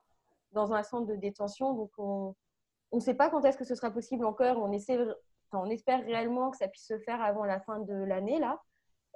dans 0.53 0.73
un 0.73 0.83
centre 0.83 1.07
de 1.07 1.17
détention. 1.17 1.73
Donc 1.73 1.91
on 1.99 2.35
ne 2.93 3.01
sait 3.01 3.15
pas 3.15 3.31
quand 3.31 3.45
est-ce 3.45 3.57
que 3.57 3.65
ce 3.65 3.75
sera 3.75 3.91
possible 3.91 4.25
encore. 4.27 4.59
On, 4.59 4.71
essaie, 4.71 4.99
on 5.53 5.71
espère 5.71 6.05
réellement 6.05 6.51
que 6.51 6.59
ça 6.59 6.69
puisse 6.69 6.87
se 6.87 6.99
faire 6.99 7.23
avant 7.23 7.45
la 7.45 7.61
fin 7.61 7.79
de 7.79 7.95
l'année 7.95 8.39
là. 8.39 8.61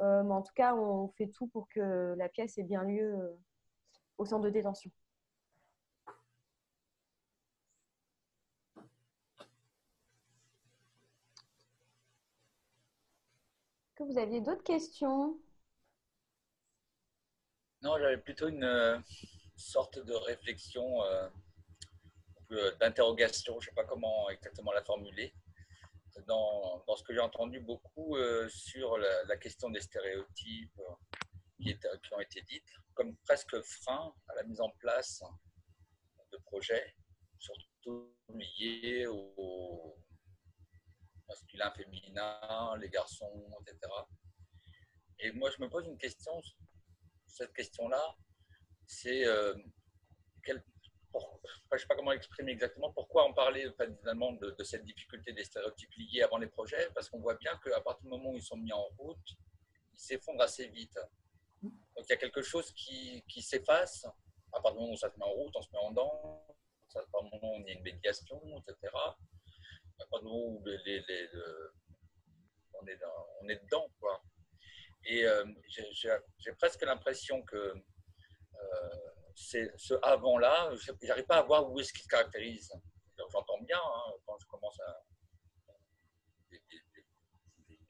Euh, 0.00 0.22
mais 0.24 0.32
en 0.32 0.42
tout 0.42 0.54
cas, 0.54 0.74
on 0.74 1.08
fait 1.08 1.28
tout 1.28 1.46
pour 1.48 1.68
que 1.68 2.14
la 2.16 2.28
pièce 2.28 2.58
ait 2.58 2.64
bien 2.64 2.82
lieu 2.82 3.38
au 4.18 4.24
centre 4.24 4.44
de 4.44 4.50
détention. 4.50 4.90
Vous 14.04 14.18
aviez 14.18 14.40
d'autres 14.40 14.62
questions? 14.62 15.38
Non, 17.82 17.98
j'avais 17.98 18.18
plutôt 18.18 18.48
une 18.48 18.64
euh, 18.64 18.98
sorte 19.56 19.98
de 19.98 20.14
réflexion, 20.14 21.02
euh, 21.02 21.28
d'interrogation, 22.80 23.60
je 23.60 23.66
ne 23.66 23.70
sais 23.70 23.74
pas 23.74 23.84
comment 23.84 24.30
exactement 24.30 24.72
la 24.72 24.82
formuler. 24.82 25.34
Dans, 26.26 26.84
ce 26.96 27.02
que 27.02 27.12
j'ai 27.12 27.20
entendu 27.20 27.58
beaucoup 27.58 28.16
sur 28.48 28.96
la, 28.98 29.36
question 29.36 29.68
des 29.70 29.80
stéréotypes 29.80 30.80
qui, 31.58 31.76
qui, 31.76 32.14
ont 32.14 32.20
été 32.20 32.40
dites, 32.42 32.72
comme 32.94 33.16
presque 33.26 33.60
frein 33.62 34.14
à 34.28 34.36
la 34.36 34.44
mise 34.44 34.60
en 34.60 34.70
place 34.78 35.24
de 36.30 36.38
projets, 36.38 36.94
surtout 37.40 38.14
liés 38.28 39.06
au, 39.08 39.96
masculin, 41.28 41.70
féminin, 41.72 42.76
les 42.80 42.88
garçons, 42.88 43.48
etc. 43.60 43.92
Et 45.20 45.32
moi, 45.32 45.50
je 45.50 45.62
me 45.62 45.68
pose 45.68 45.86
une 45.86 45.98
question, 45.98 46.40
cette 47.26 47.52
question-là, 47.52 48.16
c'est, 48.86 49.26
euh, 49.26 49.54
je 50.46 50.52
ne 50.52 51.78
sais 51.78 51.86
pas 51.86 51.96
comment 51.96 52.10
l'exprimer 52.10 52.52
exactement, 52.52 52.92
pourquoi 52.92 53.28
on 53.28 53.32
parlait 53.32 53.66
finalement 53.98 54.32
de, 54.32 54.62
cette 54.62 54.84
difficulté 54.84 55.32
des 55.32 55.44
stéréotypes 55.44 55.92
liés 55.96 56.22
avant 56.22 56.38
les 56.38 56.48
projets, 56.48 56.90
parce 56.94 57.08
qu'on 57.08 57.20
voit 57.20 57.36
bien 57.36 57.56
qu'à 57.58 57.80
partir 57.80 58.04
du 58.04 58.10
moment 58.10 58.30
où 58.30 58.36
ils 58.36 58.42
sont 58.42 58.56
mis 58.56 58.72
en 58.72 58.84
route, 58.98 59.36
ils 59.92 59.98
s'effondrent 59.98 60.42
assez 60.42 60.68
vite. 60.68 60.98
Donc 61.62 62.04
il 62.06 62.10
y 62.10 62.12
a 62.12 62.16
quelque 62.16 62.42
chose 62.42 62.72
qui, 62.72 63.24
qui 63.28 63.42
s'efface, 63.42 64.04
à 64.52 64.60
partir 64.60 64.72
du 64.72 64.80
moment 64.80 64.92
où 64.92 64.96
ça 64.96 65.10
se 65.10 65.18
met 65.18 65.24
en 65.24 65.32
route, 65.32 65.54
on 65.56 65.62
se 65.62 65.70
met 65.72 65.78
en 65.78 65.92
dents, 65.92 66.46
à 66.94 67.00
partir 67.10 67.30
du 67.30 67.30
moment 67.36 67.56
où 67.56 67.60
il 67.60 67.66
y 67.66 67.70
a 67.70 67.72
une 67.74 67.82
médiation, 67.82 68.40
etc 68.58 68.92
on, 70.12 70.64
est 72.86 72.98
on 73.40 73.48
est 73.48 73.64
dedans. 73.64 73.90
Quoi. 74.00 74.22
Et 75.06 75.24
euh, 75.24 75.44
j'ai 75.68 76.52
presque 76.58 76.82
l'impression 76.82 77.42
que 77.42 77.56
euh, 77.56 77.74
ce 79.34 79.94
avant-là, 80.02 80.72
j'arrive 81.02 81.26
pas 81.26 81.38
à 81.38 81.42
voir 81.42 81.70
où 81.70 81.78
est-ce 81.80 81.92
qu'il 81.92 82.02
se 82.02 82.08
caractérise. 82.08 82.72
J'entends 83.30 83.60
bien 83.62 83.78
hein, 83.78 84.12
quand 84.26 84.38
je 84.38 84.46
commence 84.46 84.78
à 84.80 85.02
des, 86.50 86.60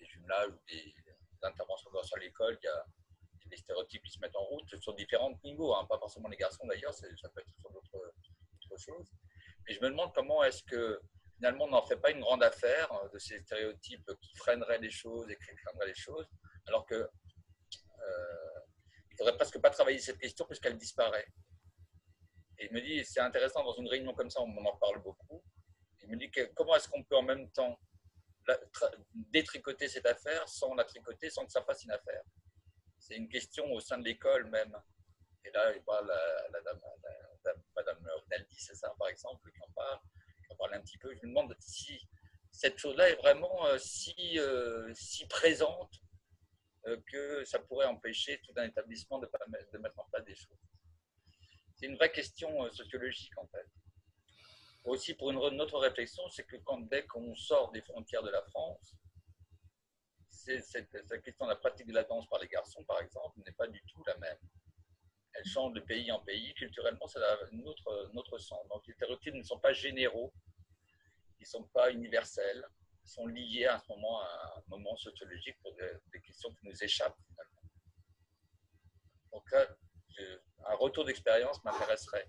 jumelages 0.06 0.50
ou 0.50 0.58
des, 0.68 0.94
interventions 1.42 1.90
dans 1.90 2.00
l'école, 2.18 2.58
il 2.62 2.64
y 2.64 2.68
a 2.68 2.86
des 3.50 3.56
stéréotypes 3.58 4.02
qui 4.02 4.10
se 4.10 4.18
mettent 4.20 4.36
en 4.36 4.44
route 4.44 4.80
sur 4.80 4.94
différents 4.94 5.38
niveaux, 5.44 5.74
hein, 5.74 5.84
pas 5.86 5.98
forcément 5.98 6.28
les 6.28 6.38
garçons 6.38 6.66
d'ailleurs, 6.66 6.94
ça 6.94 7.28
peut 7.28 7.42
être 7.42 7.52
sur 7.60 7.70
d'autres 7.70 8.14
choses. 8.78 9.12
Et 9.68 9.74
je 9.74 9.80
me 9.80 9.90
demande 9.90 10.14
comment 10.14 10.42
est-ce 10.42 10.64
que 10.64 11.02
finalement, 11.36 11.64
on 11.64 11.70
n'en 11.70 11.86
fait 11.86 11.96
pas 11.96 12.10
une 12.10 12.20
grande 12.20 12.42
affaire 12.42 12.90
euh, 12.92 13.08
de 13.08 13.18
ces 13.18 13.40
stéréotypes 13.40 14.10
qui 14.20 14.34
freineraient 14.36 14.78
les 14.78 14.90
choses 14.90 15.30
et 15.30 15.36
qui 15.36 15.56
freineraient 15.56 15.88
les 15.88 15.94
choses, 15.94 16.26
alors 16.66 16.86
que 16.86 16.94
euh, 16.94 18.60
faudrait 19.16 19.36
presque 19.36 19.60
pas 19.60 19.70
travailler 19.70 19.98
cette 19.98 20.18
question 20.18 20.44
puisqu'elle 20.46 20.76
disparaît. 20.76 21.26
Et 22.58 22.66
il 22.66 22.72
me 22.72 22.80
dit, 22.80 23.04
c'est 23.04 23.20
intéressant, 23.20 23.64
dans 23.64 23.74
une 23.74 23.88
réunion 23.88 24.14
comme 24.14 24.30
ça, 24.30 24.40
on 24.40 24.64
en 24.64 24.76
parle 24.76 25.02
beaucoup. 25.02 25.42
Il 26.02 26.08
me 26.08 26.16
dit, 26.16 26.30
comment 26.54 26.76
est-ce 26.76 26.88
qu'on 26.88 27.02
peut 27.02 27.16
en 27.16 27.22
même 27.22 27.50
temps 27.50 27.78
détricoter 29.14 29.88
cette 29.88 30.06
affaire 30.06 30.46
sans 30.48 30.74
la 30.74 30.84
tricoter, 30.84 31.30
sans 31.30 31.46
que 31.46 31.52
ça 31.52 31.62
fasse 31.62 31.82
une 31.84 31.90
affaire? 31.90 32.22
C'est 32.98 33.16
une 33.16 33.28
question 33.28 33.70
au 33.72 33.80
sein 33.80 33.98
de 33.98 34.04
l'école 34.04 34.48
même. 34.50 34.76
Et 35.44 35.50
là, 35.50 35.74
il 35.74 35.82
parle 35.82 36.06
la, 36.06 36.60
dame, 36.60 36.80
Madame 37.74 37.98
Rinaldi, 38.30 38.56
c'est 38.58 38.74
ça, 38.74 38.94
par 38.98 39.08
exemple, 39.08 39.50
qui 39.50 39.60
en 39.60 39.70
parle 39.74 40.00
un 40.72 40.80
petit 40.80 40.98
peu. 40.98 41.14
Je 41.14 41.20
me 41.26 41.28
demande 41.28 41.54
si 41.60 42.00
cette 42.50 42.78
chose-là 42.78 43.10
est 43.10 43.16
vraiment 43.16 43.66
euh, 43.66 43.78
si, 43.78 44.38
euh, 44.38 44.92
si 44.94 45.26
présente 45.26 46.00
euh, 46.86 46.96
que 47.06 47.44
ça 47.44 47.58
pourrait 47.58 47.86
empêcher 47.86 48.40
tout 48.44 48.52
un 48.56 48.64
établissement 48.64 49.18
de, 49.18 49.28
mettre 49.78 49.98
en 49.98 50.04
place 50.04 50.24
des 50.24 50.34
choses. 50.34 50.58
C'est 51.74 51.86
une 51.86 51.96
vraie 51.96 52.12
question 52.12 52.70
sociologique 52.72 53.36
en 53.38 53.46
fait. 53.48 53.66
Aussi 54.84 55.14
pour 55.14 55.30
une, 55.30 55.60
autre 55.60 55.78
réflexion, 55.78 56.28
c'est 56.28 56.44
que 56.44 56.56
quand 56.56 56.78
dès 56.80 57.06
qu'on 57.06 57.34
sort 57.34 57.72
des 57.72 57.80
frontières 57.82 58.22
de 58.22 58.30
la 58.30 58.42
France, 58.42 58.94
cette, 60.28 60.90
question 61.22 61.46
de 61.46 61.50
la 61.50 61.56
pratique 61.56 61.86
de 61.86 61.94
la 61.94 62.04
danse 62.04 62.28
par 62.28 62.38
les 62.38 62.48
garçons, 62.48 62.84
par 62.84 63.00
exemple, 63.00 63.40
n'est 63.44 63.52
pas 63.52 63.66
du 63.66 63.82
tout 63.86 64.04
la 64.06 64.16
même 64.18 64.38
elle 65.34 65.44
change 65.44 65.72
de 65.72 65.80
pays 65.80 66.10
en 66.12 66.20
pays. 66.20 66.54
Culturellement, 66.54 67.06
ça 67.06 67.20
a 67.20 67.38
notre, 67.52 68.10
notre 68.14 68.38
sens. 68.38 68.66
Donc, 68.68 68.86
les 68.86 68.94
stéréotypes 68.94 69.34
ne 69.34 69.42
sont 69.42 69.58
pas 69.58 69.72
généraux, 69.72 70.32
ils 71.40 71.44
ne 71.44 71.46
sont 71.46 71.64
pas 71.72 71.90
universels, 71.90 72.64
ils 73.04 73.10
sont 73.10 73.26
liés 73.26 73.66
à 73.66 73.76
un 73.76 73.82
moment 74.68 74.96
sociologique 74.96 75.56
pour 75.62 75.74
des, 75.74 76.20
questions 76.20 76.50
qui 76.50 76.68
nous 76.68 76.84
échappent 76.84 77.18
finalement. 77.28 77.62
Donc 79.32 79.50
là, 79.50 79.66
un 80.66 80.74
retour 80.76 81.04
d'expérience 81.04 81.62
m'intéresserait. 81.64 82.28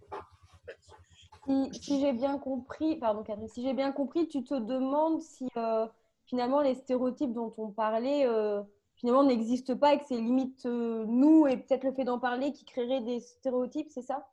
Si, 1.74 2.02
j'ai 2.02 2.14
bien 2.14 2.40
compris, 2.40 2.96
pardon 2.96 3.24
Catherine, 3.24 3.48
si 3.48 3.62
j'ai 3.62 3.74
bien 3.74 3.92
compris, 3.92 4.28
tu 4.28 4.44
te 4.44 4.56
demandes 4.56 5.22
si 5.22 5.48
euh, 5.58 5.88
finalement 6.26 6.62
les 6.62 6.74
stéréotypes 6.74 7.34
dont 7.34 7.54
on 7.58 7.70
parlait 7.70 8.26
euh, 8.26 8.64
finalement 8.96 9.24
n'existe 9.24 9.76
pas 9.76 9.94
et 9.94 10.00
que 10.00 10.06
c'est 10.08 10.16
limite 10.16 10.66
euh, 10.66 11.06
nous 11.08 11.46
et 11.46 11.58
peut-être 11.58 11.84
le 11.84 11.94
fait 11.94 12.04
d'en 12.04 12.20
parler 12.20 12.52
qui 12.52 12.66
créerait 12.66 13.02
des 13.02 13.20
stéréotypes, 13.20 13.92
c'est 13.92 14.02
ça? 14.02 14.28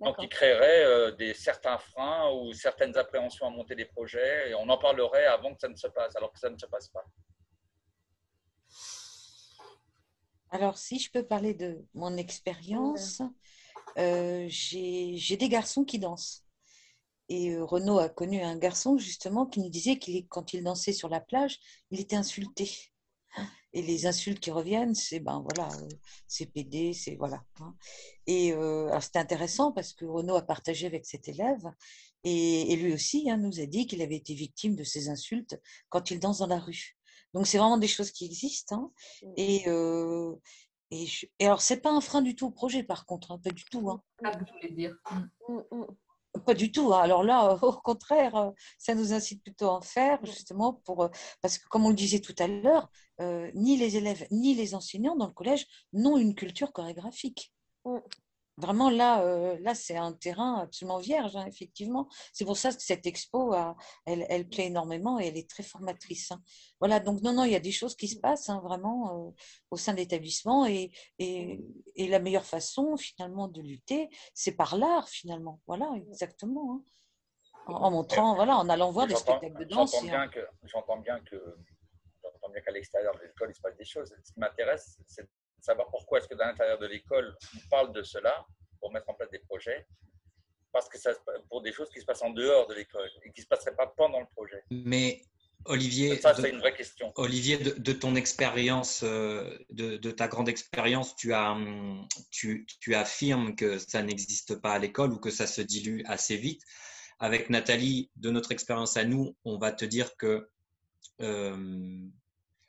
Donc, 0.00 0.18
qui 0.18 0.28
créerait 0.28 0.84
euh, 0.84 1.10
des, 1.12 1.34
certains 1.34 1.78
freins 1.78 2.30
ou 2.32 2.52
certaines 2.52 2.96
appréhensions 2.96 3.46
à 3.46 3.50
monter 3.50 3.74
des 3.74 3.84
projets, 3.84 4.50
et 4.50 4.54
on 4.54 4.68
en 4.68 4.78
parlerait 4.78 5.26
avant 5.26 5.54
que 5.54 5.60
ça 5.60 5.68
ne 5.68 5.76
se 5.76 5.88
passe, 5.88 6.16
alors 6.16 6.32
que 6.32 6.38
ça 6.38 6.48
ne 6.48 6.56
se 6.56 6.66
passe 6.66 6.88
pas. 6.88 7.04
Alors, 10.50 10.78
si 10.78 10.98
je 10.98 11.10
peux 11.10 11.24
parler 11.24 11.54
de 11.54 11.84
mon 11.94 12.16
expérience, 12.16 13.22
euh, 13.98 14.46
j'ai 14.48 15.36
des 15.36 15.48
garçons 15.48 15.84
qui 15.84 15.98
dansent. 15.98 16.44
Et 17.28 17.56
Renaud 17.58 18.00
a 18.00 18.08
connu 18.08 18.42
un 18.42 18.56
garçon 18.56 18.98
justement 18.98 19.46
qui 19.46 19.60
nous 19.60 19.68
disait 19.68 19.98
qu'il 19.98 20.26
quand 20.26 20.52
il 20.52 20.64
dansait 20.64 20.92
sur 20.92 21.08
la 21.08 21.20
plage, 21.20 21.60
il 21.92 22.00
était 22.00 22.16
insulté. 22.16 22.89
Et 23.72 23.82
les 23.82 24.06
insultes 24.06 24.40
qui 24.40 24.50
reviennent, 24.50 24.94
c'est 24.94 25.20
ben 25.20 25.44
voilà, 25.48 25.72
euh, 25.72 25.88
c'est 26.26 26.46
PD, 26.46 26.92
c'est 26.92 27.14
voilà. 27.14 27.44
Hein. 27.60 27.74
Et 28.26 28.52
euh, 28.52 28.98
c'était 29.00 29.20
intéressant 29.20 29.70
parce 29.70 29.92
que 29.92 30.04
Renaud 30.04 30.34
a 30.34 30.42
partagé 30.42 30.86
avec 30.86 31.06
cet 31.06 31.28
élève 31.28 31.70
et, 32.24 32.74
lui 32.76 32.92
aussi 32.92 33.30
hein, 33.30 33.36
nous 33.36 33.60
a 33.60 33.66
dit 33.66 33.86
qu'il 33.86 34.02
avait 34.02 34.16
été 34.16 34.34
victime 34.34 34.74
de 34.74 34.84
ces 34.84 35.08
insultes 35.08 35.58
quand 35.88 36.10
il 36.10 36.18
danse 36.18 36.38
dans 36.38 36.48
la 36.48 36.58
rue. 36.58 36.96
Donc 37.32 37.46
c'est 37.46 37.58
vraiment 37.58 37.78
des 37.78 37.86
choses 37.86 38.10
qui 38.10 38.24
existent. 38.24 38.76
Hein. 38.76 38.92
Mmh. 39.22 39.32
Et, 39.36 39.68
euh, 39.68 40.34
et, 40.90 41.06
et, 41.38 41.46
alors 41.46 41.62
c'est 41.62 41.80
pas 41.80 41.92
un 41.92 42.00
frein 42.00 42.22
du 42.22 42.34
tout 42.34 42.46
au 42.46 42.50
projet 42.50 42.82
par 42.82 43.06
contre, 43.06 43.38
pas 43.38 43.50
du 43.50 43.64
tout. 43.64 43.88
Hein. 43.88 44.02
Ah, 44.24 44.32
je 44.32 44.52
voulais 44.52 44.74
dire. 44.74 44.96
Mmh. 45.12 45.54
Mmh, 45.70 45.84
pas 46.38 46.54
du 46.54 46.70
tout. 46.72 46.92
Hein. 46.92 47.00
Alors 47.00 47.22
là, 47.22 47.58
au 47.62 47.72
contraire, 47.72 48.34
euh, 48.36 48.50
ça 48.78 48.94
nous 48.94 49.12
incite 49.12 49.42
plutôt 49.42 49.66
à 49.66 49.74
en 49.74 49.80
faire, 49.80 50.24
justement, 50.24 50.74
pour, 50.84 51.04
euh, 51.04 51.08
parce 51.42 51.58
que 51.58 51.68
comme 51.68 51.84
on 51.86 51.90
le 51.90 51.94
disait 51.94 52.20
tout 52.20 52.34
à 52.38 52.46
l'heure, 52.46 52.88
euh, 53.20 53.50
ni 53.54 53.76
les 53.76 53.96
élèves 53.96 54.26
ni 54.30 54.54
les 54.54 54.74
enseignants 54.74 55.16
dans 55.16 55.26
le 55.26 55.32
collège 55.32 55.66
n'ont 55.92 56.16
une 56.16 56.34
culture 56.34 56.72
chorégraphique. 56.72 57.52
Vraiment, 58.60 58.90
là, 58.90 59.22
euh, 59.22 59.56
là 59.60 59.74
c'est 59.74 59.96
un 59.96 60.12
terrain 60.12 60.60
absolument 60.60 60.98
vierge, 60.98 61.34
hein, 61.36 61.46
effectivement. 61.46 62.08
C'est 62.32 62.44
pour 62.44 62.56
ça 62.56 62.70
que 62.72 62.82
cette 62.82 63.06
expo, 63.06 63.54
elle, 64.06 64.26
elle, 64.28 64.48
plaît 64.48 64.66
énormément 64.66 65.18
et 65.18 65.26
elle 65.26 65.36
est 65.36 65.48
très 65.48 65.62
formatrice. 65.62 66.30
Hein. 66.30 66.42
Voilà, 66.78 67.00
donc 67.00 67.22
non, 67.22 67.32
non, 67.32 67.44
il 67.44 67.52
y 67.52 67.56
a 67.56 67.60
des 67.60 67.72
choses 67.72 67.96
qui 67.96 68.08
se 68.08 68.18
passent 68.18 68.48
hein, 68.48 68.60
vraiment 68.62 69.28
euh, 69.28 69.30
au 69.70 69.76
sein 69.76 69.92
de 69.92 69.98
l'établissement 69.98 70.66
et, 70.66 70.90
et, 71.18 71.60
et, 71.96 72.08
la 72.08 72.18
meilleure 72.18 72.44
façon, 72.44 72.96
finalement, 72.96 73.48
de 73.48 73.60
lutter, 73.62 74.08
c'est 74.34 74.52
par 74.52 74.76
l'art, 74.76 75.08
finalement. 75.08 75.60
Voilà, 75.66 75.90
exactement. 76.08 76.82
En, 77.66 77.90
montrant, 77.90 78.34
voilà, 78.34 78.56
en 78.56 78.68
allant 78.68 78.90
voir 78.90 79.06
des 79.06 79.14
spectacles 79.14 79.58
de 79.58 79.64
danse. 79.64 79.92
J'entends 79.92 80.06
bien, 80.06 80.28
que, 80.28 80.50
j'entends 80.64 82.48
bien 82.48 82.60
qu'à 82.62 82.70
l'extérieur 82.72 83.14
de 83.16 83.22
l'école, 83.22 83.50
il 83.50 83.54
se 83.54 83.60
passe 83.60 83.76
des 83.76 83.84
choses. 83.84 84.14
Ce 84.24 84.32
qui 84.32 84.40
m'intéresse, 84.40 84.98
c'est 85.06 85.28
savoir 85.62 85.88
pourquoi 85.90 86.18
est-ce 86.18 86.28
que 86.28 86.34
dans 86.34 86.46
l'intérieur 86.46 86.78
de 86.78 86.86
l'école, 86.86 87.36
on 87.56 87.68
parle 87.68 87.92
de 87.92 88.02
cela 88.02 88.46
pour 88.80 88.92
mettre 88.92 89.08
en 89.10 89.14
place 89.14 89.30
des 89.30 89.38
projets, 89.40 89.86
parce 90.72 90.88
que 90.88 90.98
ça, 90.98 91.12
pour 91.48 91.62
des 91.62 91.72
choses 91.72 91.90
qui 91.90 92.00
se 92.00 92.04
passent 92.04 92.22
en 92.22 92.30
dehors 92.30 92.66
de 92.66 92.74
l'école 92.74 93.10
et 93.24 93.30
qui 93.32 93.40
ne 93.40 93.44
se 93.44 93.48
passeraient 93.48 93.76
pas 93.76 93.86
pendant 93.86 94.20
le 94.20 94.26
projet. 94.34 94.62
Mais 94.70 95.22
Olivier, 95.66 96.16
ça, 96.16 96.34
c'est 96.34 96.50
une 96.50 96.58
vraie 96.58 96.74
question. 96.74 97.12
Olivier, 97.16 97.58
de, 97.58 97.92
ton 97.92 98.14
expérience, 98.16 99.02
euh, 99.02 99.58
de, 99.70 100.10
ta 100.10 100.26
grande 100.26 100.48
expérience, 100.48 101.14
tu, 101.16 101.34
as, 101.34 101.56
tu, 102.30 102.66
tu 102.80 102.94
affirmes 102.94 103.54
que 103.54 103.78
ça 103.78 104.02
n'existe 104.02 104.60
pas 104.60 104.72
à 104.72 104.78
l'école 104.78 105.12
ou 105.12 105.18
que 105.18 105.30
ça 105.30 105.46
se 105.46 105.60
dilue 105.60 106.02
assez 106.06 106.36
vite. 106.36 106.62
Avec 107.18 107.50
Nathalie, 107.50 108.10
de 108.16 108.30
notre 108.30 108.52
expérience 108.52 108.96
à 108.96 109.04
nous, 109.04 109.36
on 109.44 109.58
va 109.58 109.72
te 109.72 109.84
dire 109.84 110.16
que 110.16 110.48
euh, 111.20 112.08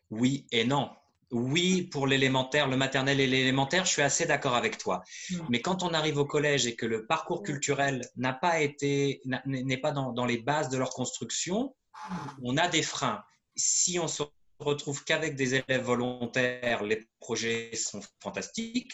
oui 0.10 0.46
et 0.52 0.66
non 0.66 0.90
oui, 1.32 1.84
pour 1.84 2.08
l'élémentaire, 2.08 2.68
le 2.68 2.76
maternel 2.76 3.20
et 3.22 3.28
l'élémentaire, 3.28 3.86
je 3.86 3.92
suis 3.92 4.02
assez 4.02 4.26
d'accord 4.26 4.56
avec 4.56 4.78
toi. 4.78 5.02
Mais 5.50 5.62
quand 5.62 5.82
on 5.82 5.94
arrive 5.94 6.18
au 6.18 6.26
collège 6.26 6.68
et 6.68 6.76
que 6.76 6.86
le 6.86 7.06
parcours 7.06 7.42
culturel 7.42 8.02
n'a 8.18 8.34
pas 8.34 8.60
été, 8.60 9.22
n'est 9.46 9.78
pas 9.78 9.92
dans, 9.92 10.26
les 10.26 10.40
bases 10.40 10.70
de 10.70 10.78
leur 10.78 10.90
construction, 10.90 11.74
on 12.44 12.58
a 12.58 12.68
des 12.68 12.84
freins. 12.84 13.24
Si 13.56 13.98
on 13.98 14.08
se 14.08 14.24
retrouve 14.60 15.04
qu'avec 15.06 15.36
des 15.36 15.56
élèves 15.56 15.84
volontaires, 15.84 16.84
les 16.84 17.08
projets 17.20 17.72
sont 17.76 18.02
fantastiques. 18.22 18.94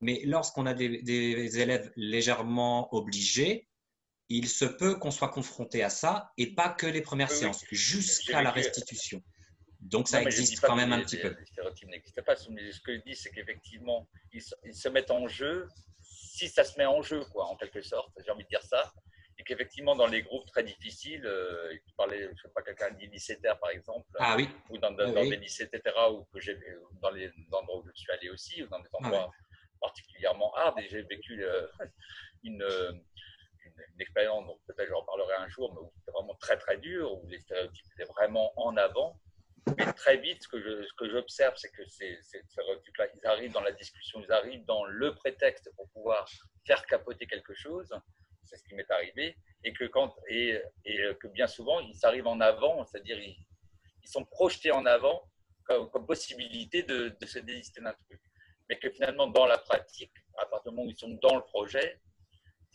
Mais 0.00 0.22
lorsqu'on 0.24 0.66
a 0.66 0.74
des, 0.74 1.58
élèves 1.58 1.92
légèrement 1.96 2.94
obligés, 2.94 3.68
il 4.30 4.48
se 4.48 4.64
peut 4.64 4.94
qu'on 4.94 5.10
soit 5.10 5.28
confronté 5.28 5.82
à 5.82 5.90
ça 5.90 6.32
et 6.38 6.54
pas 6.54 6.70
que 6.70 6.86
les 6.86 7.02
premières 7.02 7.30
séances, 7.30 7.64
jusqu'à 7.70 8.40
la 8.40 8.50
restitution. 8.50 9.22
Donc 9.82 10.08
ça 10.08 10.22
existe 10.22 10.60
quand 10.60 10.76
même 10.76 10.92
un 10.92 11.00
petit 11.00 11.16
peu. 11.16 11.34
Les 11.38 11.46
stéréotypes 11.46 11.88
n'existent 11.88 12.22
pas. 12.22 12.36
Ce 12.36 12.48
que 12.80 12.94
je 12.94 13.00
dis, 13.00 13.16
c'est 13.16 13.30
qu'effectivement, 13.30 14.08
ils, 14.32 14.42
se 14.42 14.88
mettent 14.88 15.10
en 15.10 15.26
jeu 15.26 15.68
si 16.00 16.48
ça 16.48 16.64
se 16.64 16.78
met 16.78 16.86
en 16.86 17.02
jeu, 17.02 17.24
quoi, 17.32 17.46
en 17.46 17.56
quelque 17.56 17.82
sorte. 17.82 18.10
J'ai 18.24 18.30
envie 18.30 18.44
de 18.44 18.48
dire 18.48 18.62
ça. 18.62 18.92
Et 19.38 19.44
qu'effectivement, 19.44 19.96
dans 19.96 20.06
les 20.06 20.22
groupes 20.22 20.46
très 20.46 20.62
difficiles, 20.62 21.26
euh, 21.26 21.74
tu 21.86 21.94
parlais, 21.96 22.30
je 22.36 22.42
sais 22.42 22.48
pas, 22.54 22.62
quelqu'un 22.62 22.90
dit 22.92 23.06
lycétaire 23.06 23.58
par 23.58 23.70
exemple, 23.70 24.06
ah, 24.18 24.36
oui. 24.36 24.48
ou 24.70 24.78
dans, 24.78 24.92
dans, 24.92 25.12
des 25.12 25.36
lycées, 25.36 25.64
etc., 25.64 25.96
ou 26.10 26.24
que 26.32 26.38
j'ai 26.38 26.56
dans 27.00 27.10
les 27.10 27.32
endroits 27.50 27.78
où 27.78 27.84
je 27.86 27.92
suis 27.94 28.12
allé 28.12 28.28
aussi, 28.30 28.62
ou 28.62 28.68
dans 28.68 28.78
des 28.78 28.88
ah 28.92 28.96
endroits 28.98 29.32
particulièrement 29.80 30.54
hard, 30.54 30.78
et 30.78 30.88
j'ai 30.88 31.02
vécu 31.02 31.42
euh, 31.42 31.66
une, 32.44 32.62
une, 33.64 34.00
expérience, 34.00 34.46
donc 34.46 34.60
peut-être 34.66 34.88
j'en 34.88 35.02
parlerai 35.02 35.34
un 35.34 35.48
jour, 35.48 35.72
mais 35.74 35.80
où 35.80 35.90
c'était 35.98 36.12
vraiment 36.12 36.34
très 36.36 36.56
très 36.56 36.76
dur, 36.76 37.12
où 37.12 37.26
les 37.26 37.40
stéréotypes 37.40 37.86
étaient 37.94 38.10
vraiment 38.10 38.52
en 38.56 38.76
avant. 38.76 39.18
Mais 39.66 39.92
très 39.92 40.16
vite, 40.18 40.42
ce 40.42 40.48
que 40.48 41.08
j'observe, 41.08 41.54
c'est 41.56 41.70
que 41.70 41.86
ces, 41.86 42.18
stéréotypes-là, 42.22 43.06
ils 43.14 43.26
arrivent 43.26 43.52
dans 43.52 43.62
la 43.62 43.72
discussion, 43.72 44.20
ils 44.20 44.32
arrivent 44.32 44.64
dans 44.64 44.84
le 44.84 45.14
prétexte 45.14 45.70
pour 45.76 45.88
pouvoir 45.90 46.28
faire 46.66 46.84
capoter 46.86 47.26
quelque 47.26 47.54
chose. 47.54 47.88
C'est 48.44 48.56
ce 48.56 48.64
qui 48.64 48.74
m'est 48.74 48.90
arrivé. 48.90 49.36
Et 49.64 49.72
que, 49.72 51.28
bien 51.28 51.46
souvent, 51.46 51.80
ils 51.80 52.04
arrivent 52.04 52.26
en 52.26 52.40
avant, 52.40 52.84
c'est-à-dire 52.84 53.18
ils, 53.18 53.36
ils, 54.02 54.08
sont 54.08 54.24
projetés 54.24 54.72
en 54.72 54.84
avant 54.84 55.30
comme, 55.64 56.06
possibilité 56.06 56.82
de, 56.82 57.16
se 57.24 57.38
désister 57.38 57.80
d'un 57.80 57.92
truc. 57.92 58.20
Mais 58.68 58.78
que 58.78 58.90
finalement, 58.90 59.28
dans 59.28 59.46
la 59.46 59.58
pratique, 59.58 60.12
à 60.38 60.46
partir 60.46 60.72
du 60.72 60.76
moment 60.76 60.88
où 60.88 60.90
ils 60.90 60.98
sont 60.98 61.18
dans 61.22 61.36
le 61.36 61.42
projet, 61.42 62.00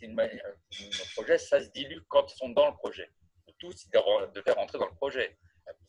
le 0.02 1.14
projet, 1.16 1.38
ça 1.38 1.62
se 1.62 1.70
dilue 1.70 2.00
quand 2.08 2.32
ils 2.32 2.38
sont 2.38 2.50
dans 2.50 2.70
le 2.70 2.76
projet. 2.76 3.12
C'est 3.76 3.92
de 3.92 4.42
faire 4.42 4.56
rentrer 4.56 4.78
dans 4.78 4.88
le 4.88 4.96
projet. 4.96 5.38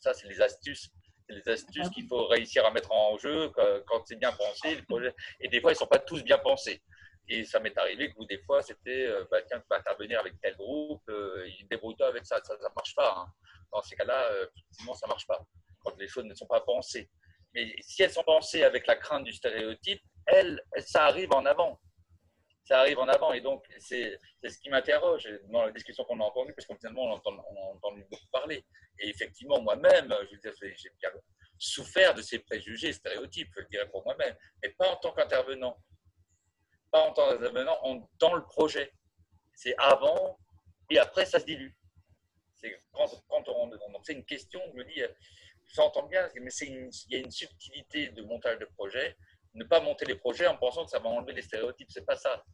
Ça, 0.00 0.14
c'est 0.14 0.28
les 0.28 0.40
astuces. 0.40 0.90
les 1.28 1.46
astuces 1.48 1.90
qu'il 1.90 2.06
faut 2.06 2.26
réussir 2.26 2.64
à 2.64 2.70
mettre 2.70 2.92
en 2.92 3.18
jeu 3.18 3.50
quand 3.50 4.04
c'est 4.06 4.16
bien 4.16 4.32
pensé. 4.32 4.76
Le 4.76 4.84
projet. 4.84 5.14
Et 5.40 5.48
des 5.48 5.60
fois, 5.60 5.70
ils 5.70 5.74
ne 5.74 5.78
sont 5.78 5.86
pas 5.86 5.98
tous 5.98 6.22
bien 6.22 6.38
pensés. 6.38 6.82
Et 7.30 7.44
ça 7.44 7.60
m'est 7.60 7.76
arrivé 7.76 8.12
que 8.12 8.24
des 8.24 8.38
fois, 8.38 8.62
c'était 8.62 9.06
euh, 9.06 9.24
bah, 9.30 9.42
tiens, 9.42 9.60
tu 9.60 9.66
vas 9.68 9.76
intervenir 9.76 10.20
avec 10.20 10.40
tel 10.40 10.56
groupe, 10.56 11.02
euh, 11.10 11.46
il 11.46 11.68
débrouille-toi 11.68 12.06
avec 12.06 12.24
ça. 12.24 12.40
Ça 12.42 12.54
ne 12.54 12.74
marche 12.74 12.94
pas. 12.94 13.16
Hein. 13.18 13.32
Dans 13.70 13.82
ces 13.82 13.96
cas-là, 13.96 14.30
euh, 14.32 14.46
effectivement, 14.46 14.94
ça 14.94 15.06
ne 15.06 15.10
marche 15.10 15.26
pas. 15.26 15.38
Quand 15.84 15.94
les 15.98 16.08
choses 16.08 16.24
ne 16.24 16.34
sont 16.34 16.46
pas 16.46 16.62
pensées. 16.62 17.10
Mais 17.54 17.74
si 17.80 18.02
elles 18.02 18.10
sont 18.10 18.24
pensées 18.24 18.64
avec 18.64 18.86
la 18.86 18.96
crainte 18.96 19.24
du 19.24 19.32
stéréotype, 19.32 20.00
elles, 20.26 20.60
ça 20.78 21.04
arrive 21.04 21.32
en 21.32 21.44
avant 21.44 21.78
ça 22.68 22.80
arrive 22.80 22.98
en 22.98 23.08
avant. 23.08 23.32
Et 23.32 23.40
donc, 23.40 23.64
c'est 23.78 24.18
ce 24.46 24.58
qui 24.58 24.68
m'interroge 24.68 25.26
dans 25.50 25.64
la 25.64 25.72
discussion 25.72 26.04
qu'on 26.04 26.20
a 26.20 26.24
entendue, 26.24 26.52
parce 26.52 26.66
qu'on 26.66 26.76
on, 26.96 27.16
a 27.16 27.74
entendu 27.74 28.04
beaucoup 28.10 28.26
parler. 28.30 28.64
Et 29.00 29.08
effectivement, 29.08 29.60
moi-même, 29.60 30.14
j'ai 30.30 30.90
bien 31.00 31.10
souffert 31.58 32.14
de 32.14 32.22
ces 32.22 32.38
préjugés, 32.38 32.92
stéréotypes, 32.92 33.50
je 33.56 33.60
le 33.62 33.66
dirais 33.68 33.88
pour 33.90 34.04
moi-même, 34.04 34.36
mais 34.62 34.70
pas 34.70 34.88
en 34.88 34.96
tant 34.96 35.12
qu'intervenant. 35.12 35.76
Pas 36.90 37.00
en 37.00 37.12
tant 37.12 37.28
qu'intervenant, 37.30 38.08
dans 38.18 38.34
le 38.34 38.44
projet. 38.44 38.92
C'est 39.54 39.74
avant 39.78 40.38
et 40.90 40.98
après, 40.98 41.26
ça 41.26 41.40
se 41.40 41.44
dilue. 41.44 41.72
C'est 42.56 42.80
quand, 42.92 43.06
quand 43.28 43.48
on, 43.48 43.66
donc 43.68 43.80
c'est 44.04 44.14
une 44.14 44.24
question, 44.24 44.60
je 44.72 44.78
me 44.78 44.84
dis, 44.84 45.02
j'entends 45.74 46.06
bien, 46.06 46.28
mais 46.40 46.50
il 46.62 46.90
y 47.10 47.16
a 47.16 47.18
une 47.18 47.30
subtilité 47.30 48.08
de 48.08 48.22
montage 48.22 48.58
de 48.58 48.64
projet 48.64 49.16
ne 49.54 49.64
pas 49.64 49.80
monter 49.80 50.04
les 50.04 50.14
projets 50.14 50.46
en 50.46 50.56
pensant 50.56 50.84
que 50.84 50.90
ça 50.90 50.98
va 50.98 51.08
enlever 51.08 51.32
les 51.32 51.42
stéréotypes. 51.42 51.90
C'est 51.90 52.06
pas 52.06 52.16
ça. 52.16 52.44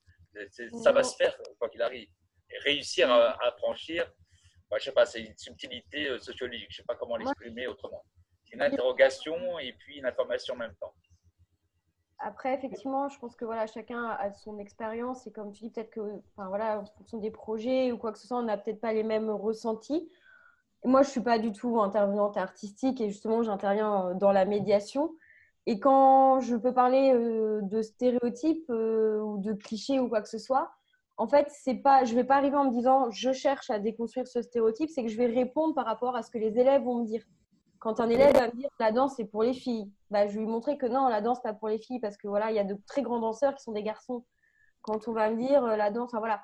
Ça 0.82 0.92
va 0.92 1.02
se 1.02 1.14
faire 1.16 1.36
quoi 1.58 1.68
qu'il 1.68 1.82
arrive. 1.82 2.08
Et 2.50 2.58
réussir 2.58 3.10
à, 3.10 3.54
franchir, 3.58 4.10
je 4.72 4.78
je 4.78 4.84
sais 4.84 4.92
pas, 4.92 5.06
c'est 5.06 5.22
une 5.22 5.36
subtilité 5.36 6.08
euh, 6.08 6.18
sociologique. 6.18 6.68
Je 6.70 6.76
sais 6.76 6.84
pas 6.84 6.96
comment 6.96 7.16
l'exprimer 7.16 7.66
autrement. 7.66 8.04
C'est 8.44 8.54
une 8.54 8.62
interrogation 8.62 9.58
et 9.58 9.72
puis 9.72 9.98
une 9.98 10.06
information 10.06 10.54
en 10.54 10.58
même 10.58 10.74
temps. 10.80 10.92
Après, 12.18 12.54
effectivement, 12.54 13.08
je 13.08 13.18
pense 13.18 13.36
que 13.36 13.44
voilà, 13.44 13.66
chacun 13.66 14.06
a 14.06 14.32
son 14.32 14.58
expérience 14.58 15.26
et 15.26 15.32
comme 15.32 15.52
tu 15.52 15.64
dis, 15.64 15.70
peut-être 15.70 15.90
que, 15.90 16.22
enfin 16.36 16.48
voilà, 16.48 16.80
en 16.80 16.86
fonction 16.86 17.18
des 17.18 17.30
projets 17.30 17.92
ou 17.92 17.98
quoi 17.98 18.12
que 18.12 18.18
ce 18.18 18.26
soit, 18.26 18.38
on 18.38 18.42
n'a 18.42 18.56
peut-être 18.56 18.80
pas 18.80 18.92
les 18.92 19.02
mêmes 19.02 19.30
ressentis. 19.30 20.08
Moi, 20.84 21.02
je 21.02 21.10
suis 21.10 21.22
pas 21.22 21.38
du 21.38 21.52
tout 21.52 21.80
intervenante 21.80 22.36
artistique 22.36 23.00
et 23.00 23.08
justement, 23.08 23.42
j'interviens 23.42 24.08
euh, 24.08 24.14
dans 24.14 24.32
la 24.32 24.44
médiation. 24.44 25.14
Et 25.66 25.80
quand 25.80 26.40
je 26.40 26.56
peux 26.56 26.72
parler 26.72 27.12
euh, 27.12 27.60
de 27.62 27.82
stéréotypes 27.82 28.68
ou 28.68 29.38
de 29.38 29.52
clichés 29.52 29.98
ou 29.98 30.08
quoi 30.08 30.22
que 30.22 30.28
ce 30.28 30.38
soit, 30.38 30.70
en 31.16 31.28
fait, 31.28 31.48
c'est 31.50 31.76
pas, 31.76 32.04
je 32.04 32.12
ne 32.12 32.16
vais 32.16 32.24
pas 32.24 32.36
arriver 32.36 32.56
en 32.56 32.64
me 32.64 32.72
disant 32.72 33.10
je 33.10 33.32
cherche 33.32 33.70
à 33.70 33.78
déconstruire 33.78 34.26
ce 34.26 34.42
stéréotype, 34.42 34.90
c'est 34.90 35.02
que 35.02 35.08
je 35.08 35.16
vais 35.16 35.26
répondre 35.26 35.74
par 35.74 35.84
rapport 35.84 36.16
à 36.16 36.22
ce 36.22 36.30
que 36.30 36.38
les 36.38 36.58
élèves 36.58 36.82
vont 36.82 37.00
me 37.00 37.06
dire. 37.06 37.22
Quand 37.78 38.00
un 38.00 38.08
élève 38.08 38.32
va 38.34 38.48
me 38.48 38.56
dire 38.56 38.68
la 38.80 38.92
danse 38.92 39.14
c'est 39.16 39.26
pour 39.26 39.42
les 39.42 39.52
filles, 39.52 39.90
bah, 40.10 40.26
je 40.26 40.32
vais 40.34 40.40
lui 40.40 40.48
montrer 40.48 40.78
que 40.78 40.86
non, 40.86 41.08
la 41.08 41.20
danse 41.20 41.40
pas 41.42 41.52
pour 41.52 41.68
les 41.68 41.78
filles 41.78 42.00
parce 42.00 42.16
que 42.16 42.26
voilà, 42.26 42.50
il 42.50 42.56
y 42.56 42.58
a 42.58 42.64
de 42.64 42.76
très 42.86 43.02
grands 43.02 43.20
danseurs 43.20 43.54
qui 43.54 43.62
sont 43.62 43.72
des 43.72 43.82
garçons. 43.82 44.24
Quand 44.82 45.08
on 45.08 45.12
va 45.12 45.30
me 45.30 45.36
dire 45.36 45.64
euh, 45.64 45.76
la 45.76 45.90
danse, 45.90 46.10
voilà. 46.12 46.42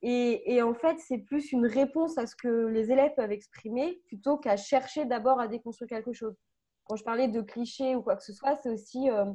Et, 0.00 0.54
et, 0.54 0.62
en 0.62 0.74
fait, 0.74 0.96
c'est 1.00 1.18
plus 1.18 1.50
une 1.50 1.66
réponse 1.66 2.18
à 2.18 2.26
ce 2.26 2.36
que 2.36 2.66
les 2.66 2.92
élèves 2.92 3.14
peuvent 3.16 3.32
exprimer 3.32 4.00
plutôt 4.06 4.36
qu'à 4.36 4.56
chercher 4.56 5.06
d'abord 5.06 5.40
à 5.40 5.48
déconstruire 5.48 5.88
quelque 5.88 6.12
chose 6.12 6.36
quand 6.88 6.96
je 6.96 7.04
parlais 7.04 7.28
de 7.28 7.42
clichés 7.42 7.94
ou 7.94 8.02
quoi 8.02 8.16
que 8.16 8.24
ce 8.24 8.32
soit, 8.32 8.56
c'est 8.56 8.70
aussi 8.70 9.10
euh, 9.10 9.26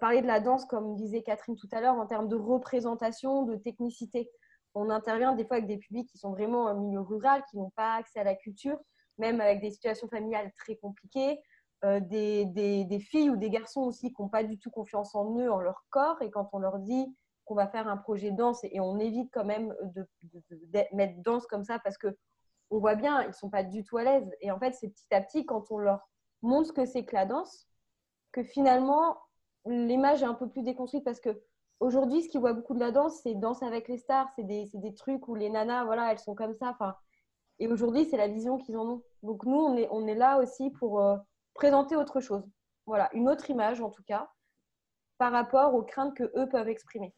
parler 0.00 0.22
de 0.22 0.26
la 0.26 0.40
danse, 0.40 0.64
comme 0.64 0.96
disait 0.96 1.22
Catherine 1.22 1.56
tout 1.56 1.68
à 1.72 1.80
l'heure, 1.80 1.96
en 1.96 2.06
termes 2.06 2.28
de 2.28 2.36
représentation, 2.36 3.44
de 3.44 3.56
technicité. 3.56 4.30
On 4.74 4.90
intervient 4.90 5.34
des 5.34 5.44
fois 5.44 5.56
avec 5.56 5.68
des 5.68 5.78
publics 5.78 6.08
qui 6.08 6.18
sont 6.18 6.30
vraiment 6.30 6.64
en 6.64 6.74
milieu 6.74 7.00
rural, 7.00 7.42
qui 7.50 7.56
n'ont 7.56 7.70
pas 7.70 7.94
accès 7.94 8.20
à 8.20 8.24
la 8.24 8.34
culture, 8.34 8.78
même 9.18 9.40
avec 9.40 9.60
des 9.60 9.70
situations 9.70 10.08
familiales 10.08 10.52
très 10.56 10.76
compliquées, 10.76 11.40
euh, 11.84 11.98
des, 12.00 12.44
des, 12.44 13.00
filles 13.00 13.30
ou 13.30 13.36
des 13.36 13.50
garçons 13.50 13.82
aussi 13.82 14.12
qui 14.12 14.22
n'ont 14.22 14.28
pas 14.28 14.44
du 14.44 14.58
tout 14.58 14.70
confiance 14.70 15.14
en 15.14 15.36
eux, 15.38 15.50
en 15.50 15.60
leur 15.60 15.84
corps, 15.90 16.20
et 16.22 16.30
quand 16.30 16.48
on 16.52 16.58
leur 16.58 16.78
dit 16.78 17.06
qu'on 17.44 17.54
va 17.54 17.66
faire 17.66 17.88
un 17.88 17.96
projet 17.96 18.30
de 18.30 18.36
danse, 18.36 18.62
et 18.64 18.80
on 18.80 18.98
évite 18.98 19.30
quand 19.32 19.44
même 19.44 19.74
de, 19.82 20.06
de 20.22 20.94
mettre 20.94 21.20
danse 21.22 21.46
comme 21.46 21.64
ça 21.64 21.78
parce 21.78 21.98
que 21.98 22.16
on 22.70 22.78
voit 22.78 22.94
bien, 22.94 23.22
ils 23.22 23.28
ne 23.28 23.32
sont 23.32 23.50
pas 23.50 23.64
du 23.64 23.82
tout 23.82 23.96
à 23.96 24.04
l'aise. 24.04 24.30
Et 24.40 24.50
en 24.50 24.58
fait, 24.58 24.72
c'est 24.72 24.88
petit 24.88 25.12
à 25.12 25.20
petit, 25.20 25.44
quand 25.44 25.70
on 25.70 25.78
leur 25.78 26.08
montre 26.42 26.68
ce 26.68 26.72
que 26.72 26.86
c'est 26.86 27.04
que 27.04 27.16
la 27.16 27.26
danse, 27.26 27.66
que 28.32 28.42
finalement, 28.44 29.18
l'image 29.66 30.22
est 30.22 30.26
un 30.26 30.34
peu 30.34 30.48
plus 30.48 30.62
déconstruite 30.62 31.04
parce 31.04 31.20
que 31.20 31.40
aujourd'hui, 31.80 32.22
ce 32.22 32.28
qu'ils 32.28 32.40
voient 32.40 32.52
beaucoup 32.52 32.74
de 32.74 32.80
la 32.80 32.90
danse, 32.90 33.20
c'est 33.22 33.34
danse 33.34 33.62
avec 33.62 33.88
les 33.88 33.98
stars, 33.98 34.28
c'est 34.36 34.44
des, 34.44 34.94
trucs 34.94 35.28
où 35.28 35.34
les 35.34 35.50
nanas, 35.50 35.84
voilà, 35.84 36.12
elles 36.12 36.18
sont 36.18 36.34
comme 36.34 36.54
ça. 36.54 36.70
Enfin, 36.70 36.94
et 37.58 37.68
aujourd'hui, 37.68 38.06
c'est 38.06 38.16
la 38.16 38.28
vision 38.28 38.58
qu'ils 38.58 38.76
en 38.76 38.88
ont. 38.88 39.02
Donc 39.22 39.44
nous, 39.44 39.58
on 39.58 39.76
est, 39.76 39.88
on 39.90 40.06
est 40.06 40.14
là 40.14 40.38
aussi 40.38 40.70
pour 40.70 41.00
euh, 41.00 41.16
présenter 41.54 41.96
autre 41.96 42.20
chose. 42.20 42.44
Voilà, 42.86 43.10
une 43.12 43.28
autre 43.28 43.50
image 43.50 43.80
en 43.80 43.90
tout 43.90 44.02
cas, 44.02 44.30
par 45.18 45.32
rapport 45.32 45.74
aux 45.74 45.82
craintes 45.82 46.14
que 46.14 46.32
eux 46.36 46.48
peuvent 46.48 46.68
exprimer. 46.68 47.14